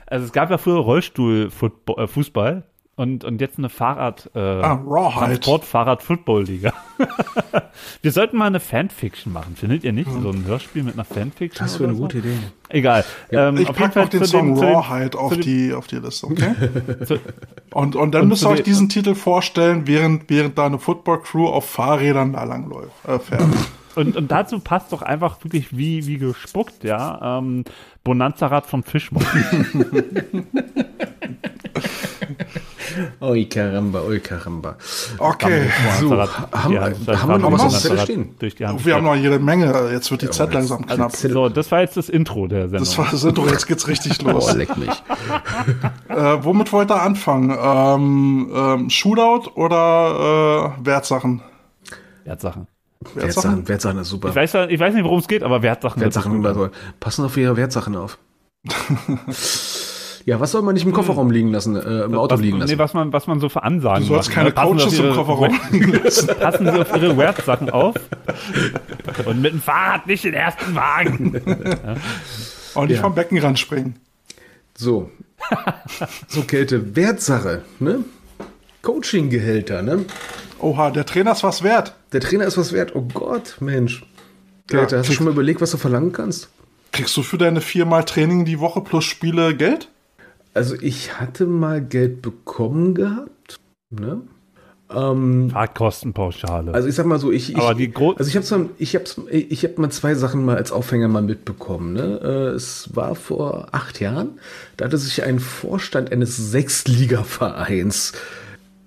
Also 0.09 0.25
es 0.25 0.31
gab 0.31 0.49
ja 0.49 0.57
früher 0.57 0.77
Rollstuhl-Fußball 0.77 2.57
äh, 2.57 2.61
und, 2.97 3.23
und 3.23 3.39
jetzt 3.39 3.57
eine 3.57 3.69
Fahrrad, 3.69 4.29
äh, 4.35 4.39
Ah, 4.39 4.73
Rawhide. 4.85 5.39
Transport-Fahrrad-Football-Liga. 5.39 6.73
Wir 8.01 8.11
sollten 8.11 8.37
mal 8.37 8.47
eine 8.47 8.59
Fanfiction 8.59 9.31
machen, 9.31 9.55
findet 9.55 9.83
ihr 9.83 9.93
nicht? 9.93 10.09
So 10.11 10.29
ein 10.31 10.45
Hörspiel 10.45 10.83
mit 10.83 10.95
einer 10.95 11.05
Fanfiction? 11.05 11.65
Das 11.65 11.79
wäre 11.79 11.89
eine 11.91 11.97
gute 11.97 12.19
so? 12.21 12.27
Idee. 12.27 12.37
Egal. 12.69 13.05
Ähm, 13.31 13.57
Ich 13.57 13.69
auf 13.69 13.75
packe 13.75 13.99
noch 13.99 14.09
Fall 14.09 14.19
den 14.19 14.25
Song 14.25 14.55
dem- 14.55 14.63
Rawhide 14.63 15.17
auf 15.17 15.29
zu 15.33 15.35
dem- 15.39 15.43
die, 15.43 15.73
auf 15.73 15.87
die 15.87 15.97
Liste, 15.97 16.25
okay? 16.27 16.53
Und, 17.71 17.95
und 17.95 18.11
dann 18.15 18.23
Und 18.23 18.27
müsst 18.29 18.43
ihr 18.43 18.49
euch 18.49 18.57
den- 18.57 18.65
diesen 18.65 18.89
Titel 18.89 19.13
vorstellen, 19.13 19.85
während, 19.85 20.29
während 20.29 20.57
da 20.57 20.65
eine 20.65 20.79
Football-Crew 20.79 21.47
auf 21.47 21.69
Fahrrädern 21.69 22.33
da 22.33 22.43
langläuft. 22.43 22.91
Äh, 23.07 23.19
fährt. 23.19 23.43
Und, 23.97 24.15
und 24.15 24.31
dazu 24.31 24.59
passt 24.59 24.93
doch 24.93 25.01
einfach 25.01 25.43
wirklich 25.43 25.75
wie, 25.75 26.05
wie 26.07 26.17
gespuckt, 26.19 26.83
ja. 26.83 27.39
Ähm, 27.39 27.63
Bonanza-Rad 28.03 28.65
von 28.67 28.83
Fischmann. 28.83 29.25
Oi 33.21 33.45
Karamba, 33.45 34.01
oi 34.01 34.19
Karamba. 34.19 34.75
Okay. 35.19 35.67
So, 35.99 36.11
haben, 36.19 36.71
wir- 36.71 36.81
Hand- 36.81 37.07
haben 37.07 37.29
wir 37.29 37.37
noch 37.37 37.51
was 37.51 37.61
Bonanza-Rad 37.63 38.01
stehen? 38.03 38.35
Durch 38.39 38.55
die 38.55 38.65
Hand. 38.65 38.83
Wir 38.85 38.95
haben 38.95 39.03
noch 39.03 39.15
jede 39.15 39.39
Menge. 39.39 39.89
Jetzt 39.91 40.09
wird 40.09 40.21
die 40.21 40.29
Zeit 40.29 40.53
langsam 40.53 40.83
Also 40.87 40.95
knapp. 40.95 41.15
So, 41.15 41.49
das 41.49 41.71
war 41.71 41.81
jetzt 41.81 41.97
das 41.97 42.09
Intro 42.09 42.47
der 42.47 42.69
Sendung. 42.69 42.79
Das 42.79 42.97
war 42.97 43.07
das 43.11 43.23
Intro, 43.23 43.47
jetzt 43.47 43.67
geht's 43.67 43.87
richtig 43.87 44.21
los. 44.21 44.45
Boah, 44.47 44.53
leck 44.55 44.75
mich. 44.77 44.89
Äh, 46.09 46.43
womit 46.43 46.71
wollt 46.73 46.89
ihr 46.89 46.99
anfangen? 47.01 47.51
Ähm, 47.51 48.51
ähm, 48.55 48.89
Shootout 48.89 49.51
oder 49.55 50.73
äh, 50.79 50.85
Wertsachen? 50.85 51.41
Wertsachen. 52.23 52.67
Wertsachen, 53.15 53.67
Wertsachen 53.67 53.99
ist 53.99 54.09
super. 54.09 54.29
Ich 54.29 54.35
weiß, 54.35 54.53
ja- 54.53 54.67
ich 54.67 54.79
weiß 54.79 54.93
nicht, 54.93 55.03
worum 55.03 55.19
es 55.19 55.27
geht, 55.27 55.43
aber 55.43 55.61
Wertsachen. 55.61 56.01
Wertsachen, 56.01 56.37
gut. 56.37 56.45
also, 56.47 56.69
passen 56.99 57.25
auf 57.25 57.37
ihre 57.37 57.55
Wertsachen 57.57 57.95
auf. 57.95 58.17
ja, 60.25 60.39
was 60.39 60.51
soll 60.51 60.61
man 60.61 60.73
nicht 60.73 60.85
im 60.85 60.91
Kofferraum 60.93 61.31
liegen 61.31 61.51
lassen, 61.51 61.75
äh, 61.75 62.03
im 62.03 62.15
Auto 62.15 62.35
was, 62.35 62.41
liegen 62.41 62.57
lassen? 62.57 62.71
Nee, 62.71 62.77
was 62.79 62.93
man, 62.93 63.13
was 63.13 63.27
man 63.27 63.39
so 63.39 63.49
für 63.49 63.63
Ansagen 63.63 64.01
Du 64.03 64.13
sollst 64.13 64.31
keine 64.31 64.49
ne? 64.49 64.55
Passen 64.55 64.77
Coaches 64.77 64.85
auf 64.87 64.99
im 64.99 65.05
Ihre- 65.05 65.13
Kofferraum 65.15 65.59
liegen 65.71 65.93
lassen. 66.03 66.27
Passen 66.39 66.65
Sie 66.65 66.79
auf 66.81 66.95
Ihre 66.95 67.17
Wertsachen 67.17 67.69
auf. 67.69 67.95
Und 69.25 69.41
mit 69.41 69.53
dem 69.53 69.61
Fahrrad 69.61 70.07
nicht 70.07 70.23
den 70.23 70.33
ersten 70.33 70.75
Wagen. 70.75 71.35
Und 72.73 72.87
nicht 72.87 72.97
Ja. 72.97 73.01
vom 73.03 73.15
Beckenrand 73.15 73.57
springen. 73.59 73.95
So. 74.75 75.09
So, 76.27 76.41
Kälte, 76.41 76.95
Wertsache, 76.95 77.61
ne? 77.79 77.99
Coaching-Gehälter, 78.81 79.81
ne? 79.81 80.05
Oha, 80.59 80.91
der 80.91 81.05
Trainer 81.05 81.31
ist 81.31 81.43
was 81.43 81.63
wert. 81.63 81.95
Der 82.13 82.21
Trainer 82.21 82.45
ist 82.45 82.57
was 82.57 82.73
wert. 82.73 82.95
Oh 82.95 83.05
Gott, 83.13 83.57
Mensch. 83.59 84.05
Ja, 84.71 84.81
hast 84.91 85.09
du 85.09 85.13
schon 85.13 85.25
mal 85.25 85.31
überlegt, 85.31 85.61
was 85.61 85.71
du 85.71 85.77
verlangen 85.77 86.11
kannst? 86.11 86.49
Kriegst 86.91 87.15
du 87.15 87.23
für 87.23 87.37
deine 87.37 87.61
viermal 87.61 88.03
Training 88.03 88.45
die 88.45 88.59
Woche 88.59 88.81
plus 88.81 89.05
Spiele 89.05 89.55
Geld? 89.55 89.89
Also, 90.53 90.75
ich 90.79 91.19
hatte 91.19 91.45
mal 91.45 91.81
Geld 91.81 92.21
bekommen 92.21 92.95
gehabt, 92.95 93.59
ne? 93.89 94.21
Ähm, 94.89 95.49
Fahrtkostenpauschale. 95.51 96.73
Also 96.73 96.87
ich 96.87 96.95
sag 96.95 97.05
mal 97.05 97.19
so, 97.19 97.29
ich, 97.29 97.51
ich 97.51 97.57
also 97.57 97.77
ich 97.77 98.35
habe 98.37 98.69
ich 98.77 98.95
hab, 98.95 99.03
ich 99.29 99.63
hab 99.65 99.77
mal 99.77 99.89
zwei 99.89 100.15
Sachen 100.15 100.45
mal 100.45 100.55
als 100.55 100.71
Aufhänger 100.71 101.09
mal 101.09 101.21
mitbekommen. 101.21 101.91
Ne? 101.93 102.19
Äh, 102.23 102.55
Es 102.55 102.95
war 102.95 103.15
vor 103.15 103.67
acht 103.73 103.99
Jahren, 103.99 104.39
da 104.77 104.85
hatte 104.85 104.97
sich 104.97 105.23
ein 105.23 105.39
Vorstand 105.39 106.11
eines 106.13 106.37
Sechsliga-Vereins 106.37 108.13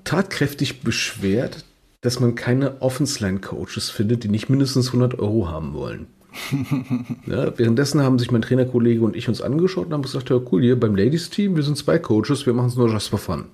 tatkräftig 0.05 0.83
beschwert, 0.83 1.65
dass 2.01 2.21
man 2.21 2.35
keine 2.35 2.81
Offense-Line-Coaches 2.81 3.91
findet, 3.91 4.25
die 4.25 4.29
nicht 4.29 4.49
mindestens 4.49 4.89
100 4.89 5.19
Euro 5.19 5.49
haben 5.49 5.75
wollen. 5.75 6.07
ja, 7.27 7.59
währenddessen 7.59 8.03
haben 8.03 8.19
sich 8.19 8.31
mein 8.31 8.43
Trainerkollege 8.43 9.03
und 9.03 9.17
ich 9.17 9.29
uns 9.29 9.43
angeschaut 9.43 9.87
und 9.87 9.93
haben 9.93 10.03
gesagt, 10.03 10.31
ja 10.31 10.41
cool, 10.51 10.63
hier 10.63 10.79
beim 10.79 10.95
Ladies-Team, 10.95 11.57
wir 11.57 11.63
sind 11.63 11.77
zwei 11.77 11.99
Coaches, 11.99 12.47
wir 12.47 12.53
machen 12.53 12.69
es 12.69 12.77
nur 12.77 12.89
just 12.89 13.09
for 13.09 13.19
fun. 13.19 13.47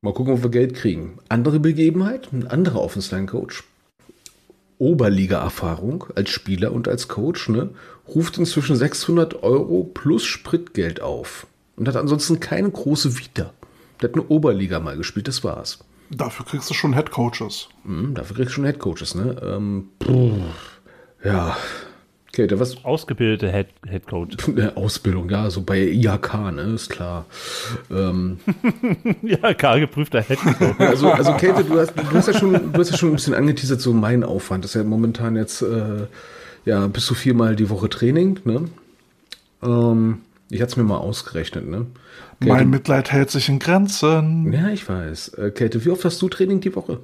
Mal 0.00 0.14
gucken, 0.14 0.34
ob 0.34 0.42
wir 0.42 0.50
Geld 0.50 0.74
kriegen. 0.74 1.18
Andere 1.28 1.60
Begebenheit, 1.60 2.32
ein 2.32 2.46
anderer 2.46 2.80
Offense-Line-Coach. 2.80 3.64
Oberliga-Erfahrung 4.78 6.04
als 6.14 6.30
Spieler 6.30 6.72
und 6.72 6.88
als 6.88 7.08
Coach, 7.08 7.48
ne, 7.48 7.70
ruft 8.06 8.38
inzwischen 8.38 8.76
600 8.76 9.42
Euro 9.42 9.84
plus 9.84 10.24
Spritgeld 10.24 11.02
auf 11.02 11.46
und 11.76 11.88
hat 11.88 11.96
ansonsten 11.96 12.40
keine 12.40 12.70
große 12.70 13.18
Vita. 13.18 13.52
Der 14.00 14.08
hat 14.08 14.14
eine 14.14 14.26
Oberliga 14.28 14.80
mal 14.80 14.96
gespielt, 14.96 15.28
das 15.28 15.44
war's. 15.44 15.78
Dafür 16.10 16.46
kriegst 16.46 16.70
du 16.70 16.74
schon 16.74 16.94
Head 16.94 17.10
Coaches. 17.10 17.68
Hm, 17.84 18.14
dafür 18.14 18.36
kriegst 18.36 18.50
du 18.50 18.54
schon 18.54 18.64
Headcoaches, 18.64 19.14
ne? 19.14 19.36
Ähm, 19.42 19.88
puh, 19.98 20.32
ja. 21.22 21.56
Okay, 22.28 22.46
da 22.46 22.60
was. 22.60 22.84
Ausgebildete 22.84 23.50
Head, 23.50 23.68
Head 23.86 24.06
Coach. 24.06 24.36
Ausbildung, 24.74 25.28
ja, 25.28 25.50
so 25.50 25.62
bei 25.62 25.80
IHK, 25.80 26.52
ne, 26.52 26.62
ist 26.74 26.88
klar. 26.88 27.26
Ähm, 27.90 28.38
ja, 29.22 29.52
klar 29.54 29.80
geprüfter 29.80 30.22
Head 30.22 30.38
Coach. 30.38 30.78
Also, 30.78 31.10
also 31.10 31.32
Käthe, 31.34 31.64
du 31.64 31.78
hast, 31.78 31.94
du, 31.94 32.02
hast 32.12 32.28
ja 32.28 32.34
schon, 32.34 32.72
du 32.72 32.78
hast 32.78 32.90
ja 32.90 32.96
schon 32.96 33.10
ein 33.10 33.16
bisschen 33.16 33.34
angeteasert, 33.34 33.80
so 33.80 33.92
mein 33.92 34.24
Aufwand. 34.24 34.64
Das 34.64 34.70
ist 34.70 34.80
ja 34.80 34.84
momentan 34.84 35.36
jetzt, 35.36 35.62
äh, 35.62 36.06
ja, 36.64 36.86
bis 36.86 37.06
zu 37.06 37.14
viermal 37.14 37.56
die 37.56 37.68
Woche 37.70 37.88
Training, 37.88 38.40
ne? 38.44 38.68
Ähm, 39.62 40.20
ich 40.50 40.60
hatte 40.60 40.70
es 40.72 40.76
mir 40.76 40.84
mal 40.84 40.98
ausgerechnet, 40.98 41.68
ne? 41.68 41.86
Käthe, 42.40 42.52
Mein 42.52 42.70
Mitleid 42.70 43.10
hält 43.12 43.30
sich 43.30 43.48
in 43.48 43.58
Grenzen. 43.58 44.52
ja, 44.52 44.68
ich 44.68 44.88
weiß. 44.88 45.28
Äh, 45.34 45.50
Käthe, 45.50 45.84
wie 45.84 45.90
oft 45.90 46.04
hast 46.04 46.20
du 46.22 46.28
Training 46.28 46.60
die 46.60 46.74
Woche? 46.74 47.00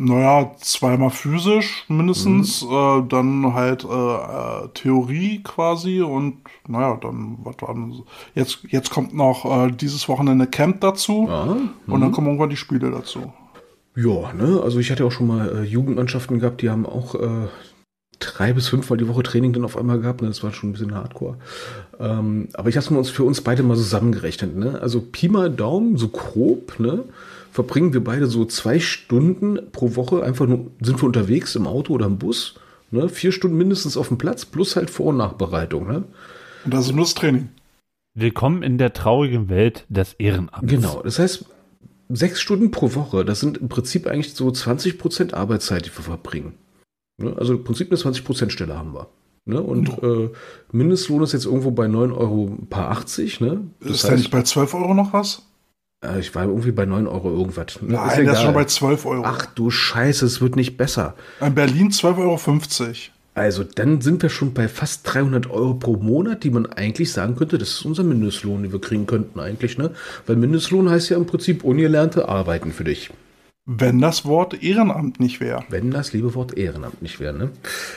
Naja, 0.00 0.52
zweimal 0.60 1.10
physisch 1.10 1.84
mindestens, 1.88 2.62
Mhm. 2.62 2.70
äh, 2.70 3.02
dann 3.08 3.52
halt 3.54 3.84
äh, 3.84 3.88
äh, 3.88 4.68
Theorie 4.74 5.42
quasi 5.42 6.02
und 6.02 6.36
naja, 6.68 6.96
dann 7.02 7.38
was 7.42 7.56
war 7.60 7.74
denn 7.74 7.92
so? 7.92 8.06
Jetzt, 8.34 8.60
jetzt 8.68 8.90
kommt 8.90 9.12
noch 9.12 9.44
äh, 9.44 9.72
dieses 9.72 10.08
Wochenende 10.08 10.46
Camp 10.46 10.80
dazu 10.82 11.26
Ja, 11.28 11.56
und 11.88 12.00
dann 12.00 12.12
kommen 12.12 12.28
irgendwann 12.28 12.50
die 12.50 12.56
Spiele 12.56 12.92
dazu. 12.92 13.32
Ja, 13.96 14.32
ne? 14.34 14.60
Also 14.62 14.78
ich 14.78 14.92
hatte 14.92 15.04
auch 15.04 15.10
schon 15.10 15.26
mal 15.26 15.48
äh, 15.48 15.62
Jugendmannschaften 15.64 16.38
gehabt, 16.38 16.62
die 16.62 16.70
haben 16.70 16.86
auch 16.86 17.16
drei 18.18 18.52
bis 18.52 18.68
fünfmal 18.68 18.96
die 18.96 19.08
Woche 19.08 19.22
Training 19.22 19.52
dann 19.52 19.64
auf 19.64 19.76
einmal 19.76 20.00
gehabt. 20.00 20.22
Ne? 20.22 20.28
Das 20.28 20.42
war 20.42 20.52
schon 20.52 20.70
ein 20.70 20.72
bisschen 20.72 20.94
Hardcore. 20.94 21.36
Ähm, 21.98 22.48
aber 22.54 22.68
ich 22.68 22.76
habe 22.76 22.84
es 22.84 22.90
uns 22.90 23.10
für 23.10 23.24
uns 23.24 23.40
beide 23.40 23.62
mal 23.62 23.76
zusammengerechnet. 23.76 24.56
Ne? 24.56 24.80
Also 24.80 25.00
Pi 25.00 25.28
mal 25.28 25.50
Daumen, 25.50 25.96
so 25.96 26.08
grob, 26.08 26.78
ne? 26.78 27.04
verbringen 27.52 27.92
wir 27.92 28.02
beide 28.02 28.26
so 28.26 28.44
zwei 28.44 28.78
Stunden 28.80 29.58
pro 29.72 29.96
Woche. 29.96 30.22
Einfach 30.22 30.46
nur 30.46 30.70
sind 30.80 31.00
wir 31.00 31.06
unterwegs 31.06 31.54
im 31.56 31.66
Auto 31.66 31.94
oder 31.94 32.06
im 32.06 32.18
Bus. 32.18 32.54
Ne? 32.90 33.08
Vier 33.08 33.32
Stunden 33.32 33.56
mindestens 33.56 33.96
auf 33.96 34.08
dem 34.08 34.18
Platz, 34.18 34.44
plus 34.44 34.76
halt 34.76 34.90
Vor- 34.90 35.06
und 35.06 35.16
Nachbereitung. 35.16 35.86
Ne? 35.86 36.04
Und 36.64 36.74
das 36.74 36.86
ist 36.86 36.94
nur 36.94 37.04
das 37.04 37.14
Training. 37.14 37.48
Willkommen 38.14 38.62
in 38.62 38.78
der 38.78 38.92
traurigen 38.92 39.48
Welt 39.48 39.84
des 39.88 40.14
Ehrenamts. 40.14 40.68
Genau, 40.68 41.02
das 41.02 41.18
heißt, 41.18 41.44
sechs 42.08 42.40
Stunden 42.40 42.70
pro 42.70 42.94
Woche, 42.94 43.24
das 43.24 43.40
sind 43.40 43.58
im 43.58 43.68
Prinzip 43.68 44.06
eigentlich 44.06 44.34
so 44.34 44.48
20% 44.48 45.34
Arbeitszeit, 45.34 45.86
die 45.86 45.96
wir 45.96 46.02
verbringen. 46.02 46.54
Ne? 47.18 47.34
Also 47.36 47.54
im 47.54 47.64
Prinzip 47.64 47.90
eine 47.90 47.98
20% 47.98 48.50
Stelle 48.50 48.76
haben 48.76 48.94
wir. 48.94 49.08
Ne? 49.44 49.60
Und 49.60 49.88
äh, 50.02 50.30
Mindestlohn 50.72 51.22
ist 51.22 51.32
jetzt 51.32 51.46
irgendwo 51.46 51.70
bei 51.70 51.88
9 51.88 52.12
Euro 52.12 52.56
paar 52.70 52.90
80. 52.90 53.40
Ne? 53.40 53.60
ist 53.80 54.04
da 54.04 54.14
nicht 54.14 54.30
bei 54.30 54.42
12 54.42 54.74
Euro 54.74 54.94
noch 54.94 55.12
was? 55.12 55.42
äh, 56.04 56.20
ich 56.20 56.34
war 56.34 56.44
irgendwie 56.44 56.72
bei 56.72 56.86
9 56.86 57.06
Euro 57.06 57.30
irgendwas. 57.30 57.80
Ne? 57.82 57.94
Nein, 57.94 58.24
der 58.24 58.34
ist 58.34 58.42
schon 58.42 58.54
bei 58.54 58.64
12 58.64 59.06
Euro. 59.06 59.22
Ach 59.24 59.46
du 59.46 59.70
Scheiße, 59.70 60.24
es 60.26 60.40
wird 60.40 60.56
nicht 60.56 60.76
besser. 60.76 61.14
In 61.40 61.54
Berlin 61.54 61.90
12,50 61.90 62.18
Euro. 62.18 62.38
Also 63.34 63.62
dann 63.62 64.00
sind 64.00 64.22
wir 64.22 64.30
schon 64.30 64.52
bei 64.52 64.66
fast 64.66 65.02
300 65.12 65.48
Euro 65.48 65.74
pro 65.74 65.96
Monat, 65.96 66.42
die 66.42 66.50
man 66.50 66.66
eigentlich 66.66 67.12
sagen 67.12 67.36
könnte, 67.36 67.56
das 67.56 67.70
ist 67.70 67.84
unser 67.84 68.02
Mindestlohn, 68.02 68.62
den 68.62 68.72
wir 68.72 68.80
kriegen 68.80 69.06
könnten 69.06 69.38
eigentlich, 69.38 69.78
ne? 69.78 69.92
Weil 70.26 70.34
Mindestlohn 70.36 70.90
heißt 70.90 71.10
ja 71.10 71.16
im 71.16 71.26
Prinzip 71.26 71.62
ungelernte 71.62 72.28
Arbeiten 72.28 72.72
für 72.72 72.82
dich. 72.82 73.10
Wenn 73.70 74.00
das 74.00 74.24
Wort 74.24 74.62
Ehrenamt 74.62 75.20
nicht 75.20 75.40
wäre. 75.40 75.62
Wenn 75.68 75.90
das 75.90 76.14
liebe 76.14 76.34
Wort 76.34 76.56
Ehrenamt 76.56 77.02
nicht 77.02 77.20
wäre, 77.20 77.36
ne? 77.36 77.50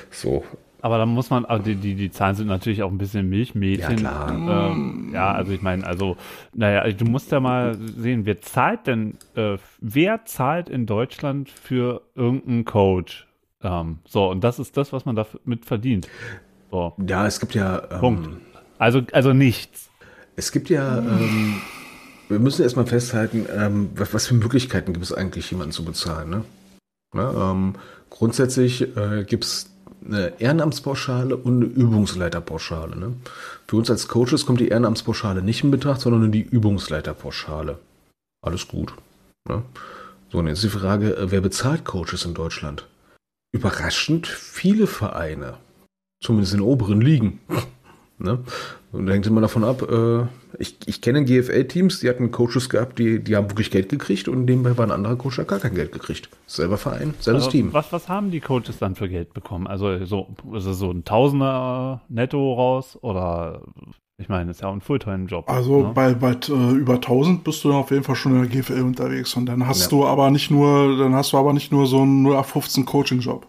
So. 0.10 0.44
Aber 0.82 0.98
da 0.98 1.06
muss 1.06 1.30
man, 1.30 1.46
also 1.46 1.64
die, 1.64 1.76
die, 1.76 1.96
die 1.96 2.12
Zahlen 2.12 2.36
sind 2.36 2.48
natürlich 2.48 2.84
auch 2.84 2.92
ein 2.92 2.98
bisschen 2.98 3.30
Milchmädchen. 3.30 4.00
Ja, 4.00 4.26
klar. 4.26 4.72
Ähm, 4.72 5.12
ja, 5.14 5.32
also 5.32 5.54
ich 5.54 5.62
meine, 5.62 5.88
also, 5.88 6.18
naja, 6.54 6.92
du 6.92 7.06
musst 7.06 7.32
ja 7.32 7.40
mal 7.40 7.78
sehen, 7.78 8.26
wer 8.26 8.42
zahlt 8.42 8.86
denn, 8.86 9.16
äh, 9.36 9.58
wer 9.80 10.26
zahlt 10.26 10.68
in 10.68 10.88
Deutschland 10.88 11.50
für 11.50 12.02
irgendeinen 12.16 12.66
Coach? 12.66 13.28
Ähm, 13.64 14.00
so, 14.06 14.30
und 14.30 14.44
das 14.44 14.60
ist 14.60 14.76
das, 14.76 14.92
was 14.92 15.06
man 15.06 15.16
damit 15.16 15.64
verdient. 15.66 16.10
So, 16.70 16.94
Ja, 17.08 17.26
es 17.26 17.40
gibt 17.40 17.56
ja. 17.56 17.82
Ähm, 17.92 18.00
Punkt. 18.02 18.30
Also, 18.78 19.04
also 19.14 19.32
nichts. 19.32 19.90
Es 20.36 20.52
gibt 20.52 20.70
ja, 20.70 20.98
ähm, 20.98 21.62
wir 22.32 22.40
müssen 22.40 22.64
erstmal 22.64 22.88
festhalten, 22.88 23.46
ähm, 23.54 23.90
was, 23.96 24.14
was 24.14 24.28
für 24.28 24.34
Möglichkeiten 24.34 24.94
gibt 24.94 25.06
es 25.06 25.14
eigentlich, 25.14 25.52
jemanden 25.52 25.74
zu 25.74 25.86
bezahlen. 25.86 26.30
Ne? 26.30 26.44
Ne, 27.14 27.34
ähm, 27.36 27.76
grundsätzlich 28.10 28.96
äh, 28.96 29.26
gibt 29.26 29.44
es 29.44 29.70
eine 30.06 30.40
Ehrenamtspauschale 30.40 31.36
und 31.36 31.58
eine 31.58 31.66
Übungsleiterpauschale. 31.66 32.96
Ne? 32.96 33.14
Für 33.68 33.76
uns 33.76 33.90
als 33.90 34.08
Coaches 34.08 34.46
kommt 34.46 34.62
die 34.62 34.70
Ehrenamtspauschale 34.70 35.42
nicht 35.42 35.64
in 35.64 35.72
Betracht, 35.72 36.02
sondern 36.02 36.22
nur 36.22 36.30
die 36.30 36.42
Übungsleiterpauschale. 36.42 37.78
Alles 38.42 38.68
gut. 38.68 38.94
Ne? 39.48 39.62
So, 40.32 40.40
und 40.40 40.48
jetzt 40.48 40.64
die 40.64 40.70
Frage, 40.70 41.16
äh, 41.18 41.32
wer 41.32 41.42
bezahlt 41.42 41.84
Coaches 41.86 42.26
in 42.26 42.34
Deutschland? 42.34 42.88
Überraschend 43.54 44.28
viele 44.28 44.88
Vereine. 44.88 45.58
Zumindest 46.24 46.54
in 46.54 46.62
oberen 46.62 47.02
Ligen. 47.02 47.40
Ne? 48.24 48.38
Und 48.92 49.06
da 49.06 49.14
hängt 49.14 49.26
immer 49.26 49.40
davon 49.42 49.64
ab, 49.64 49.90
äh, 49.90 50.24
ich, 50.60 50.78
ich 50.86 51.02
kenne 51.02 51.24
GFL-Teams, 51.24 52.02
die 52.02 52.10
hatten 52.10 52.30
Coaches 52.32 52.70
gehabt, 52.70 53.00
die, 53.00 53.24
die 53.24 53.36
haben 53.38 53.50
wirklich 53.50 53.72
Geld 53.72 53.88
gekriegt 53.90 54.28
und 54.28 54.46
nebenbei 54.46 54.78
war 54.78 54.86
ein 54.86 54.92
anderer 54.92 55.16
Coach, 55.16 55.38
der 55.38 55.44
hat 55.44 55.50
gar 55.50 55.60
kein 55.60 55.76
Geld 55.76 55.94
gekriegt. 55.94 56.30
Selber 56.46 56.78
Verein, 56.78 57.14
selbes 57.20 57.44
Also, 57.46 57.52
Team. 57.52 57.72
Was, 57.72 57.94
was 57.94 58.10
haben 58.10 58.32
die 58.32 58.42
Coaches 58.42 58.78
dann 58.80 58.96
für 58.96 59.08
Geld 59.08 59.34
bekommen? 59.34 59.66
Also 59.68 60.04
so, 60.06 60.28
ist 60.54 60.66
es 60.66 60.78
so 60.78 60.92
ein 60.92 61.06
Tausender 61.06 62.02
netto 62.10 62.54
raus 62.54 62.98
oder 63.02 63.62
ich 64.18 64.30
meine, 64.30 64.52
ist 64.52 64.62
ja 64.62 64.68
auch 64.68 64.74
ein 64.74 64.82
Fulltime-Job. 64.82 65.50
Also 65.50 65.88
ne? 65.88 65.92
bei, 65.96 66.14
bei 66.14 66.34
äh, 66.34 66.72
über 66.74 66.96
1000 66.96 67.44
bist 67.44 67.64
du 67.64 67.74
auf 67.74 67.90
jeden 67.92 68.04
Fall 68.04 68.16
schon 68.16 68.36
in 68.36 68.42
der 68.42 68.50
GFL 68.62 68.82
unterwegs 68.82 69.34
und 69.36 69.48
dann 69.48 69.66
hast 69.66 69.84
Ja. 69.84 69.88
du 69.90 70.06
aber 70.06 70.30
nicht 70.30 70.52
nur, 70.52 70.98
dann 70.98 71.16
hast 71.16 71.32
du 71.34 71.38
aber 71.38 71.54
nicht 71.54 71.72
nur 71.72 71.88
so 71.88 72.02
einen 72.02 72.24
0815 72.26 72.86
Coaching-Job. 72.86 73.48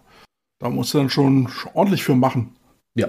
Da 0.60 0.70
musst 0.70 0.94
du 0.94 0.98
dann 0.98 1.10
schon 1.10 1.48
ordentlich 1.74 2.04
für 2.04 2.14
machen. 2.14 2.54
Ja, 2.94 3.08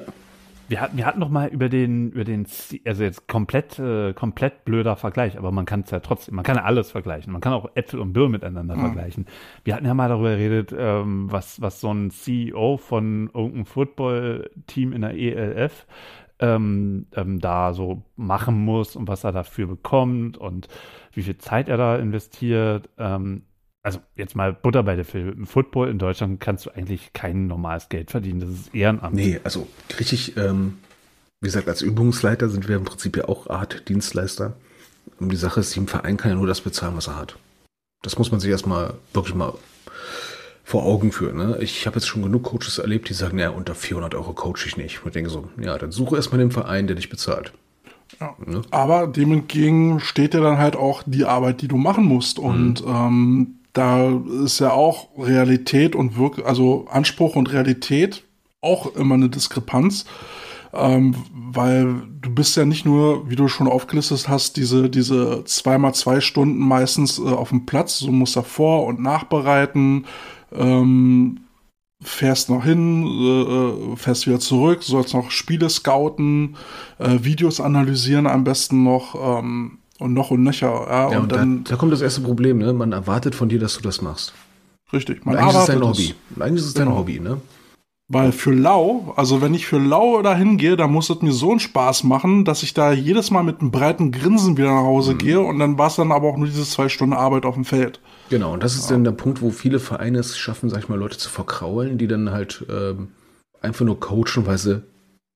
Wir 0.73 0.81
hatten, 0.81 0.97
wir 0.97 1.05
hatten 1.05 1.19
noch 1.19 1.29
mal 1.29 1.49
über 1.49 1.69
den, 1.69 2.09
über 2.13 2.23
den, 2.23 2.47
also 2.83 3.03
jetzt 3.03 3.27
komplett, 3.27 3.77
äh, 3.77 4.11
komplett 4.13 4.65
blöder 4.65 4.95
Vergleich, 4.95 5.37
aber 5.37 5.51
man 5.51 5.67
kann 5.67 5.81
es 5.81 5.91
ja 5.91 5.99
trotzdem, 5.99 6.33
man 6.33 6.43
kann 6.43 6.55
ja 6.55 6.63
alles 6.63 6.89
vergleichen. 6.89 7.31
Man 7.31 7.41
kann 7.41 7.53
auch 7.53 7.69
Äpfel 7.75 7.99
und 7.99 8.11
Birnen 8.11 8.31
miteinander 8.31 8.75
vergleichen. 8.75 9.27
Wir 9.63 9.75
hatten 9.75 9.85
ja 9.85 9.93
mal 9.93 10.09
darüber 10.09 10.31
geredet, 10.31 10.73
ähm, 10.75 11.31
was, 11.31 11.61
was 11.61 11.79
so 11.79 11.93
ein 11.93 12.09
CEO 12.09 12.77
von 12.77 13.29
irgendeinem 13.35 13.67
Football-Team 13.67 14.93
in 14.93 15.01
der 15.01 15.13
ELF 15.13 15.85
ähm, 16.39 17.05
ähm, 17.15 17.39
da 17.39 17.73
so 17.73 18.01
machen 18.15 18.65
muss 18.65 18.95
und 18.95 19.07
was 19.07 19.23
er 19.23 19.31
dafür 19.31 19.67
bekommt 19.67 20.39
und 20.39 20.69
wie 21.11 21.21
viel 21.21 21.37
Zeit 21.37 21.69
er 21.69 21.77
da 21.77 21.97
investiert. 21.97 22.89
Ähm, 22.97 23.43
also 23.83 23.99
jetzt 24.15 24.35
mal 24.35 24.53
Butter 24.53 24.81
bei 24.81 24.95
der 24.95 25.05
Film. 25.05 25.33
Im 25.33 25.45
Football 25.45 25.89
in 25.89 25.99
Deutschland 25.99 26.39
kannst 26.39 26.65
du 26.65 26.71
eigentlich 26.71 27.11
kein 27.13 27.47
normales 27.47 27.89
Geld 27.89 28.11
verdienen. 28.11 28.39
Das 28.39 28.49
ist 28.49 28.73
Ehrenamt. 28.73 29.13
nee, 29.13 29.39
also 29.43 29.67
richtig, 29.99 30.37
ähm, 30.37 30.77
wie 31.41 31.47
gesagt, 31.47 31.67
als 31.67 31.81
Übungsleiter 31.81 32.49
sind 32.49 32.67
wir 32.69 32.77
im 32.77 32.85
Prinzip 32.85 33.17
ja 33.17 33.25
auch 33.25 33.47
Art 33.47 33.87
Dienstleister. 33.89 34.53
Und 35.19 35.29
die 35.29 35.37
Sache 35.37 35.59
ist, 35.59 35.75
ein 35.75 35.87
Verein 35.87 36.17
kann 36.17 36.31
ja 36.31 36.37
nur 36.37 36.47
das 36.47 36.61
bezahlen, 36.61 36.95
was 36.95 37.07
er 37.07 37.17
hat. 37.17 37.37
Das 38.01 38.17
muss 38.17 38.31
man 38.31 38.39
sich 38.39 38.49
erstmal 38.49 38.93
wirklich 39.13 39.35
mal 39.35 39.53
vor 40.63 40.85
Augen 40.85 41.11
führen. 41.11 41.37
Ne? 41.37 41.57
Ich 41.59 41.85
habe 41.85 41.97
jetzt 41.97 42.07
schon 42.07 42.21
genug 42.21 42.43
Coaches 42.43 42.77
erlebt, 42.77 43.09
die 43.09 43.13
sagen, 43.13 43.37
ja, 43.37 43.49
unter 43.49 43.75
400 43.75 44.15
Euro 44.15 44.31
coach 44.31 44.65
ich 44.65 44.77
nicht. 44.77 45.01
Und 45.01 45.07
ich 45.07 45.13
denke 45.13 45.29
so, 45.29 45.49
ja, 45.59 45.77
dann 45.77 45.91
suche 45.91 46.15
erstmal 46.15 46.39
den 46.39 46.51
Verein, 46.51 46.87
der 46.87 46.95
dich 46.95 47.09
bezahlt. 47.09 47.51
Aber 48.71 49.07
dem 49.07 49.33
entgegen 49.33 49.99
steht 49.99 50.33
ja 50.33 50.39
dann 50.39 50.57
halt 50.57 50.75
auch 50.75 51.03
die 51.05 51.25
Arbeit, 51.25 51.61
die 51.61 51.67
du 51.67 51.77
machen 51.77 52.05
musst. 52.05 52.39
Und 52.39 52.83
ähm, 52.87 53.55
da 53.73 54.21
ist 54.43 54.59
ja 54.59 54.71
auch 54.71 55.09
Realität 55.17 55.95
und 55.95 56.17
Wirk 56.17 56.45
also 56.45 56.85
Anspruch 56.89 57.35
und 57.35 57.51
Realität 57.51 58.23
auch 58.61 58.95
immer 58.95 59.15
eine 59.15 59.29
Diskrepanz. 59.29 60.05
Ähm, 60.75 61.15
weil 61.31 62.01
du 62.19 62.33
bist 62.33 62.57
ja 62.57 62.65
nicht 62.65 62.83
nur, 62.83 63.29
wie 63.29 63.35
du 63.35 63.47
schon 63.47 63.67
aufgelistet 63.67 64.27
hast, 64.27 64.57
diese, 64.57 64.89
diese 64.89 65.43
zweimal 65.45 65.93
zwei 65.93 66.19
Stunden 66.19 66.57
meistens 66.57 67.19
äh, 67.19 67.21
auf 67.21 67.49
dem 67.49 67.67
Platz. 67.67 67.99
Du 67.99 68.11
musst 68.11 68.35
da 68.35 68.41
vor- 68.41 68.87
und 68.87 68.99
nachbereiten, 68.99 70.07
ähm, 70.51 71.41
fährst 72.01 72.49
noch 72.49 72.63
hin, 72.63 73.05
äh, 73.05 73.93
äh, 73.93 73.95
fährst 73.97 74.25
wieder 74.25 74.39
zurück, 74.39 74.81
sollst 74.81 75.13
noch 75.13 75.29
Spiele 75.29 75.69
scouten, 75.69 76.57
äh, 76.97 77.19
Videos 77.21 77.61
analysieren 77.61 78.25
am 78.25 78.43
besten 78.43 78.83
noch 78.83 79.13
ähm, 79.39 79.77
und 80.03 80.13
noch 80.13 80.29
und 80.31 80.43
nöcher. 80.43 80.67
Ja, 80.87 81.11
Ja, 81.11 81.17
und, 81.17 81.23
und 81.23 81.31
dann, 81.31 81.63
da, 81.63 81.71
da 81.71 81.75
kommt 81.77 81.91
das 81.93 82.01
erste 82.01 82.21
Problem, 82.21 82.59
ne? 82.59 82.73
Man 82.73 82.91
erwartet 82.91 83.33
von 83.33 83.49
dir, 83.49 83.59
dass 83.59 83.75
du 83.75 83.81
das 83.81 84.01
machst. 84.01 84.33
richtig, 84.91 85.25
Und 85.25 85.33
man 85.33 85.37
eigentlich 85.37 85.55
ist 85.55 85.61
es 85.61 85.65
dein. 85.67 85.81
Hobby. 85.81 86.15
Und 86.35 86.41
Eigentlich 86.41 86.59
ist 86.61 86.67
es 86.67 86.73
dein 86.75 86.85
Genau. 86.85 86.97
Hobby, 86.99 87.19
ne? 87.19 87.41
Weil 88.09 88.31
für 88.33 88.53
Lau, 88.53 89.13
also 89.15 89.41
wenn 89.41 89.53
ich 89.55 89.65
für 89.65 89.79
Lau 89.79 90.21
dahin 90.21 90.57
gehe, 90.57 90.75
dann 90.75 90.91
muss 90.91 91.09
es 91.09 91.21
mir 91.21 91.31
so 91.31 91.51
einen 91.51 91.61
Spaß 91.61 92.03
machen, 92.03 92.43
dass 92.43 92.61
ich 92.61 92.73
da 92.73 92.91
jedes 92.91 93.31
Mal 93.31 93.43
mit 93.43 93.61
einem 93.61 93.71
breiten 93.71 94.11
Grinsen 94.11 94.57
wieder 94.57 94.67
nach 94.73 94.81
Mhm. 94.81 94.87
Hause 94.87 95.15
gehe 95.15 95.39
und 95.39 95.57
dann 95.57 95.77
war 95.77 95.87
es 95.87 95.95
dann 95.95 96.11
aber 96.11 96.27
auch 96.27 96.37
nur 96.37 96.45
diese 96.47 96.63
zwei 96.65 96.89
Stunden 96.89 97.13
Arbeit 97.15 97.45
auf 97.45 97.55
dem 97.55 97.63
Feld. 97.65 98.01
Genau, 98.29 98.53
und 98.53 98.61
das 98.61 98.75
ist 98.75 98.91
dann 98.91 99.03
der 99.05 99.13
Punkt, 99.13 99.41
wo 99.41 99.51
viele 99.51 99.79
Vereine 99.79 100.19
es 100.19 100.37
schaffen, 100.37 100.69
sag 100.69 100.79
ich 100.79 100.89
mal, 100.89 100.99
Leute 100.99 101.17
zu 101.17 101.29
verkraulen, 101.29 101.97
die 101.97 102.07
dann 102.07 102.31
halt 102.31 102.65
ähm, 102.69 103.07
einfach 103.61 103.85
nur 103.85 103.99
coachen, 103.99 104.45
weil 104.45 104.57
sie 104.57 104.83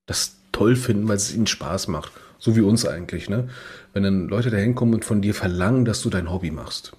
das 0.05 0.35
toll 0.51 0.75
finden, 0.75 1.07
weil 1.07 1.15
es 1.17 1.33
ihnen 1.33 1.47
Spaß 1.47 1.87
macht. 1.87 2.11
So 2.37 2.55
wie 2.55 2.61
uns 2.61 2.85
eigentlich, 2.85 3.29
ne? 3.29 3.47
Wenn 3.97 4.03
dann 4.03 4.27
Leute 4.27 4.51
da 4.51 4.57
hinkommen 4.57 4.93
und 4.93 5.05
von 5.05 5.23
dir 5.23 5.33
verlangen, 5.33 5.83
dass 5.83 6.03
du 6.03 6.11
dein 6.11 6.31
Hobby 6.31 6.51
machst. 6.51 6.95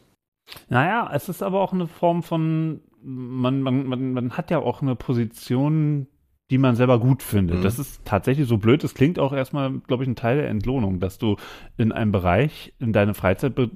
Naja, 0.69 1.09
es 1.15 1.29
ist 1.29 1.45
aber 1.45 1.61
auch 1.61 1.73
eine 1.73 1.87
Form 1.87 2.25
von, 2.25 2.81
man, 3.05 3.63
man, 3.63 3.87
man, 3.87 4.13
man 4.15 4.33
hat 4.33 4.51
ja 4.51 4.59
auch 4.59 4.83
eine 4.83 4.97
Position, 4.97 6.09
die 6.51 6.57
man 6.57 6.77
selber 6.77 6.99
gut 6.99 7.23
findet. 7.23 7.59
Mhm. 7.59 7.63
Das 7.63 7.79
ist 7.79 8.07
tatsächlich 8.07 8.49
so 8.49 8.57
blöd. 8.57 8.83
Das 8.83 8.95
klingt 8.95 9.19
auch 9.19 9.35
erstmal, 9.35 9.71
glaube 9.87 10.03
ich, 10.05 10.09
ein 10.09 10.17
Teil 10.17 10.39
der 10.39 10.49
Entlohnung, 10.49 10.99
dass 10.99 11.19
du 11.19 11.37
in 11.77 11.93
einem 11.93 12.11
Bereich 12.11 12.73
in 12.79 12.95
deine 12.95 13.13
Freizeit 13.13 13.55
be- 13.55 13.71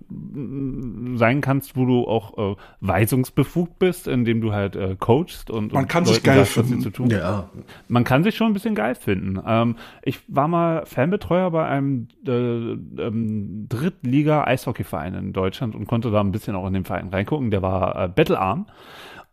sein 1.17 1.43
kannst, 1.43 1.77
wo 1.77 1.85
du 1.85 2.07
auch 2.09 2.53
äh, 2.53 2.57
weisungsbefugt 2.81 3.79
bist, 3.79 4.09
indem 4.09 4.41
du 4.41 4.53
halt 4.55 4.75
äh, 4.77 4.97
coachst 4.99 5.51
und, 5.51 5.75
Man 5.75 5.83
und 5.83 5.89
kann 5.89 6.07
sich 6.07 6.15
Leuten 6.17 6.27
geil 6.27 6.37
sagst, 6.39 6.57
was 6.57 6.65
sie 6.65 6.71
finden. 6.71 6.83
zu 6.83 6.91
tun 6.91 7.11
Ja, 7.11 7.51
man 7.89 8.05
kann 8.05 8.25
sich 8.25 8.37
schon 8.37 8.47
ein 8.47 8.55
bisschen 8.55 8.75
geil 8.75 8.95
finden. 8.95 9.39
Ähm, 9.47 9.77
ich 10.03 10.21
war 10.29 10.49
mal 10.49 10.87
Fanbetreuer 10.87 11.51
bei 11.51 11.67
einem 11.67 12.09
äh, 12.27 12.31
ähm, 12.33 13.67
Drittliga-Eishockeyverein 13.69 15.15
in 15.15 15.33
Deutschland 15.35 15.75
und 15.75 15.87
konnte 15.87 16.11
da 16.11 16.21
ein 16.21 16.33
bisschen 16.33 16.57
auch 16.57 16.67
in 16.67 16.73
den 16.73 16.85
Verein 16.85 17.09
reingucken. 17.09 17.51
Der 17.51 17.61
war 17.61 18.05
äh, 18.05 18.09
Battlearm. 18.09 18.67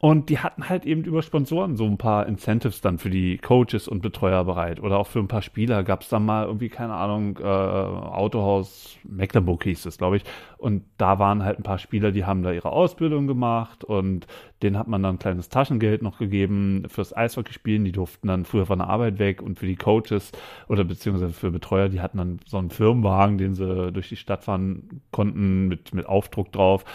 Und 0.02 0.30
die 0.30 0.40
hatten 0.40 0.70
halt 0.70 0.86
eben 0.86 1.04
über 1.04 1.22
Sponsoren 1.22 1.76
so 1.76 1.84
ein 1.84 1.98
paar 1.98 2.26
Incentives 2.26 2.80
dann 2.80 3.00
für 3.00 3.10
die 3.10 3.38
Coaches 3.38 3.90
und 3.90 4.02
Betreuer 4.02 4.46
bereit. 4.46 4.80
Oder 4.80 4.98
auch 4.98 5.08
für 5.08 5.20
ein 5.20 5.28
paar 5.28 5.42
Spieler 5.42 5.84
gab 5.84 6.04
es 6.04 6.10
dann 6.10 6.24
mal 6.24 6.46
irgendwie, 6.46 6.70
keine 6.70 6.94
Ahnung, 6.94 7.38
äh, 7.38 7.44
Autohaus 7.44 8.98
Mecklenburg 9.04 9.66
hieß 9.66 9.86
es, 9.88 9.98
glaube 9.98 10.16
ich. 10.16 10.24
Und 10.58 10.84
da 10.98 11.20
waren 11.20 11.44
halt 11.44 11.60
ein 11.60 11.64
paar 11.64 11.80
Spieler, 11.80 12.14
die 12.14 12.24
haben 12.24 12.44
da 12.44 12.54
ihre 12.54 12.72
Ausbildung 12.72 13.28
gemacht 13.28 13.84
und 13.84 14.26
denen 14.64 14.78
hat 14.78 14.88
man 14.88 15.04
dann 15.04 15.16
ein 15.16 15.20
kleines 15.20 15.50
Taschengeld 15.50 16.02
noch 16.02 16.18
gegeben 16.18 16.86
fürs 16.88 17.14
Eishockeyspielen. 17.14 17.84
Die 17.84 17.92
durften 17.92 18.30
dann 18.30 18.46
früher 18.46 18.68
von 18.68 18.80
der 18.80 18.88
Arbeit 18.88 19.20
weg 19.20 19.42
und 19.42 19.60
für 19.60 19.68
die 19.68 19.76
Coaches 19.76 20.32
oder 20.70 20.86
beziehungsweise 20.86 21.34
für 21.34 21.52
Betreuer, 21.52 21.90
die 21.90 22.00
hatten 22.00 22.20
dann 22.20 22.40
so 22.46 22.58
einen 22.58 22.70
Firmenwagen, 22.70 23.38
den 23.38 23.54
sie 23.54 23.92
durch 23.92 24.08
die 24.08 24.16
Stadt 24.16 24.46
fahren 24.46 25.02
konnten 25.12 25.68
mit, 25.68 25.94
mit 25.94 26.06
Aufdruck 26.06 26.54
drauf. 26.54 26.86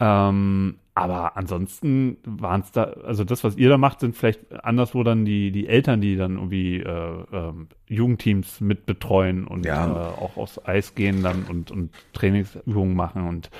Ähm, 0.00 0.76
aber 0.98 1.36
ansonsten 1.36 2.16
waren 2.24 2.60
es 2.62 2.72
da, 2.72 2.84
also 2.84 3.24
das, 3.24 3.44
was 3.44 3.56
ihr 3.56 3.68
da 3.68 3.78
macht, 3.78 4.00
sind 4.00 4.16
vielleicht 4.16 4.52
anderswo 4.64 5.02
dann 5.02 5.24
die, 5.24 5.50
die 5.50 5.66
Eltern, 5.68 6.00
die 6.00 6.16
dann 6.16 6.36
irgendwie 6.36 6.78
äh, 6.80 7.24
ähm, 7.32 7.68
Jugendteams 7.88 8.60
mit 8.60 8.86
betreuen 8.86 9.46
und 9.46 9.64
Ja. 9.66 9.86
äh, 9.86 10.20
auch 10.22 10.36
aufs 10.36 10.60
Eis 10.66 10.94
gehen 10.94 11.22
dann 11.22 11.44
und, 11.48 11.70
und 11.70 11.90
Trainingsübungen 12.12 12.94
machen 12.94 13.26
und 13.28 13.50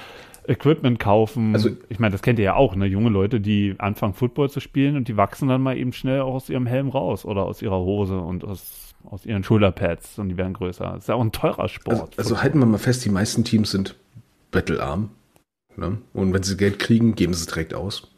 Equipment 0.46 0.98
kaufen. 0.98 1.54
Also- 1.54 1.70
ich 1.88 1.98
meine, 1.98 2.12
das 2.12 2.22
kennt 2.22 2.38
ihr 2.38 2.46
ja 2.46 2.54
auch, 2.54 2.74
ne? 2.74 2.86
Junge 2.86 3.10
Leute, 3.10 3.40
die 3.40 3.74
anfangen 3.78 4.14
Football 4.14 4.48
zu 4.50 4.60
spielen 4.60 4.96
und 4.96 5.06
die 5.08 5.16
wachsen 5.16 5.48
dann 5.48 5.60
mal 5.62 5.76
eben 5.76 5.92
schnell 5.92 6.22
auch 6.22 6.34
aus 6.34 6.48
ihrem 6.48 6.66
Helm 6.66 6.88
raus 6.88 7.24
oder 7.26 7.44
aus 7.44 7.60
ihrer 7.60 7.78
Hose 7.80 8.18
und 8.18 8.44
aus, 8.44 8.94
aus 9.04 9.26
ihren 9.26 9.44
Schulterpads 9.44 10.18
und 10.18 10.30
die 10.30 10.36
werden 10.38 10.54
größer. 10.54 10.84
Das 10.92 10.98
ist 11.00 11.08
ja 11.08 11.16
auch 11.16 11.20
ein 11.20 11.32
teurer 11.32 11.68
Sport. 11.68 12.14
also, 12.16 12.34
also 12.34 12.42
halten 12.42 12.58
wir 12.60 12.66
mal 12.66 12.78
fest, 12.78 13.04
die 13.04 13.10
meisten 13.10 13.44
Teams 13.44 13.70
sind 13.72 13.94
battlearm. 14.50 15.10
Ne? 15.78 15.98
Und 16.12 16.32
wenn 16.32 16.42
sie 16.42 16.56
Geld 16.56 16.78
kriegen, 16.78 17.14
geben 17.14 17.34
sie 17.34 17.40
es 17.40 17.46
direkt 17.46 17.74
aus. 17.74 18.08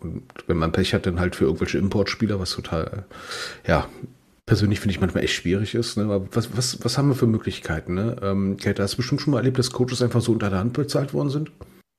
Und 0.00 0.22
wenn 0.46 0.56
man 0.56 0.72
Pech 0.72 0.94
hat, 0.94 1.06
dann 1.06 1.20
halt 1.20 1.36
für 1.36 1.44
irgendwelche 1.44 1.78
Importspieler, 1.78 2.40
was 2.40 2.50
total, 2.50 3.04
ja, 3.66 3.86
persönlich 4.46 4.80
finde 4.80 4.94
ich 4.94 5.00
manchmal 5.00 5.22
echt 5.24 5.34
schwierig 5.34 5.74
ist. 5.74 5.96
Ne? 5.96 6.04
Aber 6.04 6.26
was, 6.32 6.56
was, 6.56 6.84
was 6.84 6.98
haben 6.98 7.08
wir 7.08 7.14
für 7.14 7.26
Möglichkeiten? 7.26 7.94
Ne? 7.94 8.16
Ähm, 8.22 8.56
Kate, 8.56 8.82
hast 8.82 8.94
du 8.94 8.96
bestimmt 8.98 9.20
schon 9.20 9.32
mal 9.32 9.38
erlebt, 9.38 9.58
dass 9.58 9.70
Coaches 9.70 10.02
einfach 10.02 10.20
so 10.20 10.32
unter 10.32 10.50
der 10.50 10.58
Hand 10.58 10.72
bezahlt 10.72 11.14
worden 11.14 11.30
sind? 11.30 11.52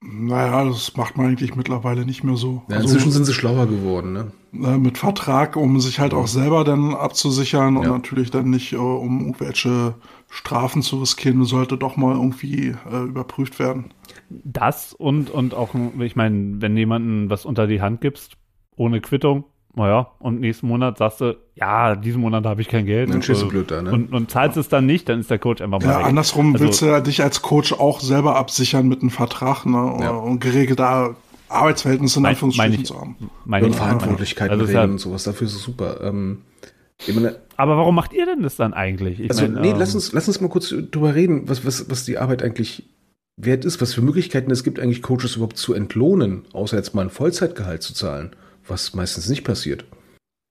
Naja, 0.06 0.66
das 0.66 0.98
macht 0.98 1.16
man 1.16 1.28
eigentlich 1.28 1.56
mittlerweile 1.56 2.06
nicht 2.06 2.26
mehr 2.26 2.36
so. 2.36 2.64
Ja, 2.68 2.82
inzwischen 2.82 3.12
sind 3.12 3.24
sie 3.24 3.34
schlauer 3.34 3.68
geworden, 3.68 4.12
ne? 4.12 4.32
äh, 4.54 4.78
mit 4.78 4.98
Vertrag, 4.98 5.56
um 5.56 5.80
sich 5.80 6.00
halt 6.00 6.14
auch 6.14 6.28
selber 6.28 6.66
dann 6.66 6.94
abzusichern 6.94 7.78
und 7.78 7.86
Ja. 7.86 7.92
natürlich 7.92 8.30
dann 8.30 8.50
nicht, 8.50 8.74
äh, 8.74 8.78
um 8.78 9.22
irgendwelche 9.22 9.96
Strafen 10.30 10.82
zu 10.82 11.00
riskieren, 11.00 11.46
sollte 11.46 11.78
doch 11.78 11.96
mal 11.96 12.16
irgendwie 12.16 12.76
äh, 12.92 13.04
überprüft 13.04 13.60
werden. 13.60 13.94
Das 14.30 14.94
und, 14.94 15.30
und 15.30 15.54
auch, 15.54 15.76
ich 16.00 16.16
meine, 16.16 16.62
wenn 16.62 16.76
jemanden 16.76 17.30
was 17.30 17.46
unter 17.46 17.68
die 17.68 17.82
Hand 17.82 18.02
gibst, 18.02 18.34
ohne 18.76 19.00
Quittung, 19.02 19.46
naja, 19.76 20.12
und 20.20 20.40
nächsten 20.40 20.68
Monat 20.68 20.98
sagst 21.00 21.22
du, 21.22 21.36
ja, 21.56 21.96
diesen 21.96 22.22
Monat 22.22 22.46
habe 22.46 22.62
ich 22.62 22.68
kein 22.68 22.86
Geld. 22.86 23.10
Dann 23.10 23.18
und, 23.18 23.24
stehst 23.24 23.42
du 23.42 23.48
blöd 23.48 23.72
da, 23.72 23.82
ne? 23.82 23.92
und, 23.92 24.14
und 24.14 24.30
zahlst 24.30 24.56
es 24.58 24.70
dann 24.70 24.86
nicht, 24.86 25.10
dann 25.10 25.20
ist 25.20 25.32
der 25.32 25.40
Coach 25.40 25.62
einfach 25.62 25.80
mal 25.82 25.88
Ja, 25.88 26.00
weg. 26.00 26.06
andersrum 26.06 26.54
Also- 26.54 26.66
willst 26.66 26.82
du 26.82 26.86
ja 26.88 27.00
dich 27.02 27.24
als 27.24 27.42
Coach 27.42 27.74
auch 27.74 28.00
selber 28.00 28.36
absichern 28.36 28.88
mit 28.88 29.02
einem 29.02 29.10
Vertrag 29.10 29.66
ne? 29.66 29.98
Ja. 30.02 30.12
und 30.12 30.40
geregelte 30.40 31.16
Arbeitsverhältnisse 31.50 32.20
in 32.20 32.24
Mein- 32.24 32.30
Anführungsstrichen 32.32 32.72
meine 32.72 32.82
ich- 32.82 32.88
zu 32.88 33.00
haben. 33.00 33.16
Meine 33.46 33.66
Und 33.66 33.72
ich- 33.72 33.78
Verantwortlichkeiten 33.78 34.52
Also 34.60 34.66
regeln 34.66 34.92
und 34.92 34.98
sowas, 35.00 35.24
dafür 35.24 35.48
ist 35.48 35.56
es 35.56 35.64
super. 35.64 36.02
Ähm, 36.02 36.42
ich 37.06 37.14
meine, 37.16 37.36
Aber 37.58 37.76
warum 37.78 37.96
macht 37.96 38.14
ihr 38.14 38.26
denn 38.26 38.44
das 38.44 38.56
dann 38.56 38.74
eigentlich? 38.74 39.20
Ich 39.20 39.30
Also, 39.32 39.44
meine, 39.44 39.60
nee, 39.62 39.70
ähm, 39.72 39.76
lass, 39.80 39.94
uns, 39.96 40.12
lass 40.14 40.28
uns 40.28 40.40
mal 40.40 40.50
kurz 40.50 40.70
drüber 40.70 41.16
reden, 41.16 41.50
was, 41.50 41.66
was, 41.66 41.90
was 41.90 42.06
die 42.06 42.18
Arbeit 42.20 42.44
eigentlich 42.44 42.84
wert 43.38 43.66
ist, 43.66 43.82
was 43.82 43.94
für 43.94 44.02
Möglichkeiten 44.02 44.52
es 44.52 44.64
gibt, 44.64 44.80
eigentlich 44.80 45.02
Coaches 45.02 45.36
überhaupt 45.36 45.58
zu 45.58 45.74
entlohnen, 45.74 46.44
außer 46.54 46.78
jetzt 46.78 46.94
mal 46.94 47.02
ein 47.04 47.10
Vollzeitgehalt 47.10 47.82
zu 47.82 47.94
zahlen, 47.94 48.36
was 48.68 48.94
meistens 48.94 49.30
nicht 49.30 49.44
passiert. 49.44 49.86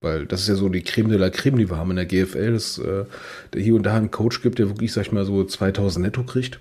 Weil 0.02 0.26
das 0.26 0.42
ist 0.42 0.48
ja 0.48 0.56
so 0.56 0.68
die 0.68 0.82
Creme 0.82 1.10
de 1.10 1.18
la 1.18 1.30
Creme, 1.30 1.59
die 1.59 1.70
wir 1.70 1.76
haben 1.76 1.90
in 1.90 1.96
der 1.96 2.06
GFL, 2.06 2.52
dass 2.52 2.78
äh, 2.78 3.04
der 3.52 3.62
hier 3.62 3.76
und 3.76 3.84
da 3.84 3.94
einen 3.94 4.10
Coach 4.10 4.42
gibt, 4.42 4.59
der 4.59 4.68
wirklich, 4.68 4.92
sag 4.92 5.02
ich 5.02 5.12
mal, 5.12 5.24
so 5.24 5.44
2000 5.44 6.04
netto 6.04 6.24
kriegt. 6.24 6.59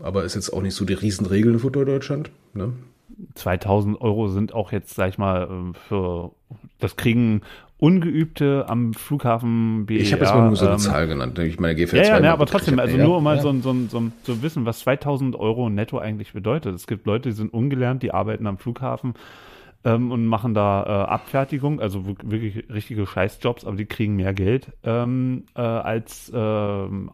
Aber 0.00 0.24
ist 0.24 0.34
jetzt 0.34 0.50
auch 0.50 0.62
nicht 0.62 0.74
so 0.74 0.86
die 0.86 0.94
Riesenregel 0.94 1.52
in 1.52 1.58
Football 1.58 1.84
Deutschland. 1.84 2.30
Ne? 2.54 2.72
2000 3.34 4.00
Euro 4.00 4.28
sind 4.28 4.54
auch 4.54 4.72
jetzt, 4.72 4.94
sag 4.94 5.10
ich 5.10 5.18
mal, 5.18 5.46
ähm, 5.50 5.74
für, 5.74 6.32
das 6.80 6.96
kriegen 6.96 7.42
Ungeübte 7.78 8.66
am 8.68 8.92
Flughafen 8.92 9.86
BER. 9.86 9.96
Ich 10.00 10.12
habe 10.12 10.22
jetzt 10.24 10.34
mal 10.34 10.46
nur 10.48 10.56
so 10.56 10.66
eine 10.66 10.74
ähm, 10.74 10.78
Zahl 10.80 11.06
genannt. 11.06 11.38
Ich 11.38 11.58
meine, 11.58 11.74
GFL 11.74 11.96
Ja, 11.96 12.02
ja, 12.02 12.08
zweimal 12.08 12.20
ne, 12.22 12.32
aber 12.32 12.44
trotzdem, 12.46 12.78
also 12.78 12.96
Ja, 12.98 13.04
nur 13.04 13.16
um 13.18 13.24
mal 13.24 13.36
ja. 13.36 13.42
so, 13.42 13.58
so, 13.60 13.74
so, 13.88 14.02
so 14.22 14.42
wissen, 14.42 14.66
was 14.66 14.80
2000 14.80 15.34
Euro 15.34 15.70
netto 15.70 15.98
eigentlich 15.98 16.34
bedeutet. 16.34 16.74
Es 16.74 16.86
gibt 16.86 17.06
Leute, 17.06 17.30
die 17.30 17.34
sind 17.34 17.54
ungelernt, 17.54 18.02
die 18.02 18.12
arbeiten 18.12 18.46
am 18.46 18.58
Flughafen 18.58 19.14
ähm, 19.82 20.12
und 20.12 20.26
machen 20.26 20.52
da 20.52 20.82
äh, 20.82 21.10
Abfertigung, 21.10 21.80
also 21.80 22.00
wirk- 22.00 22.30
wirklich 22.30 22.68
richtige 22.70 23.06
Scheißjobs, 23.06 23.64
aber 23.64 23.76
die 23.76 23.86
kriegen 23.86 24.14
mehr 24.16 24.34
Geld 24.34 24.66
ähm, 24.84 25.44
äh, 25.56 25.62
als 25.62 26.30
ähm, 26.34 27.08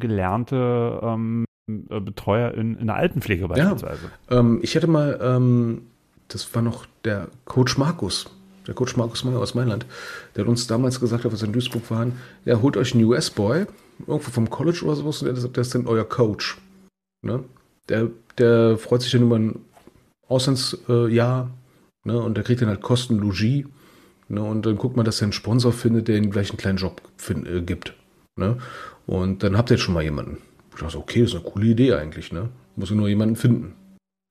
ausgelernte 0.00 1.00
ähm, 1.02 1.44
äh, 1.68 2.00
Betreuer 2.00 2.52
in, 2.54 2.76
in 2.78 2.86
der 2.86 2.96
Altenpflege 2.96 3.48
beispielsweise. 3.48 4.10
Ähm, 4.30 4.60
ich 4.62 4.74
hatte 4.76 4.86
mal, 4.86 5.18
ähm, 5.22 5.82
das 6.28 6.54
war 6.54 6.62
noch 6.62 6.86
der 7.04 7.28
Coach 7.44 7.78
Markus, 7.78 8.30
der 8.66 8.74
Coach 8.74 8.96
Markus 8.96 9.24
Meyer 9.24 9.38
aus 9.38 9.54
Mailand, 9.54 9.86
der 10.34 10.44
hat 10.44 10.48
uns 10.48 10.66
damals 10.66 11.00
gesagt, 11.00 11.24
als 11.24 11.40
wir 11.40 11.46
in 11.46 11.52
Duisburg 11.52 11.90
waren, 11.90 12.12
ja, 12.44 12.60
holt 12.60 12.76
euch 12.76 12.94
einen 12.94 13.04
US-Boy, 13.04 13.66
irgendwo 14.06 14.30
vom 14.30 14.50
College 14.50 14.80
oder 14.84 14.96
sowas, 14.96 15.22
und 15.22 15.34
der, 15.36 15.48
der 15.48 15.60
ist 15.62 15.74
dann 15.74 15.86
euer 15.86 16.04
Coach. 16.08 16.58
Ne? 17.22 17.44
Der, 17.88 18.08
der 18.38 18.76
freut 18.78 19.02
sich 19.02 19.12
dann 19.12 19.22
über 19.22 19.38
ein 19.38 19.60
Auslandsjahr, 20.28 21.50
äh, 22.04 22.08
ne? 22.08 22.20
und 22.20 22.36
der 22.36 22.44
kriegt 22.44 22.60
dann 22.62 22.68
halt 22.68 22.80
Kosten 22.82 23.18
Logis, 23.18 23.64
ne? 24.28 24.42
und 24.42 24.66
dann 24.66 24.76
guckt 24.76 24.96
man, 24.96 25.04
dass 25.04 25.20
er 25.20 25.26
einen 25.26 25.32
Sponsor 25.32 25.72
findet, 25.72 26.08
der 26.08 26.16
ihm 26.18 26.30
gleich 26.30 26.50
einen 26.50 26.58
kleinen 26.58 26.78
Job 26.78 27.00
fin- 27.16 27.46
äh, 27.46 27.62
gibt. 27.62 27.94
Ne? 28.38 28.58
Und 29.06 29.42
dann 29.42 29.56
habt 29.56 29.70
ihr 29.70 29.76
jetzt 29.76 29.84
schon 29.84 29.94
mal 29.94 30.02
jemanden. 30.02 30.38
Ich 30.74 30.80
dachte, 30.82 30.98
okay, 30.98 31.22
das 31.22 31.30
ist 31.30 31.36
eine 31.36 31.44
coole 31.44 31.66
Idee 31.68 31.94
eigentlich, 31.94 32.32
ne? 32.32 32.50
Muss 32.74 32.90
nur 32.90 33.08
jemanden 33.08 33.36
finden. 33.36 33.72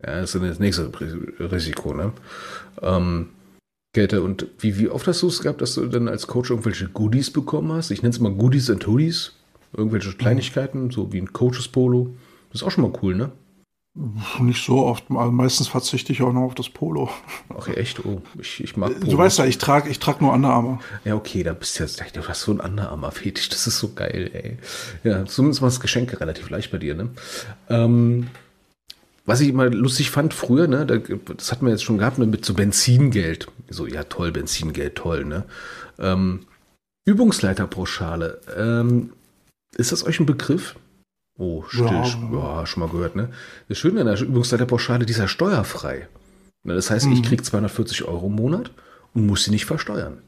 Ja, 0.06 0.20
das 0.22 0.36
ist 0.36 0.36
dann 0.36 0.48
das 0.50 0.60
nächste 0.60 0.92
Ris- 1.00 1.16
Risiko, 1.40 1.94
ne? 1.94 2.12
Ähm, 2.84 3.30
Käthe, 3.96 4.22
und 4.22 4.48
wie, 4.60 4.78
wie 4.78 4.90
oft 4.90 5.08
hast 5.08 5.22
du 5.22 5.28
es 5.28 5.40
gehabt, 5.40 5.62
dass 5.62 5.76
du 5.76 5.88
dann 5.88 6.10
als 6.10 6.28
Coach 6.28 6.50
irgendwelche 6.50 6.90
Goodies 6.90 7.32
bekommen 7.32 7.72
hast? 7.72 7.92
Ich 7.92 8.02
nenne 8.02 8.14
es 8.14 8.20
mal 8.20 8.34
Goodies 8.34 8.70
and 8.70 8.86
Hoodies. 8.86 9.32
Irgendwelche 9.76 10.12
Kleinigkeiten, 10.12 10.92
so 10.92 11.14
wie 11.14 11.22
ein 11.22 11.32
Coaches 11.32 11.70
Polo. 11.70 12.14
Das 12.52 12.62
ist 12.62 12.68
auch 12.68 12.72
schon 12.72 12.84
mal 12.84 13.00
cool, 13.02 13.16
ne? 13.16 13.32
Nicht 14.42 14.66
so 14.66 14.86
oft, 14.86 15.06
also 15.10 15.32
meistens 15.32 15.70
verzichte 15.70 16.12
ich 16.12 16.22
auch 16.22 16.34
noch 16.34 16.42
auf 16.42 16.56
das 16.56 16.68
Polo. 16.68 17.10
Ach 17.58 17.70
echt, 17.70 18.06
oh, 18.06 18.22
ich, 18.38 18.62
ich 18.62 18.76
mag 18.76 19.00
Du 19.00 19.18
weißt 19.18 19.40
ja, 19.40 19.46
ich 19.46 19.58
trage 19.58 19.90
ich 19.90 20.00
trag 20.00 20.20
nur 20.20 20.34
Underarme. 20.34 20.80
Ja, 21.06 21.16
okay, 21.16 21.44
da 21.44 21.54
bist 21.54 21.80
du 21.80 21.84
jetzt, 21.84 22.04
du 22.14 22.28
hast 22.28 22.42
so 22.42 22.52
ein 22.52 22.60
Underarmer-Fetisch, 22.60 23.48
das 23.48 23.66
ist 23.66 23.80
so 23.80 23.94
geil, 23.94 24.30
ey. 24.34 24.58
Ja, 25.10 25.26
zumindest 25.26 25.62
war 25.62 25.70
das 25.70 25.80
Geschenk 25.80 26.20
relativ 26.20 26.50
leicht 26.50 26.70
bei 26.72 26.78
dir, 26.80 26.96
ne? 26.96 27.12
Ähm, 27.70 28.28
was 29.26 29.42
ich 29.42 29.50
immer 29.50 29.70
lustig 29.70 30.12
fand 30.12 30.34
früher, 30.34 30.68
ne, 30.68 30.86
da, 30.86 30.98
das 31.36 31.52
hatten 31.52 31.66
wir 31.66 31.72
jetzt 31.72 31.84
schon 31.84 31.98
gehabt, 31.98 32.18
ne, 32.20 32.26
mit 32.26 32.46
so 32.46 32.54
Benzingeld. 32.54 33.48
So, 33.70 33.88
ja, 33.88 34.04
toll, 34.04 34.32
Benzingeld, 34.32 34.96
toll, 34.96 35.26
ne? 35.26 35.44
Ähm, 36.00 36.42
Übungsleiterpauschale, 37.06 38.40
ähm, 38.58 39.12
ist 39.78 39.92
das 39.92 40.06
euch 40.06 40.20
ein 40.20 40.26
Begriff? 40.26 40.76
Oh, 41.38 41.64
still, 41.68 41.86
Ja. 41.86 42.04
ja, 42.34 42.66
schon 42.66 42.82
mal 42.82 42.90
gehört, 42.90 43.16
ne? 43.16 43.30
Das 43.68 43.78
Schöne 43.78 44.02
an 44.02 44.08
der 44.08 44.20
Übungsleiterpauschale, 44.22 45.06
die 45.06 45.12
ist 45.12 45.20
ja 45.20 45.28
steuerfrei. 45.28 46.08
Ne, 46.64 46.76
das 46.76 46.90
heißt, 46.90 47.08
ich 47.08 47.20
Mhm. 47.20 47.24
krieg 47.24 47.46
240 47.46 48.06
Euro 48.06 48.28
im 48.28 48.36
Monat 48.36 48.72
und 49.14 49.26
muss 49.28 49.44
sie 49.44 49.52
nicht 49.52 49.66
versteuern. 49.66 50.20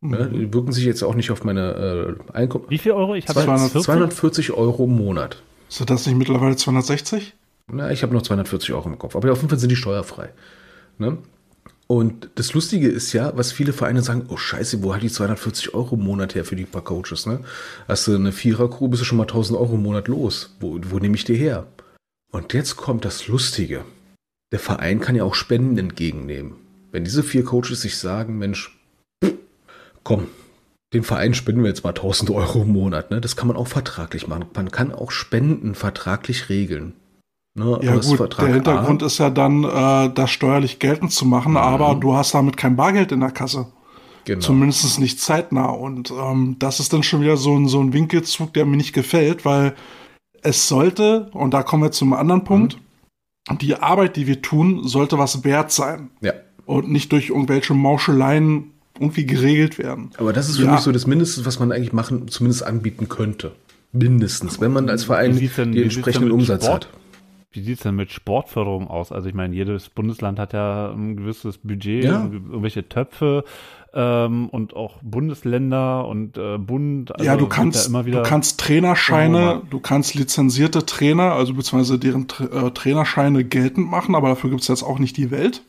Ne? 0.00 0.30
Die 0.32 0.52
wirken 0.52 0.72
sich 0.72 0.84
jetzt 0.84 1.02
auch 1.02 1.14
nicht 1.14 1.30
auf 1.32 1.42
meine 1.44 2.16
äh, 2.30 2.32
Einkommen. 2.36 2.66
Wie 2.68 2.78
viel 2.78 2.92
Euro? 2.92 3.14
Ich 3.16 3.26
habe 3.28 3.40
240? 3.42 3.82
240 3.84 4.52
Euro 4.52 4.84
im 4.84 4.96
Monat. 4.96 5.42
Ist 5.68 5.88
das 5.90 6.06
nicht 6.06 6.16
mittlerweile 6.16 6.54
260? 6.56 7.34
Na, 7.70 7.90
ich 7.90 8.02
habe 8.02 8.14
noch 8.14 8.22
240 8.22 8.72
Euro 8.72 8.88
im 8.88 8.98
Kopf, 8.98 9.14
aber 9.14 9.30
auf 9.30 9.38
jeden 9.38 9.50
Fall 9.50 9.58
sind 9.58 9.70
die 9.70 9.76
steuerfrei. 9.76 10.30
Ne? 10.98 11.18
Und 11.86 12.28
das 12.34 12.52
Lustige 12.52 12.88
ist 12.88 13.12
ja, 13.12 13.34
was 13.36 13.52
viele 13.52 13.72
Vereine 13.72 14.02
sagen, 14.02 14.26
oh 14.28 14.36
scheiße, 14.36 14.82
wo 14.82 14.94
hat 14.94 15.02
die 15.02 15.10
240 15.10 15.74
Euro 15.74 15.94
im 15.94 16.04
Monat 16.04 16.34
her 16.34 16.44
für 16.44 16.56
die 16.56 16.64
paar 16.64 16.84
Coaches? 16.84 17.26
Ne? 17.26 17.40
Hast 17.86 18.06
du 18.06 18.14
eine 18.14 18.32
Vierer-Crew, 18.32 18.88
bist 18.88 19.00
du 19.00 19.06
schon 19.06 19.18
mal 19.18 19.24
1000 19.24 19.58
Euro 19.58 19.74
im 19.74 19.82
Monat 19.82 20.08
los. 20.08 20.54
Wo, 20.60 20.78
wo 20.82 20.98
nehme 20.98 21.16
ich 21.16 21.24
die 21.24 21.36
her? 21.36 21.66
Und 22.30 22.52
jetzt 22.52 22.76
kommt 22.76 23.06
das 23.06 23.26
Lustige. 23.26 23.84
Der 24.52 24.58
Verein 24.58 25.00
kann 25.00 25.16
ja 25.16 25.24
auch 25.24 25.34
Spenden 25.34 25.78
entgegennehmen. 25.78 26.56
Wenn 26.92 27.04
diese 27.04 27.22
vier 27.22 27.44
Coaches 27.44 27.82
sich 27.82 27.96
sagen, 27.96 28.38
Mensch, 28.38 28.78
komm, 30.04 30.26
den 30.94 31.04
Verein 31.04 31.34
spenden 31.34 31.62
wir 31.62 31.68
jetzt 31.68 31.84
mal 31.84 31.90
1000 31.90 32.30
Euro 32.30 32.62
im 32.62 32.72
Monat. 32.72 33.10
Ne? 33.10 33.20
Das 33.20 33.36
kann 33.36 33.48
man 33.48 33.56
auch 33.56 33.68
vertraglich 33.68 34.26
machen. 34.26 34.46
Man 34.54 34.70
kann 34.70 34.92
auch 34.92 35.10
Spenden 35.10 35.74
vertraglich 35.74 36.48
regeln. 36.48 36.94
Ne? 37.58 37.78
Ja 37.82 37.94
gut, 37.96 38.16
Vertrag 38.16 38.46
der 38.46 38.54
Hintergrund 38.54 39.02
A, 39.02 39.06
ist 39.06 39.18
ja 39.18 39.30
dann, 39.30 39.64
äh, 39.64 40.10
das 40.14 40.30
steuerlich 40.30 40.78
geltend 40.78 41.12
zu 41.12 41.26
machen, 41.26 41.56
aber 41.56 41.94
du 41.96 42.14
hast 42.14 42.34
damit 42.34 42.56
kein 42.56 42.76
Bargeld 42.76 43.12
in 43.12 43.20
der 43.20 43.30
Kasse. 43.30 43.66
genau. 44.24 44.40
Zumindest 44.40 44.98
nicht 45.00 45.20
zeitnah. 45.20 45.66
Und 45.70 46.10
ähm, 46.10 46.56
das 46.58 46.80
ist 46.80 46.92
dann 46.92 47.02
schon 47.02 47.20
wieder 47.20 47.36
so 47.36 47.56
ein, 47.56 47.66
so 47.68 47.80
ein 47.80 47.92
Winkelzug, 47.92 48.52
der 48.54 48.64
mir 48.66 48.76
nicht 48.76 48.92
gefällt, 48.92 49.44
weil 49.44 49.74
es 50.42 50.68
sollte, 50.68 51.28
und 51.32 51.52
da 51.54 51.62
kommen 51.62 51.82
wir 51.82 51.90
zum 51.92 52.12
anderen 52.12 52.44
Punkt, 52.44 52.78
die 53.60 53.74
Arbeit, 53.76 54.16
die 54.16 54.26
wir 54.26 54.40
tun, 54.42 54.86
sollte 54.86 55.18
was 55.18 55.42
wert 55.44 55.72
sein 55.72 56.10
Ja. 56.20 56.32
und 56.66 56.90
nicht 56.90 57.10
durch 57.12 57.30
irgendwelche 57.30 57.74
Mauscheleien 57.74 58.72
irgendwie 59.00 59.26
geregelt 59.26 59.78
werden. 59.78 60.10
Aber 60.18 60.32
das 60.32 60.48
ist 60.48 60.58
für 60.58 60.64
Ja. 60.66 60.72
mich 60.72 60.80
so 60.80 60.92
das 60.92 61.06
Mindeste, 61.06 61.46
was 61.46 61.58
man 61.58 61.72
eigentlich 61.72 61.92
machen, 61.92 62.28
zumindest 62.28 62.64
anbieten 62.64 63.08
könnte. 63.08 63.52
Mindestens, 63.92 64.60
wenn 64.60 64.72
man 64.72 64.90
als 64.90 65.04
Verein 65.04 65.34
denn 65.56 65.74
entsprechenden 65.74 66.30
Umsatz 66.30 66.64
Sport? 66.66 66.86
hat. 66.86 66.92
Wie 67.50 67.62
sieht 67.62 67.78
es 67.78 67.82
denn 67.82 67.94
mit 67.96 68.12
Sportförderung 68.12 68.88
aus? 68.88 69.10
Also 69.10 69.28
ich 69.28 69.34
meine, 69.34 69.54
jedes 69.54 69.88
Bundesland 69.88 70.38
hat 70.38 70.52
ja 70.52 70.90
ein 70.90 71.16
gewisses 71.16 71.58
Budget, 71.58 72.04
Ja. 72.04 72.24
irgendwelche 72.24 72.88
Töpfe 72.88 73.44
ähm, 73.94 74.50
und 74.50 74.76
auch 74.76 74.98
Bundesländer 75.02 76.06
und 76.06 76.36
äh, 76.36 76.58
Bund. 76.58 77.10
Also 77.14 77.24
ja, 77.24 77.36
du 77.36 77.46
kannst, 77.46 77.88
immer 77.88 78.04
wieder, 78.04 78.22
du 78.22 78.28
kannst 78.28 78.60
Trainerscheine, 78.60 79.62
du 79.70 79.80
kannst 79.80 80.14
lizenzierte 80.14 80.84
Trainer, 80.84 81.32
also 81.32 81.54
beziehungsweise 81.54 81.98
deren 81.98 82.26
äh, 82.52 82.70
Trainerscheine 82.70 83.44
geltend 83.44 83.90
machen, 83.90 84.14
aber 84.14 84.28
dafür 84.28 84.50
gibt 84.50 84.62
es 84.62 84.68
jetzt 84.68 84.82
auch 84.82 84.98
nicht 84.98 85.16
die 85.16 85.30
Welt. 85.30 85.62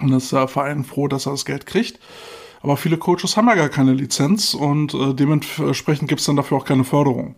Und 0.00 0.10
das 0.12 0.24
ist 0.24 0.32
der 0.32 0.48
Verein 0.48 0.84
froh, 0.84 1.08
dass 1.08 1.26
er 1.26 1.32
das 1.32 1.44
Geld 1.44 1.66
kriegt. 1.66 2.00
Aber 2.62 2.78
viele 2.78 2.96
Coaches 2.96 3.36
haben 3.36 3.48
ja 3.48 3.54
gar 3.54 3.68
keine 3.68 3.92
Lizenz 3.92 4.54
und 4.54 4.94
äh, 4.94 5.12
dementsprechend 5.12 6.08
gibt 6.08 6.20
es 6.20 6.26
dann 6.26 6.36
dafür 6.36 6.56
auch 6.56 6.64
keine 6.64 6.84
Förderung. 6.84 7.34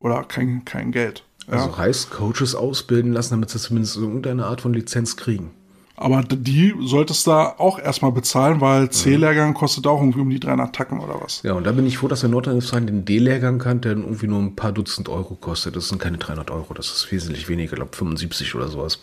Oder 0.00 0.24
kein, 0.24 0.64
kein 0.64 0.90
Geld. 0.90 1.22
Ja. 1.48 1.54
Also 1.54 1.76
heißt, 1.76 2.10
Coaches 2.10 2.54
ausbilden 2.54 3.12
lassen, 3.12 3.34
damit 3.34 3.50
sie 3.50 3.58
zumindest 3.58 3.96
irgendeine 3.96 4.46
Art 4.46 4.60
von 4.60 4.72
Lizenz 4.72 5.16
kriegen. 5.16 5.50
aber 5.96 6.22
die 6.22 6.74
solltest 6.80 7.26
du 7.26 7.32
auch 7.32 7.78
erstmal 7.78 8.12
bezahlen, 8.12 8.60
weil 8.60 8.90
C-Lehrgang 8.90 9.54
kostet 9.54 9.86
auch 9.86 10.00
irgendwie 10.00 10.20
um 10.20 10.30
die 10.30 10.40
300 10.40 10.74
Tacken 10.74 11.00
oder 11.00 11.20
was. 11.20 11.42
Ja, 11.42 11.52
und 11.52 11.64
da 11.64 11.72
bin 11.72 11.86
ich 11.86 11.98
froh, 11.98 12.08
dass 12.08 12.20
der 12.20 12.30
Nordrhein-Westfalen 12.30 12.86
den 12.86 13.04
D-Lehrgang 13.04 13.58
kann, 13.58 13.80
der 13.80 13.94
dann 13.94 14.04
irgendwie 14.04 14.26
nur 14.26 14.40
ein 14.40 14.56
paar 14.56 14.72
Dutzend 14.72 15.08
Euro 15.08 15.34
kostet. 15.34 15.76
Das 15.76 15.88
sind 15.88 16.00
keine 16.00 16.18
300 16.18 16.50
Euro, 16.50 16.74
das 16.74 16.92
ist 16.92 17.12
wesentlich 17.12 17.48
weniger, 17.48 17.72
ich 17.72 17.76
glaube 17.76 17.96
75 17.96 18.54
oder 18.54 18.68
sowas. 18.68 18.98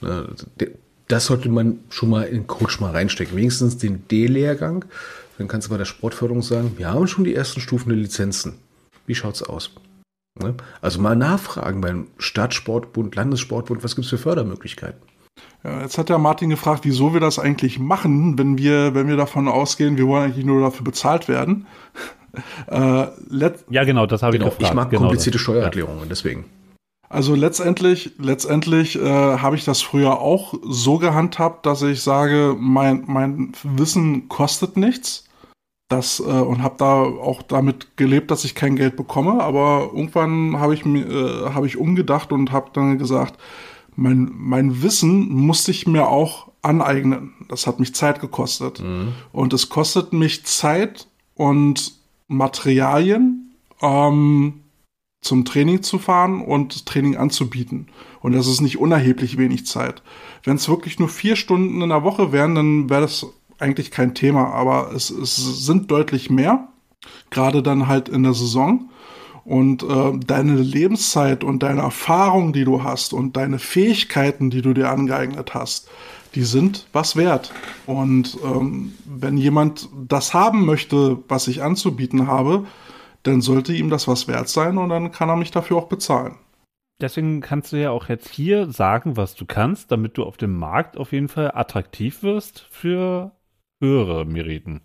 Ne, 0.00 0.28
das 1.08 1.26
sollte 1.26 1.48
man 1.48 1.80
schon 1.88 2.10
mal 2.10 2.24
in 2.24 2.46
Coach 2.46 2.80
mal 2.80 2.92
reinstecken. 2.92 3.36
Wenigstens 3.36 3.78
den 3.78 4.06
D-Lehrgang. 4.08 4.84
Dann 5.38 5.48
kannst 5.48 5.68
du 5.68 5.70
bei 5.70 5.78
der 5.78 5.84
Sportförderung 5.86 6.42
sagen, 6.42 6.72
wir 6.76 6.90
haben 6.90 7.06
schon 7.06 7.24
die 7.24 7.34
ersten 7.34 7.60
Stufen 7.60 7.88
der 7.90 7.98
Lizenzen. 7.98 8.54
Wie 9.06 9.14
schaut's 9.14 9.42
aus? 9.42 9.70
Ne? 10.40 10.54
Also 10.80 11.00
mal 11.00 11.16
nachfragen 11.16 11.80
beim 11.80 12.08
Stadtsportbund, 12.18 13.14
Landessportbund, 13.16 13.84
was 13.84 13.94
gibt's 13.96 14.10
für 14.10 14.18
Fördermöglichkeiten? 14.18 15.00
Ja, 15.64 15.82
jetzt 15.82 15.98
hat 15.98 16.08
der 16.08 16.18
Martin 16.18 16.50
gefragt, 16.50 16.80
wieso 16.84 17.12
wir 17.12 17.20
das 17.20 17.38
eigentlich 17.38 17.78
machen, 17.78 18.38
wenn 18.38 18.58
wir, 18.58 18.94
wenn 18.94 19.08
wir 19.08 19.16
davon 19.16 19.48
ausgehen, 19.48 19.96
wir 19.96 20.06
wollen 20.06 20.24
eigentlich 20.24 20.44
nur 20.44 20.60
dafür 20.60 20.84
bezahlt 20.84 21.28
werden. 21.28 21.66
Äh, 22.66 23.06
Ja, 23.70 23.84
genau, 23.84 24.06
das 24.06 24.22
habe 24.22 24.36
Genau, 24.36 24.48
ich 24.48 24.58
gefragt. 24.58 24.70
ich 24.70 24.74
mag 24.74 24.90
genau 24.90 25.02
komplizierte 25.04 25.38
das. 25.38 25.42
Steuererklärungen, 25.42 26.08
deswegen. 26.08 26.44
Also 27.08 27.34
letztendlich, 27.34 28.12
letztendlich 28.18 28.96
äh, 28.96 29.02
habe 29.38 29.56
ich 29.56 29.64
das 29.64 29.80
früher 29.80 30.20
auch 30.20 30.54
so 30.62 30.98
gehandhabt, 30.98 31.64
dass 31.64 31.80
ich 31.82 32.02
sage, 32.02 32.54
mein, 32.58 33.04
mein 33.06 33.52
Wissen 33.62 34.28
kostet 34.28 34.76
nichts. 34.76 35.24
Das, 35.88 36.20
äh, 36.20 36.24
und 36.24 36.62
habe 36.62 36.74
da 36.78 37.02
auch 37.02 37.42
damit 37.42 37.96
gelebt, 37.96 38.30
dass 38.30 38.44
ich 38.44 38.54
kein 38.54 38.76
Geld 38.76 38.96
bekomme. 38.96 39.42
Aber 39.42 39.90
irgendwann 39.94 40.58
habe 40.58 40.74
ich, 40.74 40.84
mir, 40.84 41.06
äh, 41.06 41.50
habe 41.54 41.66
ich 41.66 41.78
umgedacht 41.78 42.30
und 42.30 42.52
habe 42.52 42.70
dann 42.74 42.98
gesagt, 42.98 43.38
mein, 43.96 44.30
mein 44.34 44.82
Wissen 44.82 45.28
musste 45.30 45.70
ich 45.70 45.86
mir 45.86 46.08
auch 46.08 46.48
aneignen. 46.62 47.32
Das 47.48 47.66
hat 47.66 47.80
mich 47.80 47.94
Zeit 47.94 48.20
gekostet. 48.20 48.80
Und 49.32 49.52
es 49.54 49.70
kostet 49.70 50.12
mich 50.12 50.44
Zeit 50.44 51.08
und 51.34 51.94
Materialien, 52.28 53.54
ähm, 53.80 54.64
zum 55.20 55.44
Training 55.44 55.82
zu 55.82 55.98
fahren 55.98 56.42
und 56.42 56.86
Training 56.86 57.16
anzubieten. 57.16 57.88
Und 58.20 58.32
das 58.32 58.46
ist 58.46 58.60
nicht 58.60 58.78
unerheblich 58.78 59.36
wenig 59.36 59.66
Zeit. 59.66 60.02
Wenn 60.44 60.56
es 60.56 60.68
wirklich 60.68 60.98
nur 60.98 61.08
vier 61.08 61.36
Stunden 61.36 61.82
in 61.82 61.88
der 61.88 62.04
Woche 62.04 62.30
wären, 62.32 62.54
dann 62.54 62.90
wäre 62.90 63.02
das 63.02 63.26
eigentlich 63.58 63.90
kein 63.90 64.14
Thema. 64.14 64.52
Aber 64.52 64.92
es, 64.94 65.10
es 65.10 65.36
sind 65.36 65.90
deutlich 65.90 66.30
mehr, 66.30 66.68
gerade 67.30 67.62
dann 67.62 67.88
halt 67.88 68.08
in 68.08 68.22
der 68.22 68.34
Saison. 68.34 68.90
Und 69.44 69.82
äh, 69.82 70.18
deine 70.26 70.56
Lebenszeit 70.56 71.42
und 71.42 71.62
deine 71.62 71.80
Erfahrung, 71.80 72.52
die 72.52 72.64
du 72.64 72.82
hast 72.82 73.14
und 73.14 73.36
deine 73.36 73.58
Fähigkeiten, 73.58 74.50
die 74.50 74.60
du 74.60 74.74
dir 74.74 74.90
angeeignet 74.90 75.54
hast, 75.54 75.88
die 76.34 76.42
sind 76.42 76.86
was 76.92 77.16
wert. 77.16 77.52
Und 77.86 78.36
ähm, 78.44 78.92
wenn 79.06 79.38
jemand 79.38 79.88
das 80.06 80.34
haben 80.34 80.66
möchte, 80.66 81.18
was 81.28 81.48
ich 81.48 81.62
anzubieten 81.62 82.26
habe, 82.26 82.66
dann 83.22 83.40
sollte 83.40 83.72
ihm 83.72 83.90
das 83.90 84.06
was 84.06 84.28
wert 84.28 84.48
sein 84.48 84.78
und 84.78 84.90
dann 84.90 85.12
kann 85.12 85.28
er 85.28 85.36
mich 85.36 85.50
dafür 85.50 85.78
auch 85.78 85.88
bezahlen. 85.88 86.36
Deswegen 87.00 87.40
kannst 87.40 87.72
du 87.72 87.76
ja 87.76 87.90
auch 87.90 88.08
jetzt 88.08 88.28
hier 88.28 88.70
sagen, 88.72 89.16
was 89.16 89.36
du 89.36 89.46
kannst, 89.46 89.92
damit 89.92 90.18
du 90.18 90.24
auf 90.24 90.36
dem 90.36 90.56
Markt 90.56 90.96
auf 90.96 91.12
jeden 91.12 91.28
Fall 91.28 91.52
attraktiv 91.54 92.22
wirst 92.22 92.66
für 92.70 93.32
höhere 93.80 94.24
Meriten. 94.24 94.82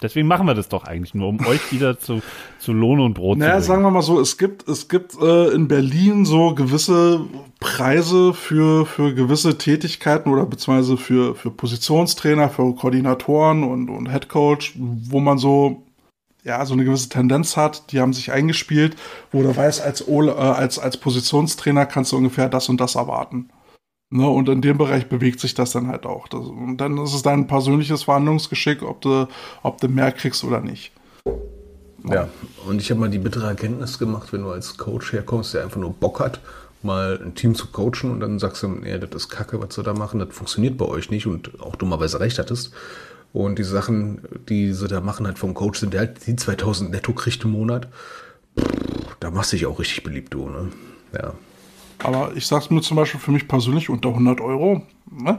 Deswegen 0.00 0.26
machen 0.26 0.46
wir 0.46 0.54
das 0.54 0.70
doch 0.70 0.84
eigentlich 0.84 1.14
nur, 1.14 1.28
um 1.28 1.44
euch 1.46 1.70
wieder 1.70 1.98
zu, 1.98 2.22
zu 2.58 2.72
Lohn 2.72 2.98
und 3.00 3.12
Brot 3.12 3.36
Naja, 3.36 3.58
zu 3.58 3.66
sagen 3.66 3.82
bringen. 3.82 3.92
wir 3.92 3.98
mal 3.98 4.02
so, 4.02 4.18
es 4.18 4.38
gibt, 4.38 4.66
es 4.68 4.88
gibt 4.88 5.20
äh, 5.20 5.48
in 5.48 5.68
Berlin 5.68 6.24
so 6.24 6.54
gewisse 6.54 7.20
Preise 7.60 8.32
für, 8.32 8.86
für 8.86 9.14
gewisse 9.14 9.58
Tätigkeiten 9.58 10.30
oder 10.30 10.46
beziehungsweise 10.46 10.96
für, 10.96 11.34
für 11.34 11.50
Positionstrainer, 11.50 12.48
für 12.48 12.74
Koordinatoren 12.74 13.64
und, 13.64 13.90
und 13.90 14.06
Headcoach, 14.06 14.72
wo 14.76 15.20
man 15.20 15.36
so, 15.36 15.82
ja, 16.42 16.64
so 16.64 16.72
eine 16.72 16.84
gewisse 16.84 17.10
Tendenz 17.10 17.58
hat, 17.58 17.92
die 17.92 18.00
haben 18.00 18.14
sich 18.14 18.32
eingespielt, 18.32 18.96
wo 19.30 19.42
du 19.42 19.54
weißt, 19.54 19.82
als, 19.82 20.08
äh, 20.08 20.30
als, 20.30 20.78
als 20.78 20.96
Positionstrainer 20.96 21.84
kannst 21.84 22.12
du 22.12 22.16
ungefähr 22.16 22.48
das 22.48 22.70
und 22.70 22.80
das 22.80 22.94
erwarten. 22.94 23.50
Ne, 24.08 24.28
und 24.28 24.48
in 24.48 24.62
dem 24.62 24.78
Bereich 24.78 25.08
bewegt 25.08 25.40
sich 25.40 25.54
das 25.54 25.72
dann 25.72 25.88
halt 25.88 26.06
auch. 26.06 26.28
Das, 26.28 26.46
und 26.46 26.76
dann 26.76 26.96
ist 26.98 27.12
es 27.12 27.22
dein 27.22 27.48
persönliches 27.48 28.04
Verhandlungsgeschick, 28.04 28.82
ob 28.82 29.00
du, 29.00 29.26
ob 29.62 29.80
du 29.80 29.88
mehr 29.88 30.12
kriegst 30.12 30.44
oder 30.44 30.60
nicht. 30.60 30.92
Ja, 32.08 32.28
und 32.68 32.80
ich 32.80 32.90
habe 32.90 33.00
mal 33.00 33.10
die 33.10 33.18
bittere 33.18 33.48
Erkenntnis 33.48 33.98
gemacht, 33.98 34.32
wenn 34.32 34.42
du 34.42 34.50
als 34.50 34.76
Coach 34.76 35.12
herkommst, 35.12 35.54
der 35.54 35.64
einfach 35.64 35.80
nur 35.80 35.92
Bock 35.92 36.20
hat, 36.20 36.40
mal 36.82 37.20
ein 37.20 37.34
Team 37.34 37.56
zu 37.56 37.66
coachen 37.66 38.12
und 38.12 38.20
dann 38.20 38.38
sagst 38.38 38.62
du, 38.62 38.68
nee, 38.68 38.96
das 38.96 39.10
ist 39.12 39.28
Kacke, 39.28 39.60
was 39.60 39.74
sie 39.74 39.82
da 39.82 39.92
machen, 39.92 40.20
das 40.20 40.28
funktioniert 40.30 40.78
bei 40.78 40.84
euch 40.84 41.10
nicht 41.10 41.26
und 41.26 41.60
auch 41.60 41.74
dummerweise 41.74 42.20
recht 42.20 42.38
hattest. 42.38 42.72
Und 43.32 43.58
die 43.58 43.64
Sachen, 43.64 44.20
die 44.48 44.72
sie 44.72 44.86
da 44.86 45.00
machen, 45.00 45.26
halt 45.26 45.38
vom 45.38 45.52
Coach 45.52 45.80
sind, 45.80 45.96
halt 45.96 46.24
die 46.26 46.36
2000 46.36 46.92
netto 46.92 47.12
kriegt 47.12 47.42
im 47.44 47.50
Monat. 47.50 47.88
Pff, 48.58 49.16
da 49.18 49.32
machst 49.32 49.52
du 49.52 49.56
dich 49.56 49.66
auch 49.66 49.80
richtig 49.80 50.04
beliebt, 50.04 50.32
du, 50.32 50.48
ne? 50.48 50.68
Ja. 51.12 51.34
Aber 52.02 52.32
ich 52.34 52.46
sag's 52.46 52.70
mir 52.70 52.80
zum 52.82 52.96
Beispiel 52.96 53.20
für 53.20 53.32
mich 53.32 53.48
persönlich 53.48 53.88
unter 53.90 54.10
100 54.10 54.40
Euro. 54.40 54.82
Ne? 55.10 55.38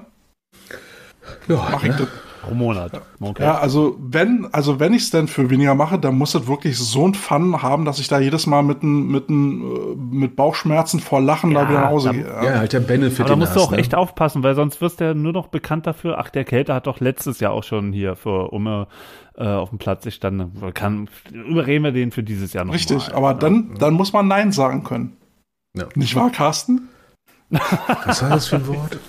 Ja, 1.48 1.68
Mach 1.72 1.84
ich 1.84 1.90
ne? 1.90 1.96
das. 2.00 2.08
Pro 2.42 2.54
Monat. 2.54 3.02
Okay. 3.20 3.44
Ja, 3.44 3.58
also 3.58 3.98
wenn, 4.00 4.48
also 4.54 4.80
wenn 4.80 4.94
ich 4.94 5.02
es 5.04 5.10
denn 5.10 5.28
für 5.28 5.50
weniger 5.50 5.76
mache, 5.76 6.00
dann 6.00 6.18
muss 6.18 6.34
es 6.34 6.48
wirklich 6.48 6.78
so 6.78 7.06
ein 7.06 7.14
Fun 7.14 7.62
haben, 7.62 7.84
dass 7.84 8.00
ich 8.00 8.08
da 8.08 8.20
jedes 8.20 8.48
Mal 8.48 8.64
mit, 8.64 8.84
n- 8.84 9.08
mit, 9.08 9.28
n- 9.30 9.62
äh, 9.62 9.96
mit 10.16 10.38
Bauchschmerzen 10.38 11.02
vor 11.02 11.20
Lachen 11.20 11.54
da 11.54 11.64
Ja, 11.64 11.70
wieder 11.70 11.82
nach 11.82 11.90
Hause 11.90 12.08
da- 12.10 12.14
gehe. 12.14 12.26
ja, 12.26 12.60
halt 12.60 12.72
der 12.72 12.80
Benefit, 12.80 13.20
Aber 13.22 13.30
da 13.32 13.36
musst 13.36 13.56
du 13.56 13.60
auch 13.60 13.72
ne? 13.72 13.78
echt 13.80 13.96
aufpassen, 13.96 14.44
weil 14.44 14.56
sonst 14.56 14.80
wirst 14.80 15.02
du 15.02 15.06
ja 15.06 15.14
nur 15.14 15.34
noch 15.34 15.48
bekannt 15.48 15.88
dafür. 15.88 16.20
Ach, 16.20 16.30
der 16.30 16.46
Kälte 16.46 16.74
hat 16.74 16.88
doch 16.88 17.02
letztes 17.02 17.42
Jahr 17.42 17.52
auch 17.52 17.64
schon 17.64 17.92
hier 17.92 18.16
für 18.16 18.54
Umme 18.54 18.88
äh, 19.36 19.44
auf 19.46 19.70
dem 19.70 19.78
Platz 19.80 20.06
gestanden. 20.06 20.54
Kann, 20.74 21.10
überreden 21.34 21.84
wir 21.84 21.92
den 21.92 22.12
für 22.12 22.24
dieses 22.24 22.54
Jahr 22.54 22.64
noch 22.64 22.74
Richtig, 22.74 23.10
mal. 23.10 23.16
aber 23.16 23.34
dann, 23.34 23.76
dann 23.78 23.94
muss 23.96 24.14
man 24.14 24.26
Nein 24.30 24.54
sagen 24.54 24.86
können. 24.86 25.17
Ja. 25.78 25.86
Nicht 25.96 26.16
wahr, 26.16 26.30
Carsten? 26.32 26.90
Was 27.50 28.22
war 28.24 28.30
das 28.32 28.48
für 28.48 28.58
ein 28.58 28.68
Wort? 28.68 29.00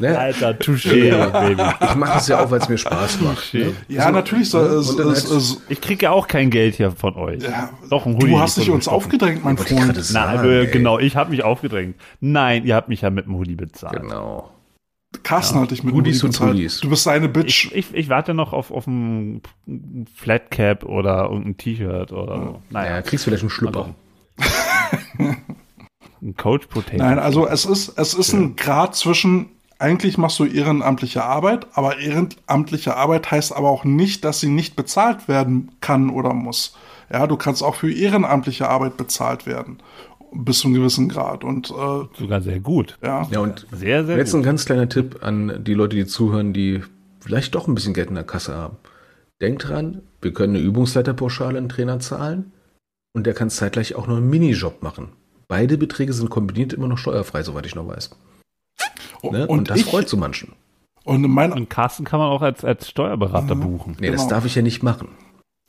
Ne? 0.00 0.16
Alter, 0.16 0.50
touché, 0.52 1.10
Baby. 1.32 1.62
Ich 1.80 1.94
mache 1.96 2.12
das 2.14 2.28
ja 2.28 2.38
auch, 2.44 2.52
weil 2.52 2.60
es 2.60 2.68
mir 2.68 2.78
Spaß 2.78 3.20
macht. 3.20 3.52
Ne? 3.52 3.72
Ja, 3.88 4.12
natürlich. 4.12 4.48
So, 4.50 4.60
es, 4.60 4.90
und 4.90 5.00
dann 5.00 5.10
es, 5.10 5.28
halt- 5.28 5.58
Ich 5.68 5.80
kriege 5.80 6.04
ja 6.04 6.12
auch 6.12 6.28
kein 6.28 6.50
Geld 6.50 6.76
hier 6.76 6.92
von 6.92 7.16
euch. 7.16 7.42
ja, 7.42 7.70
Doch, 7.90 8.06
ein 8.06 8.14
Hoodie. 8.14 8.30
du 8.30 8.38
hast 8.38 8.58
dich 8.58 8.70
uns 8.70 8.84
Stoffen. 8.84 8.96
aufgedrängt, 8.96 9.44
mein 9.44 9.58
Freund. 9.58 9.86
Nein, 9.88 9.94
sagen, 10.04 10.68
genau, 10.70 11.00
ich 11.00 11.16
habe 11.16 11.30
mich 11.30 11.42
aufgedrängt. 11.42 11.96
Nein, 12.20 12.64
ihr 12.64 12.76
habt 12.76 12.88
mich 12.88 13.00
ja 13.00 13.10
mit 13.10 13.26
dem 13.26 13.34
Hoodie 13.34 13.56
bezahlt. 13.56 14.02
Genau. 14.02 14.50
Carsten 15.24 15.58
hat 15.58 15.72
dich 15.72 15.82
mit 15.82 15.92
Hoodies 15.94 16.18
Hoodie 16.18 16.26
und 16.26 16.32
bezahlt. 16.32 16.50
Hoodies. 16.52 16.80
Du 16.80 16.90
bist 16.90 17.02
seine 17.02 17.28
Bitch. 17.28 17.72
Ich, 17.72 17.74
ich, 17.74 17.94
ich 17.94 18.08
warte 18.08 18.34
noch 18.34 18.52
auf, 18.52 18.70
auf 18.70 18.86
ein 18.86 19.42
Flatcap 20.14 20.84
oder 20.84 21.24
irgendein 21.24 21.56
T-Shirt 21.56 22.12
oder 22.12 22.36
so. 22.36 22.62
Naja, 22.70 22.90
Naja, 22.90 23.02
kriegst 23.02 23.24
vielleicht 23.24 23.42
einen 23.42 23.50
Schlüpper. 23.50 23.94
Ein 26.22 26.36
Coach 26.36 26.66
Potato. 26.66 26.96
Nein, 26.96 27.18
also 27.18 27.46
es 27.46 27.64
ist, 27.64 27.92
es 27.98 28.14
ist 28.14 28.32
ein 28.32 28.56
Grad 28.56 28.94
zwischen, 28.96 29.46
eigentlich 29.78 30.18
machst 30.18 30.38
du 30.38 30.44
ehrenamtliche 30.44 31.24
Arbeit, 31.24 31.66
aber 31.74 31.98
ehrenamtliche 31.98 32.96
Arbeit 32.96 33.30
heißt 33.30 33.54
aber 33.54 33.68
auch 33.68 33.84
nicht, 33.84 34.24
dass 34.24 34.40
sie 34.40 34.48
nicht 34.48 34.76
bezahlt 34.76 35.28
werden 35.28 35.70
kann 35.80 36.10
oder 36.10 36.32
muss. 36.34 36.76
Ja, 37.12 37.26
du 37.26 37.36
kannst 37.36 37.62
auch 37.62 37.74
für 37.76 37.92
ehrenamtliche 37.92 38.68
Arbeit 38.68 38.96
bezahlt 38.96 39.46
werden. 39.46 39.78
Bis 40.30 40.58
zu 40.58 40.68
einem 40.68 40.74
gewissen 40.76 41.08
Grad. 41.08 41.42
Und 41.42 41.70
äh, 41.70 42.18
Sogar 42.18 42.42
sehr 42.42 42.60
gut. 42.60 42.98
ja, 43.02 43.26
Ja, 43.30 43.40
und 43.40 43.66
Sehr, 43.72 44.04
sehr 44.04 44.18
jetzt 44.18 44.32
gut. 44.32 44.40
ein 44.40 44.44
ganz 44.44 44.66
kleiner 44.66 44.88
Tipp 44.88 45.20
an 45.22 45.64
die 45.64 45.72
Leute, 45.72 45.96
die 45.96 46.04
zuhören, 46.04 46.52
die 46.52 46.82
vielleicht 47.20 47.54
doch 47.54 47.66
ein 47.66 47.74
bisschen 47.74 47.94
Geld 47.94 48.10
in 48.10 48.14
der 48.14 48.24
Kasse 48.24 48.54
haben. 48.54 48.76
Denkt 49.40 49.68
dran, 49.68 50.02
wir 50.20 50.32
können 50.34 50.56
eine 50.56 50.64
Übungsleiterpauschale 50.64 51.56
einen 51.56 51.68
Trainer 51.70 51.98
zahlen 52.00 52.52
und 53.14 53.24
der 53.24 53.32
kann 53.34 53.48
zeitgleich 53.48 53.94
auch 53.94 54.06
noch 54.06 54.16
einen 54.18 54.28
Minijob 54.28 54.82
machen. 54.82 55.10
Beide 55.48 55.78
Beträge 55.78 56.12
sind 56.12 56.28
kombiniert 56.30 56.72
immer 56.72 56.88
noch 56.88 56.98
steuerfrei, 56.98 57.42
soweit 57.42 57.66
ich 57.66 57.74
noch 57.74 57.86
weiß. 57.88 58.10
Ne? 59.22 59.46
Und, 59.46 59.48
und, 59.48 59.70
das 59.70 59.80
ich, 59.80 59.86
freut 59.86 60.08
so 60.08 60.16
manchen. 60.16 60.52
und 61.04 61.24
in 61.24 61.30
mein, 61.30 61.52
Und 61.52 61.68
Carsten 61.70 62.04
kann 62.04 62.20
man 62.20 62.28
auch 62.30 62.42
als, 62.42 62.64
als 62.64 62.88
Steuerberater 62.88 63.56
buchen. 63.56 63.96
Nee, 63.98 64.10
das 64.10 64.20
Genau. 64.22 64.30
darf 64.30 64.44
ich 64.44 64.54
ja 64.54 64.62
nicht 64.62 64.82
machen. 64.82 65.08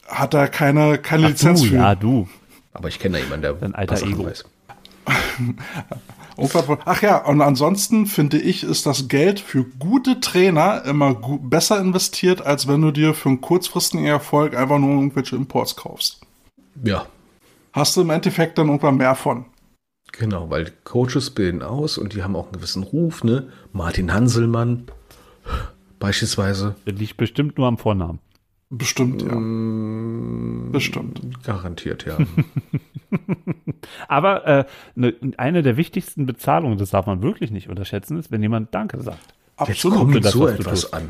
hat 0.05 0.33
er 0.33 0.47
keine, 0.49 0.97
keine 0.97 1.25
Ach, 1.25 1.29
Lizenz 1.29 1.61
du, 1.61 1.67
für. 1.67 1.75
ja, 1.75 1.95
du. 1.95 2.27
Aber 2.73 2.87
ich 2.89 2.99
kenne 2.99 3.17
da 3.17 3.23
jemanden, 3.23 3.41
der 3.43 3.53
Dein 3.53 3.73
alter 3.75 4.05
Ego. 4.05 4.25
weiß. 4.25 4.45
Ach 6.85 7.01
ja, 7.01 7.17
und 7.25 7.41
ansonsten 7.41 8.05
finde 8.05 8.37
ich, 8.39 8.63
ist 8.63 8.85
das 8.85 9.07
Geld 9.09 9.39
für 9.39 9.65
gute 9.65 10.19
Trainer 10.21 10.83
immer 10.85 11.13
gu 11.15 11.37
besser 11.37 11.79
investiert, 11.79 12.41
als 12.45 12.67
wenn 12.67 12.81
du 12.81 12.91
dir 12.91 13.13
für 13.13 13.29
einen 13.29 13.41
kurzfristigen 13.41 14.05
Erfolg 14.05 14.55
einfach 14.55 14.79
nur 14.79 14.91
irgendwelche 14.91 15.35
Imports 15.35 15.75
kaufst. 15.75 16.21
Ja, 16.83 17.05
Hast 17.73 17.95
du 17.97 18.01
im 18.01 18.09
Endeffekt 18.09 18.57
dann 18.57 18.67
irgendwann 18.67 18.97
mehr 18.97 19.13
von. 19.15 19.45
Genau, 20.11 20.49
weil 20.49 20.71
Coaches 20.83 21.29
bilden 21.31 21.61
aus 21.61 21.97
und 21.97 22.13
die 22.13 22.23
haben 22.23 22.35
auch 22.35 22.45
einen 22.45 22.53
gewissen 22.53 22.83
Ruf, 22.83 23.23
ne? 23.23 23.47
Martin 23.73 24.13
Hanselmann 24.13 24.83
beispielsweise. 25.99 26.75
Das 26.85 26.95
liegt 26.95 27.17
bestimmt 27.17 27.57
nur 27.57 27.67
am 27.67 27.77
Vornamen. 27.77 28.19
Bestimmt, 28.71 29.21
ja. 29.23 29.33
Mm, 29.33 30.71
Bestimmt. 30.71 31.43
Garantiert, 31.43 32.05
ja. 32.05 32.17
Aber 34.07 34.45
äh, 34.47 34.65
ne, 34.95 35.15
eine 35.37 35.63
der 35.63 35.75
wichtigsten 35.77 36.25
Bezahlungen, 36.27 36.77
das 36.77 36.91
darf 36.91 37.07
man 37.07 37.21
wirklich 37.23 37.49
nicht 37.51 37.69
unterschätzen, 37.69 38.17
ist, 38.19 38.31
wenn 38.31 38.41
jemand 38.43 38.73
Danke 38.75 39.01
sagt. 39.01 39.33
Jetzt 39.61 39.69
Absolut. 39.71 39.97
kommt 39.97 40.13
für 40.13 40.21
das, 40.21 40.33
so 40.33 40.47
etwas 40.47 40.93
an. 40.93 41.09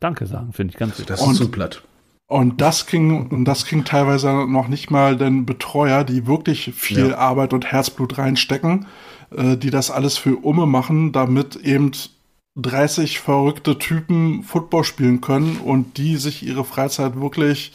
Danke 0.00 0.26
sagen, 0.26 0.52
finde 0.52 0.72
ich 0.72 0.78
ganz 0.78 0.92
wichtig. 0.92 1.06
Das 1.06 1.20
Und- 1.22 1.32
ist 1.32 1.38
zu 1.38 1.50
platt. 1.50 1.82
Und 2.30 2.60
das 2.60 2.86
ging, 2.86 3.26
und 3.26 3.44
das 3.44 3.66
ging 3.66 3.84
teilweise 3.84 4.46
noch 4.46 4.68
nicht 4.68 4.88
mal 4.88 5.16
den 5.16 5.46
Betreuer, 5.46 6.04
die 6.04 6.28
wirklich 6.28 6.70
viel 6.76 7.08
Ja. 7.08 7.18
Arbeit 7.18 7.52
und 7.52 7.66
Herzblut 7.66 8.18
reinstecken, 8.18 8.86
äh, 9.36 9.56
die 9.56 9.70
das 9.70 9.90
alles 9.90 10.16
für 10.16 10.36
Umme 10.36 10.66
machen, 10.66 11.10
damit 11.10 11.56
eben 11.56 11.90
30 12.54 13.18
verrückte 13.18 13.80
Typen 13.80 14.44
Football 14.44 14.84
spielen 14.84 15.20
können 15.20 15.56
und 15.56 15.98
die 15.98 16.14
sich 16.18 16.46
ihre 16.46 16.62
Freizeit 16.62 17.20
wirklich 17.20 17.72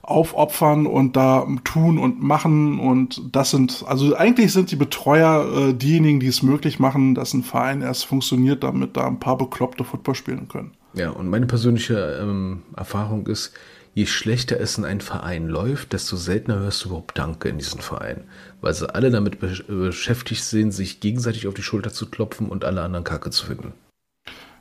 aufopfern 0.00 0.86
und 0.86 1.14
da 1.14 1.46
tun 1.64 1.98
und 1.98 2.22
machen 2.22 2.80
und 2.80 3.20
das 3.32 3.50
sind, 3.50 3.84
also 3.86 4.16
eigentlich 4.16 4.50
sind 4.54 4.70
die 4.70 4.76
Betreuer 4.76 5.68
äh, 5.68 5.74
diejenigen, 5.74 6.20
die 6.20 6.26
es 6.28 6.42
möglich 6.42 6.78
machen, 6.78 7.14
dass 7.14 7.34
ein 7.34 7.42
Verein 7.42 7.82
erst 7.82 8.06
funktioniert, 8.06 8.64
damit 8.64 8.96
da 8.96 9.06
ein 9.06 9.20
paar 9.20 9.36
bekloppte 9.36 9.84
Football 9.84 10.14
spielen 10.14 10.48
können. 10.48 10.70
Ja, 10.94 11.10
und 11.10 11.28
meine 11.28 11.44
persönliche 11.44 12.18
ähm, 12.22 12.62
Erfahrung 12.78 13.26
ist, 13.26 13.52
je 13.94 14.06
schlechter 14.06 14.60
es 14.60 14.78
in 14.78 14.84
einem 14.84 15.00
Verein 15.00 15.48
läuft, 15.48 15.92
desto 15.92 16.16
seltener 16.16 16.58
hörst 16.60 16.84
du 16.84 16.88
überhaupt 16.88 17.18
Danke 17.18 17.48
in 17.48 17.58
diesem 17.58 17.80
Verein. 17.80 18.24
Weil 18.60 18.74
sie 18.74 18.92
alle 18.94 19.10
damit 19.10 19.40
be 19.40 19.48
beschäftigt 19.66 20.44
sind, 20.44 20.72
sich 20.72 21.00
gegenseitig 21.00 21.46
auf 21.46 21.54
die 21.54 21.62
Schulter 21.62 21.92
zu 21.92 22.08
klopfen 22.08 22.48
und 22.48 22.64
alle 22.64 22.82
anderen 22.82 23.04
Kacke 23.04 23.30
zu 23.30 23.46
finden. 23.46 23.72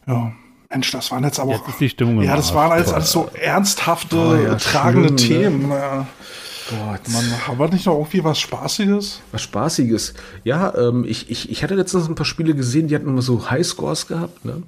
Ja, 0.07 0.34
Mensch, 0.69 0.91
das 0.91 1.11
waren 1.11 1.23
jetzt 1.23 1.39
aber 1.39 1.53
Jetzt 1.53 1.68
ist 1.68 1.80
die 1.80 1.89
Stimmung 1.89 2.18
im 2.18 2.23
Ja, 2.23 2.35
das 2.35 2.53
waren 2.53 2.77
jetzt 2.77 2.93
alles 2.93 3.11
so 3.11 3.30
ernsthafte, 3.34 4.15
Boah, 4.15 4.38
ja, 4.38 4.56
tragende 4.56 5.18
schlimm, 5.19 5.39
ne? 5.39 5.68
Themen. 5.68 5.72
Ja. 5.72 6.07
Gott. 6.69 7.01
Man, 7.10 7.26
aber 7.47 7.68
nicht 7.69 7.88
noch 7.88 7.95
irgendwie 7.95 8.23
was 8.23 8.39
Spaßiges? 8.39 9.22
Was 9.31 9.41
Spaßiges. 9.41 10.14
Ja, 10.43 10.76
ähm, 10.76 11.03
ich, 11.07 11.30
ich, 11.31 11.49
ich 11.49 11.64
hatte 11.64 11.73
letztens 11.73 12.07
ein 12.07 12.15
paar 12.15 12.26
Spiele 12.26 12.53
gesehen, 12.53 12.88
die 12.88 12.95
hatten 12.95 13.07
immer 13.07 13.23
so 13.23 13.49
Highscores 13.49 14.06
gehabt. 14.07 14.45
Ne? 14.45 14.61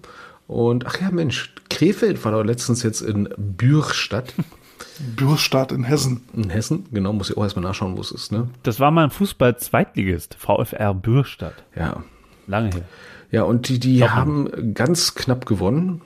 Und 0.51 0.85
ach 0.85 0.99
ja, 0.99 1.09
Mensch, 1.11 1.55
Krefeld 1.69 2.25
war 2.25 2.33
doch 2.33 2.43
letztens 2.43 2.83
jetzt 2.83 2.99
in 2.99 3.29
Bürstadt 3.37 4.33
Bürstadt 5.15 5.71
in 5.71 5.85
Hessen. 5.85 6.23
in 6.33 6.49
Hessen. 6.49 6.87
Genau, 6.91 7.13
muss 7.13 7.29
ich 7.29 7.37
auch 7.37 7.43
erstmal 7.43 7.63
nachschauen, 7.63 7.95
wo 7.95 8.01
es 8.01 8.11
ist. 8.11 8.33
Ne? 8.33 8.49
Das 8.63 8.81
war 8.81 8.91
mal 8.91 9.05
ein 9.05 9.11
Fußball-Zweitligist, 9.11 10.35
VfR 10.35 10.93
Bürstadt. 10.93 11.63
Ja. 11.73 12.03
Lange 12.47 12.71
her. 12.71 12.83
Ja, 13.31 13.43
und 13.43 13.69
die, 13.69 13.79
die 13.79 14.03
haben 14.03 14.73
ganz 14.73 15.15
knapp 15.15 15.45
gewonnen. 15.45 16.01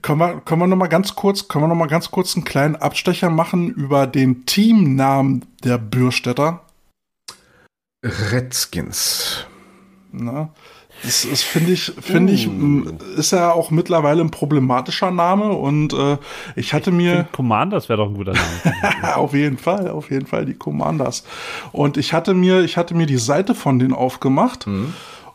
Können 0.00 0.20
wir, 0.20 0.40
können 0.40 0.62
wir 0.62 0.66
noch 0.68 0.76
mal 0.76 0.86
ganz 0.86 1.14
kurz, 1.14 1.46
können 1.46 1.64
wir 1.64 1.68
noch 1.68 1.74
mal 1.74 1.86
ganz 1.86 2.10
kurz 2.10 2.34
einen 2.34 2.46
kleinen 2.46 2.76
Abstecher 2.76 3.28
machen 3.28 3.68
über 3.68 4.06
den 4.06 4.46
Teamnamen 4.46 5.44
der 5.62 5.76
Bürstädter? 5.76 6.62
Redskins. 8.02 9.44
Ne? 10.12 10.48
Das 11.06 11.24
ist, 11.24 11.42
finde 11.44 11.72
ich, 11.72 11.92
finde 12.00 12.32
ich, 12.32 12.46
m, 12.46 12.98
ist 13.16 13.30
ja 13.30 13.52
auch 13.52 13.70
mittlerweile 13.70 14.20
ein 14.22 14.30
problematischer 14.30 15.10
Name 15.10 15.50
und 15.52 15.92
äh, 15.94 16.18
ich 16.56 16.74
hatte 16.74 16.90
mir 16.90 17.26
Commanders 17.32 17.88
wäre 17.88 17.98
doch 17.98 18.08
ein 18.08 18.14
guter 18.16 18.32
Name. 18.34 19.14
auf 19.16 19.32
jeden 19.32 19.56
Fall, 19.56 19.88
auf 19.88 20.10
jeden 20.10 20.26
Fall 20.26 20.44
die 20.44 20.54
Commanders. 20.54 21.24
Und 21.72 21.96
ich 21.96 22.12
hatte 22.12 22.34
mir, 22.34 22.60
ich 22.62 22.76
hatte 22.76 22.94
mir 22.94 23.06
die 23.06 23.18
Seite 23.18 23.54
von 23.54 23.78
denen 23.78 23.94
aufgemacht 23.94 24.66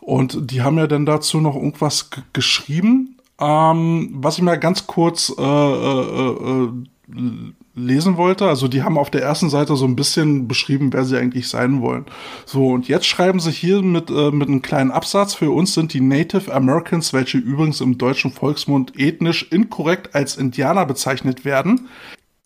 und 0.00 0.50
die 0.50 0.62
haben 0.62 0.78
ja 0.78 0.86
dann 0.86 1.06
dazu 1.06 1.40
noch 1.40 1.54
irgendwas 1.56 2.10
geschrieben, 2.32 3.16
ähm, 3.40 4.10
was 4.14 4.36
ich 4.36 4.42
mal 4.42 4.58
ganz 4.58 4.86
kurz 4.86 5.32
äh, 5.36 5.42
äh, 5.42 5.44
äh, 5.46 6.68
l- 7.16 7.54
lesen 7.74 8.16
wollte. 8.16 8.48
Also 8.48 8.68
die 8.68 8.82
haben 8.82 8.98
auf 8.98 9.10
der 9.10 9.22
ersten 9.22 9.50
Seite 9.50 9.76
so 9.76 9.84
ein 9.86 9.96
bisschen 9.96 10.48
beschrieben, 10.48 10.92
wer 10.92 11.04
sie 11.04 11.18
eigentlich 11.18 11.48
sein 11.48 11.80
wollen. 11.80 12.06
So, 12.44 12.68
und 12.68 12.88
jetzt 12.88 13.06
schreiben 13.06 13.40
sie 13.40 13.50
hier 13.50 13.82
mit, 13.82 14.10
äh, 14.10 14.30
mit 14.30 14.48
einem 14.48 14.62
kleinen 14.62 14.90
Absatz, 14.90 15.34
für 15.34 15.50
uns 15.50 15.74
sind 15.74 15.92
die 15.94 16.00
Native 16.00 16.52
Americans, 16.52 17.12
welche 17.12 17.38
übrigens 17.38 17.80
im 17.80 17.98
deutschen 17.98 18.32
Volksmund 18.32 18.98
ethnisch 18.98 19.46
inkorrekt 19.50 20.14
als 20.14 20.36
Indianer 20.36 20.86
bezeichnet 20.86 21.44
werden, 21.44 21.88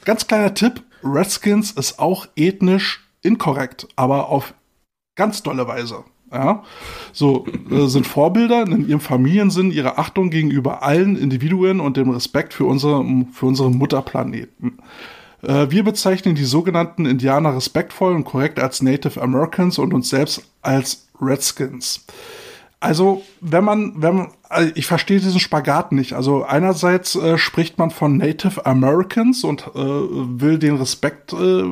Ganz 0.06 0.28
kleiner 0.28 0.54
Tipp, 0.54 0.84
Redskins 1.02 1.72
ist 1.72 1.98
auch 1.98 2.28
ethnisch 2.36 3.04
inkorrekt, 3.22 3.88
aber 3.96 4.28
auf 4.28 4.54
ganz 5.16 5.42
dolle 5.42 5.66
Weise. 5.66 6.04
Ja, 6.30 6.62
so 7.12 7.44
äh, 7.70 7.86
sind 7.86 8.06
Vorbilder 8.06 8.62
in 8.62 8.88
ihrem 8.88 9.00
Familiensinn 9.00 9.72
ihre 9.72 9.98
Achtung 9.98 10.30
gegenüber 10.30 10.84
allen 10.84 11.16
Individuen 11.16 11.80
und 11.80 11.96
dem 11.96 12.10
Respekt 12.10 12.54
für, 12.54 12.66
unsere, 12.66 13.04
für 13.32 13.46
unseren 13.46 13.76
Mutterplaneten. 13.76 14.78
Äh, 15.42 15.70
wir 15.70 15.84
bezeichnen 15.84 16.34
die 16.34 16.44
sogenannten 16.44 17.06
Indianer 17.06 17.56
respektvoll 17.56 18.14
und 18.14 18.24
korrekt 18.24 18.58
als 18.58 18.82
Native 18.82 19.20
Americans 19.20 19.78
und 19.78 19.94
uns 19.94 20.08
selbst 20.08 20.42
als 20.62 21.08
Redskins. 21.20 22.04
Also, 22.78 23.22
wenn 23.40 23.64
man, 23.64 23.94
wenn 24.02 24.16
man, 24.16 24.28
also 24.48 24.70
ich 24.74 24.86
verstehe 24.86 25.18
diesen 25.18 25.40
Spagat 25.40 25.92
nicht. 25.92 26.12
Also 26.12 26.44
einerseits 26.44 27.16
äh, 27.16 27.38
spricht 27.38 27.78
man 27.78 27.90
von 27.90 28.18
Native 28.18 28.66
Americans 28.66 29.44
und 29.44 29.66
äh, 29.74 29.78
will 29.78 30.58
den 30.58 30.76
Respekt 30.76 31.32
äh, 31.32 31.64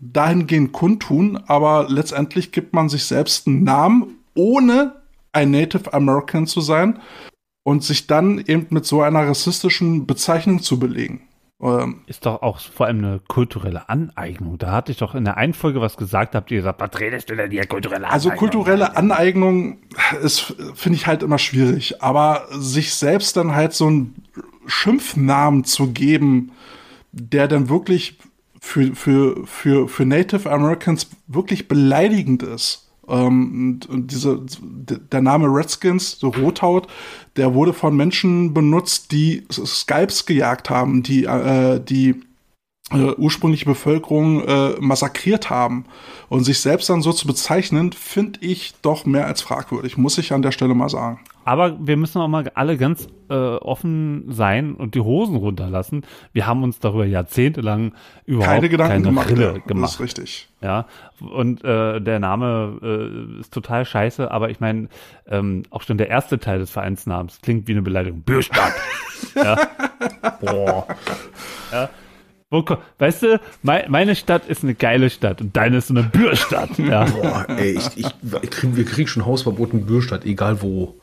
dahingehend 0.00 0.72
kundtun, 0.72 1.38
aber 1.46 1.86
letztendlich 1.88 2.52
gibt 2.52 2.74
man 2.74 2.88
sich 2.88 3.04
selbst 3.04 3.46
einen 3.46 3.64
Namen, 3.64 4.16
ohne 4.34 4.94
ein 5.32 5.50
Native 5.50 5.92
American 5.92 6.46
zu 6.46 6.60
sein 6.60 6.98
und 7.62 7.84
sich 7.84 8.06
dann 8.06 8.38
eben 8.38 8.66
mit 8.70 8.86
so 8.86 9.02
einer 9.02 9.28
rassistischen 9.28 10.06
Bezeichnung 10.06 10.62
zu 10.62 10.78
belegen. 10.78 11.20
Ähm, 11.62 12.02
Ist 12.06 12.24
doch 12.24 12.40
auch 12.42 12.58
vor 12.58 12.86
allem 12.86 12.98
eine 12.98 13.20
kulturelle 13.20 13.88
Aneignung. 13.88 14.56
Da 14.56 14.72
hatte 14.72 14.92
ich 14.92 14.98
doch 14.98 15.14
in 15.14 15.24
der 15.24 15.36
einen 15.36 15.52
Folge 15.52 15.80
was 15.80 15.96
gesagt, 15.96 16.34
habt 16.34 16.50
ihr 16.50 16.58
gesagt, 16.58 16.80
was 16.80 16.98
redest 16.98 17.28
du 17.28 17.36
denn 17.36 17.50
hier, 17.50 17.66
kulturelle 17.66 18.06
Aneignung? 18.06 18.14
Also 18.14 18.30
kulturelle 18.30 18.96
Aneignung 18.96 19.78
ist, 20.22 20.54
finde 20.74 20.96
ich 20.96 21.06
halt 21.06 21.22
immer 21.22 21.38
schwierig. 21.38 22.02
Aber 22.02 22.46
sich 22.50 22.94
selbst 22.94 23.36
dann 23.36 23.54
halt 23.54 23.74
so 23.74 23.88
einen 23.88 24.24
Schimpfnamen 24.66 25.64
zu 25.64 25.92
geben, 25.92 26.52
der 27.12 27.46
dann 27.46 27.68
wirklich 27.68 28.18
für, 28.60 28.94
für, 28.94 29.46
für, 29.46 29.88
für 29.88 30.04
Native 30.06 30.50
Americans 30.50 31.10
wirklich 31.26 31.68
beleidigend 31.68 32.42
ist. 32.42 32.89
Ähm, 33.10 33.80
und, 33.88 34.10
diese, 34.10 34.40
der 35.12 35.20
Name 35.20 35.46
Redskins, 35.46 36.18
so 36.18 36.28
Rothaut, 36.28 36.86
der 37.36 37.54
wurde 37.54 37.72
von 37.72 37.96
Menschen 37.96 38.54
benutzt, 38.54 39.12
die 39.12 39.44
Skypes 39.50 40.26
gejagt 40.26 40.70
haben, 40.70 41.02
die, 41.02 41.24
äh, 41.24 41.80
die 41.80 42.22
äh, 42.92 43.14
ursprüngliche 43.16 43.64
Bevölkerung 43.66 44.42
äh, 44.46 44.70
massakriert 44.80 45.50
haben. 45.50 45.84
Und 46.28 46.44
sich 46.44 46.60
selbst 46.60 46.88
dann 46.88 47.02
so 47.02 47.12
zu 47.12 47.26
bezeichnen, 47.26 47.92
finde 47.92 48.40
ich 48.42 48.74
doch 48.82 49.04
mehr 49.04 49.26
als 49.26 49.42
fragwürdig, 49.42 49.96
muss 49.96 50.18
ich 50.18 50.32
an 50.32 50.42
der 50.42 50.52
Stelle 50.52 50.74
mal 50.74 50.88
sagen. 50.88 51.20
Aber 51.44 51.76
wir 51.84 51.96
müssen 51.96 52.20
auch 52.20 52.28
mal 52.28 52.48
alle 52.54 52.76
ganz 52.76 53.08
äh, 53.30 53.34
offen 53.34 54.26
sein 54.30 54.74
und 54.74 54.94
die 54.94 55.00
Hosen 55.00 55.36
runterlassen. 55.36 56.02
Wir 56.32 56.46
haben 56.46 56.62
uns 56.62 56.78
darüber 56.78 57.06
jahrzehntelang 57.06 57.92
überhaupt 58.26 58.54
Keine 58.54 58.68
Gedanken 58.68 58.92
keine 58.92 59.04
gemacht. 59.06 59.30
Rille 59.30 59.44
ja, 59.44 59.52
Das 59.54 59.64
gemacht. 59.66 59.90
ist 59.94 60.00
richtig. 60.00 60.48
Ja, 60.60 60.86
und 61.20 61.64
äh, 61.64 62.00
der 62.00 62.18
Name 62.20 62.78
äh, 62.82 63.40
ist 63.40 63.52
total 63.54 63.84
scheiße, 63.86 64.30
aber 64.30 64.50
ich 64.50 64.60
meine, 64.60 64.88
ähm, 65.26 65.62
auch 65.70 65.82
schon 65.82 65.96
der 65.98 66.08
erste 66.10 66.38
Teil 66.38 66.58
des 66.58 66.70
Vereinsnamens 66.70 67.40
klingt 67.42 67.66
wie 67.66 67.72
eine 67.72 67.82
Beleidigung. 67.82 68.20
Bürstadt. 68.20 68.74
ja. 69.34 69.56
Boah. 70.40 70.86
Ja. 71.72 71.88
Wo, 72.52 72.64
weißt 72.98 73.22
du, 73.22 73.40
mei- 73.62 73.86
meine 73.88 74.16
Stadt 74.16 74.48
ist 74.48 74.64
eine 74.64 74.74
geile 74.74 75.08
Stadt 75.08 75.40
und 75.40 75.56
deine 75.56 75.76
ist 75.76 75.86
so 75.86 75.94
eine 75.94 76.02
Bürstadt. 76.02 76.76
Ja. 76.78 77.04
Boah, 77.22 77.46
ey, 77.48 77.76
ich, 77.78 77.96
ich, 77.96 78.06
ich 78.42 78.50
krieg, 78.50 78.74
wir 78.74 78.84
kriegen 78.84 79.06
schon 79.06 79.24
Hausverbot 79.24 79.72
in 79.72 79.86
Bürstadt, 79.86 80.24
egal 80.26 80.60
wo. 80.60 80.96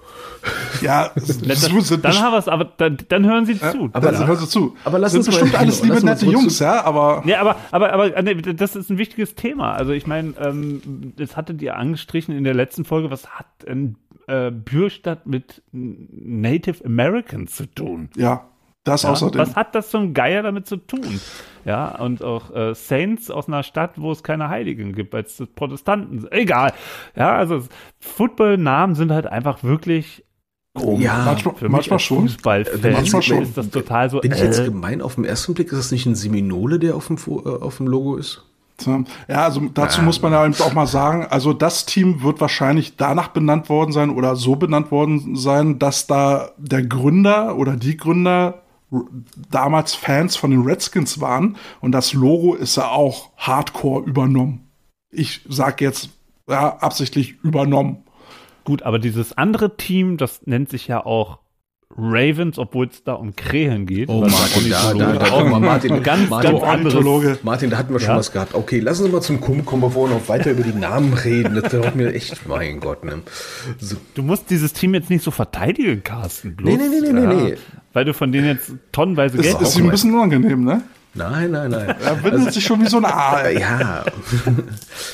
Ja, 0.82 1.11
so 1.15 1.80
sind 1.80 2.03
Dann 2.03 2.19
haben 2.19 2.34
wir 2.34 2.38
es, 2.38 2.49
aber 2.49 2.65
dann, 2.65 2.98
dann 3.07 3.26
hören 3.26 3.45
Sie 3.45 3.57
zu. 3.57 3.90
aber 3.94 4.07
also, 4.10 4.28
hör 4.28 4.36
so 4.36 4.45
zu. 4.45 4.76
aber 4.84 4.99
lass 4.99 5.14
sind 5.14 5.19
uns 5.19 5.28
bestimmt 5.28 5.56
alles 5.56 5.82
liebe 5.82 6.03
nette 6.06 6.26
Jungs, 6.26 6.57
zu- 6.57 6.64
ja, 6.65 6.84
aber 6.84 7.22
Nee, 7.26 7.36
aber, 7.36 7.56
aber, 7.72 7.94
aber 7.94 8.15
äh, 8.18 8.24
nee, 8.24 8.36
das 8.36 8.76
ist 8.76 8.90
ein 8.90 8.98
wichtiges 8.98 9.36
Thema. 9.36 9.72
Also 9.74 9.94
ich 9.94 10.06
meine, 10.06 10.34
ähm, 10.41 11.14
das 11.15 11.38
hattet 11.38 11.61
ihr 11.61 11.78
angestrichen 11.78 12.36
in 12.36 12.44
der 12.44 12.56
letzten 12.56 12.84
Folge. 12.84 13.10
Was 13.10 13.26
hat 13.30 13.45
denn 13.65 13.95
äh, 14.28 14.52
Bürstadt 14.52 15.26
mit 15.28 15.61
Native 15.72 16.84
Americans 16.86 17.56
zu 17.56 17.65
tun? 17.74 18.10
ja, 18.18 18.44
das 18.88 19.03
Ja? 19.03 19.11
außerdem. 19.11 19.39
Was 19.41 19.55
hat 19.55 19.76
das 19.76 19.89
zum 19.89 20.14
Geier 20.14 20.43
damit 20.43 20.68
zu 20.68 20.77
tun? 20.77 21.19
Ja, 21.65 21.95
und 21.99 22.23
auch 22.23 22.55
äh, 22.55 22.73
Saints 22.73 23.30
aus 23.30 23.47
einer 23.47 23.64
Stadt, 23.64 23.93
wo 23.97 24.11
es 24.11 24.23
keine 24.23 24.49
Heiligen 24.49 24.93
gibt, 24.93 25.14
weil 25.14 25.23
es 25.23 25.43
Protestanten 25.55 26.22
sind. 26.22 26.31
Egal. 26.31 26.73
Ja, 27.15 27.35
also 27.35 27.64
Football-Namen 27.99 28.95
sind 28.95 29.11
halt 29.11 29.27
einfach 29.27 29.64
wirklich 29.64 30.23
komisch. 30.73 31.03
Ja, 31.03 31.23
manchmal, 31.26 31.55
manchmal 31.68 31.95
als 31.95 32.03
schon. 32.03 32.22
Fußballfan 32.30 32.93
Manchmal 32.93 33.22
schon. 33.22 33.41
ist 33.41 33.57
das 33.57 33.69
total 33.69 34.09
so. 34.09 34.19
Bin 34.22 34.31
ich 34.31 34.39
jetzt 34.39 34.59
äh, 34.59 34.65
gemein 34.65 35.01
auf 35.01 35.15
den 35.15 35.26
ersten 35.26 35.53
Blick? 35.53 35.72
Ist 35.72 35.77
das 35.77 35.91
nicht 35.91 36.05
ein 36.05 36.15
Seminole, 36.15 36.80
der 36.80 36.95
auf 36.95 37.07
dem, 37.07 37.18
äh, 37.18 37.49
auf 37.49 37.77
dem 37.77 37.88
Logo 37.88 38.15
ist? 38.15 38.43
Ja, 39.27 39.43
also 39.43 39.61
dazu 39.73 40.03
muss 40.03 40.22
man 40.22 40.34
ja 40.34 40.45
eben 40.45 40.53
auch 40.61 40.73
mal 40.73 40.85
sagen, 40.85 41.26
also 41.31 41.51
das 41.51 41.88
Team 41.88 42.22
wird 42.22 42.39
wahrscheinlich 42.39 42.95
danach 42.95 43.30
benannt 43.30 43.69
worden 43.69 43.91
sein 43.91 44.11
oder 44.11 44.35
so 44.35 44.55
benannt 44.55 44.91
worden 44.91 45.35
sein, 45.35 45.80
dass 45.80 46.05
da 46.05 46.51
der 46.57 46.84
Gründer 46.84 47.57
oder 47.57 47.76
die 47.76 47.97
Gründer 47.97 48.61
damals 49.49 49.95
Fans 49.95 50.35
von 50.35 50.51
den 50.51 50.61
Redskins 50.61 51.19
waren 51.19 51.57
und 51.81 51.91
das 51.91 52.14
Logo 52.14 52.53
ist 52.55 52.77
ja 52.77 52.89
auch 52.89 53.31
hardcore 53.38 54.05
übernommen. 54.05 54.69
Ich 55.09 55.41
sag 55.47 55.81
jetzt 55.81 56.09
ja 56.47 56.77
absichtlich 56.77 57.35
übernommen. 57.43 58.03
Gut, 58.64 58.84
aber 58.84 58.99
dieses 58.99 59.38
andere 59.38 59.77
Team, 59.77 60.18
das 60.18 60.45
nennt 60.45 60.69
sich 60.69 60.88
ja 60.88 61.05
auch 61.05 61.39
Ravens, 61.95 62.59
obwohl 62.59 62.88
es 62.88 63.03
da 63.03 63.14
um 63.14 63.35
Krähen 63.35 63.85
geht. 63.85 64.09
Oh, 64.09 64.19
Martin, 64.22 64.69
da, 64.69 64.93
da, 64.93 65.14
da, 65.14 65.30
da, 65.30 65.59
Martin, 65.59 66.03
ganz, 66.03 66.30
Martin, 66.30 66.51
ganz 66.51 66.64
anderes. 66.64 67.43
Martin, 67.43 67.69
da 67.69 67.77
hatten 67.77 67.93
wir 67.93 67.99
schon 67.99 68.09
Ja? 68.09 68.18
was 68.18 68.31
gehabt. 68.31 68.53
Okay, 68.53 68.80
lassen 68.80 69.05
Sie 69.05 69.09
mal 69.09 69.22
zum 69.22 69.39
Kunden 69.39 69.65
kommen, 69.65 69.81
bevor 69.81 70.09
wir 70.09 70.15
noch 70.15 70.27
weiter 70.27 70.51
über 70.51 70.64
die 70.64 70.77
Namen 70.77 71.14
reden. 71.14 71.55
Das 71.59 71.72
dauert 71.72 71.95
mir 71.95 72.14
echt, 72.14 72.47
mein 72.47 72.80
Gott, 72.81 73.03
ne? 73.03 73.22
So, 73.80 73.95
Du 74.15 74.22
musst 74.22 74.49
dieses 74.49 74.73
Team 74.73 74.93
jetzt 74.93 75.09
nicht 75.09 75.23
so 75.23 75.31
verteidigen, 75.31 76.03
Carsten. 76.03 76.55
Bloß, 76.55 76.69
Nee, 76.69 76.77
nee, 76.77 76.99
nee, 77.01 77.11
nee, 77.11 77.26
nee, 77.26 77.43
nee. 77.51 77.57
Weil 77.93 78.05
du 78.05 78.14
von 78.14 78.31
denen 78.31 78.47
jetzt 78.47 78.72
tonnenweise 78.91 79.38
Geld 79.38 79.59
ist 79.61 79.77
ihm 79.77 79.85
ein 79.85 79.91
bisschen 79.91 80.14
unangenehm, 80.14 80.64
ne? 80.64 80.84
Nein, 81.13 81.51
nein, 81.51 81.71
nein. 81.71 81.95
Er 82.03 82.23
windet 82.23 82.53
sich 82.53 82.63
schon 82.65 82.81
wie 82.81 82.88
so 82.88 82.97
ein 82.97 83.05
Aal. 83.05 83.53
Ja, 83.59 84.05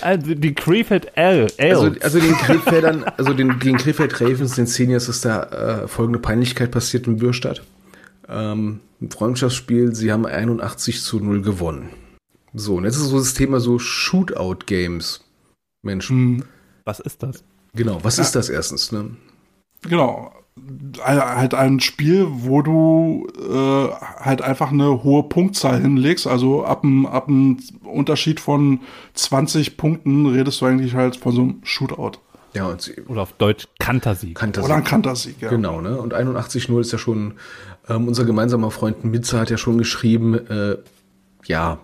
Also 0.01 0.33
die 0.35 0.53
Krefeld 0.53 1.11
L. 1.15 1.47
also, 1.59 1.85
Also, 1.85 1.99
also 2.01 2.19
den 2.19 2.33
Krefeldern, 2.35 3.03
also 3.17 3.33
den, 3.33 3.59
den 3.59 3.77
Krefeld 3.77 4.19
Ravens, 4.21 4.55
den 4.55 4.67
Seniors 4.67 5.07
ist 5.09 5.25
da 5.25 5.43
äh, 5.83 5.87
folgende 5.87 6.19
Peinlichkeit 6.19 6.71
passiert 6.71 7.07
in 7.07 7.17
Bürstadt. 7.17 7.61
Ähm, 8.27 8.79
ein 9.01 9.11
Freundschaftsspiel, 9.11 9.93
sie 9.95 10.11
haben 10.11 10.25
81 10.25 11.01
zu 11.01 11.19
0 11.19 11.41
gewonnen. 11.41 11.89
So, 12.53 12.75
und 12.75 12.85
jetzt 12.85 12.97
ist 12.97 13.03
so 13.09 13.17
das 13.19 13.33
Thema 13.33 13.59
so 13.59 13.79
Shootout-Games. 13.79 15.21
Mensch, 15.83 16.09
Hm, 16.09 16.43
was 16.85 16.99
ist 16.99 17.23
das? 17.23 17.43
genau, 17.73 17.99
was 18.03 18.19
ist 18.19 18.33
das 18.35 18.49
erstens, 18.49 18.91
ne? 18.91 19.11
genau. 19.81 20.33
Ein- 21.03 21.19
Halt 21.37 21.53
ein 21.55 21.79
Spiel, 21.79 22.27
wo 22.29 22.61
du 22.61 23.27
äh, 23.39 23.89
halt 24.23 24.41
einfach 24.41 24.71
eine 24.71 25.03
hohe 25.03 25.23
Punktzahl 25.23 25.81
hinlegst. 25.81 26.27
Also 26.27 26.63
ab 26.65 26.83
einem 26.83 27.05
ab 27.07 27.27
einem 27.27 27.57
Unterschied 27.83 28.39
von 28.39 28.81
20 29.15 29.77
Punkten 29.77 30.27
redest 30.27 30.61
du 30.61 30.65
eigentlich 30.65 30.93
halt 30.93 31.15
von 31.15 31.33
so 31.33 31.41
einem 31.41 31.55
Shootout. 31.63 32.19
Ja, 32.53 32.67
und 32.67 32.81
sie 32.83 32.93
Oder 33.07 33.23
auf 33.23 33.33
Deutsch 33.33 33.67
Kantersieg. 33.79 34.35
kannte 34.35 34.61
Oder 34.61 34.75
ein 34.75 34.83
Kantersieg, 34.83 35.41
ja. 35.41 35.49
Genau, 35.49 35.81
ne? 35.81 35.99
Und 35.99 36.13
81-0 36.13 36.79
ist 36.81 36.91
ja 36.91 36.99
schon, 36.99 37.33
ähm, 37.89 38.07
unser 38.07 38.25
gemeinsamer 38.25 38.69
Freund 38.69 39.03
Mitzer 39.03 39.39
hat 39.39 39.49
ja 39.49 39.57
schon 39.57 39.79
geschrieben, 39.79 40.35
äh, 40.35 40.77
ja, 41.45 41.79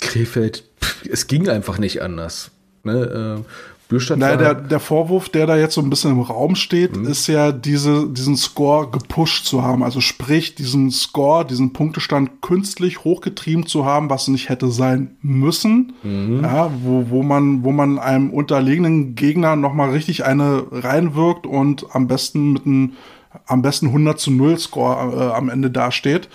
Krefeld, 0.00 0.64
pff, 0.82 1.06
es 1.06 1.26
ging 1.26 1.48
einfach 1.48 1.78
nicht 1.78 2.02
anders. 2.02 2.50
Ne? 2.82 3.42
Äh, 3.42 3.44
Bürstadt 3.88 4.18
war, 4.18 4.36
der, 4.36 4.54
der 4.54 4.80
Vorwurf, 4.80 5.28
der 5.28 5.46
da 5.46 5.56
jetzt 5.56 5.74
so 5.74 5.82
ein 5.82 5.90
bisschen 5.90 6.12
im 6.12 6.20
Raum 6.20 6.54
steht, 6.54 6.96
ist 6.96 7.26
ja 7.26 7.52
diese, 7.52 8.08
diesen 8.08 8.36
Score 8.36 8.90
gepusht 8.90 9.44
zu 9.44 9.62
haben. 9.62 9.82
Also 9.82 10.00
sprich, 10.00 10.54
diesen 10.54 10.90
Score, 10.90 11.44
diesen 11.44 11.72
Punktestand 11.72 12.40
künstlich 12.40 13.04
hochgetrieben 13.04 13.66
zu 13.66 13.84
haben, 13.84 14.08
was 14.08 14.28
nicht 14.28 14.48
hätte 14.48 14.70
sein 14.70 15.16
müssen. 15.20 15.92
Ja, 16.42 16.70
wo, 16.82 17.10
wo, 17.10 17.22
man, 17.22 17.62
wo 17.62 17.72
man 17.72 17.98
einem 17.98 18.30
unterlegenen 18.30 19.14
Gegner 19.16 19.54
nochmal 19.54 19.90
richtig 19.90 20.24
eine 20.24 20.64
reinwirkt 20.70 21.46
und 21.46 21.86
am 21.92 22.06
besten 22.06 22.52
mit 22.52 22.66
einem 22.66 22.92
am 23.46 23.62
besten 23.62 23.86
100 23.86 24.18
zu 24.20 24.30
0 24.30 24.58
Score 24.58 25.16
äh, 25.16 25.32
am 25.32 25.48
Ende 25.48 25.70
dasteht. 25.70 26.28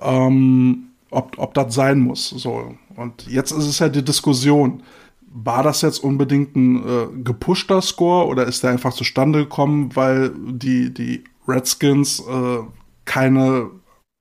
Ähm, 0.00 0.88
ob, 1.10 1.38
ob 1.38 1.54
das 1.54 1.74
sein 1.74 2.00
muss. 2.00 2.30
So. 2.30 2.74
Und 2.96 3.26
jetzt 3.28 3.52
ist 3.52 3.66
es 3.66 3.78
ja 3.78 3.88
die 3.88 4.04
Diskussion 4.04 4.82
war 5.32 5.62
das 5.62 5.82
jetzt 5.82 5.98
unbedingt 5.98 6.56
ein 6.56 6.88
äh, 6.88 7.06
gepushter 7.22 7.82
Score 7.82 8.26
oder 8.26 8.46
ist 8.46 8.62
der 8.62 8.70
einfach 8.70 8.92
zustande 8.92 9.40
gekommen, 9.40 9.94
weil 9.94 10.32
die, 10.36 10.92
die 10.92 11.24
Redskins 11.46 12.20
äh, 12.20 12.58
keine, 13.04 13.70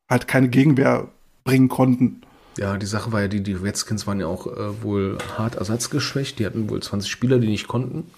halt 0.10 0.28
keine 0.28 0.50
Gegenwehr 0.50 1.08
bringen 1.44 1.70
konnten? 1.70 2.22
ja, 2.58 2.78
die 2.78 2.86
Sache 2.86 3.12
war 3.12 3.22
ja, 3.22 3.28
die, 3.28 3.42
die 3.42 3.54
Redskins 3.54 4.08
waren 4.08 4.20
ja 4.20 4.28
auch 4.28 4.48
äh, 4.48 4.84
wohl 4.84 5.18
hart 5.38 5.56
ersatzgeschwächt. 5.56 6.40
Die 6.40 6.46
hatten 6.46 6.70
wohl 6.70 6.82
20 6.82 7.10
Spieler, 7.10 7.40
die 7.40 7.48
nicht 7.48 7.68
konnten. 7.68 8.10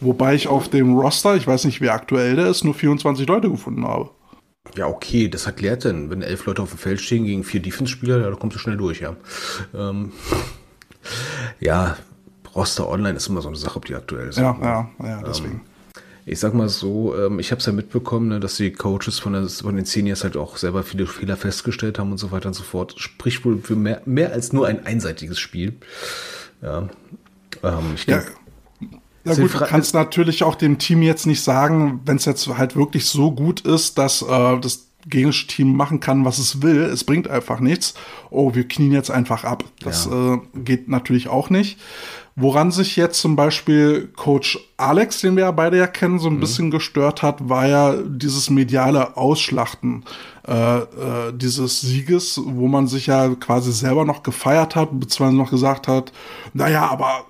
Wobei 0.00 0.34
ich 0.34 0.46
auf 0.46 0.68
dem 0.68 0.96
Roster, 0.96 1.34
ich 1.36 1.46
weiß 1.46 1.64
nicht, 1.64 1.80
wie 1.80 1.90
aktuell 1.90 2.36
der 2.36 2.48
ist, 2.48 2.64
nur 2.64 2.74
24 2.74 3.26
Leute 3.26 3.50
gefunden 3.50 3.84
habe. 3.86 4.10
Ja, 4.76 4.86
okay, 4.86 5.28
das 5.28 5.46
erklärt 5.46 5.84
denn, 5.84 6.10
wenn 6.10 6.22
elf 6.22 6.44
Leute 6.46 6.62
auf 6.62 6.70
dem 6.70 6.78
Feld 6.78 7.00
stehen 7.00 7.24
gegen 7.24 7.42
vier 7.42 7.60
Defense-Spieler, 7.60 8.18
ja, 8.20 8.30
da 8.30 8.36
kommst 8.36 8.54
du 8.54 8.60
schnell 8.60 8.76
durch, 8.76 9.00
ja. 9.00 9.16
Ähm, 9.74 10.12
ja, 11.60 11.96
Roster 12.58 12.88
Online 12.88 13.16
ist 13.16 13.28
immer 13.28 13.40
so 13.40 13.48
eine 13.48 13.56
Sache, 13.56 13.76
ob 13.76 13.84
die 13.84 13.94
aktuell 13.94 14.32
sind. 14.32 14.42
Ja, 14.42 14.58
ja, 14.60 14.90
ja, 15.06 15.22
deswegen. 15.22 15.60
Ich 16.26 16.40
sag 16.40 16.52
mal 16.52 16.68
so, 16.68 17.14
ähm, 17.16 17.38
ich 17.38 17.52
habe 17.52 17.60
es 17.60 17.66
ja 17.66 17.72
mitbekommen, 17.72 18.28
ne, 18.28 18.40
dass 18.40 18.56
die 18.56 18.70
Coaches 18.72 19.18
von, 19.18 19.32
der, 19.32 19.48
von 19.48 19.76
den 19.76 19.86
Seniors 19.86 20.24
halt 20.24 20.36
auch 20.36 20.58
selber 20.58 20.82
viele 20.82 21.06
Fehler 21.06 21.36
festgestellt 21.36 21.98
haben 21.98 22.10
und 22.10 22.18
so 22.18 22.32
weiter 22.32 22.48
und 22.48 22.54
so 22.54 22.64
fort. 22.64 22.94
Sprich 22.98 23.44
wohl 23.44 23.60
für 23.62 23.76
mehr, 23.76 24.02
mehr 24.04 24.32
als 24.32 24.52
nur 24.52 24.66
ein 24.66 24.84
einseitiges 24.84 25.38
Spiel. 25.38 25.76
Ja, 26.60 26.88
ähm, 27.62 27.92
ich 27.94 28.06
Ja, 28.06 28.18
denke, 28.18 28.32
ja 29.24 29.34
gut, 29.34 29.54
du 29.54 29.58
kannst 29.58 29.94
natürlich 29.94 30.42
auch 30.42 30.54
dem 30.54 30.78
Team 30.78 31.02
jetzt 31.02 31.26
nicht 31.26 31.42
sagen, 31.42 32.00
wenn 32.04 32.16
es 32.16 32.24
jetzt 32.24 32.46
halt 32.48 32.76
wirklich 32.76 33.06
so 33.06 33.32
gut 33.32 33.60
ist, 33.62 33.96
dass 33.98 34.22
äh, 34.22 34.58
das 34.60 34.88
gegnerische 35.06 35.46
Team 35.46 35.76
machen 35.76 36.00
kann, 36.00 36.24
was 36.24 36.38
es 36.38 36.62
will. 36.62 36.82
Es 36.82 37.04
bringt 37.04 37.28
einfach 37.28 37.60
nichts. 37.60 37.94
Oh, 38.30 38.54
wir 38.54 38.66
knien 38.66 38.92
jetzt 38.92 39.10
einfach 39.10 39.44
ab. 39.44 39.64
Das 39.80 40.06
äh, 40.06 40.38
geht 40.54 40.88
natürlich 40.88 41.28
auch 41.28 41.50
nicht. 41.50 41.78
Woran 42.40 42.70
sich 42.70 42.94
jetzt 42.94 43.20
zum 43.20 43.34
Beispiel 43.34 44.12
Coach 44.14 44.60
Alex, 44.76 45.20
den 45.22 45.34
wir 45.34 45.44
ja 45.44 45.50
beide 45.50 45.76
ja 45.76 45.88
kennen, 45.88 46.20
so 46.20 46.28
ein 46.28 46.38
bisschen 46.38 46.70
gestört 46.70 47.20
hat, 47.22 47.48
war 47.48 47.66
ja 47.66 47.96
dieses 47.96 48.48
mediale 48.48 49.16
Ausschlachten 49.16 50.04
äh, 50.46 50.78
äh, 50.78 51.32
dieses 51.34 51.80
Sieges, 51.80 52.40
wo 52.42 52.68
man 52.68 52.86
sich 52.86 53.06
ja 53.06 53.34
quasi 53.34 53.70
selber 53.72 54.04
noch 54.04 54.22
gefeiert 54.22 54.76
hat, 54.76 54.98
beziehungsweise 54.98 55.36
noch 55.36 55.50
gesagt 55.50 55.88
hat, 55.88 56.12
naja, 56.54 56.88
aber 56.88 57.26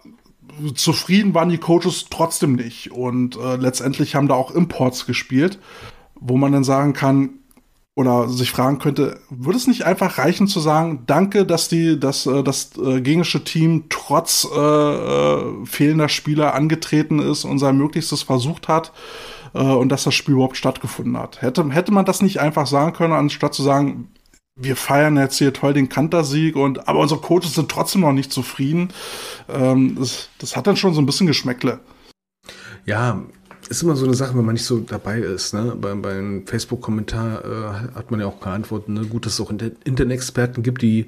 zufrieden 0.74 1.34
waren 1.34 1.48
die 1.48 1.58
Coaches 1.58 2.06
trotzdem 2.10 2.54
nicht. 2.54 2.92
Und 2.92 3.36
äh, 3.36 3.56
letztendlich 3.56 4.14
haben 4.14 4.28
da 4.28 4.34
auch 4.34 4.50
Imports 4.50 5.06
gespielt, 5.06 5.58
wo 6.14 6.36
man 6.36 6.52
dann 6.52 6.64
sagen 6.64 6.92
kann, 6.92 7.30
oder 7.98 8.28
sich 8.28 8.52
fragen 8.52 8.78
könnte, 8.78 9.18
würde 9.28 9.58
es 9.58 9.66
nicht 9.66 9.84
einfach 9.84 10.18
reichen 10.18 10.46
zu 10.46 10.60
sagen, 10.60 11.02
danke, 11.08 11.44
dass 11.44 11.68
die, 11.68 11.98
dass 11.98 12.26
äh, 12.26 12.44
das 12.44 12.70
äh, 12.76 13.00
gegnerische 13.00 13.42
Team 13.42 13.86
trotz 13.88 14.46
äh, 14.54 14.56
äh, 14.56 15.66
fehlender 15.66 16.08
Spieler 16.08 16.54
angetreten 16.54 17.18
ist 17.18 17.44
und 17.44 17.58
sein 17.58 17.76
Möglichstes 17.76 18.22
versucht 18.22 18.68
hat 18.68 18.92
äh, 19.52 19.58
und 19.58 19.88
dass 19.88 20.04
das 20.04 20.14
Spiel 20.14 20.34
überhaupt 20.34 20.56
stattgefunden 20.56 21.18
hat. 21.18 21.42
Hätte, 21.42 21.68
hätte 21.70 21.90
man 21.90 22.04
das 22.04 22.22
nicht 22.22 22.38
einfach 22.38 22.68
sagen 22.68 22.92
können, 22.92 23.14
anstatt 23.14 23.52
zu 23.52 23.64
sagen, 23.64 24.12
wir 24.54 24.76
feiern 24.76 25.16
jetzt 25.16 25.38
hier 25.38 25.52
toll 25.52 25.74
den 25.74 25.88
Kantersieg 25.88 26.54
und 26.54 26.86
aber 26.86 27.00
unsere 27.00 27.20
Coaches 27.20 27.56
sind 27.56 27.68
trotzdem 27.68 28.02
noch 28.02 28.12
nicht 28.12 28.32
zufrieden. 28.32 28.90
Ähm, 29.48 29.96
das, 29.98 30.28
das 30.38 30.54
hat 30.54 30.68
dann 30.68 30.76
schon 30.76 30.94
so 30.94 31.02
ein 31.02 31.06
bisschen 31.06 31.26
Geschmäckle. 31.26 31.80
ja, 32.84 33.20
ist 33.68 33.82
immer 33.82 33.96
so 33.96 34.04
eine 34.04 34.14
Sache, 34.14 34.36
wenn 34.36 34.44
man 34.44 34.54
nicht 34.54 34.64
so 34.64 34.78
dabei 34.78 35.20
ist. 35.20 35.54
Ne? 35.54 35.76
Bei, 35.80 35.94
beim 35.94 36.46
Facebook-Kommentar 36.46 37.44
äh, 37.44 37.94
hat 37.94 38.10
man 38.10 38.20
ja 38.20 38.26
auch 38.26 38.40
geantwortet. 38.40 38.88
Ne? 38.88 39.06
Gut, 39.06 39.26
dass 39.26 39.34
es 39.34 39.40
auch 39.40 39.50
Inter 39.50 39.70
Internet-Experten 39.84 40.62
gibt, 40.62 40.82
die 40.82 41.06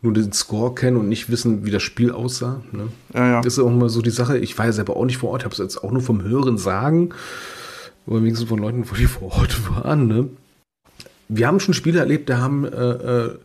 nur 0.00 0.12
den 0.12 0.32
Score 0.32 0.74
kennen 0.74 0.96
und 0.96 1.08
nicht 1.08 1.28
wissen, 1.30 1.64
wie 1.64 1.70
das 1.70 1.82
Spiel 1.82 2.12
aussah. 2.12 2.62
Ne? 2.72 2.88
Ja, 3.14 3.28
ja. 3.28 3.40
Das 3.40 3.54
ist 3.54 3.58
auch 3.58 3.68
immer 3.68 3.88
so 3.88 4.02
die 4.02 4.10
Sache. 4.10 4.38
Ich 4.38 4.56
war 4.58 4.66
ja 4.66 4.72
selber 4.72 4.96
auch 4.96 5.04
nicht 5.04 5.18
vor 5.18 5.30
Ort, 5.30 5.44
habe 5.44 5.52
es 5.52 5.58
jetzt 5.58 5.82
auch 5.82 5.90
nur 5.90 6.02
vom 6.02 6.22
Hören 6.22 6.58
sagen. 6.58 7.10
Oder 8.06 8.22
wenigstens 8.22 8.48
von 8.48 8.58
Leuten, 8.58 8.84
die 8.98 9.06
vor 9.06 9.32
Ort 9.32 9.68
waren. 9.70 10.06
Ne? 10.06 10.28
Wir 11.28 11.46
haben 11.46 11.60
schon 11.60 11.74
Spiele 11.74 11.98
erlebt, 11.98 12.30
da 12.30 12.38
haben 12.38 12.64
äh, 12.64 12.68
äh, 12.70 13.38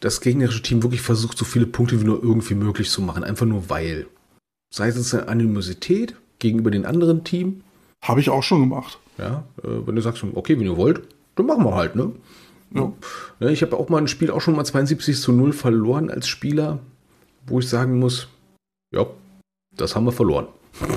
das 0.00 0.20
gegnerische 0.20 0.62
Team 0.62 0.82
wirklich 0.82 1.02
versucht, 1.02 1.36
so 1.36 1.44
viele 1.44 1.66
Punkte 1.66 2.00
wie 2.00 2.04
nur 2.04 2.22
irgendwie 2.22 2.54
möglich 2.54 2.90
zu 2.90 3.02
machen. 3.02 3.22
Einfach 3.22 3.46
nur 3.46 3.68
weil. 3.68 4.06
Sei 4.74 4.88
es 4.88 5.14
eine 5.14 5.28
Animosität 5.28 6.14
gegenüber 6.38 6.70
dem 6.70 6.86
anderen 6.86 7.24
Team. 7.24 7.62
Habe 8.02 8.20
ich 8.20 8.30
auch 8.30 8.42
schon 8.42 8.60
gemacht. 8.60 8.98
Ja, 9.18 9.44
äh, 9.62 9.86
wenn 9.86 9.96
du 9.96 10.02
sagst, 10.02 10.24
okay, 10.34 10.58
wenn 10.58 10.66
ihr 10.66 10.76
wollt, 10.76 11.02
dann 11.36 11.46
machen 11.46 11.64
wir 11.64 11.74
halt, 11.74 11.96
ne? 11.96 12.12
Ja. 12.74 12.92
Ja, 13.40 13.48
ich 13.48 13.62
habe 13.62 13.76
auch 13.76 13.88
mal 13.88 13.98
ein 13.98 14.08
Spiel 14.08 14.30
auch 14.30 14.40
schon 14.40 14.56
mal 14.56 14.64
72 14.64 15.20
zu 15.20 15.32
0 15.32 15.52
verloren 15.52 16.10
als 16.10 16.28
Spieler, 16.28 16.78
wo 17.46 17.58
ich 17.58 17.68
sagen 17.68 17.98
muss, 17.98 18.28
ja, 18.94 19.06
das 19.76 19.96
haben 19.96 20.04
wir 20.04 20.12
verloren. 20.12 20.46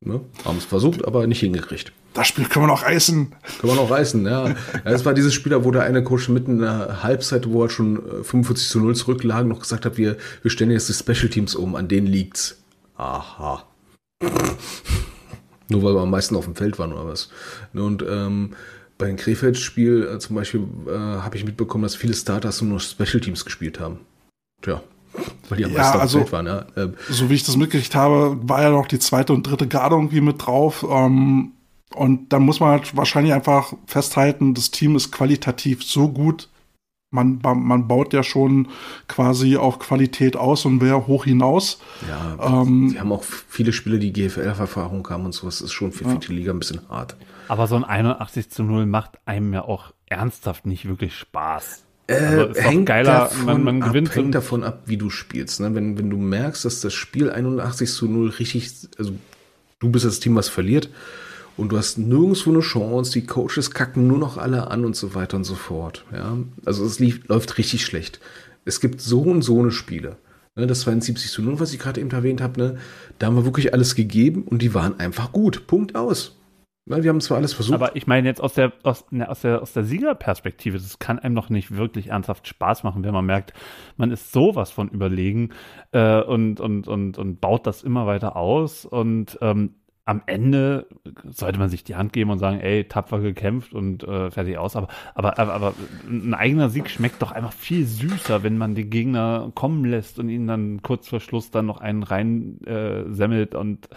ne? 0.00 0.20
Haben 0.44 0.58
es 0.58 0.64
versucht, 0.64 1.04
aber 1.04 1.26
nicht 1.26 1.40
hingekriegt. 1.40 1.92
Das 2.14 2.26
Spiel 2.26 2.44
können 2.44 2.64
wir 2.64 2.72
noch 2.72 2.82
reißen. 2.82 3.34
Kann 3.60 3.70
man 3.70 3.78
auch 3.78 3.90
reißen, 3.90 4.26
ja. 4.26 4.54
Es 4.84 5.06
war 5.06 5.14
dieses 5.14 5.32
Spieler, 5.32 5.64
wo 5.64 5.70
der 5.70 5.84
eine 5.84 6.04
Coach 6.04 6.28
mitten 6.28 6.52
in 6.52 6.58
der 6.58 7.02
Halbzeit, 7.02 7.48
wo 7.48 7.64
er 7.64 7.70
schon 7.70 8.20
äh, 8.20 8.24
45 8.24 8.68
zu 8.68 8.80
0 8.80 8.96
zurücklag, 8.96 9.46
noch 9.46 9.60
gesagt 9.60 9.86
hat, 9.86 9.96
wir, 9.96 10.16
wir 10.42 10.50
stellen 10.50 10.70
jetzt 10.70 10.88
die 10.88 10.92
Special 10.92 11.30
Teams 11.30 11.54
um, 11.54 11.74
an 11.74 11.88
denen 11.88 12.06
liegt's. 12.06 12.58
Aha. 12.96 13.64
Nur 15.68 15.82
weil 15.82 15.94
wir 15.94 16.00
am 16.00 16.10
meisten 16.10 16.36
auf 16.36 16.44
dem 16.44 16.54
Feld 16.56 16.78
waren 16.78 16.92
oder 16.92 17.06
was. 17.06 17.30
Und 17.74 18.04
ähm, 18.08 18.50
bei 18.98 19.06
dem 19.06 19.16
Krefeld-Spiel 19.16 20.08
äh, 20.14 20.18
zum 20.18 20.36
Beispiel 20.36 20.62
äh, 20.86 20.92
habe 20.92 21.36
ich 21.36 21.44
mitbekommen, 21.44 21.82
dass 21.82 21.94
viele 21.96 22.14
Starters 22.14 22.60
nur 22.62 22.78
Special 22.80 23.20
Teams 23.20 23.44
gespielt 23.44 23.80
haben. 23.80 24.00
Tja, 24.62 24.82
weil 25.48 25.58
die 25.58 25.64
am 25.64 25.72
Ja, 25.72 25.78
meisten 25.78 25.98
also- 26.00 26.18
auf 26.20 26.24
dem 26.24 26.28
Feld 26.30 26.32
waren. 26.32 26.46
Ja. 26.46 26.66
Ähm, 26.82 26.94
So 27.08 27.30
wie 27.30 27.34
ich 27.34 27.44
das 27.44 27.56
mitgekriegt 27.56 27.94
habe, 27.94 28.38
war 28.42 28.62
ja 28.62 28.70
noch 28.70 28.86
die 28.86 28.98
zweite 28.98 29.32
und 29.32 29.44
dritte 29.46 29.66
Garde 29.66 29.96
irgendwie 29.96 30.20
mit 30.20 30.44
drauf. 30.46 30.84
Ähm, 30.88 31.52
und 31.94 32.32
dann 32.32 32.42
muss 32.42 32.60
man 32.60 32.70
halt 32.70 32.96
wahrscheinlich 32.96 33.34
einfach 33.34 33.72
festhalten, 33.86 34.54
das 34.54 34.70
Team 34.70 34.96
ist 34.96 35.10
qualitativ 35.12 35.82
so 35.84 36.08
gut, 36.08 36.48
man, 37.12 37.40
man 37.42 37.86
baut 37.86 38.12
ja 38.12 38.22
schon 38.22 38.68
quasi 39.06 39.56
auf 39.56 39.78
Qualität 39.78 40.36
aus 40.36 40.64
und 40.64 40.80
wer 40.80 41.06
hoch 41.06 41.24
hinaus. 41.24 41.78
Ja, 42.08 42.62
Ähm, 42.62 42.90
die 42.92 42.98
haben 42.98 43.12
auch 43.12 43.22
viele 43.22 43.72
Spieler, 43.72 43.98
die 43.98 44.12
GFL-Erfahrung 44.12 45.08
haben 45.08 45.24
und 45.26 45.32
sowas. 45.32 45.60
ist 45.60 45.72
schon 45.72 45.92
für 45.92 46.04
die 46.04 46.32
Liga 46.32 46.52
ein 46.52 46.58
bisschen 46.58 46.80
hart. 46.88 47.16
Aber 47.48 47.66
so 47.66 47.76
ein 47.76 47.84
81 47.84 48.50
zu 48.50 48.62
0 48.62 48.86
macht 48.86 49.18
einem 49.26 49.52
ja 49.52 49.62
auch 49.62 49.92
ernsthaft 50.06 50.66
nicht 50.66 50.88
wirklich 50.88 51.14
Spaß. 51.14 51.84
Äh, 52.06 52.14
Also 52.14 52.60
hängt 52.60 52.86
geiler, 52.86 53.12
davon 53.12 53.44
man, 53.44 53.64
man 53.64 53.80
gewinnt 53.80 54.08
ab, 54.10 54.16
hängt 54.16 54.34
davon 54.34 54.64
ab, 54.64 54.82
wie 54.86 54.96
du 54.96 55.10
spielst. 55.10 55.60
Ne? 55.60 55.74
Wenn, 55.74 55.98
wenn 55.98 56.10
du 56.10 56.16
merkst, 56.16 56.64
dass 56.64 56.80
das 56.80 56.94
Spiel 56.94 57.30
81 57.30 57.90
zu 57.90 58.08
0 58.08 58.30
richtig, 58.30 58.70
also 58.98 59.12
du 59.80 59.90
bist 59.90 60.04
das 60.04 60.18
Team, 60.20 60.34
was 60.34 60.48
verliert 60.48 60.88
und 61.56 61.70
du 61.70 61.78
hast 61.78 61.98
nirgendwo 61.98 62.50
eine 62.50 62.60
Chance, 62.60 63.12
die 63.12 63.26
Coaches 63.26 63.70
kacken 63.72 64.06
nur 64.06 64.18
noch 64.18 64.36
alle 64.36 64.70
an 64.70 64.84
und 64.84 64.96
so 64.96 65.14
weiter 65.14 65.36
und 65.36 65.44
so 65.44 65.54
fort. 65.54 66.04
Ja? 66.12 66.36
Also 66.64 66.84
es 66.84 66.98
lief, 66.98 67.26
läuft 67.28 67.58
richtig 67.58 67.84
schlecht. 67.84 68.20
Es 68.64 68.80
gibt 68.80 69.00
so 69.00 69.22
und 69.22 69.42
so 69.42 69.60
eine 69.60 69.70
Spiele. 69.70 70.16
Ne? 70.54 70.66
Das 70.66 70.80
72 70.80 71.30
zu 71.30 71.42
0, 71.42 71.60
was 71.60 71.72
ich 71.72 71.78
gerade 71.78 72.00
eben 72.00 72.10
erwähnt 72.10 72.40
habe, 72.40 72.60
ne? 72.60 72.78
da 73.18 73.26
haben 73.26 73.36
wir 73.36 73.44
wirklich 73.44 73.72
alles 73.72 73.94
gegeben 73.94 74.42
und 74.44 74.62
die 74.62 74.74
waren 74.74 74.98
einfach 74.98 75.32
gut. 75.32 75.66
Punkt 75.66 75.94
aus. 75.94 76.36
Ne? 76.86 77.02
Wir 77.02 77.10
haben 77.10 77.20
zwar 77.20 77.38
alles 77.38 77.52
versucht. 77.52 77.74
Aber 77.74 77.96
ich 77.96 78.06
meine 78.06 78.28
jetzt 78.28 78.40
aus 78.40 78.54
der, 78.54 78.72
aus, 78.82 79.04
ne, 79.10 79.28
aus 79.28 79.42
der, 79.42 79.62
aus 79.62 79.72
der 79.72 79.84
Siegerperspektive, 79.84 80.78
das 80.78 80.98
kann 80.98 81.18
einem 81.18 81.34
noch 81.34 81.48
nicht 81.48 81.76
wirklich 81.76 82.08
ernsthaft 82.08 82.48
Spaß 82.48 82.82
machen, 82.82 83.04
wenn 83.04 83.14
man 83.14 83.24
merkt, 83.24 83.52
man 83.96 84.10
ist 84.10 84.32
sowas 84.32 84.70
von 84.70 84.88
überlegen 84.88 85.50
äh, 85.92 86.20
und, 86.22 86.60
und, 86.60 86.88
und, 86.88 87.18
und 87.18 87.40
baut 87.40 87.66
das 87.66 87.82
immer 87.82 88.06
weiter 88.06 88.36
aus 88.36 88.84
und 88.84 89.38
ähm, 89.40 89.74
am 90.12 90.22
Ende 90.26 90.86
sollte 91.30 91.58
man 91.58 91.70
sich 91.70 91.84
die 91.84 91.96
Hand 91.96 92.12
geben 92.12 92.30
und 92.30 92.38
sagen, 92.38 92.60
ey, 92.60 92.84
tapfer 92.84 93.20
gekämpft 93.20 93.72
und 93.72 94.04
äh, 94.04 94.30
fertig 94.30 94.58
aus. 94.58 94.76
Aber, 94.76 94.88
aber, 95.14 95.38
aber, 95.38 95.54
aber 95.54 95.74
ein 96.06 96.34
eigener 96.34 96.68
Sieg 96.68 96.90
schmeckt 96.90 97.22
doch 97.22 97.32
einfach 97.32 97.54
viel 97.54 97.86
süßer, 97.86 98.42
wenn 98.42 98.58
man 98.58 98.74
den 98.74 98.90
Gegner 98.90 99.50
kommen 99.54 99.86
lässt 99.86 100.18
und 100.18 100.28
ihn 100.28 100.46
dann 100.46 100.82
kurz 100.82 101.08
vor 101.08 101.20
Schluss 101.20 101.50
dann 101.50 101.64
noch 101.64 101.80
einen 101.80 102.02
rein 102.02 102.60
äh, 102.66 103.04
semmelt 103.10 103.54
und 103.54 103.88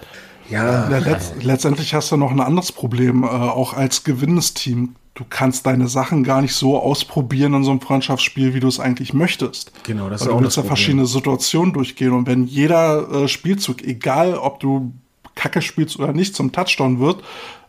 ja, 0.50 0.90
Ja, 0.90 0.98
letzt, 1.00 1.44
letztendlich 1.44 1.94
hast 1.94 2.12
du 2.12 2.18
noch 2.18 2.32
ein 2.32 2.40
anderes 2.40 2.72
Problem, 2.72 3.24
äh, 3.24 3.28
auch 3.28 3.74
als 3.74 4.06
gewinnendes 4.06 4.54
Team. 4.54 4.96
Du 5.14 5.26
kannst 5.30 5.66
deine 5.66 5.88
Sachen 5.88 6.24
gar 6.24 6.42
nicht 6.42 6.54
so 6.56 6.80
ausprobieren 6.80 7.54
in 7.54 7.64
so 7.64 7.72
einem 7.72 7.82
Freundschaftsspiel, 7.82 8.54
wie 8.54 8.60
du 8.62 8.68
es 8.68 8.80
eigentlich 8.80 9.14
möchtest. 9.14 9.72
Genau, 9.84 10.10
das 10.10 10.22
Weil 10.22 10.28
ist 10.28 10.32
du 10.32 10.36
auch 10.38 10.42
willst 10.42 10.58
das 10.58 10.64
ja 10.64 10.68
verschiedene 10.68 11.06
Situationen 11.06 11.74
durchgehen 11.74 12.14
und 12.14 12.28
wenn 12.28 12.46
jeder 12.46 13.10
äh, 13.12 13.28
Spielzug, 13.28 13.84
egal 13.84 14.36
ob 14.36 14.60
du 14.62 14.94
Kacke 15.36 15.62
spielst 15.62 16.00
oder 16.00 16.14
nicht, 16.14 16.36
zum 16.36 16.52
Touchdown 16.52 17.00
wird, 17.00 17.20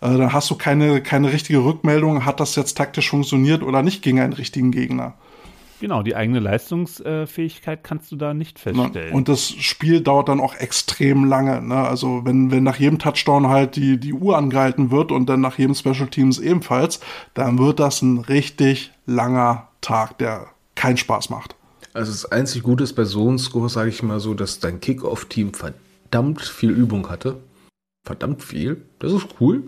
äh, 0.00 0.16
dann 0.16 0.32
hast 0.32 0.48
du 0.50 0.54
keine, 0.54 1.02
keine 1.02 1.32
richtige 1.32 1.64
Rückmeldung, 1.64 2.24
hat 2.24 2.40
das 2.40 2.56
jetzt 2.56 2.76
taktisch 2.76 3.10
funktioniert 3.10 3.62
oder 3.62 3.82
nicht 3.82 4.02
gegen 4.02 4.20
einen 4.20 4.32
richtigen 4.32 4.70
Gegner. 4.70 5.14
genau, 5.80 6.02
die 6.02 6.16
eigene 6.16 6.38
Leistungsfähigkeit 6.38 7.84
kannst 7.84 8.10
du 8.12 8.16
da 8.16 8.32
nicht 8.34 8.64
Ne? 8.64 8.74
feststellen. 8.74 9.12
Und 9.14 9.28
das 9.28 9.48
Spiel 9.50 10.00
dauert 10.00 10.28
dann 10.28 10.40
auch 10.40 10.54
extrem 10.54 11.24
lange. 11.24 11.60
Ne? 11.60 11.76
Also 11.76 12.24
wenn, 12.24 12.50
wenn 12.50 12.62
nach 12.62 12.78
jedem 12.78 12.98
Touchdown 12.98 13.48
halt 13.48 13.76
die, 13.76 13.98
die 13.98 14.12
Uhr 14.14 14.36
angehalten 14.38 14.90
wird 14.90 15.12
und 15.12 15.26
dann 15.28 15.40
nach 15.40 15.58
jedem 15.58 15.74
Special 15.74 16.08
Teams 16.08 16.38
ebenfalls, 16.38 17.00
dann 17.34 17.58
wird 17.58 17.78
das 17.80 18.00
ein 18.02 18.18
richtig 18.18 18.92
langer 19.06 19.68
Tag, 19.80 20.18
der 20.18 20.46
keinen 20.76 20.96
Spaß 20.96 21.30
macht. 21.30 21.54
Also 21.92 22.10
das 22.12 22.30
einzig 22.30 22.62
Gute 22.62 22.84
ist 22.84 22.92
bei 22.94 23.04
so 23.04 23.28
einem 23.28 23.38
Score, 23.38 23.68
sage 23.68 23.88
ich 23.90 24.02
mal 24.02 24.20
so, 24.20 24.34
dass 24.34 24.60
dein 24.60 24.80
Kickoff-Team 24.80 25.52
verdammt 25.54 26.42
viel 26.42 26.70
Übung 26.70 27.08
hatte. 27.08 27.36
Verdammt 28.06 28.42
viel. 28.42 28.82
Das 29.00 29.12
ist 29.12 29.26
cool. 29.40 29.64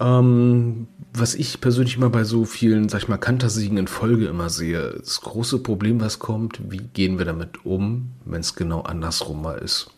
Ähm, 0.00 0.88
was 1.12 1.34
ich 1.34 1.60
persönlich 1.60 1.96
immer 1.96 2.10
bei 2.10 2.24
so 2.24 2.44
vielen, 2.44 2.88
sag 2.88 3.02
ich 3.02 3.08
mal, 3.08 3.18
Kantersiegen 3.18 3.78
in 3.78 3.86
Folge 3.86 4.26
immer 4.26 4.50
sehe, 4.50 4.96
das 4.98 5.20
große 5.20 5.60
Problem, 5.60 6.00
was 6.00 6.18
kommt, 6.18 6.60
wie 6.70 6.78
gehen 6.78 7.18
wir 7.18 7.24
damit 7.24 7.64
um, 7.64 8.10
wenn 8.24 8.40
es 8.40 8.56
genau 8.56 8.80
andersrum 8.80 9.42
mal 9.42 9.58
ist? 9.58 9.90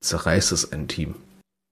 Zerreißt 0.00 0.50
es 0.50 0.72
ein 0.72 0.88
Team? 0.88 1.14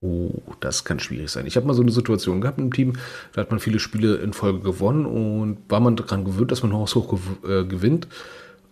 Oh, 0.00 0.30
das 0.60 0.84
kann 0.84 1.00
schwierig 1.00 1.30
sein. 1.30 1.46
Ich 1.46 1.56
habe 1.56 1.66
mal 1.66 1.74
so 1.74 1.82
eine 1.82 1.90
Situation 1.90 2.40
gehabt 2.40 2.58
im 2.58 2.72
Team, 2.72 2.92
da 3.32 3.40
hat 3.40 3.50
man 3.50 3.60
viele 3.60 3.80
Spiele 3.80 4.16
in 4.16 4.32
Folge 4.32 4.60
gewonnen 4.60 5.06
und 5.06 5.58
war 5.68 5.80
man 5.80 5.96
daran 5.96 6.24
gewöhnt, 6.24 6.52
dass 6.52 6.62
man 6.62 6.72
haushoch 6.72 7.18
äh, 7.44 7.64
gewinnt. 7.64 8.06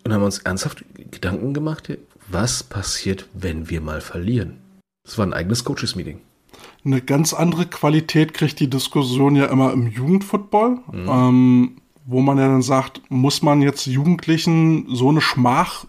Und 0.05 0.13
haben 0.13 0.23
uns 0.23 0.39
ernsthaft 0.39 0.85
Gedanken 1.11 1.53
gemacht, 1.53 1.91
was 2.29 2.63
passiert, 2.63 3.27
wenn 3.35 3.69
wir 3.69 3.81
mal 3.81 4.01
verlieren? 4.01 4.59
Das 5.05 5.19
war 5.19 5.27
ein 5.27 5.35
eigenes 5.35 5.65
Coaches-Meeting. 5.65 6.21
Eine 6.91 7.03
ganz 7.03 7.35
andere 7.35 7.67
Qualität 7.67 8.33
kriegt 8.33 8.61
die 8.61 8.71
Diskussion 8.71 9.37
ja 9.37 9.45
immer 9.47 9.73
im 9.75 9.89
Jugendfootball, 9.89 10.79
ähm, 10.93 11.73
wo 12.07 12.23
man 12.23 12.39
ja 12.39 12.49
dann 12.49 12.63
sagt, 12.63 13.03
muss 13.11 13.43
man 13.43 13.61
jetzt 13.61 13.85
Jugendlichen 13.87 14.87
so 14.89 15.11
eine 15.11 15.21
Schmach 15.21 15.85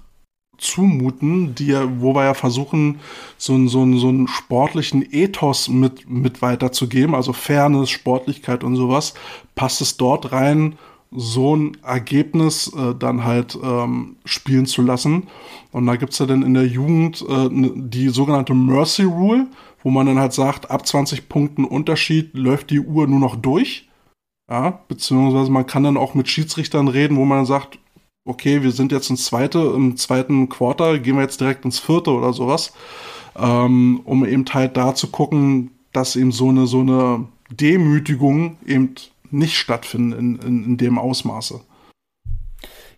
zumuten, 0.58 1.56
die 1.56 1.68
ja, 1.68 1.88
wo 2.02 2.14
wir 2.14 2.26
ja 2.26 2.34
versuchen, 2.34 3.00
so, 3.38 3.54
einen- 3.54 3.70
so, 3.70 3.82
einen- 3.82 3.98
so 3.98 4.10
einen 4.10 4.28
sportlichen 4.28 5.06
Ethos 5.14 5.70
mit, 5.70 6.10
mit 6.10 6.42
weiterzugeben, 6.42 7.16
also 7.16 7.32
Fairness, 7.32 7.90
Sportlichkeit 7.90 8.66
und 8.66 8.76
sowas, 8.76 9.14
passt 9.56 9.80
es 9.80 9.96
dort 9.96 10.34
rein, 10.34 10.76
so 11.12 11.56
ein 11.56 11.78
Ergebnis 11.82 12.72
äh, 12.78 12.94
dann 12.94 13.24
halt 13.24 13.58
ähm, 13.64 14.18
spielen 14.26 14.66
zu 14.68 14.82
lassen. 14.82 15.28
Und 15.72 15.86
da 15.88 15.96
gibt's 15.96 16.20
ja 16.20 16.26
dann 16.28 16.44
in 16.44 16.54
der 16.54 16.68
Jugend 16.68 17.26
äh, 17.28 17.48
die 17.50 18.10
sogenannte 18.10 18.54
Mercy 18.54 19.04
Rule, 19.04 19.48
wo 19.84 19.90
man 19.90 20.06
dann 20.06 20.20
halt 20.20 20.34
sagt, 20.34 20.72
ab 20.72 20.86
20 20.86 21.30
Punkten 21.30 21.66
Unterschied 21.66 22.36
läuft 22.36 22.70
die 22.70 22.80
Uhr 22.80 23.08
nur 23.08 23.20
noch 23.20 23.36
durch. 23.36 23.88
Ja, 24.50 24.82
beziehungsweise 24.88 25.52
man 25.52 25.68
kann 25.68 25.84
dann 25.84 25.98
auch 25.98 26.16
mit 26.16 26.28
Schiedsrichtern 26.28 26.88
reden, 26.88 27.18
wo 27.18 27.26
man 27.26 27.40
dann 27.40 27.46
sagt, 27.46 27.78
okay, 28.26 28.64
wir 28.64 28.72
sind 28.72 28.92
jetzt 28.92 29.10
ins 29.10 29.26
zweite, 29.26 29.60
im 29.76 29.96
zweiten 29.96 30.50
Quarter, 30.50 31.00
gehen 31.00 31.16
wir 31.16 31.24
jetzt 31.24 31.40
direkt 31.42 31.66
ins 31.66 31.80
vierte 31.80 32.12
oder 32.12 32.34
sowas, 32.34 32.74
ähm, 33.38 34.02
um 34.06 34.26
eben 34.26 34.46
halt 34.52 34.76
da 34.76 34.96
zu 34.96 35.08
gucken, 35.08 35.72
dass 35.94 36.16
eben 36.16 36.32
so 36.32 36.50
eine, 36.50 36.68
so 36.68 36.80
eine 36.80 37.28
Demütigung 37.52 38.58
eben 38.66 38.96
nicht 39.32 39.58
stattfinden 39.58 40.14
in, 40.14 40.40
in, 40.40 40.64
in 40.66 40.78
dem 40.78 40.98
Ausmaße. 40.98 41.62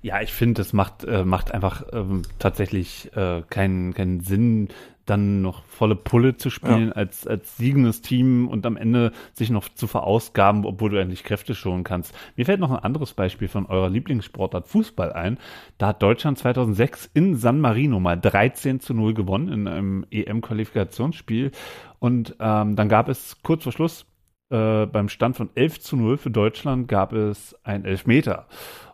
Ja, 0.03 0.19
ich 0.21 0.33
finde, 0.33 0.61
es 0.63 0.73
macht, 0.73 1.03
äh, 1.03 1.23
macht 1.23 1.53
einfach 1.53 1.83
ähm, 1.93 2.23
tatsächlich 2.39 3.11
äh, 3.15 3.43
keinen, 3.49 3.93
keinen 3.93 4.21
Sinn, 4.21 4.69
dann 5.05 5.41
noch 5.41 5.63
volle 5.65 5.95
Pulle 5.95 6.37
zu 6.37 6.49
spielen 6.49 6.93
als, 6.93 7.27
als 7.27 7.57
siegendes 7.57 8.01
Team 8.01 8.47
und 8.47 8.65
am 8.65 8.77
Ende 8.77 9.11
sich 9.33 9.49
noch 9.49 9.69
zu 9.69 9.87
verausgaben, 9.87 10.65
obwohl 10.65 10.91
du 10.91 10.99
endlich 10.99 11.23
Kräfte 11.23 11.55
schonen 11.55 11.83
kannst. 11.83 12.13
Mir 12.35 12.45
fällt 12.45 12.59
noch 12.59 12.71
ein 12.71 12.83
anderes 12.83 13.13
Beispiel 13.13 13.47
von 13.47 13.65
eurer 13.65 13.89
Lieblingssportart 13.89 14.67
Fußball 14.67 15.13
ein. 15.13 15.37
Da 15.77 15.87
hat 15.87 16.01
Deutschland 16.01 16.37
2006 16.37 17.09
in 17.13 17.35
San 17.35 17.59
Marino 17.59 17.99
mal 17.99 18.19
13 18.19 18.79
zu 18.79 18.93
0 18.93 19.13
gewonnen 19.13 19.49
in 19.49 19.67
einem 19.67 20.05
EM-Qualifikationsspiel 20.11 21.51
und 21.99 22.35
ähm, 22.39 22.75
dann 22.75 22.89
gab 22.89 23.09
es 23.09 23.37
kurz 23.43 23.63
vor 23.63 23.71
Schluss 23.71 24.05
äh, 24.49 24.85
beim 24.85 25.07
Stand 25.07 25.37
von 25.37 25.49
11 25.55 25.79
zu 25.79 25.95
0 25.95 26.17
für 26.17 26.29
Deutschland 26.31 26.87
gab 26.87 27.13
es 27.13 27.55
ein 27.63 27.85
Elfmeter. 27.85 28.47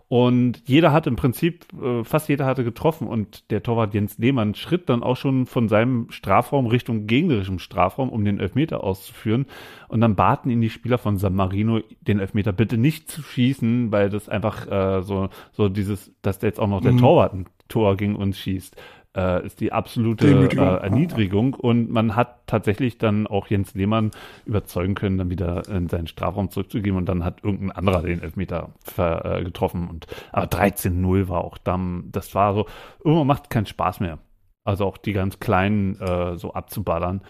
Und 0.10 0.62
jeder 0.66 0.94
hat 0.94 1.06
im 1.06 1.18
Prinzip, 1.18 1.66
äh, 1.82 2.04
fast 2.06 2.30
jeder 2.30 2.46
hatte 2.46 2.64
getroffen 2.64 3.08
und 3.08 3.52
der 3.52 3.62
Torwart 3.62 3.94
Jens 3.94 4.18
Lehmann 4.18 4.56
schritt 4.56 4.88
dann 4.88 5.04
auch 5.04 5.18
schon 5.18 5.46
von 5.46 5.68
seinem 5.68 6.10
Strafraum 6.12 6.68
Richtung 6.68 7.08
gegnerischem 7.08 7.60
Strafraum, 7.60 8.10
um 8.10 8.24
den 8.24 8.40
Elfmeter 8.40 8.86
auszuführen. 8.86 9.48
Und 9.90 10.00
dann 10.00 10.16
baten 10.16 10.50
ihn 10.50 10.62
die 10.62 10.70
Spieler 10.70 10.98
von 10.98 11.18
San 11.18 11.36
Marino, 11.36 11.82
den 12.02 12.20
Elfmeter 12.20 12.54
bitte 12.54 12.78
nicht 12.78 13.12
zu 13.12 13.22
schießen, 13.22 13.92
weil 13.92 14.10
das 14.10 14.30
einfach 14.30 14.68
äh, 14.72 15.02
so, 15.02 15.28
so 15.52 15.68
dieses, 15.68 16.14
dass 16.22 16.42
jetzt 16.42 16.60
auch 16.60 16.70
noch 16.70 16.82
der 16.82 16.94
Mhm. 16.94 17.00
Torwart 17.00 17.34
ein 17.34 17.46
Tor 17.68 17.98
gegen 17.98 18.16
uns 18.16 18.40
schießt, 18.40 18.78
äh, 19.18 19.46
ist 19.46 19.60
die 19.60 19.74
absolute 19.74 20.28
äh, 20.28 20.84
Erniedrigung. 20.84 21.56
Und 21.56 21.90
man 21.90 22.16
hat 22.16 22.48
tatsächlich 22.48 22.98
dann 22.98 23.28
auch 23.28 23.48
Jens 23.48 23.74
Lehmann 23.74 24.12
überzeugen 24.46 24.96
können, 24.96 25.18
dann 25.18 25.30
wieder 25.30 25.68
in 25.68 25.90
seinen 25.90 26.08
Strafraum 26.08 26.52
zurückzugeben 26.52 26.98
und 26.98 27.10
dann 27.10 27.26
hat 27.26 27.44
irgendein 27.44 27.72
anderer 27.72 28.04
den 28.04 28.22
Elfmeter 28.22 28.70
ver, 28.84 29.26
äh, 29.26 29.44
getroffen. 29.44 29.90
Und 29.90 30.06
aber 30.32 30.46
13-0 30.46 31.28
war 31.28 31.44
auch 31.44 31.58
dann, 31.58 32.10
das 32.12 32.36
war 32.36 32.54
so, 32.54 32.68
irgendwann 33.04 33.28
macht 33.28 33.50
keinen 33.50 33.66
Spaß 33.66 34.00
mehr. 34.00 34.20
Also 34.64 34.86
auch 34.86 34.98
die 34.98 35.14
ganz 35.14 35.40
kleinen 35.40 36.00
äh, 36.00 36.38
so 36.38 36.54
abzuballern. 36.54 37.22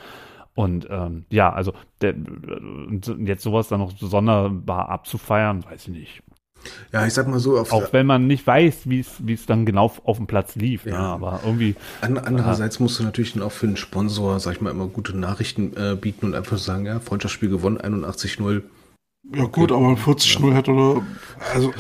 Und 0.55 0.87
ähm, 0.89 1.25
ja, 1.29 1.53
also 1.53 1.73
der, 2.01 2.15
und 2.15 3.13
jetzt 3.19 3.43
sowas 3.43 3.67
dann 3.67 3.79
noch 3.79 3.91
sonderbar 3.95 4.89
abzufeiern, 4.89 5.63
weiß 5.63 5.87
ich 5.87 5.93
nicht. 5.93 6.23
Ja, 6.91 7.05
ich 7.05 7.13
sag 7.13 7.27
mal 7.27 7.39
so, 7.39 7.57
auf 7.57 7.71
Auch 7.71 7.93
wenn 7.93 8.05
man 8.05 8.27
nicht 8.27 8.45
weiß, 8.45 8.81
wie 8.85 8.99
es 8.99 9.07
wie 9.19 9.33
es 9.33 9.45
dann 9.45 9.65
genau 9.65 9.91
auf 10.03 10.17
dem 10.17 10.27
Platz 10.27 10.55
lief. 10.55 10.85
Ne? 10.85 10.91
Ja. 10.91 11.13
Aber 11.13 11.41
irgendwie, 11.43 11.75
An, 12.01 12.17
andererseits 12.17 12.79
musst 12.79 12.99
du 12.99 13.03
natürlich 13.03 13.33
dann 13.33 13.43
auch 13.43 13.51
für 13.51 13.67
einen 13.67 13.77
Sponsor, 13.77 14.39
sag 14.39 14.55
ich 14.55 14.61
mal, 14.61 14.71
immer 14.71 14.87
gute 14.87 15.17
Nachrichten 15.17 15.73
äh, 15.75 15.95
bieten 15.95 16.25
und 16.27 16.35
einfach 16.35 16.57
sagen, 16.57 16.85
ja, 16.85 16.99
Freundschaftsspiel 16.99 17.49
gewonnen, 17.49 17.77
81-0. 17.77 18.63
Ja 19.33 19.43
gut, 19.45 19.71
aber 19.71 19.93
40-0 19.93 20.53
hätte 20.53 20.71
oder 20.71 21.01
also 21.53 21.73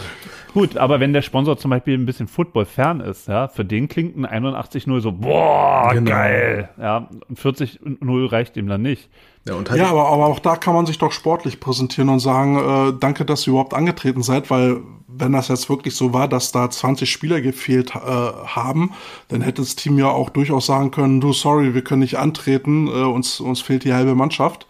Gut, 0.57 0.75
aber 0.75 0.99
wenn 0.99 1.13
der 1.13 1.21
Sponsor 1.21 1.55
zum 1.59 1.69
Beispiel 1.69 1.93
ein 1.95 2.07
bisschen 2.07 2.27
Football 2.27 2.65
fern 2.65 2.99
ist, 2.99 3.27
ja, 3.27 3.47
für 3.47 3.63
den 3.63 3.87
klingt 3.87 4.17
ein 4.17 4.25
81-0 4.25 5.01
so, 5.01 5.11
boah, 5.11 5.91
Genau. 5.93 6.09
geil. 6.09 6.69
Ja, 6.81 7.09
und 7.29 7.39
40-0 7.39 8.31
reicht 8.31 8.57
ihm 8.57 8.67
dann 8.67 8.81
nicht. 8.81 9.07
Ja, 9.47 9.53
und 9.53 9.69
halt, 9.69 9.79
Ja, 9.79 9.91
aber, 9.91 10.07
aber 10.07 10.25
auch 10.25 10.39
da 10.39 10.55
kann 10.55 10.73
man 10.73 10.87
sich 10.87 10.97
doch 10.97 11.11
sportlich 11.11 11.59
präsentieren 11.59 12.09
und 12.09 12.21
sagen, 12.21 12.57
äh, 12.57 12.93
danke, 12.99 13.23
dass 13.23 13.45
ihr 13.45 13.51
überhaupt 13.51 13.75
angetreten 13.75 14.23
seid, 14.23 14.49
weil 14.49 14.81
wenn 15.07 15.31
das 15.31 15.47
jetzt 15.47 15.69
wirklich 15.69 15.95
so 15.95 16.11
war, 16.11 16.27
dass 16.27 16.51
da 16.51 16.67
20 16.67 17.07
Spieler 17.07 17.39
gefehlt 17.39 17.93
äh, 17.93 17.99
haben, 17.99 18.93
dann 19.27 19.41
hätte 19.41 19.61
das 19.61 19.75
Team 19.75 19.99
ja 19.99 20.09
auch 20.09 20.31
durchaus 20.31 20.65
sagen 20.65 20.89
können, 20.89 21.21
du, 21.21 21.33
sorry, 21.33 21.75
wir 21.75 21.83
können 21.83 22.01
nicht 22.01 22.17
antreten, 22.17 22.87
äh, 22.87 23.03
uns, 23.03 23.39
uns 23.39 23.61
fehlt 23.61 23.83
die 23.83 23.93
halbe 23.93 24.15
Mannschaft. 24.15 24.65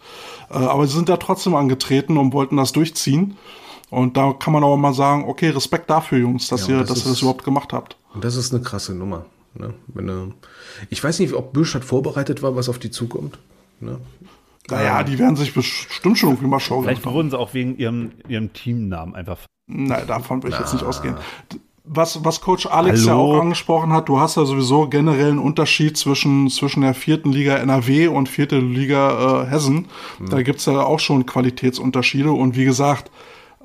Äh, 0.50 0.58
aber 0.58 0.86
sie 0.86 0.96
sind 0.96 1.08
da 1.08 1.16
trotzdem 1.16 1.54
angetreten 1.54 2.18
und 2.18 2.34
wollten 2.34 2.58
das 2.58 2.72
durchziehen. 2.72 3.38
Und 3.90 4.16
da 4.16 4.32
kann 4.38 4.52
man 4.52 4.62
auch 4.64 4.76
mal 4.76 4.92
sagen, 4.92 5.24
okay, 5.26 5.48
Respekt 5.50 5.88
dafür, 5.88 6.18
Jungs, 6.18 6.48
dass, 6.48 6.66
Ja, 6.68 6.74
ihr, 6.74 6.80
das 6.80 6.88
dass 6.90 6.98
ihr 6.98 7.04
das 7.04 7.12
ist- 7.14 7.22
überhaupt 7.22 7.44
gemacht 7.44 7.72
habt. 7.72 7.96
Und 8.14 8.22
das 8.24 8.36
ist 8.36 8.52
eine 8.52 8.62
krasse 8.62 8.94
Nummer. 8.94 9.24
Ne? 9.54 9.72
Wenn, 9.88 10.06
du- 10.06 10.34
ich 10.90 11.02
weiß 11.02 11.18
nicht, 11.20 11.32
ob 11.34 11.52
Bürstadt 11.52 11.84
vorbereitet 11.84 12.42
war, 12.42 12.54
was 12.54 12.68
auf 12.68 12.78
die 12.78 12.90
zukommt. 12.90 13.38
Ne? 13.80 13.98
Naja, 14.70 15.02
die 15.02 15.18
werden 15.18 15.36
sich 15.36 15.54
bestimmt 15.54 16.18
schon 16.18 16.30
irgendwie 16.30 16.48
mal 16.48 16.60
schauen. 16.60 16.84
Vielleicht 16.84 17.06
wurden 17.06 17.30
sie 17.30 17.38
auch 17.38 17.54
wegen 17.54 17.78
ihrem, 17.78 18.12
ihrem 18.28 18.52
Teamnamen 18.52 19.14
einfach. 19.14 19.38
Nein, 19.66 20.06
davon 20.06 20.42
will 20.42 20.50
ich 20.52 20.58
jetzt 20.58 20.74
nicht 20.74 20.84
ausgehen. 20.84 21.16
Was, 21.90 22.22
was 22.22 22.42
Coach 22.42 22.66
Alex 22.66 23.06
ja 23.06 23.12
Hallo? 23.12 23.36
auch 23.36 23.40
angesprochen 23.40 23.94
hat, 23.94 24.10
du 24.10 24.20
hast 24.20 24.36
ja 24.36 24.44
sowieso 24.44 24.88
generell 24.88 25.30
einen 25.30 25.38
Unterschied 25.38 25.96
zwischen, 25.96 26.50
zwischen 26.50 26.82
der 26.82 26.92
vierten 26.92 27.32
Liga 27.32 27.56
NRW 27.56 28.08
und 28.08 28.28
vierte 28.28 28.58
Liga 28.58 29.44
äh, 29.44 29.46
Hessen. 29.46 29.86
Da 30.28 30.42
gibt's 30.42 30.66
ja 30.66 30.82
auch 30.82 31.00
schon 31.00 31.24
Qualitätsunterschiede. 31.24 32.30
Und 32.30 32.56
wie 32.56 32.66
gesagt, 32.66 33.10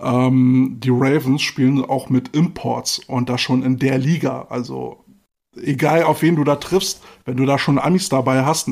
ähm, 0.04 0.78
die 0.80 0.92
Ravens 0.92 1.42
spielen 1.42 1.84
auch 1.84 2.10
mit 2.10 2.36
Imports 2.36 3.00
und 3.00 3.30
das 3.30 3.42
schon 3.42 3.64
in 3.64 3.78
der 3.78 3.98
Liga. 3.98 4.48
Also 4.50 5.04
egal 5.56 6.04
auf 6.04 6.22
wen 6.22 6.36
du 6.36 6.44
da 6.44 6.56
triffst, 6.56 7.02
wenn 7.26 7.38
du 7.38 7.46
da 7.46 7.58
schon 7.58 7.80
Amis 7.80 8.10
dabei 8.10 8.44
hast, 8.44 8.70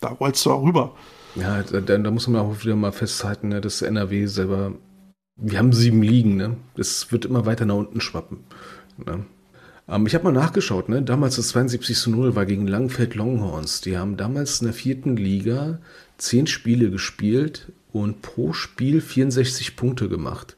da 0.00 0.08
rollst 0.08 0.44
du 0.46 0.52
auch 0.52 0.62
rüber. 0.62 0.94
Ja, 1.34 1.62
da, 1.62 1.80
da 1.80 2.10
muss 2.10 2.28
man 2.28 2.40
auch 2.40 2.64
wieder 2.64 2.76
mal 2.76 2.92
festhalten, 2.92 3.48
ne, 3.48 3.60
dass 3.60 3.82
NRW 3.82 4.26
selber, 4.26 4.72
wir 5.36 5.58
haben 5.58 5.72
sieben 5.72 6.02
Ligen, 6.02 6.36
ne? 6.36 6.56
Das 6.76 7.10
wird 7.10 7.24
immer 7.24 7.44
weiter 7.44 7.66
nach 7.66 7.74
unten 7.74 8.00
schwappen. 8.00 8.38
Ne? 9.04 9.24
Ähm, 9.88 10.06
ich 10.06 10.14
habe 10.14 10.24
mal 10.24 10.32
nachgeschaut, 10.32 10.88
ne? 10.88 11.02
Damals 11.02 11.36
das 11.36 11.48
72 11.48 11.98
zu 11.98 12.10
0 12.10 12.36
war 12.36 12.46
gegen 12.46 12.68
Langfeld 12.68 13.16
Longhorns. 13.16 13.80
Die 13.80 13.98
haben 13.98 14.16
damals 14.16 14.60
in 14.60 14.68
der 14.68 14.74
vierten 14.74 15.16
Liga 15.16 15.80
zehn 16.18 16.46
Spiele 16.46 16.90
gespielt 16.90 17.72
und 17.92 18.22
pro 18.22 18.52
Spiel 18.52 19.00
64 19.00 19.74
Punkte 19.74 20.08
gemacht 20.08 20.56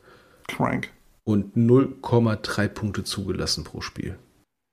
Crank. 0.48 0.90
und 1.24 1.56
0,3 1.56 2.68
Punkte 2.68 3.04
zugelassen 3.04 3.64
pro 3.64 3.80
Spiel. 3.80 4.16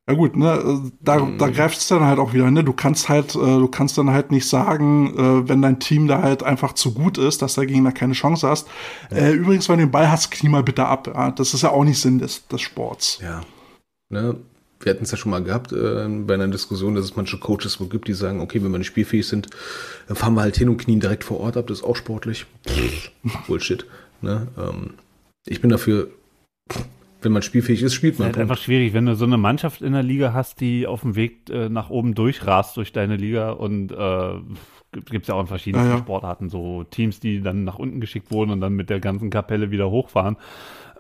Ja 0.08 0.16
gut, 0.16 0.36
ne, 0.36 0.92
da, 1.00 1.18
da 1.38 1.50
greift 1.50 1.78
es 1.78 1.88
dann 1.88 2.04
halt 2.04 2.20
auch 2.20 2.34
wieder, 2.34 2.52
ne? 2.52 2.62
Du 2.66 2.74
kannst 2.74 3.08
halt, 3.08 3.36
äh, 3.36 3.38
du 3.38 3.70
kannst 3.70 3.98
dann 3.98 4.10
halt 4.10 4.32
nicht 4.32 4.48
sagen, 4.50 5.18
äh, 5.18 5.48
wenn 5.48 5.62
dein 5.62 5.80
Team 5.80 6.08
da 6.10 6.22
halt 6.22 6.44
einfach 6.44 6.74
zu 6.74 6.94
gut 6.94 7.18
ist, 7.18 7.42
dass 7.42 7.56
der 7.56 7.66
Gegner 7.66 7.94
keine 7.94 8.12
Chance 8.12 8.50
hast. 8.50 8.68
Äh, 9.10 9.32
übrigens, 9.32 9.70
wenn 9.70 9.78
du 9.78 9.86
den 9.86 9.92
Ball 9.92 10.12
hast, 10.12 10.30
knie 10.30 10.50
mal 10.50 10.62
bitte 10.62 10.86
ab. 10.86 11.08
Ja? 11.08 11.32
Das 11.32 11.54
ist 11.54 11.62
ja 11.62 11.70
auch 11.70 11.86
nicht 11.86 12.00
Sinn 12.00 12.20
des, 12.20 12.46
des 12.50 12.60
Sports. 12.60 13.20
Ja. 13.22 13.42
Ne? 14.10 14.36
Wir 14.82 14.92
hatten 14.92 15.04
es 15.06 15.12
ja 15.12 15.18
schon 15.18 15.32
mal 15.32 15.42
gehabt 15.42 15.72
äh, 15.72 16.06
bei 16.10 16.34
einer 16.34 16.50
Diskussion, 16.50 16.96
dass 16.96 17.06
es 17.06 17.16
manche 17.16 17.40
Coaches 17.40 17.80
wo 17.80 17.86
gibt, 17.86 18.10
die 18.10 18.14
sagen, 18.14 18.42
okay, 18.42 18.62
wenn 18.62 18.72
wir 18.72 18.80
nicht 18.80 18.88
spielfähig 18.88 19.26
sind, 19.26 19.48
dann 20.08 20.18
fahren 20.18 20.34
wir 20.34 20.42
halt 20.42 20.58
hin 20.58 20.68
und 20.68 20.80
knien 20.80 21.00
direkt 21.00 21.24
vor 21.24 21.40
Ort 21.40 21.56
ab. 21.56 21.68
Das 21.68 21.78
ist 21.78 21.84
auch 21.86 21.96
sportlich. 21.96 22.46
Bullshit. 23.48 23.86
Ne? 24.22 24.50
Ähm, 24.58 24.96
ich 25.46 25.62
bin 25.62 25.70
dafür, 25.70 26.10
wenn 27.22 27.32
man 27.32 27.42
spielfähig 27.42 27.82
ist, 27.82 27.94
spielt 27.94 28.14
Es 28.14 28.20
ist 28.20 28.20
man. 28.20 28.28
halt 28.34 28.38
einfach 28.40 28.58
schwierig, 28.58 28.94
wenn 28.94 29.06
du 29.06 29.16
so 29.16 29.26
eine 29.26 29.38
Mannschaft 29.38 29.82
in 29.82 29.94
der 29.94 30.04
Liga 30.04 30.34
hast, 30.34 30.60
die 30.62 30.88
auf 30.88 31.02
dem 31.02 31.16
Weg 31.16 31.50
äh, 31.50 31.70
nach 31.70 31.90
oben 31.90 32.16
durchrast 32.16 32.78
durch 32.78 32.92
deine 32.92 33.16
Liga 33.18 33.52
und 33.52 33.92
äh, 33.92 34.34
gibt 35.10 35.24
es 35.24 35.28
ja 35.28 35.36
auch 35.36 35.42
in 35.42 35.48
verschiedenen 35.48 35.86
Ja, 35.86 35.92
ja. 35.94 35.98
Sportarten 36.00 36.50
so 36.50 36.84
Teams, 36.84 37.20
die 37.20 37.42
dann 37.42 37.64
nach 37.64 37.80
unten 37.80 38.00
geschickt 38.02 38.30
wurden 38.32 38.52
und 38.52 38.62
dann 38.62 38.74
mit 38.74 38.90
der 38.90 39.00
ganzen 39.00 39.30
Kapelle 39.30 39.72
wieder 39.72 39.90
hochfahren. 39.90 40.38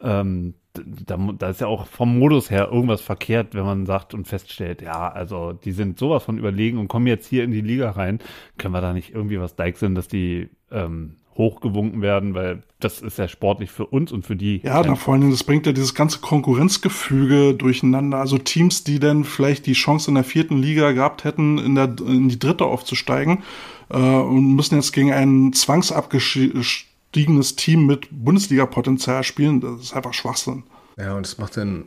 Ähm, 0.01 0.55
da, 0.73 1.17
da 1.37 1.49
ist 1.49 1.61
ja 1.61 1.67
auch 1.67 1.85
vom 1.85 2.17
Modus 2.17 2.49
her 2.49 2.69
irgendwas 2.71 3.01
verkehrt, 3.01 3.53
wenn 3.53 3.63
man 3.63 3.85
sagt 3.85 4.13
und 4.15 4.27
feststellt, 4.27 4.81
ja, 4.81 5.11
also 5.11 5.53
die 5.53 5.71
sind 5.71 5.99
sowas 5.99 6.23
von 6.23 6.37
überlegen 6.39 6.79
und 6.79 6.87
kommen 6.87 7.05
jetzt 7.05 7.27
hier 7.27 7.43
in 7.43 7.51
die 7.51 7.61
Liga 7.61 7.91
rein. 7.91 8.19
Können 8.57 8.73
wir 8.73 8.81
da 8.81 8.91
nicht 8.93 9.13
irgendwie 9.13 9.39
was 9.39 9.55
deichseln, 9.55 9.93
dass 9.93 10.07
die 10.07 10.49
ähm, 10.71 11.17
hochgewunken 11.35 12.01
werden, 12.01 12.33
weil 12.33 12.63
das 12.79 13.01
ist 13.01 13.17
ja 13.17 13.27
sportlich 13.27 13.71
für 13.71 13.85
uns 13.85 14.11
und 14.11 14.25
für 14.25 14.35
die. 14.35 14.61
Ja, 14.63 14.81
na, 14.83 14.95
vor 14.95 15.13
allen 15.13 15.21
Dingen, 15.21 15.33
das 15.33 15.43
bringt 15.43 15.65
ja 15.65 15.71
dieses 15.71 15.95
ganze 15.95 16.19
Konkurrenzgefüge 16.19 17.53
durcheinander. 17.53 18.19
Also 18.19 18.37
Teams, 18.37 18.83
die 18.83 18.99
dann 18.99 19.23
vielleicht 19.23 19.65
die 19.65 19.73
Chance 19.73 20.11
in 20.11 20.15
der 20.15 20.23
vierten 20.23 20.57
Liga 20.57 20.91
gehabt 20.91 21.23
hätten, 21.23 21.57
in, 21.57 21.75
der, 21.75 21.95
in 22.05 22.29
die 22.29 22.39
dritte 22.39 22.65
aufzusteigen, 22.65 23.43
äh, 23.89 23.97
und 23.97 24.55
müssen 24.55 24.75
jetzt 24.75 24.91
gegen 24.91 25.11
ein 25.11 25.53
zwangsabgestiegenes 25.53 27.55
Team 27.55 27.85
mit 27.85 28.07
Bundesliga-Potenzial 28.11 29.23
spielen. 29.23 29.61
Das 29.61 29.81
ist 29.81 29.93
einfach 29.93 30.13
Schwachsinn. 30.13 30.63
Ja, 30.97 31.15
und 31.15 31.25
das 31.25 31.37
macht 31.37 31.57
dann, 31.57 31.85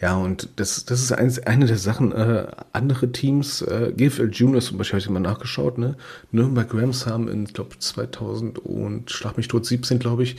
ja, 0.00 0.16
und 0.16 0.48
das, 0.56 0.84
das 0.84 1.02
ist 1.02 1.12
eins, 1.12 1.40
eine 1.40 1.66
der 1.66 1.78
Sachen, 1.78 2.12
äh, 2.12 2.46
andere 2.72 3.10
Teams, 3.10 3.62
äh, 3.62 3.92
GFL 3.96 4.30
Juniors 4.32 4.66
zum 4.66 4.78
Beispiel, 4.78 5.00
habe 5.00 5.00
ich 5.00 5.10
mal 5.10 5.20
nachgeschaut, 5.20 5.76
ne? 5.76 5.96
Nürnberg 6.30 6.72
Rams 6.72 7.06
haben 7.06 7.28
in, 7.28 7.46
glaube 7.46 7.78
2000 7.78 8.60
und 8.60 9.10
Schlag 9.10 9.36
mich 9.36 9.48
tot 9.48 9.66
17, 9.66 9.98
glaube 9.98 10.22
ich, 10.22 10.36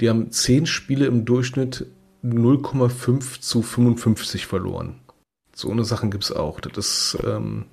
die 0.00 0.08
haben 0.08 0.30
10 0.30 0.64
Spiele 0.66 1.06
im 1.06 1.26
Durchschnitt 1.26 1.86
0,5 2.24 3.40
zu 3.40 3.60
55 3.60 4.46
verloren. 4.46 4.94
So 5.54 5.70
eine 5.70 5.84
Sachen 5.84 6.10
gibt's 6.10 6.32
auch. 6.32 6.60
Das 6.60 6.78
ist, 6.78 7.18
ähm, 7.26 7.66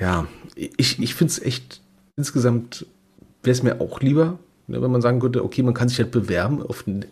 ja, 0.00 0.26
ich, 0.54 1.00
ich 1.00 1.14
finde 1.14 1.32
es 1.32 1.42
echt, 1.42 1.82
insgesamt 2.16 2.86
wäre 3.42 3.52
es 3.52 3.62
mir 3.62 3.80
auch 3.80 4.00
lieber, 4.00 4.38
ne, 4.68 4.80
wenn 4.80 4.90
man 4.90 5.02
sagen 5.02 5.20
könnte, 5.20 5.44
okay, 5.44 5.62
man 5.62 5.74
kann 5.74 5.88
sich 5.88 5.98
halt 5.98 6.10
bewerben 6.10 6.62
auf 6.62 6.86
einen 6.86 7.04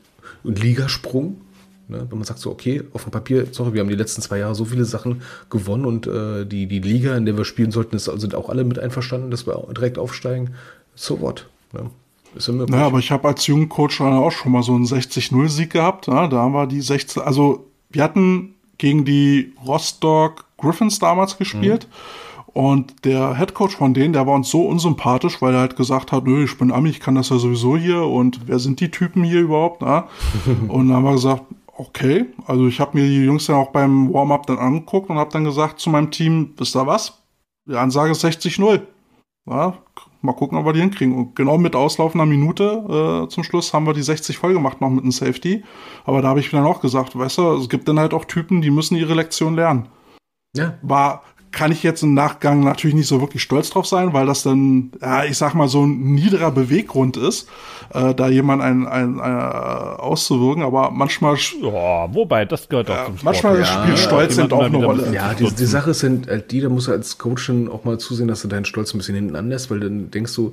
Ligasprung. 0.45 1.43
Ne, 1.91 2.07
wenn 2.09 2.19
man 2.19 2.25
sagt 2.25 2.39
so, 2.39 2.53
okay, 2.53 2.85
auf 2.93 3.03
dem 3.03 3.11
Papier, 3.11 3.49
sorry, 3.51 3.73
wir 3.73 3.81
haben 3.81 3.89
die 3.89 3.97
letzten 3.97 4.23
zwei 4.23 4.39
Jahre 4.39 4.55
so 4.55 4.65
viele 4.65 4.85
Sachen 4.85 5.23
gewonnen 5.49 5.85
und 5.85 6.07
äh, 6.07 6.47
die, 6.47 6.67
die 6.69 6.79
Liga, 6.79 7.17
in 7.17 7.27
der 7.27 7.37
wir 7.37 7.45
spielen 7.45 7.73
sollten, 7.73 7.97
ist, 7.97 8.05
sind 8.05 8.37
auch 8.37 8.49
alle 8.49 8.63
mit 8.63 8.79
einverstanden, 8.79 9.33
dass 9.33 9.47
wir 9.47 9.67
direkt 9.75 9.99
aufsteigen. 9.99 10.55
So 10.95 11.21
what? 11.21 11.49
Ne? 11.73 11.91
Ist 12.37 12.47
ja. 12.47 12.55
Naja, 12.55 12.87
aber 12.87 13.01
ich 13.01 13.11
habe 13.11 13.27
als 13.27 13.45
Jugendcoach 13.49 14.01
auch 14.01 14.31
schon 14.31 14.53
mal 14.53 14.63
so 14.63 14.73
einen 14.73 14.85
60-0-Sieg 14.85 15.71
gehabt. 15.71 16.07
Ja, 16.07 16.29
da 16.29 16.37
haben 16.37 16.53
wir 16.53 16.69
die 16.69 16.81
16, 16.81 17.23
also 17.23 17.67
wir 17.91 18.05
hatten 18.05 18.55
gegen 18.79 19.05
die 19.05 19.53
Rostock 19.67 20.45
Griffins 20.59 21.01
damals 21.01 21.39
gespielt. 21.39 21.89
Und 22.53 23.05
der 23.05 23.35
Headcoach 23.35 23.77
von 23.77 23.95
denen, 23.95 24.13
der 24.13 24.27
war 24.27 24.35
uns 24.35 24.51
so 24.51 24.63
unsympathisch, 24.63 25.41
weil 25.41 25.55
er 25.55 25.61
halt 25.61 25.77
gesagt 25.77 26.11
hat, 26.11 26.25
nö, 26.25 26.45
ich 26.45 26.59
bin 26.59 26.73
Ami, 26.73 26.91
ich 26.91 27.01
kann 27.01 27.15
das 27.15 27.29
ja 27.29 27.39
sowieso 27.39 27.77
hier 27.77 28.03
und 28.03 28.41
wer 28.47 28.59
sind 28.59 28.81
die 28.81 28.91
Typen 28.91 29.23
hier 29.23 29.41
überhaupt? 29.41 29.83
Na? 29.83 30.09
und 30.69 30.89
dann 30.89 30.97
haben 30.97 31.05
wir 31.05 31.13
gesagt, 31.13 31.45
okay, 31.81 32.27
also 32.47 32.67
ich 32.67 32.79
habe 32.79 32.99
mir 32.99 33.07
die 33.07 33.25
Jungs 33.25 33.47
dann 33.47 33.57
auch 33.57 33.71
beim 33.71 34.13
Warm-up 34.13 34.47
dann 34.47 34.59
angeguckt 34.59 35.09
und 35.09 35.17
habe 35.17 35.33
dann 35.33 35.45
gesagt 35.45 35.81
zu 35.81 35.89
meinem 35.89 36.11
Team, 36.11 36.53
wisst 36.59 36.77
ihr 36.77 36.87
was? 36.87 37.23
Die 37.67 37.75
Ansage 37.75 38.13
ist 38.13 38.25
60-0. 38.25 38.83
Ja, 39.49 39.79
mal 40.21 40.35
gucken, 40.35 40.59
ob 40.59 40.67
wir 40.67 40.75
die 40.75 40.81
hinkriegen. 40.81 41.17
Und 41.17 41.35
genau 41.35 41.57
mit 41.57 41.75
auslaufender 41.75 42.27
Minute 42.27 43.25
äh, 43.25 43.29
zum 43.29 43.45
Schluss 43.45 43.73
haben 43.73 43.87
wir 43.87 43.95
die 43.95 44.03
60 44.03 44.37
voll 44.37 44.53
gemacht, 44.53 44.83
noch 44.83 44.91
mit 44.91 45.03
einem 45.03 45.13
Safety. 45.13 45.65
Aber 46.05 46.21
da 46.21 46.29
habe 46.29 46.41
ich 46.41 46.51
dann 46.51 46.65
auch 46.65 46.83
gesagt, 46.83 47.19
weißt 47.19 47.39
du, 47.39 47.55
es 47.55 47.69
gibt 47.71 47.89
dann 47.89 47.99
halt 47.99 48.13
auch 48.13 48.27
Typen, 48.27 48.61
die 48.61 48.71
müssen 48.71 48.97
ihre 48.97 49.15
Lektion 49.15 49.55
lernen. 49.55 49.89
ja, 50.55 50.79
War, 50.83 51.23
kann 51.53 51.73
ich 51.73 51.83
jetzt 51.83 52.03
im 52.03 52.15
Nachgang 52.15 52.61
natürlich 52.61 52.95
nicht 52.95 53.09
so 53.09 53.21
wirklich 53.21 53.43
stolz 53.43 53.71
drauf 53.71 53.87
sein, 53.87 54.13
weil 54.13 54.27
das 54.27 54.43
dann, 54.43 54.93
ja, 55.01 55.25
ich 55.25 55.37
sag 55.37 55.55
mal, 55.55 55.69
so 55.69 55.85
ein 55.85 56.15
niederer 56.15 56.51
Beweggrund 56.53 57.17
ist, 57.17 57.49
äh, 57.93 58.15
da 58.15 58.29
jemand 58.29 58.63
ein, 58.63 58.87
ein, 58.87 59.19
äh, 59.19 59.23
auszuwirken. 59.23 60.63
Aber 60.63 60.91
manchmal, 60.91 61.37
Ja, 61.61 62.15
wobei, 62.15 62.45
das 62.45 62.69
gehört 62.69 62.91
auch 62.91 63.07
zum 63.07 63.19
Sport. 63.19 63.25
manchmal 63.25 63.59
Ja, 63.59 63.65
spielt 63.65 63.99
Stolz 63.99 64.37
jemand 64.37 64.53
eben 64.53 64.61
auch 64.61 64.65
eine 64.65 64.79
ein 64.79 64.85
Rolle. 64.85 65.13
Ja, 65.13 65.35
die, 65.35 65.53
die 65.53 65.65
Sache 65.67 65.91
ist 65.91 66.03
halt 66.03 66.29
halt 66.29 66.51
die, 66.53 66.61
da 66.61 66.69
musst 66.69 66.89
du 66.89 66.93
als 66.93 67.19
Coach 67.19 67.49
dann 67.49 67.69
auch 67.69 67.85
mal 67.85 67.99
zusehen, 67.99 68.29
dass 68.29 68.43
du 68.43 68.49
deinen 68.49 68.65
Stolz 68.65 68.95
ein 68.95 68.99
bisschen 68.99 69.17
hinten 69.17 69.35
anlässt, 69.37 69.71
weil 69.71 69.81
dann 69.81 70.11
denkst 70.11 70.35
du, 70.35 70.53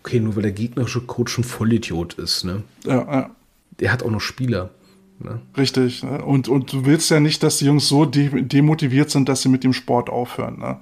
okay, 0.00 0.20
nur 0.20 0.36
weil 0.36 0.42
der 0.42 0.52
gegnerische 0.52 1.00
Coach 1.00 1.38
ein 1.38 1.44
Vollidiot 1.44 2.14
ist, 2.14 2.44
ne? 2.44 2.62
Ja, 2.84 2.94
ja. 2.94 3.30
Der 3.80 3.92
hat 3.92 4.02
auch 4.02 4.10
noch 4.10 4.20
Spieler. 4.20 4.70
Ne? 5.20 5.40
Richtig. 5.56 6.02
ne? 6.02 6.24
Und, 6.24 6.48
und 6.48 6.72
du 6.72 6.86
willst 6.86 7.10
ja 7.10 7.20
nicht, 7.20 7.42
dass 7.42 7.58
die 7.58 7.66
Jungs 7.66 7.88
so 7.88 8.04
de 8.04 8.42
demotiviert 8.42 9.10
sind, 9.10 9.28
dass 9.28 9.42
sie 9.42 9.48
mit 9.48 9.64
dem 9.64 9.72
Sport 9.72 10.10
aufhören. 10.10 10.58
Ne? 10.58 10.78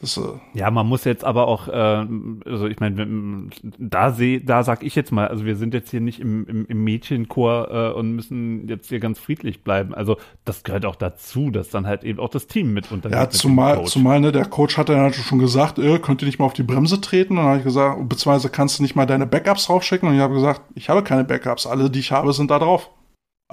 Das, 0.00 0.18
äh, 0.18 0.20
Ja, 0.52 0.70
man 0.70 0.86
muss 0.86 1.04
jetzt 1.04 1.24
aber 1.24 1.48
auch, 1.48 1.66
äh, 1.68 1.72
also 1.72 2.66
ich 2.66 2.78
meine, 2.78 3.48
da 3.78 4.10
sehe, 4.12 4.40
da 4.40 4.62
sag 4.62 4.82
ich 4.82 4.94
jetzt 4.94 5.12
mal, 5.12 5.28
also 5.28 5.44
wir 5.44 5.56
sind 5.56 5.72
jetzt 5.72 5.90
hier 5.90 6.00
nicht 6.00 6.20
im, 6.20 6.46
im, 6.46 6.66
im 6.66 6.84
Mädchenchor 6.84 7.68
äh, 7.70 7.98
und 7.98 8.12
müssen 8.12 8.68
jetzt 8.68 8.88
hier 8.88 9.00
ganz 9.00 9.18
friedlich 9.18 9.62
bleiben. 9.62 9.94
Also 9.94 10.18
das 10.44 10.62
gehört 10.62 10.84
auch 10.84 10.96
dazu, 10.96 11.50
dass 11.50 11.70
dann 11.70 11.86
halt 11.86 12.04
eben 12.04 12.18
auch 12.20 12.28
das 12.28 12.46
Team 12.46 12.74
mit 12.74 12.92
untergeht. 12.92 13.18
ja, 13.18 13.30
zumal, 13.30 13.84
zumal 13.86 14.20
ne, 14.20 14.30
der 14.30 14.44
Coach 14.44 14.76
hat 14.76 14.88
dann 14.88 15.00
halt 15.00 15.14
schon 15.14 15.38
gesagt, 15.38 15.78
äh, 15.78 15.98
könnt 15.98 16.22
ihr 16.22 16.26
nicht 16.26 16.38
mal 16.38 16.46
auf 16.46 16.52
die 16.52 16.64
Bremse 16.64 17.00
treten? 17.00 17.32
Und 17.32 17.36
dann 17.38 17.46
habe 17.46 17.58
ich 17.58 17.64
gesagt, 17.64 18.08
beziehungsweise 18.08 18.50
kannst 18.50 18.78
du 18.78 18.82
nicht 18.82 18.94
mal 18.96 19.06
deine 19.06 19.26
Backups 19.26 19.66
draufschicken? 19.66 20.08
Und 20.08 20.16
ich 20.16 20.20
habe 20.20 20.34
gesagt, 20.34 20.62
ich 20.74 20.88
habe 20.90 21.02
keine 21.02 21.24
Backups. 21.24 21.66
Alle, 21.66 21.88
die 21.88 22.00
ich 22.00 22.12
habe, 22.12 22.32
sind 22.32 22.50
da 22.50 22.58
drauf. 22.58 22.90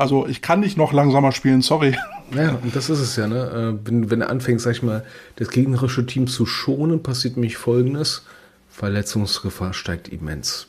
Also 0.01 0.27
ich 0.27 0.41
kann 0.41 0.59
nicht 0.59 0.77
noch 0.77 0.91
langsamer 0.93 1.31
spielen, 1.31 1.61
sorry. 1.61 1.95
Ja, 2.35 2.55
und 2.63 2.75
das 2.75 2.89
ist 2.89 2.99
es 2.99 3.15
ja, 3.15 3.27
ne? 3.27 3.77
Äh, 3.83 3.87
Wenn, 3.87 4.09
wenn 4.09 4.19
du 4.21 4.29
anfängst, 4.29 4.63
sag 4.65 4.71
ich 4.71 4.83
mal, 4.83 5.05
das 5.35 5.49
gegnerische 5.49 6.05
Team 6.05 6.27
zu 6.27 6.45
schonen, 6.45 7.03
passiert 7.03 7.35
nämlich 7.37 7.57
folgendes: 7.57 8.25
Verletzungsgefahr 8.69 9.73
steigt 9.73 10.07
immens. 10.09 10.67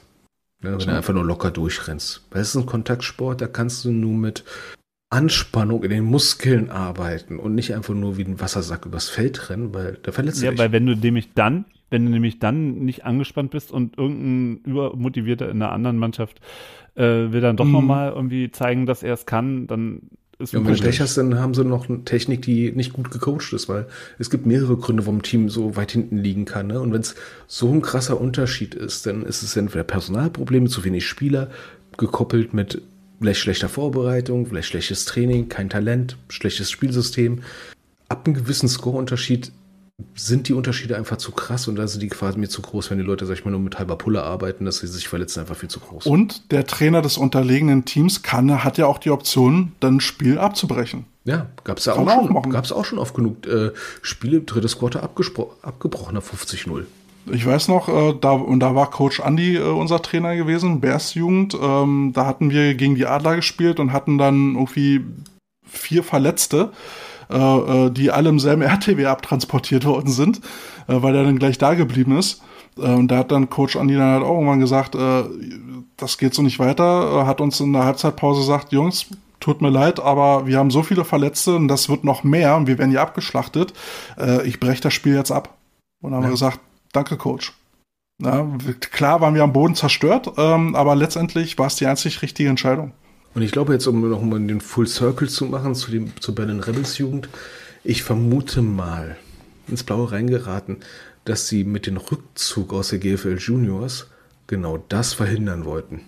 Ne, 0.63 0.73
wenn 0.73 0.79
du 0.87 0.95
einfach 0.95 1.15
nur 1.15 1.25
locker 1.25 1.51
durchrennst. 1.51 2.23
Weil 2.31 2.43
es 2.43 2.51
ist 2.51 2.57
ein 2.57 2.67
Kontaktsport, 2.67 3.41
da 3.41 3.47
kannst 3.49 3.85
du 3.85 3.91
nur 3.91 4.15
mit 4.15 4.45
Anspannung 5.11 5.83
in 5.83 5.91
den 5.91 6.05
Muskeln 6.05 6.71
arbeiten 6.71 7.39
und 7.39 7.55
nicht 7.55 7.75
einfach 7.75 7.95
nur 7.95 8.17
wie 8.17 8.25
ein 8.25 8.41
Wassersack 8.41 8.87
übers 8.87 9.09
Feld 9.09 9.51
rennen, 9.51 9.75
weil 9.75 9.95
der 10.05 10.13
verletzt 10.13 10.41
Ja, 10.43 10.51
sich. 10.51 10.59
weil 10.59 10.73
wenn 10.73 10.87
du 10.87 10.95
nämlich 10.97 11.35
dann, 11.35 11.65
wenn 11.93 12.07
du 12.07 12.11
nämlich 12.11 12.39
dann 12.39 12.85
nicht 12.85 13.05
angespannt 13.05 13.51
bist 13.51 13.71
und 13.71 13.99
irgendein 13.99 14.65
übermotivierter 14.65 15.49
in 15.51 15.63
einer 15.63 15.73
anderen 15.73 15.99
Mannschaft 15.99 16.41
äh, 16.95 17.03
will 17.03 17.41
dann 17.41 17.57
doch 17.57 17.67
Mhm. 17.67 17.73
nochmal 17.73 18.13
irgendwie 18.13 18.51
zeigen, 18.51 18.87
dass 18.87 19.03
er 19.03 19.15
es 19.15 19.27
kann, 19.27 19.67
dann 19.67 20.01
ist 20.39 20.53
Ja, 20.53 20.59
und 20.59 20.67
wenn 20.67 20.75
du 20.75 20.91
hast, 20.99 21.17
dann 21.17 21.39
haben 21.39 21.55
sie 21.55 21.65
noch 21.65 21.89
eine 21.89 22.05
Technik, 22.05 22.43
die 22.43 22.73
nicht 22.73 22.93
gut 22.93 23.11
gecoacht 23.11 23.53
ist, 23.53 23.69
weil 23.69 23.87
es 24.19 24.31
gibt 24.31 24.47
mehrere 24.47 24.77
Gründe, 24.77 25.05
warum 25.05 25.19
ein 25.19 25.23
Team 25.23 25.49
so 25.49 25.77
weit 25.77 25.93
hinten 25.93 26.19
liegen 26.19 26.47
kann. 26.47 26.67
Ne? 26.69 26.81
Und 26.81 26.93
wenn 26.93 27.03
es 27.03 27.15
so 27.47 27.71
ein 27.71 27.83
krasser 27.83 28.21
Unterschied 28.21 28.75
ist, 28.75 29.07
dann 29.07 29.23
ist 29.23 29.43
es 29.43 29.57
entweder 29.57 29.85
Personalprobleme, 29.85 30.69
zu 30.69 30.85
wenig 30.85 31.07
Spieler, 31.07 31.51
gekoppelt 31.99 32.55
mit 32.55 32.83
vielleicht 33.21 33.41
schlechter 33.41 33.69
Vorbereitung, 33.69 34.47
vielleicht 34.47 34.69
schlechtes 34.69 35.05
Training, 35.05 35.49
kein 35.49 35.71
Talent, 35.71 36.17
schlechtes 36.29 36.71
Spielsystem. 36.71 37.41
Ab 38.09 38.27
einem 38.27 38.35
gewissen 38.35 38.69
Scoreunterschied 38.69 39.53
sind 40.15 40.49
die 40.49 40.53
Unterschiede 40.53 40.97
einfach 40.97 41.17
zu 41.17 41.33
krass 41.33 41.69
und 41.69 41.77
da 41.77 41.87
sind 41.87 42.03
die 42.03 42.09
Gefahr 42.09 42.37
mir 42.37 42.49
zu 42.49 42.63
groß, 42.63 42.91
wenn 42.91 42.99
die 42.99 43.05
Leute, 43.05 43.27
sag 43.27 43.35
ich 43.35 43.45
mal, 43.45 43.51
nur 43.51 43.61
mit 43.61 43.79
halber 43.79 43.97
Pulle 43.97 44.23
arbeiten, 44.23 44.65
dass 44.65 44.79
sie 44.79 44.87
sich 44.87 45.09
verletzen, 45.09 45.41
einfach 45.41 45.57
viel 45.57 45.69
zu 45.69 45.81
groß. 45.81 46.07
Und 46.07 46.51
der 46.53 46.67
Trainer 46.67 47.03
des 47.03 47.19
unterlegenen 47.19 47.85
Teams 47.85 48.23
kann, 48.23 48.65
hat 48.65 48.79
ja 48.79 48.87
auch 48.87 48.99
die 48.99 49.11
Option, 49.11 49.73
dann 49.81 49.97
ein 49.97 50.01
Spiel 50.01 50.39
abzubrechen. 50.39 51.05
Ja, 51.25 51.47
gab 51.65 51.79
es 51.79 51.85
ja 51.85 51.95
auch 51.95 52.07
auch 52.07 52.27
schon, 52.27 52.51
gab's 52.51 52.73
auch 52.73 52.85
schon 52.85 52.99
oft 52.99 53.15
genug 53.15 53.47
äh, 53.47 53.71
Spiele, 54.03 54.41
drittes 54.41 54.79
Quarter 54.79 55.05
abgespro- 55.05 55.51
abgebrochen, 55.63 56.15
nach 56.15 56.23
50-0. 56.23 56.85
Ich 57.31 57.47
weiß 57.47 57.69
noch, 57.69 57.89
äh, 57.89 58.15
da, 58.21 58.33
und 58.33 58.61
da 58.61 58.75
war 58.75 58.91
Coach 58.91 59.21
Andy 59.21 59.57
äh, 59.57 59.63
unser 59.63 60.03
Trainer 60.03 60.35
gewesen, 60.35 60.81
Bears 60.81 61.15
Jugend. 61.15 61.55
Ähm, 61.61 62.11
da 62.13 62.27
hatten 62.27 62.51
wir 62.51 62.75
gegen 62.75 62.97
die 62.97 63.07
Adler 63.07 63.37
gespielt 63.37 63.79
und 63.79 63.93
hatten 63.93 64.19
dann 64.19 64.55
irgendwie 64.55 65.05
vier 65.65 66.03
Verletzte, 66.03 66.73
äh, 67.33 67.87
äh, 67.87 67.91
die 67.91 68.11
alle 68.11 68.29
im 68.29 68.39
selben 68.39 68.63
RTW 68.63 69.07
abtransportiert 69.07 69.85
worden 69.85 70.11
sind, 70.11 70.39
äh, 70.89 71.03
weil 71.03 71.15
er 71.17 71.25
dann 71.25 71.39
gleich 71.39 71.59
da 71.59 71.75
geblieben 71.75 72.19
ist. 72.19 72.43
Äh, 72.79 72.83
und 72.83 73.09
da 73.09 73.19
hat 73.19 73.33
dann 73.33 73.51
Coach 73.51 73.77
Andy 73.77 73.95
dann 73.95 74.13
halt 74.13 74.23
auch 74.23 74.35
irgendwann 74.35 74.61
gesagt, 74.61 74.95
äh, 74.95 75.25
das 75.97 76.19
geht 76.19 76.35
so 76.35 76.43
nicht 76.43 76.59
weiter, 76.59 77.27
hat 77.27 77.41
uns 77.41 77.61
in 77.61 77.73
der 77.73 77.85
Halbzeitpause 77.85 78.41
gesagt, 78.41 78.73
Jungs, 78.73 79.07
tut 79.43 79.61
mir 79.61 79.71
leid, 79.71 80.01
aber 80.01 80.47
wir 80.47 80.59
haben 80.59 80.71
so 80.71 80.83
viele 80.83 81.05
Verletzte 81.05 81.57
und 81.57 81.69
das 81.69 81.89
wird 81.89 82.05
noch 82.05 82.25
mehr 82.25 82.57
und 82.57 82.67
wir 82.67 82.79
werden 82.79 82.91
hier 82.91 83.03
abgeschlachtet. 83.03 83.73
Äh, 84.19 84.47
ich 84.47 84.61
breche 84.61 84.81
das 84.81 84.95
Spiel 84.95 85.15
jetzt 85.15 85.31
ab. 85.31 85.57
Und 86.01 86.11
dann 86.11 86.19
haben 86.19 86.27
wir 86.27 86.31
gesagt, 86.31 86.61
danke 86.93 87.17
Coach. 87.17 87.53
Ja, 88.21 88.47
klar 88.91 89.21
waren 89.21 89.35
wir 89.35 89.43
am 89.43 89.53
Boden 89.53 89.75
zerstört, 89.75 90.33
ähm, 90.37 90.77
aber 90.77 90.95
letztendlich 90.95 91.59
war 91.59 91.67
es 91.67 91.77
die 91.77 91.87
einzig 91.87 92.23
richtige 92.23 92.49
Entscheidung. 92.49 92.93
Und 93.35 93.43
ich 93.43 93.53
glaube 93.53 93.73
jetzt, 93.73 93.87
um 93.87 94.09
noch 94.09 94.23
mal 94.23 94.41
den 94.41 94.61
Full 94.61 94.87
Circle 94.87 95.29
zu 95.29 95.47
machen 95.47 95.75
zu 95.75 95.91
dem 95.91 96.13
zu 96.21 96.35
Berlin 96.35 96.61
Rebels 96.61 96.99
Jugend, 96.99 97.29
ich 97.85 98.03
vermute 98.03 98.63
mal 98.63 99.17
ins 99.69 99.83
Blaue 99.83 100.13
reingeraten, 100.13 100.79
dass 101.25 101.49
sie 101.49 101.65
mit 101.65 101.87
dem 101.87 101.97
Rückzug 101.97 102.73
aus 102.73 102.89
der 102.89 102.99
GFL 102.99 103.39
Juniors 103.39 104.09
genau 104.47 104.85
das 104.89 105.15
verhindern 105.15 105.65
wollten, 105.65 106.03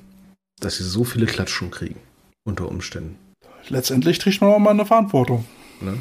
dass 0.60 0.76
sie 0.76 0.84
so 0.84 1.05
viele 1.05 1.26
Klatschen 1.26 1.70
kriegen 1.70 2.01
unter 2.44 2.68
Umständen. 2.68 3.16
Letztendlich 3.68 4.18
trägt 4.18 4.40
man 4.40 4.51
auch 4.51 4.59
mal 4.59 4.70
eine 4.70 4.84
Verantwortung. 4.84 5.46
Ne? 5.80 5.98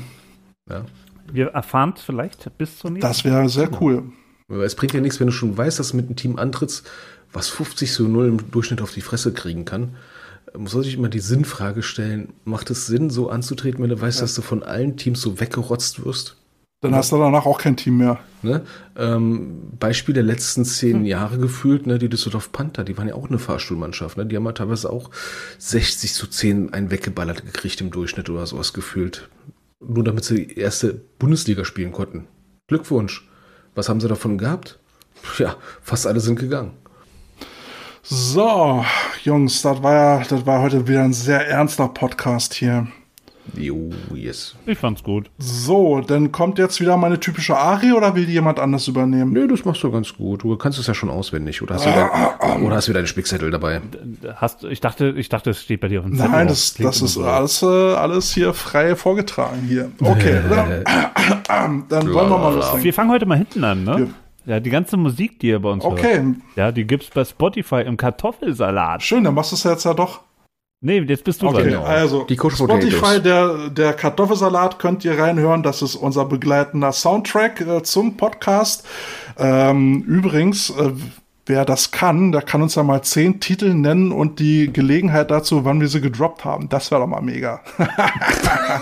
Ja. 0.69 0.85
Wir 1.31 1.47
erfahren 1.47 1.93
es 1.95 2.01
vielleicht 2.01 2.57
bis 2.57 2.79
zur 2.79 2.91
nächsten. 2.91 3.07
Das 3.07 3.23
wäre 3.23 3.47
sehr 3.47 3.69
cool. 3.81 4.11
Aber 4.49 4.65
es 4.65 4.75
bringt 4.75 4.93
ja 4.93 4.99
nichts, 4.99 5.19
wenn 5.19 5.27
du 5.27 5.33
schon 5.33 5.57
weißt, 5.57 5.79
dass 5.79 5.91
du 5.91 5.97
mit 5.97 6.07
einem 6.07 6.15
Team 6.15 6.37
antrittst, 6.37 6.89
was 7.31 7.49
50 7.49 7.91
zu 7.91 8.07
0 8.07 8.27
im 8.27 8.51
Durchschnitt 8.51 8.81
auf 8.81 8.93
die 8.93 9.01
Fresse 9.01 9.33
kriegen 9.33 9.65
kann. 9.65 9.95
Man 10.55 10.67
soll 10.67 10.84
sich 10.84 10.95
immer 10.95 11.09
die 11.09 11.19
Sinnfrage 11.19 11.81
stellen, 11.81 12.34
macht 12.45 12.69
es 12.69 12.85
Sinn, 12.85 13.09
so 13.09 13.30
anzutreten, 13.30 13.81
wenn 13.81 13.89
du 13.89 13.99
weißt, 13.99 14.21
dass 14.21 14.35
du 14.35 14.41
von 14.41 14.61
allen 14.63 14.97
Teams 14.97 15.21
so 15.21 15.39
weggerotzt 15.39 16.05
wirst? 16.05 16.38
Dann 16.84 16.95
hast 16.95 17.13
du 17.13 17.17
danach 17.17 17.45
auch 17.45 17.59
kein 17.59 17.77
Team 17.77 17.97
mehr. 17.97 18.19
Ne? 18.41 18.61
Ähm, 18.97 19.71
Beispiel 19.80 20.13
der 20.13 20.23
letzten 20.23 20.65
zehn 20.65 21.05
Jahre 21.05 21.38
gefühlt, 21.38 21.88
ne? 21.88 21.97
die 21.97 22.09
Düsseldorf 22.09 22.51
Panther, 22.51 22.84
die 22.84 22.97
waren 22.97 23.07
ja 23.07 23.15
auch 23.15 23.30
eine 23.30 23.39
Fahrstuhlmannschaft. 23.39 24.17
Ne? 24.17 24.25
Die 24.25 24.35
haben 24.35 24.43
ja 24.43 24.51
teilweise 24.51 24.89
auch 24.89 25.09
60 25.59 26.13
zu 26.13 26.27
10 26.27 26.73
einen 26.73 26.91
weggeballert 26.91 27.45
gekriegt 27.45 27.80
im 27.80 27.89
Durchschnitt 27.89 28.30
oder 28.30 28.45
sowas 28.45 28.73
gefühlt. 28.73 29.30
Nur 29.80 30.03
damit 30.03 30.25
sie 30.25 30.47
die 30.47 30.57
erste 30.57 30.93
Bundesliga 31.19 31.63
spielen 31.63 31.93
konnten. 31.93 32.27
Glückwunsch. 32.67 33.30
Was 33.75 33.88
haben 33.88 34.01
sie 34.01 34.09
davon 34.09 34.38
gehabt? 34.38 34.77
Ja, 35.38 35.55
fast 35.81 36.05
alle 36.05 36.19
sind 36.19 36.38
gegangen. 36.38 36.73
So, 38.05 38.84
Jungs, 39.23 39.61
das 39.61 39.81
war 39.81 39.93
ja, 39.93 40.23
das 40.27 40.45
war 40.45 40.61
heute 40.61 40.85
wieder 40.89 41.03
ein 41.03 41.13
sehr 41.13 41.47
ernster 41.47 41.88
Podcast 41.88 42.53
hier. 42.53 42.88
Jo, 43.55 43.91
yes. 44.13 44.55
Ich 44.65 44.77
fand's 44.77 45.03
gut. 45.03 45.30
So, 45.38 46.01
dann 46.01 46.34
kommt 46.34 46.59
jetzt 46.59 46.81
wieder 46.81 46.97
meine 46.97 47.17
typische 47.19 47.57
Ari 47.57 47.93
oder 47.93 48.13
will 48.13 48.25
die 48.25 48.34
jemand 48.34 48.59
anders 48.59 48.89
übernehmen? 48.89 49.31
Nö, 49.31 49.47
das 49.47 49.63
machst 49.63 49.84
du 49.84 49.91
ganz 49.91 50.13
gut. 50.15 50.43
Du 50.43 50.55
kannst 50.57 50.80
es 50.80 50.88
ja 50.88 50.93
schon 50.93 51.09
auswendig. 51.09 51.61
Oder 51.61 51.75
hast 51.75 51.85
du 51.85 51.89
wieder, 51.91 52.61
oder 52.61 52.75
hast 52.75 52.88
du 52.88 52.91
wieder 52.91 52.99
einen 52.99 53.07
Spickzettel 53.07 53.51
dabei? 53.51 53.80
Hast, 54.35 54.65
ich 54.65 54.81
dachte, 54.81 55.13
ich 55.15 55.30
dachte, 55.30 55.51
es 55.51 55.61
steht 55.61 55.80
bei 55.80 55.88
dir 55.88 56.01
auf 56.01 56.05
dem 56.05 56.15
Nein, 56.17 56.30
Zettel. 56.30 56.47
das, 56.47 56.73
klingt 56.75 56.89
das 56.89 56.97
immer 56.99 57.05
ist 57.05 57.13
so. 57.13 57.23
alles, 57.23 57.61
äh, 57.63 57.95
alles 57.95 58.34
hier 58.34 58.53
frei 58.53 58.97
vorgetragen 58.97 59.61
hier. 59.65 59.91
Okay, 60.01 60.41
dann, 61.47 61.85
dann 61.89 62.13
wollen 62.13 62.30
wir 62.30 62.38
mal 62.38 62.53
loslegen. 62.53 62.84
Wir 62.84 62.93
fangen 62.93 63.11
heute 63.11 63.25
mal 63.25 63.38
hinten 63.38 63.63
an, 63.63 63.84
ne? 63.85 64.13
Ja, 64.45 64.60
die 64.60 64.70
ganze 64.70 64.98
Musik, 64.98 65.40
die 65.40 65.48
ihr 65.48 65.60
bei 65.60 65.70
uns 65.70 65.84
hört. 65.84 65.94
Okay, 65.94 66.36
Ja, 66.56 66.72
die 66.72 66.86
gibt's 66.86 67.07
bei 67.14 67.24
Spotify 67.24 67.82
im 67.82 67.95
Kartoffelsalat. 67.98 69.02
schön, 69.03 69.24
dann 69.24 69.34
machst 69.34 69.52
du 69.52 69.56
es 69.56 69.64
jetzt 69.64 69.86
ja 69.86 69.94
doch. 69.94 70.22
Nee, 70.86 70.99
jetzt 70.99 71.24
bist 71.24 71.41
du 71.41 71.48
Okay, 71.48 71.70
dran. 71.72 71.86
also 71.86 72.26
Die 72.26 72.36
Spotify, 72.36 73.22
der, 73.22 73.70
der 73.70 73.94
Kartoffelsalat 73.94 74.80
könnt 74.80 75.06
ihr 75.06 75.18
reinhören. 75.18 75.64
Das 75.64 75.82
ist 75.82 75.95
unser 75.95 76.26
begleitender 76.26 76.91
Soundtrack 76.91 77.61
äh, 77.61 77.84
zum 77.84 78.18
Podcast. 78.18 78.86
Ähm, 79.38 80.02
übrigens, 80.03 80.72
äh, 80.72 80.91
wer 81.45 81.64
das 81.64 81.91
kann, 81.91 82.34
der 82.34 82.41
kann 82.41 82.61
uns 82.61 82.76
ja 82.76 82.84
mal 82.84 83.02
zehn 83.02 83.40
Titel 83.40 83.74
nennen 83.74 84.11
und 84.11 84.40
die 84.40 84.74
Gelegenheit 84.74 85.32
dazu, 85.32 85.64
wann 85.64 85.80
wir 85.80 85.88
sie 85.88 86.02
gedroppt 86.02 86.44
haben. 86.44 86.68
Das 86.68 86.91
wäre 86.91 86.99
doch 86.99 87.07
mal 87.07 87.22
mega. 87.22 87.61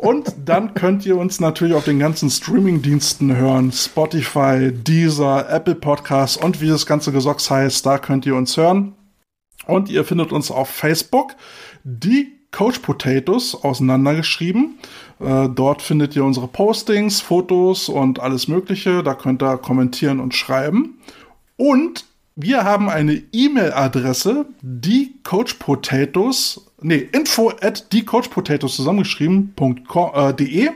Und 0.00 0.34
dann 0.44 0.74
könnt 0.74 1.04
ihr 1.04 1.16
uns 1.16 1.40
natürlich 1.40 1.74
auf 1.74 1.84
den 1.84 1.98
ganzen 1.98 2.30
Streaming-Diensten 2.30 3.36
hören. 3.36 3.70
Spotify, 3.72 4.72
Deezer, 4.72 5.48
Apple 5.50 5.74
Podcasts 5.74 6.36
und 6.36 6.60
wie 6.60 6.68
das 6.68 6.86
ganze 6.86 7.12
Gesocks 7.12 7.50
heißt, 7.50 7.84
da 7.84 7.98
könnt 7.98 8.24
ihr 8.26 8.34
uns 8.34 8.56
hören. 8.56 8.94
Und 9.66 9.90
ihr 9.90 10.04
findet 10.04 10.32
uns 10.32 10.50
auf 10.50 10.68
Facebook, 10.68 11.34
die 11.84 12.32
Coach 12.50 12.80
Potatoes, 12.80 13.54
auseinandergeschrieben. 13.54 14.78
Äh, 15.20 15.48
dort 15.54 15.82
findet 15.82 16.16
ihr 16.16 16.24
unsere 16.24 16.48
Postings, 16.48 17.20
Fotos 17.20 17.88
und 17.88 18.18
alles 18.20 18.48
Mögliche. 18.48 19.02
Da 19.02 19.14
könnt 19.14 19.42
ihr 19.42 19.56
kommentieren 19.58 20.18
und 20.18 20.34
schreiben. 20.34 20.98
Und 21.56 22.06
wir 22.42 22.64
haben 22.64 22.88
eine 22.88 23.22
E-Mail-Adresse, 23.32 24.46
die 24.62 25.14
Coach 25.22 25.54
Potatoes, 25.54 26.66
nee, 26.80 27.08
info 27.12 27.52
at 27.60 27.92
die 27.92 28.04
Coach 28.04 28.28
Potatoes 28.28 28.76
zusammengeschrieben.de. 28.76 30.70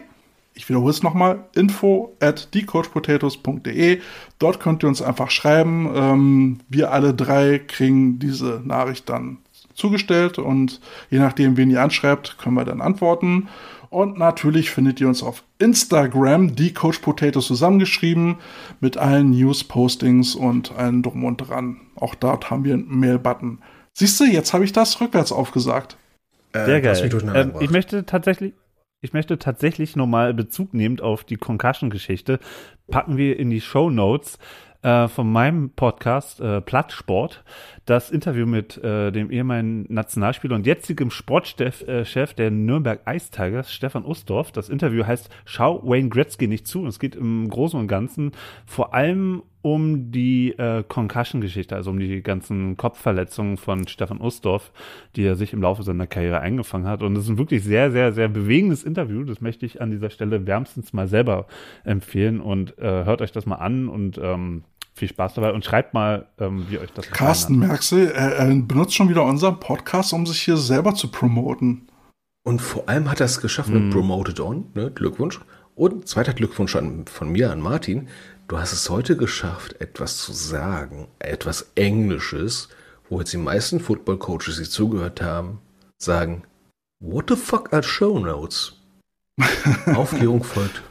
Ich 0.56 0.68
wiederhole 0.68 0.90
es 0.90 1.02
nochmal, 1.02 1.44
info 1.56 2.14
at 2.20 2.54
diecoachpotatoes.de. 2.54 4.00
Dort 4.38 4.60
könnt 4.60 4.84
ihr 4.84 4.88
uns 4.88 5.02
einfach 5.02 5.30
schreiben. 5.30 5.90
Ähm, 5.94 6.60
wir 6.68 6.92
alle 6.92 7.12
drei 7.12 7.58
kriegen 7.58 8.20
diese 8.20 8.62
Nachricht 8.64 9.08
dann 9.08 9.38
zugestellt 9.74 10.38
und 10.38 10.80
je 11.10 11.18
nachdem, 11.18 11.56
wen 11.56 11.70
ihr 11.70 11.82
anschreibt, 11.82 12.38
können 12.38 12.54
wir 12.54 12.64
dann 12.64 12.80
antworten. 12.80 13.48
Und 13.90 14.18
natürlich 14.18 14.70
findet 14.70 15.00
ihr 15.00 15.08
uns 15.08 15.22
auf 15.22 15.42
Instagram, 15.64 16.54
die 16.54 16.72
Coach 16.72 16.98
Potatoes 16.98 17.46
zusammengeschrieben, 17.46 18.36
mit 18.80 18.96
allen 18.96 19.30
News, 19.30 19.64
Postings 19.64 20.34
und 20.34 20.72
allen 20.76 21.02
drum 21.02 21.24
und 21.24 21.38
dran. 21.38 21.80
Auch 21.96 22.14
dort 22.14 22.50
haben 22.50 22.64
wir 22.64 22.74
einen 22.74 22.98
Mail-Button. 23.00 23.58
Siehst 23.94 24.20
du, 24.20 24.24
jetzt 24.24 24.52
habe 24.52 24.64
ich 24.64 24.72
das 24.72 25.00
rückwärts 25.00 25.32
aufgesagt. 25.32 25.96
Äh, 26.52 26.66
Sehr 26.66 26.80
geil. 26.80 27.10
Ähm, 27.34 27.52
ich 27.60 27.70
möchte 27.70 28.04
tatsächlich, 28.04 28.52
ich 29.00 29.12
möchte 29.12 29.38
tatsächlich 29.38 29.96
nochmal 29.96 30.34
Bezug 30.34 30.74
nehmend 30.74 31.00
auf 31.00 31.24
die 31.24 31.36
Concussion-Geschichte, 31.36 32.38
packen 32.88 33.16
wir 33.16 33.38
in 33.38 33.50
die 33.50 33.60
Show 33.60 33.90
Notes 33.90 34.38
äh, 34.82 35.08
von 35.08 35.32
meinem 35.32 35.70
Podcast 35.70 36.40
äh, 36.40 36.60
Plattsport 36.60 37.42
das 37.84 38.10
Interview 38.10 38.46
mit 38.46 38.82
äh, 38.82 39.10
dem 39.10 39.30
ehemaligen 39.30 39.86
Nationalspieler 39.92 40.54
und 40.54 40.66
jetzigem 40.66 41.10
Sportchef 41.10 41.82
äh, 41.82 42.04
der 42.36 42.50
Nürnberg 42.50 43.00
Ice 43.06 43.30
Tigers, 43.30 43.72
Stefan 43.72 44.04
Ustorf. 44.04 44.52
Das 44.52 44.68
Interview 44.68 45.04
heißt 45.04 45.28
Schau 45.44 45.82
Wayne 45.84 46.08
Gretzky 46.08 46.46
nicht 46.46 46.66
zu. 46.66 46.80
Und 46.80 46.88
es 46.88 46.98
geht 46.98 47.14
im 47.14 47.48
Großen 47.48 47.78
und 47.78 47.88
Ganzen 47.88 48.32
vor 48.64 48.94
allem 48.94 49.42
um 49.60 50.10
die 50.12 50.50
äh, 50.58 50.82
Concussion-Geschichte, 50.86 51.74
also 51.74 51.90
um 51.90 51.98
die 51.98 52.22
ganzen 52.22 52.76
Kopfverletzungen 52.76 53.56
von 53.56 53.88
Stefan 53.88 54.20
Ustorf, 54.20 54.72
die 55.16 55.24
er 55.24 55.36
sich 55.36 55.54
im 55.54 55.62
Laufe 55.62 55.82
seiner 55.82 56.06
Karriere 56.06 56.40
eingefangen 56.40 56.86
hat. 56.86 57.02
Und 57.02 57.16
es 57.16 57.24
ist 57.24 57.30
ein 57.30 57.38
wirklich 57.38 57.64
sehr, 57.64 57.90
sehr, 57.90 58.12
sehr 58.12 58.28
bewegendes 58.28 58.84
Interview. 58.84 59.24
Das 59.24 59.40
möchte 59.40 59.64
ich 59.64 59.80
an 59.80 59.90
dieser 59.90 60.10
Stelle 60.10 60.46
wärmstens 60.46 60.92
mal 60.92 61.08
selber 61.08 61.46
empfehlen. 61.82 62.40
Und 62.40 62.78
äh, 62.78 63.04
hört 63.04 63.22
euch 63.22 63.32
das 63.32 63.46
mal 63.46 63.56
an 63.56 63.88
und 63.88 64.18
ähm, 64.22 64.64
viel 64.94 65.08
Spaß 65.08 65.34
dabei 65.34 65.52
und 65.52 65.64
schreibt 65.64 65.92
mal, 65.92 66.28
ähm, 66.38 66.66
wie 66.68 66.78
euch 66.78 66.90
das 66.92 67.06
gefallen 67.06 67.26
Carsten, 67.26 67.58
merkst 67.58 67.92
du, 67.92 67.96
er, 68.12 68.36
er 68.36 68.54
benutzt 68.54 68.94
schon 68.94 69.08
wieder 69.08 69.24
unseren 69.24 69.58
Podcast, 69.58 70.12
um 70.12 70.24
sich 70.24 70.42
hier 70.42 70.56
selber 70.56 70.94
zu 70.94 71.08
promoten. 71.08 71.88
Und 72.44 72.60
vor 72.60 72.88
allem 72.88 73.10
hat 73.10 73.20
er 73.20 73.26
es 73.26 73.40
geschafft 73.40 73.70
mit 73.70 73.90
Promoted 73.90 74.38
On, 74.38 74.66
ne? 74.74 74.90
Glückwunsch. 74.90 75.40
Und 75.74 76.06
zweiter 76.06 76.34
Glückwunsch 76.34 76.76
an, 76.76 77.06
von 77.06 77.30
mir 77.30 77.50
an 77.50 77.60
Martin. 77.60 78.08
Du 78.46 78.58
hast 78.58 78.72
es 78.72 78.90
heute 78.90 79.16
geschafft, 79.16 79.80
etwas 79.80 80.18
zu 80.18 80.32
sagen, 80.32 81.08
etwas 81.18 81.72
Englisches, 81.74 82.68
wo 83.08 83.18
jetzt 83.18 83.32
die 83.32 83.38
meisten 83.38 83.80
Football-Coaches, 83.80 84.58
die 84.58 84.68
zugehört 84.68 85.22
haben, 85.22 85.58
sagen, 85.98 86.44
what 87.00 87.30
the 87.30 87.36
fuck 87.36 87.72
are 87.72 87.82
Show 87.82 88.18
Notes? 88.18 88.80
Aufklärung 89.86 90.44
folgt. 90.44 90.82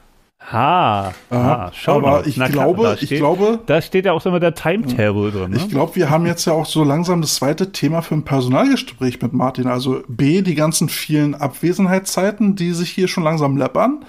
Ha, 0.52 1.14
ha, 1.32 1.72
aber 1.88 2.12
Notes. 2.12 2.28
ich 2.28 2.38
Na 2.38 2.48
klar, 2.50 2.66
glaube, 2.66 2.84
da 2.84 2.94
ich 2.96 3.02
steht- 3.06 3.18
glaube, 3.20 3.60
Da 3.66 3.82
steht 3.82 4.06
ja 4.06 4.12
auch 4.12 4.26
immer 4.26 4.40
der 4.40 4.54
Timetable 4.54 5.32
drin. 5.32 5.52
Ne? 5.52 5.58
ich 5.58 5.70
glaube, 5.70 5.96
wir 5.96 6.10
haben 6.10 6.26
jetzt 6.26 6.46
ja 6.46 6.54
auch 6.54 6.66
so 6.66 6.84
langsam 6.84 7.22
das 7.22 7.36
zweite 7.36 7.72
Thema 7.72 8.02
für 8.02 8.16
ein 8.16 8.24
Personalgespräch 8.24 9.22
mit 9.22 9.34
Martin. 9.34 9.68
Also 9.68 10.04
B, 10.08 10.42
die 10.42 10.56
ganzen 10.56 10.90
vielen 10.90 11.34
Abwesenheitszeiten, 11.34 12.56
die 12.56 12.72
sich 12.74 12.90
hier 12.92 13.08
schon 13.08 13.24
langsam 13.24 13.58
läppern. 13.58 14.06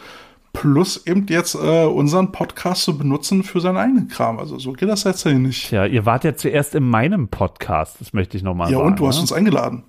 Plus 0.52 1.04
eben 1.06 1.26
jetzt 1.28 1.56
äh, 1.56 1.84
unseren 1.84 2.30
Podcast 2.30 2.82
zu 2.82 2.96
benutzen 2.96 3.42
für 3.42 3.60
seinen 3.60 3.76
eigenen 3.76 4.08
Kram. 4.08 4.38
Also 4.38 4.58
so 4.58 4.72
geht 4.72 4.88
das 4.88 5.02
jetzt 5.04 5.24
ja 5.24 5.32
nicht. 5.32 5.68
Tja, 5.68 5.84
ihr 5.86 6.06
wart 6.06 6.22
ja 6.24 6.36
zuerst 6.36 6.74
in 6.76 6.84
meinem 6.88 7.26
Podcast, 7.28 7.96
das 8.00 8.12
möchte 8.12 8.36
ich 8.36 8.44
nochmal 8.44 8.70
Ja, 8.70 8.78
sagen. 8.78 8.90
und 8.90 8.98
du 9.00 9.06
hast 9.08 9.16
ne? 9.16 9.22
uns 9.22 9.32
eingeladen. 9.32 9.82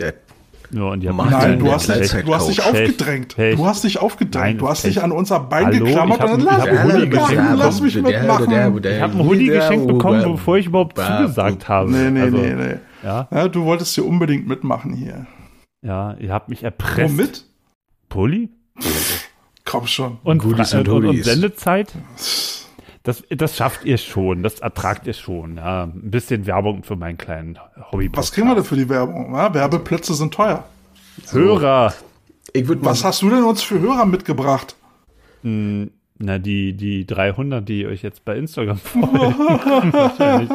Der 0.00 0.14
Ja, 0.74 0.84
und 0.84 1.04
Martin, 1.12 1.38
mich 1.38 1.38
Nein, 1.38 1.58
du 1.58 1.70
hast, 1.70 1.88
dich, 1.88 2.12
du 2.24 2.34
hast 2.34 2.48
dich 2.48 2.64
aufgedrängt. 2.64 3.36
Pech. 3.36 3.56
Du 3.56 3.66
hast 3.66 3.84
dich 3.84 3.98
aufgedrängt. 4.00 4.44
Nein, 4.44 4.58
du 4.58 4.68
hast 4.68 4.84
dich 4.84 5.02
an 5.02 5.12
unser 5.12 5.40
Bein 5.40 5.66
Hallo, 5.66 5.84
geklammert 5.84 6.18
ich 6.18 6.22
hab- 6.22 6.32
und 6.32 6.46
dann 6.46 6.46
ich 6.46 6.46
lass 6.46 6.60
hab 6.60 6.70
mich 6.70 6.80
einen 6.80 6.92
Hoodie 6.92 7.06
mitmachen, 7.06 7.34
geschenkt 7.36 7.58
lass 7.58 7.80
mich 7.82 7.94
mitmachen. 7.96 8.84
Ich 8.84 9.00
habe 9.00 9.12
einen 9.12 9.28
Hoodie 9.28 9.46
geschenkt 9.48 9.86
bekommen, 9.86 10.32
bevor 10.32 10.56
ich 10.56 10.66
überhaupt 10.66 10.98
zugesagt 10.98 11.68
habe. 11.68 11.90
Nee, 11.90 12.10
nee, 12.10 12.20
also, 12.22 12.36
nee, 12.38 12.54
nee. 12.54 12.74
Ja, 13.02 13.28
Ja, 13.30 13.48
du 13.48 13.64
wolltest 13.64 13.94
hier 13.94 14.06
unbedingt 14.06 14.46
mitmachen 14.48 14.94
hier. 14.94 15.26
ja, 15.84 16.14
ihr 16.14 16.32
habt 16.32 16.48
mich 16.48 16.62
erpresst. 16.62 17.18
Womit? 17.18 17.44
Pulli? 18.08 18.48
Komm 19.64 19.86
schon. 19.86 20.18
Und, 20.24 20.42
und 20.44 20.74
und, 20.74 21.04
und. 21.04 21.24
Sendezeit? 21.24 21.92
Das, 23.02 23.24
das 23.30 23.56
schafft 23.56 23.84
ihr 23.84 23.98
schon, 23.98 24.44
das 24.44 24.60
ertragt 24.60 25.06
ihr 25.08 25.12
schon. 25.12 25.56
Ja, 25.56 25.84
ein 25.84 26.10
bisschen 26.10 26.46
Werbung 26.46 26.84
für 26.84 26.94
meinen 26.94 27.18
kleinen 27.18 27.58
hobby 27.90 28.08
Was 28.14 28.30
kriegen 28.30 28.46
wir 28.46 28.54
denn 28.54 28.64
für 28.64 28.76
die 28.76 28.88
Werbung? 28.88 29.34
Ja, 29.34 29.52
Werbeplätze 29.52 30.14
sind 30.14 30.32
teuer. 30.32 30.64
Hörer. 31.30 31.94
Was 32.54 33.02
hast 33.04 33.22
du 33.22 33.30
denn 33.30 33.42
uns 33.44 33.62
für 33.62 33.80
Hörer 33.80 34.06
mitgebracht? 34.06 34.76
Hm, 35.42 35.90
Na, 36.18 36.38
die, 36.38 36.74
die 36.74 37.04
300, 37.06 37.68
die 37.68 37.86
euch 37.86 38.02
jetzt 38.02 38.24
bei 38.24 38.36
Instagram 38.36 38.78
folgen. 38.78 39.92
Wahrscheinlich. 39.92 40.50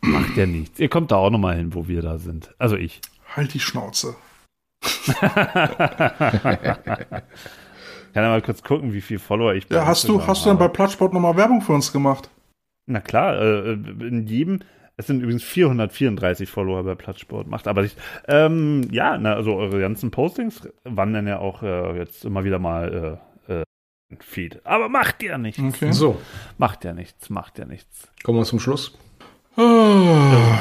Macht 0.00 0.36
ja 0.36 0.46
nichts. 0.46 0.78
Ihr 0.78 0.88
kommt 0.88 1.10
da 1.10 1.16
auch 1.16 1.30
nochmal 1.30 1.56
hin, 1.56 1.74
wo 1.74 1.88
wir 1.88 2.02
da 2.02 2.18
sind. 2.18 2.54
Also 2.58 2.76
ich. 2.76 3.00
Halt 3.34 3.52
die 3.54 3.60
Schnauze. 3.60 4.14
Kann 8.18 8.24
ja 8.24 8.30
mal 8.30 8.42
kurz 8.42 8.64
gucken, 8.64 8.92
wie 8.94 9.00
viel 9.00 9.20
Follower 9.20 9.54
ich 9.54 9.68
bei 9.68 9.76
Ja, 9.76 9.86
hast 9.86 10.08
du, 10.08 10.26
hast 10.26 10.44
du 10.44 10.48
denn 10.48 10.58
bei. 10.58 10.66
Plattsport 10.66 11.12
nochmal 11.12 11.36
Werbung 11.36 11.60
für 11.60 11.72
uns 11.72 11.92
gemacht? 11.92 12.28
Na 12.86 13.00
klar, 13.00 13.40
äh, 13.40 13.74
in 13.74 14.26
jedem, 14.26 14.58
es 14.96 15.06
sind 15.06 15.20
übrigens 15.22 15.44
434 15.44 16.50
Follower 16.50 16.82
bei 16.82 16.96
Plattsport, 16.96 17.46
macht 17.46 17.68
aber 17.68 17.82
nicht. 17.82 17.96
Ähm, 18.26 18.88
ja, 18.90 19.16
na, 19.18 19.34
also 19.34 19.54
eure 19.54 19.78
ganzen 19.78 20.10
Postings 20.10 20.68
wandern 20.82 21.28
ja 21.28 21.38
auch 21.38 21.62
äh, 21.62 21.96
jetzt 21.96 22.24
immer 22.24 22.42
wieder 22.42 22.58
mal 22.58 23.20
äh, 23.48 23.52
äh, 23.52 24.16
Feed. 24.18 24.66
Aber 24.66 24.88
macht 24.88 25.22
ja 25.22 25.38
nichts. 25.38 25.62
Okay. 25.62 25.92
So, 25.92 26.20
Macht 26.56 26.84
ja 26.84 26.94
nichts, 26.94 27.30
macht 27.30 27.56
ja 27.60 27.66
nichts. 27.66 28.10
kommen 28.24 28.38
wir 28.40 28.44
zum 28.46 28.58
Schluss. 28.58 28.98
Ah, 29.54 29.62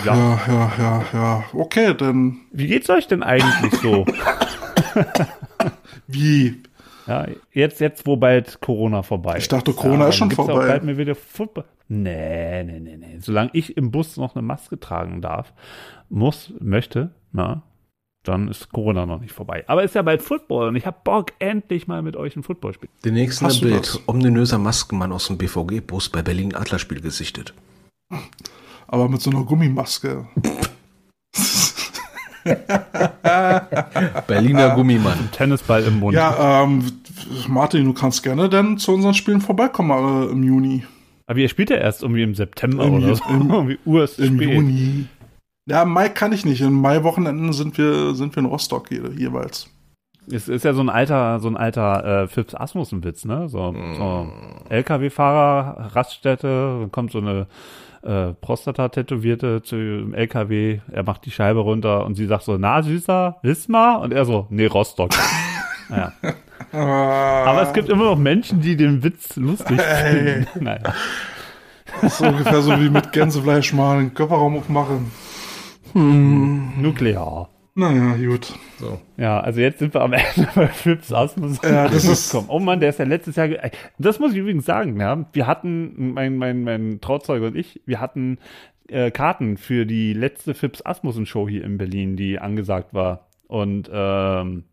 ja. 0.06 0.14
ja, 0.14 0.40
ja, 0.48 0.72
ja, 0.78 1.06
ja. 1.12 1.44
Okay, 1.54 1.96
dann 1.96 2.38
Wie 2.52 2.68
geht's 2.68 2.92
euch 2.92 3.08
denn 3.08 3.24
eigentlich 3.24 3.74
so? 3.82 4.06
wie? 6.08 6.62
Ja, 7.08 7.28
jetzt, 7.52 7.80
jetzt, 7.80 8.06
wo 8.06 8.18
bald 8.18 8.60
Corona 8.62 9.02
vorbei 9.04 9.38
Ich 9.38 9.48
dachte, 9.48 9.74
Corona 9.74 10.04
ja, 10.04 10.10
ist 10.10 10.16
schon 10.16 10.32
vorbei. 10.32 10.54
Auch 10.54 10.68
bald 10.68 10.84
mir 10.84 10.98
wieder 10.98 11.16
Football. 11.16 11.66
Nee, 11.88 12.64
nee, 12.64 12.80
nee, 12.80 12.98
nee. 12.98 13.18
Solange 13.20 13.50
ich 13.54 13.78
im 13.78 13.92
Bus 13.92 14.18
noch 14.18 14.36
eine 14.36 14.42
Maske 14.42 14.80
tragen 14.80 15.22
darf, 15.22 15.54
muss, 16.10 16.54
möchte, 16.60 17.12
na, 17.32 17.64
dann 18.24 18.50
ist 18.50 18.72
Corona 18.72 19.06
noch 19.06 19.22
nicht 19.22 19.32
vorbei. 19.32 19.64
Aber 19.68 19.84
ist 19.84 19.96
ja 19.96 20.02
bald 20.02 20.22
Football 20.22 20.70
und 20.70 20.76
ich 20.76 20.86
hab 20.86 21.04
Bock, 21.04 21.32
endlich 21.40 21.88
mal 21.88 22.02
mit 22.02 22.16
euch 22.16 22.36
ein 22.36 22.44
Football 22.44 22.74
spielen. 22.74 22.92
Den 23.06 23.14
nächsten 23.14 23.46
Hast 23.46 23.62
Bild. 23.62 24.02
Ominöser 24.06 24.58
Maskenmann 24.58 25.12
aus 25.12 25.28
dem 25.28 25.38
BVG-Bus 25.38 26.10
bei 26.10 26.22
Berlin 26.22 26.54
Adlerspiel 26.56 27.00
gesichtet. 27.00 27.54
Aber 28.88 29.08
mit 29.10 29.22
so 29.22 29.30
einer 29.30 29.44
Gummimaske. 29.44 30.28
Berliner 34.28 34.76
Gummimann. 34.76 35.30
Tennisball 35.32 35.84
im 35.84 36.00
Mund. 36.00 36.16
Ja, 36.16 36.64
ähm, 36.64 36.84
Martin, 37.48 37.86
du 37.86 37.94
kannst 37.94 38.24
gerne 38.24 38.50
dann 38.50 38.78
zu 38.78 38.94
unseren 38.94 39.14
Spielen 39.14 39.42
vorbeikommen 39.42 40.28
äh, 40.28 40.32
im 40.32 40.44
Juni. 40.44 40.84
Aber 41.28 41.40
ihr 41.40 41.50
spielt 41.50 41.70
ja 41.70 41.78
erst 41.78 42.04
irgendwie 42.04 42.24
im 42.24 42.36
September 42.36 42.86
Im 42.86 42.94
oder 42.96 43.16
so. 43.16 43.24
im- 43.30 43.50
irgendwie 43.52 43.80
urst 43.86 44.20
Im 44.20 44.36
spät. 44.36 44.50
Juni. 44.54 45.06
Ja, 45.70 45.84
im 45.84 45.90
Mai 45.90 46.10
kann 46.10 46.32
ich 46.32 46.46
nicht. 46.46 46.62
Im 46.62 46.80
Mai-Wochenenden 46.82 47.52
sind 47.52 47.78
wir, 47.78 48.16
sind 48.16 48.36
wir 48.36 48.42
in 48.44 48.46
Rostock 48.50 48.90
je, 48.92 49.02
jeweils. 49.18 49.70
Es 50.32 50.48
ist 50.50 50.64
ja 50.66 50.74
so 50.74 50.82
ein 50.82 50.90
alter, 50.90 51.40
so 51.40 51.48
ein 51.50 51.56
alter 51.58 52.24
äh, 52.24 52.28
Phipps 52.28 52.54
Asmussen-Witz, 52.54 53.26
ne? 53.26 53.48
So, 53.50 53.74
so 53.98 54.28
LKW-Fahrer, 54.70 55.96
Raststätte, 55.96 56.80
dann 56.82 56.92
kommt 56.92 57.12
so 57.12 57.20
eine 57.20 57.48
äh, 58.04 58.34
Prostata-Tätowierte 58.34 59.62
zu 59.62 59.76
LKW, 60.14 60.80
er 60.92 61.04
macht 61.04 61.26
die 61.26 61.32
Scheibe 61.32 61.60
runter 61.60 62.06
und 62.06 62.16
sie 62.16 62.26
sagt 62.26 62.44
so, 62.44 62.58
na 62.58 62.82
Süßer, 62.82 63.38
Wismar? 63.42 64.02
Und 64.02 64.14
er 64.14 64.26
so, 64.26 64.48
nee, 64.50 64.66
Rostock. 64.66 65.12
naja. 65.90 66.14
Aber 66.72 67.62
es 67.62 67.74
gibt 67.74 67.90
immer 67.90 68.06
noch 68.06 68.18
Menschen, 68.18 68.62
die 68.62 68.76
den 68.76 69.04
Witz 69.04 69.36
lustig 69.36 69.82
finden. 69.82 70.64
Naja. 70.64 70.94
Das 72.02 72.20
ist 72.20 72.22
ungefähr 72.22 72.62
so 72.62 72.80
wie 72.80 72.90
mit 72.90 73.12
Gänsefleisch 73.14 73.74
mal 73.74 74.00
den 74.00 74.14
Körperraum 74.14 74.58
aufmachen. 74.58 75.12
Nuklear. 75.94 77.50
Naja, 77.80 78.16
gut. 78.18 78.54
So. 78.80 79.00
Ja, 79.18 79.40
also 79.40 79.62
jetzt 79.62 79.78
sind 79.78 79.94
wir 79.94 80.02
am 80.02 80.14
Ende 80.14 80.50
bei 80.56 80.68
Phipps 80.68 81.14
Asmussen. 81.14 81.60
Ja, 81.64 81.88
das 81.88 82.06
ist- 82.06 82.32
Komm, 82.32 82.46
oh 82.50 82.58
Mann, 82.60 82.80
der 82.80 82.90
ist 82.90 82.98
ja 83.00 83.06
letztes 83.06 83.36
Jahr. 83.36 83.50
Das 84.00 84.20
muss 84.20 84.32
ich 84.32 84.40
übrigens 84.40 84.66
sagen, 84.66 85.00
ja. 85.00 85.26
Wir 85.32 85.46
hatten, 85.46 86.14
mein, 86.14 86.38
mein, 86.38 86.64
mein 86.64 87.02
Trauzeuge 87.02 87.46
und 87.48 87.56
ich, 87.56 87.82
wir 87.86 88.00
hatten 88.02 88.40
äh, 88.90 89.12
Karten 89.12 89.58
für 89.58 89.86
die 89.86 90.14
letzte 90.14 90.56
Phipps 90.56 90.84
Asmussen-Show 90.84 91.48
hier 91.48 91.64
in 91.64 91.78
Berlin, 91.78 92.16
die 92.18 92.40
angesagt 92.40 92.96
war. 92.96 93.28
Und 93.48 93.90
ähm, 93.94 94.64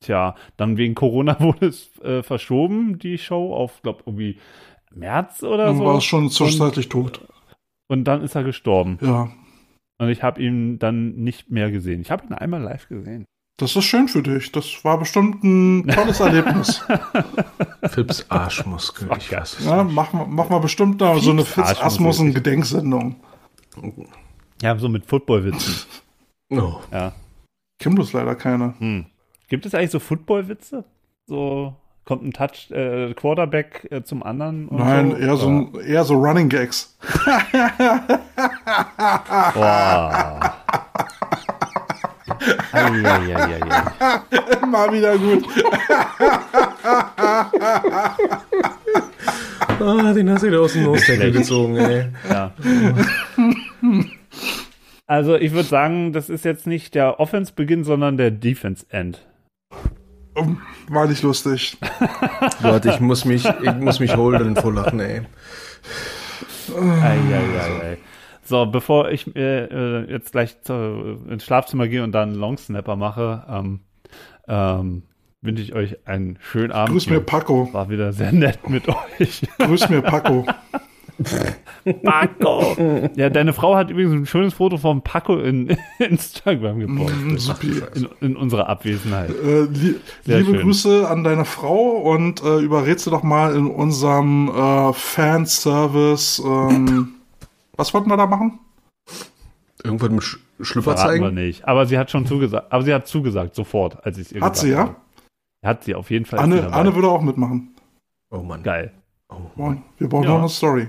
tja, 0.00 0.34
dann 0.56 0.78
wegen 0.78 0.94
Corona 0.94 1.38
wurde 1.40 1.66
es 1.66 1.90
äh, 2.00 2.22
verschoben, 2.22 2.98
die 2.98 3.18
Show, 3.18 3.52
auf, 3.54 3.82
glaub, 3.82 4.02
irgendwie 4.06 4.38
März 4.94 5.42
oder 5.42 5.66
Dann 5.66 5.76
so. 5.76 5.84
war 5.84 5.98
es 5.98 6.04
schon 6.04 6.30
zwischenzeitlich 6.30 6.88
tot. 6.88 7.20
Und 7.86 8.04
dann 8.04 8.22
ist 8.22 8.34
er 8.34 8.44
gestorben. 8.44 8.98
Ja. 9.02 9.28
Und 9.98 10.08
ich 10.08 10.22
habe 10.22 10.42
ihn 10.42 10.78
dann 10.78 11.14
nicht 11.16 11.50
mehr 11.50 11.70
gesehen. 11.70 12.00
Ich 12.02 12.10
habe 12.10 12.26
ihn 12.26 12.32
einmal 12.34 12.60
live 12.60 12.88
gesehen. 12.88 13.24
Das 13.58 13.74
ist 13.74 13.84
schön 13.84 14.06
für 14.08 14.22
dich. 14.22 14.52
Das 14.52 14.84
war 14.84 14.98
bestimmt 14.98 15.42
ein 15.42 15.88
tolles 15.88 16.20
Erlebnis. 16.20 16.84
Phipps 17.88 18.26
Arschmuskel. 18.30 19.08
Ich 19.16 19.32
weiß 19.32 19.60
es 19.60 19.64
Ja, 19.64 19.82
wir 19.82 19.84
mach 19.84 20.12
mal 20.50 20.58
bestimmt 20.58 21.00
da 21.00 21.18
so 21.18 21.30
eine 21.30 21.44
Fitz- 21.44 21.70
Fitz 21.70 21.80
Asmussen 21.80 22.34
Gedenksendung. 22.34 23.16
Ja, 24.60 24.76
so 24.78 24.88
mit 24.90 25.06
Footballwitzen. 25.06 25.74
Oh. 26.50 26.80
Ja. 26.92 27.12
Kennt 27.78 27.94
bloß 27.94 28.12
leider 28.12 28.34
keine. 28.34 28.74
Hm. 28.78 29.06
Gibt 29.48 29.64
es 29.64 29.74
eigentlich 29.74 29.90
so 29.90 30.00
Football-Witze? 30.00 30.84
So 31.26 31.74
kommt 32.06 32.22
ein 32.22 32.32
Touch 32.32 32.70
äh, 32.70 33.12
Quarterback 33.14 33.88
äh, 33.90 34.02
zum 34.02 34.22
anderen? 34.22 34.68
und 34.68 34.78
Nein, 34.78 35.10
so? 35.10 35.16
eher 35.16 35.36
so, 35.36 35.48
ein, 35.48 35.74
eher 35.86 36.04
so 36.04 36.14
Running 36.14 36.48
Gags. 36.48 36.96
Boah. 39.54 40.54
Eieieiei. 42.72 43.60
Mal 44.66 44.92
wieder 44.92 45.18
gut. 45.18 45.44
Ah, 49.78 50.12
den 50.12 50.30
hast 50.30 50.42
du 50.42 50.46
wieder 50.46 50.60
aus 50.60 50.72
dem 50.72 50.84
Nose-Tackle 50.84 51.32
gezogen, 51.32 51.76
ey. 51.76 52.06
Ja. 52.30 52.52
Also 55.06 55.36
ich 55.36 55.52
würde 55.52 55.68
sagen, 55.68 56.12
das 56.12 56.28
ist 56.28 56.44
jetzt 56.44 56.66
nicht 56.66 56.94
der 56.94 57.20
Offense-Beginn, 57.20 57.84
sondern 57.84 58.16
der 58.16 58.30
Defense-End. 58.30 59.26
War 60.88 61.06
nicht 61.06 61.22
lustig. 61.22 61.76
Warte, 62.60 62.90
ich 62.90 63.00
muss 63.00 63.24
mich, 63.24 63.44
ich 63.44 63.74
muss 63.74 64.00
mich 64.00 64.16
holen 64.16 64.56
vor 64.56 64.72
Lachen, 64.72 65.00
ey. 65.00 65.22
Eieiei. 67.02 67.98
So, 68.44 68.66
bevor 68.66 69.10
ich 69.10 69.34
äh, 69.34 69.64
äh, 69.64 70.10
jetzt 70.10 70.32
gleich 70.32 70.60
zu, 70.62 71.18
ins 71.28 71.44
Schlafzimmer 71.44 71.88
gehe 71.88 72.04
und 72.04 72.12
dann 72.12 72.30
einen 72.30 72.38
Longsnapper 72.38 72.94
mache, 72.94 73.44
ähm, 73.48 73.80
ähm, 74.46 75.02
wünsche 75.40 75.62
ich 75.62 75.74
euch 75.74 76.06
einen 76.06 76.38
schönen 76.40 76.70
Abend. 76.72 76.90
Grüß 76.90 77.08
mir. 77.08 77.20
Paco. 77.20 77.72
War 77.72 77.90
wieder 77.90 78.12
sehr 78.12 78.32
nett 78.32 78.68
mit 78.68 78.88
euch. 79.18 79.42
Grüß 79.58 79.88
mir 79.88 80.02
Paco. 80.02 80.46
Paco! 82.02 82.76
Ja, 83.16 83.30
deine 83.30 83.52
Frau 83.52 83.76
hat 83.76 83.90
übrigens 83.90 84.12
ein 84.12 84.26
schönes 84.26 84.54
Foto 84.54 84.76
von 84.76 85.02
Paco 85.02 85.38
in 85.38 85.76
Instagram 85.98 86.80
gepostet. 86.80 87.40
Supi. 87.40 87.82
In, 87.94 88.08
in 88.20 88.36
unserer 88.36 88.68
Abwesenheit. 88.68 89.30
Äh, 89.30 89.62
li 89.64 89.96
Sehr 90.24 90.38
liebe 90.40 90.52
schön. 90.52 90.60
Grüße 90.62 91.08
an 91.08 91.24
deine 91.24 91.44
Frau 91.44 91.96
und 92.12 92.42
äh, 92.42 92.58
überred 92.58 93.00
sie 93.00 93.10
doch 93.10 93.22
mal 93.22 93.54
in 93.54 93.66
unserem 93.66 94.48
äh, 94.48 94.92
Fanservice. 94.92 96.42
Ähm, 96.44 97.14
was 97.76 97.94
wollten 97.94 98.08
wir 98.10 98.16
da 98.16 98.26
machen? 98.26 98.58
Irgendwann 99.84 100.14
mit 100.16 100.24
Sch 100.24 100.38
Schlüpfer 100.60 100.96
Verraten 100.96 101.20
wir 101.20 101.26
zeigen? 101.28 101.34
nicht. 101.34 101.68
Aber 101.68 101.84
sie 101.86 101.98
hat 101.98 102.10
schon 102.10 102.24
zugesagt. 102.26 102.72
Aber 102.72 102.82
sie 102.82 102.92
hat 102.94 103.06
zugesagt, 103.06 103.54
sofort, 103.54 104.04
als 104.06 104.16
ich 104.18 104.26
es 104.28 104.32
ihr 104.32 104.40
Hat 104.40 104.56
sie, 104.56 104.70
ja? 104.70 104.96
Hat 105.62 105.84
sie 105.84 105.94
auf 105.94 106.10
jeden 106.10 106.24
Fall. 106.24 106.38
Anne. 106.38 106.72
Anne 106.72 106.94
würde 106.94 107.08
auch 107.08 107.20
mitmachen. 107.20 107.74
Oh 108.30 108.38
Mann. 108.40 108.62
Geil. 108.62 108.92
Oh. 109.28 109.36
Wollen- 109.56 109.82
Wir 109.98 110.08
brauchen 110.08 110.24
Ja. 110.24 110.30
noch 110.30 110.38
eine 110.40 110.48
Story. 110.48 110.88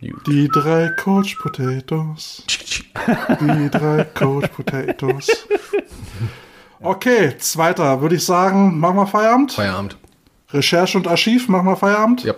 Gut. 0.00 0.26
Die 0.26 0.48
drei 0.48 0.88
Coach 0.96 1.34
Potatoes. 1.36 2.44
Die 2.48 3.70
drei 3.70 4.04
Coach 4.04 4.48
Potatoes. 4.48 5.28
Okay, 6.80 7.36
zweiter, 7.38 8.00
würde 8.00 8.14
ich 8.16 8.24
sagen, 8.24 8.78
machen 8.78 8.96
wir 8.96 9.06
Feierabend. 9.06 9.52
Feierabend. 9.52 9.96
Recherche 10.50 10.96
und 10.98 11.06
Archiv, 11.06 11.48
machen 11.48 11.66
wir 11.66 11.76
Feierabend. 11.76 12.24
Ja. 12.24 12.34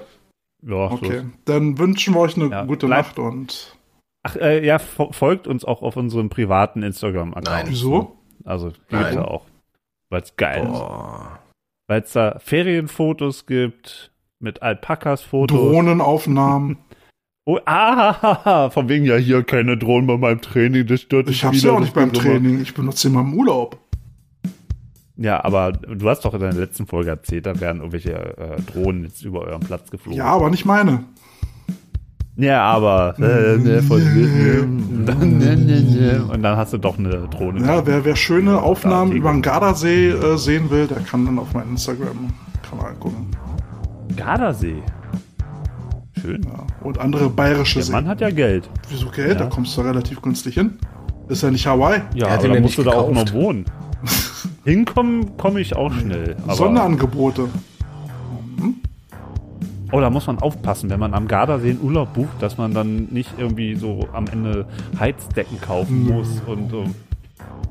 Ja, 0.65 0.89
so 0.89 0.95
Okay, 0.95 1.23
dann 1.45 1.79
wünschen 1.79 2.15
wir 2.15 2.21
euch 2.21 2.37
eine 2.37 2.47
Ja, 2.49 2.65
gute 2.65 2.89
Nacht 2.89 3.19
und 3.19 3.77
Ach, 4.25 4.37
äh, 4.37 4.65
ja, 4.65 4.77
fo- 4.79 5.13
folgt 5.13 5.49
uns 5.49 5.65
auch 5.65 5.83
auf 5.83 5.97
unserem 5.97 6.29
privaten 6.29 6.83
Instagram-Account. 6.85 7.47
Nein. 7.47 7.67
wieso? 7.69 8.17
Also, 8.45 8.73
Nein. 8.91 9.07
bitte 9.07 9.27
auch. 9.29 9.47
Weil 10.11 10.23
es 10.23 10.37
geil 10.37 10.63
ist. 10.73 10.81
Weil 11.89 12.03
es 12.03 12.13
da 12.13 12.39
Ferienfotos 12.39 13.47
gibt, 13.47 14.13
mit 14.39 14.63
Alpakas-Fotos. 14.63 15.57
Drohnenaufnahmen. 15.59 16.79
Oh, 17.45 17.59
ah, 17.67 18.71
von 18.73 18.89
wegen 18.89 19.05
ja 19.05 19.17
hier 19.17 19.43
keine 19.43 19.77
Drohnen 19.77 20.07
bei 20.07 20.17
meinem 20.17 20.41
Training, 20.41 20.87
das 20.87 21.01
stört 21.01 21.29
Ich 21.29 21.37
dich 21.39 21.45
hab's 21.45 21.57
wieder, 21.57 21.69
ja 21.69 21.77
auch 21.77 21.81
nicht 21.81 21.95
beim. 21.95 22.13
Training. 22.13 22.61
Ich 22.61 22.73
benutze 22.73 23.09
sie 23.09 23.15
mal 23.15 23.23
im 23.23 23.35
Urlaub. 23.35 23.79
Ja, 25.17 25.45
aber 25.45 25.73
du 25.73 26.09
hast 26.09 26.25
doch 26.25 26.35
in 26.35 26.41
der 26.41 26.53
letzten 26.53 26.87
Folge 26.87 27.11
erzählt, 27.11 27.47
da 27.47 27.59
werden 27.61 27.79
irgendwelche 27.79 28.13
äh, 28.13 28.61
Drohnen 28.63 29.05
jetzt 29.05 29.23
über 29.25 29.41
euren 29.43 29.61
Platz 29.61 29.91
geflogen. 29.91 30.19
Ja, 30.19 30.27
aber 30.27 30.51
nicht 30.51 30.65
meine. 30.65 31.05
Ja, 32.37 32.63
aber 32.63 33.15
äh, 33.19 33.59
ne, 33.59 33.83
von 33.83 34.01
und 34.01 35.05
dann, 35.05 35.39
ne, 35.39 35.55
ne, 35.57 35.83
ne, 35.83 36.25
und 36.33 36.43
dann 36.43 36.57
hast 36.57 36.73
du 36.73 36.79
doch 36.79 36.99
eine 36.99 37.29
Drohne. 37.29 37.67
Ja, 37.67 37.87
wer, 37.87 38.05
wer 38.05 38.17
schöne 38.17 38.63
Aufnahmen 38.63 39.13
über 39.13 39.31
den 39.31 39.43
Gardasee 39.43 40.11
äh, 40.11 40.39
sehen 40.39 40.71
will, 40.71 40.87
der 40.87 41.01
kann 41.01 41.27
dann 41.27 41.39
auf 41.39 41.53
meinen 41.53 41.73
Instagram-Kanal 41.73 42.95
gucken. 42.95 43.27
Gardasee. 44.17 44.83
Schön. 46.21 46.43
Ja. 46.45 46.67
Und 46.83 46.99
andere 46.99 47.29
bayerische 47.31 47.81
Der 47.81 47.91
Mann 47.91 48.05
Seen. 48.05 48.09
hat 48.11 48.21
ja 48.21 48.31
Geld. 48.31 48.69
Wieso 48.89 49.09
Geld? 49.11 49.41
Da 49.41 49.45
Ja. 49.45 49.51
kommst 49.51 49.77
du 49.77 49.81
relativ 49.81 50.21
günstig 50.21 50.55
hin. 50.55 50.79
Ist 51.29 51.43
ja 51.43 51.51
nicht 51.51 51.67
Hawaii. 51.67 52.03
Ja, 52.15 52.27
Er 52.29 52.35
aber 52.39 52.49
da 52.49 52.55
ja 52.55 52.61
musst 52.61 52.77
du 52.79 52.83
nicht 52.83 52.93
da 52.93 52.99
auch 52.99 53.09
gekauft. 53.09 53.35
noch 53.35 53.41
wohnen. 53.43 53.65
Hinkommen 54.65 55.37
komme 55.37 55.61
ich 55.61 55.75
auch 55.77 55.93
schnell. 55.93 56.37
Aber, 56.45 56.55
Sonderangebote. 56.55 57.49
oh, 59.93 60.01
da 60.01 60.11
muss 60.11 60.27
man 60.27 60.39
aufpassen, 60.41 60.91
wenn 60.91 61.01
man 61.01 61.15
am 61.15 61.29
Gardasee 61.29 61.71
einen 61.71 61.81
Urlaub 61.83 62.13
bucht, 62.15 62.41
dass 62.43 62.59
man 62.59 62.75
dann 62.75 63.09
nicht 63.11 63.31
irgendwie 63.39 63.75
so 63.77 64.09
am 64.13 64.27
Ende 64.27 64.67
Heizdecken 64.99 65.61
kaufen 65.61 66.07
muss 66.09 66.43
und 66.47 66.71
so. 66.71 66.85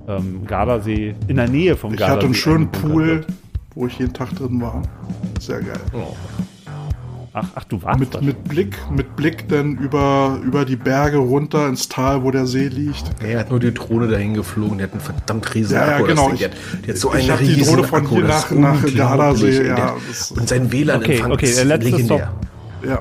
Ähm, 0.07 0.45
Gardasee 0.47 1.15
in 1.27 1.35
der 1.37 1.47
Nähe 1.47 1.75
vom 1.75 1.93
Ich 1.93 1.99
Gardasee. 1.99 2.15
hatte 2.17 2.25
einen 2.25 2.35
schönen 2.35 2.71
Pool, 2.71 3.05
wird. 3.07 3.27
wo 3.75 3.87
ich 3.87 3.97
jeden 3.99 4.13
Tag 4.13 4.35
drin 4.35 4.59
war. 4.61 4.81
Sehr 5.39 5.61
geil. 5.61 5.79
Ach, 7.33 7.47
ach, 7.55 7.63
du 7.63 7.81
warst 7.81 8.13
da 8.13 8.19
Mit, 8.19 8.25
mit 8.25 8.43
Blick, 8.43 8.77
mit 8.91 9.15
Blick 9.15 9.47
dann 9.47 9.77
über, 9.77 10.37
über 10.43 10.65
die 10.65 10.75
Berge 10.75 11.17
runter 11.17 11.67
ins 11.69 11.87
Tal, 11.87 12.23
wo 12.23 12.31
der 12.31 12.45
See 12.45 12.67
liegt. 12.67 13.03
Er 13.23 13.39
hat 13.39 13.49
nur 13.51 13.59
die 13.61 13.73
Drohne 13.73 14.09
dahin 14.09 14.33
geflogen, 14.33 14.79
der 14.79 14.87
hat 14.87 14.91
einen 14.93 15.01
verdammt 15.01 15.53
riesen 15.55 15.75
Ja, 15.75 15.87
ja, 15.91 15.95
Akku. 15.95 16.07
das 16.07 16.15
genau. 16.17 16.29
Der, 16.35 16.49
hat- 16.49 16.57
der 16.85 16.93
hat 16.93 16.97
so 16.99 17.13
Ich 17.15 17.31
einen 17.31 17.47
die 17.47 17.61
Drohne 17.61 17.83
von 17.85 17.99
Akku, 18.03 18.15
hier 18.15 18.25
nach- 18.25 18.51
nach. 18.51 18.95
Gardasee, 18.95 19.59
Und 19.61 19.65
ja, 19.77 19.95
Und 20.37 20.49
sein 20.49 20.71
WLAN-Empfang 20.73 21.31
Okay, 21.31 21.33
okay, 21.33 21.45
ist 21.45 21.57
der 21.57 21.65
letzte 21.65 21.89
legendär. 21.91 22.31
Ja, 22.85 22.99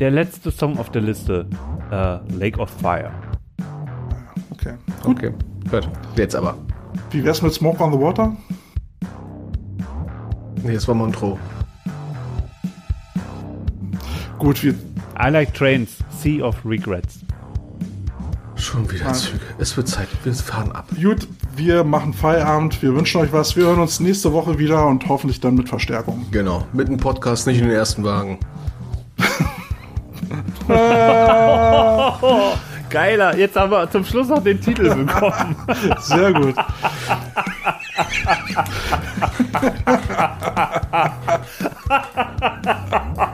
Der 0.00 0.10
letzte 0.10 0.50
Song 0.50 0.78
auf 0.78 0.90
der 0.90 1.00
Liste, 1.00 1.46
äh, 1.90 2.18
Lake 2.38 2.60
of 2.60 2.68
Fire. 2.82 3.10
okay. 4.50 4.74
Okay, 5.04 5.32
gut. 5.70 5.88
Jetzt 6.16 6.36
aber. 6.36 6.58
Wie 7.10 7.24
wär's 7.24 7.40
mit 7.40 7.54
Smoke 7.54 7.82
on 7.82 7.92
the 7.92 7.98
Water? 7.98 8.36
Nee, 10.62 10.74
das 10.74 10.86
war 10.88 10.94
Montreux. 10.94 11.38
Gut, 14.38 14.62
wir, 14.62 14.74
I 15.18 15.30
Like 15.30 15.54
Trains, 15.54 15.90
Sea 16.20 16.44
of 16.44 16.56
Regrets. 16.64 17.20
Schon 18.56 18.90
wieder. 18.90 19.12
Züge. 19.12 19.40
Es 19.58 19.76
wird 19.76 19.88
Zeit. 19.88 20.08
Wir 20.24 20.34
fahren 20.34 20.72
ab. 20.72 20.86
gut, 21.00 21.26
wir 21.56 21.84
machen 21.84 22.12
Feierabend. 22.12 22.82
Wir 22.82 22.94
wünschen 22.94 23.20
euch 23.20 23.32
was. 23.32 23.56
Wir 23.56 23.64
hören 23.64 23.80
uns 23.80 24.00
nächste 24.00 24.32
Woche 24.32 24.58
wieder 24.58 24.86
und 24.86 25.08
hoffentlich 25.08 25.40
dann 25.40 25.54
mit 25.54 25.68
Verstärkung. 25.68 26.26
Genau. 26.30 26.66
Mit 26.72 26.88
dem 26.88 26.96
Podcast, 26.96 27.46
nicht 27.46 27.58
in 27.58 27.64
den 27.64 27.76
ersten 27.76 28.04
Wagen. 28.04 28.38
Geiler, 32.90 33.36
jetzt 33.36 33.56
haben 33.56 33.70
wir 33.70 33.90
zum 33.90 34.04
Schluss 34.04 34.28
noch 34.28 34.42
den 34.42 34.60
Titel 34.60 34.94
bekommen. 34.94 35.56
Sehr 36.00 36.32
gut. 36.32 36.54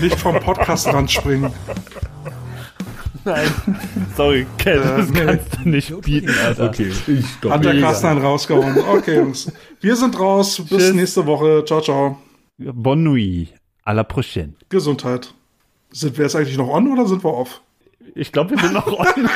Nicht 0.00 0.18
vom 0.18 0.40
Podcast 0.40 0.88
springen. 1.10 1.52
Nein. 3.24 3.50
Sorry, 4.16 4.46
Ken, 4.56 4.80
das 4.82 5.10
nee. 5.10 5.20
kannst 5.20 5.58
du 5.58 5.68
nicht 5.68 6.00
bieten, 6.02 6.34
Alter. 6.44 6.68
Okay, 6.68 6.92
ich 7.06 7.26
doch. 7.40 7.50
Hat 7.50 7.64
der 7.64 7.72
einen 7.72 8.18
rausgehauen. 8.18 8.78
Okay, 8.78 9.16
Jungs. 9.16 9.52
Wir 9.80 9.96
sind 9.96 10.18
raus. 10.18 10.56
Bis 10.56 10.68
Tschüss. 10.68 10.94
nächste 10.94 11.26
Woche. 11.26 11.64
Ciao, 11.66 11.80
ciao. 11.80 12.18
Bonne 12.58 13.02
nuit. 13.02 13.48
À 13.84 13.92
la 13.92 14.04
prochaine. 14.04 14.54
Gesundheit. 14.68 15.34
Sind 15.90 16.16
wir 16.16 16.24
jetzt 16.24 16.36
eigentlich 16.36 16.56
noch 16.58 16.68
on 16.68 16.90
oder 16.92 17.06
sind 17.06 17.24
wir 17.24 17.32
off? 17.32 17.60
Ich 18.14 18.32
glaube, 18.32 18.50
wir 18.50 18.58
sind 18.58 18.72
noch 18.72 18.86
on. 18.86 19.06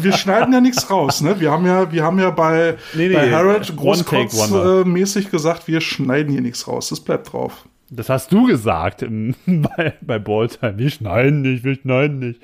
Wir 0.00 0.12
schneiden 0.12 0.52
ja 0.52 0.60
nichts 0.60 0.90
raus, 0.90 1.20
ne? 1.20 1.40
Wir 1.40 1.50
haben 1.50 1.66
ja, 1.66 1.90
wir 1.92 2.02
haben 2.04 2.18
ja 2.18 2.30
bei, 2.30 2.76
Nee, 2.94 3.08
nee, 3.08 3.14
bei 3.14 3.30
Wonder. 3.32 3.60
großkotz-mäßig 3.60 5.30
gesagt, 5.30 5.68
wir 5.68 5.80
schneiden 5.80 6.32
hier 6.32 6.42
nichts 6.42 6.66
raus. 6.68 6.88
Das 6.88 7.00
bleibt 7.00 7.32
drauf. 7.32 7.66
Das 7.90 8.08
hast 8.08 8.32
du 8.32 8.46
gesagt 8.46 9.02
im, 9.02 9.34
bei, 9.46 9.94
bei 10.00 10.18
Balltime. 10.18 10.78
Wir 10.78 10.90
schneiden 10.90 11.42
nicht, 11.42 11.64
wir 11.64 11.74
schneiden 11.74 12.18
nicht. 12.18 12.40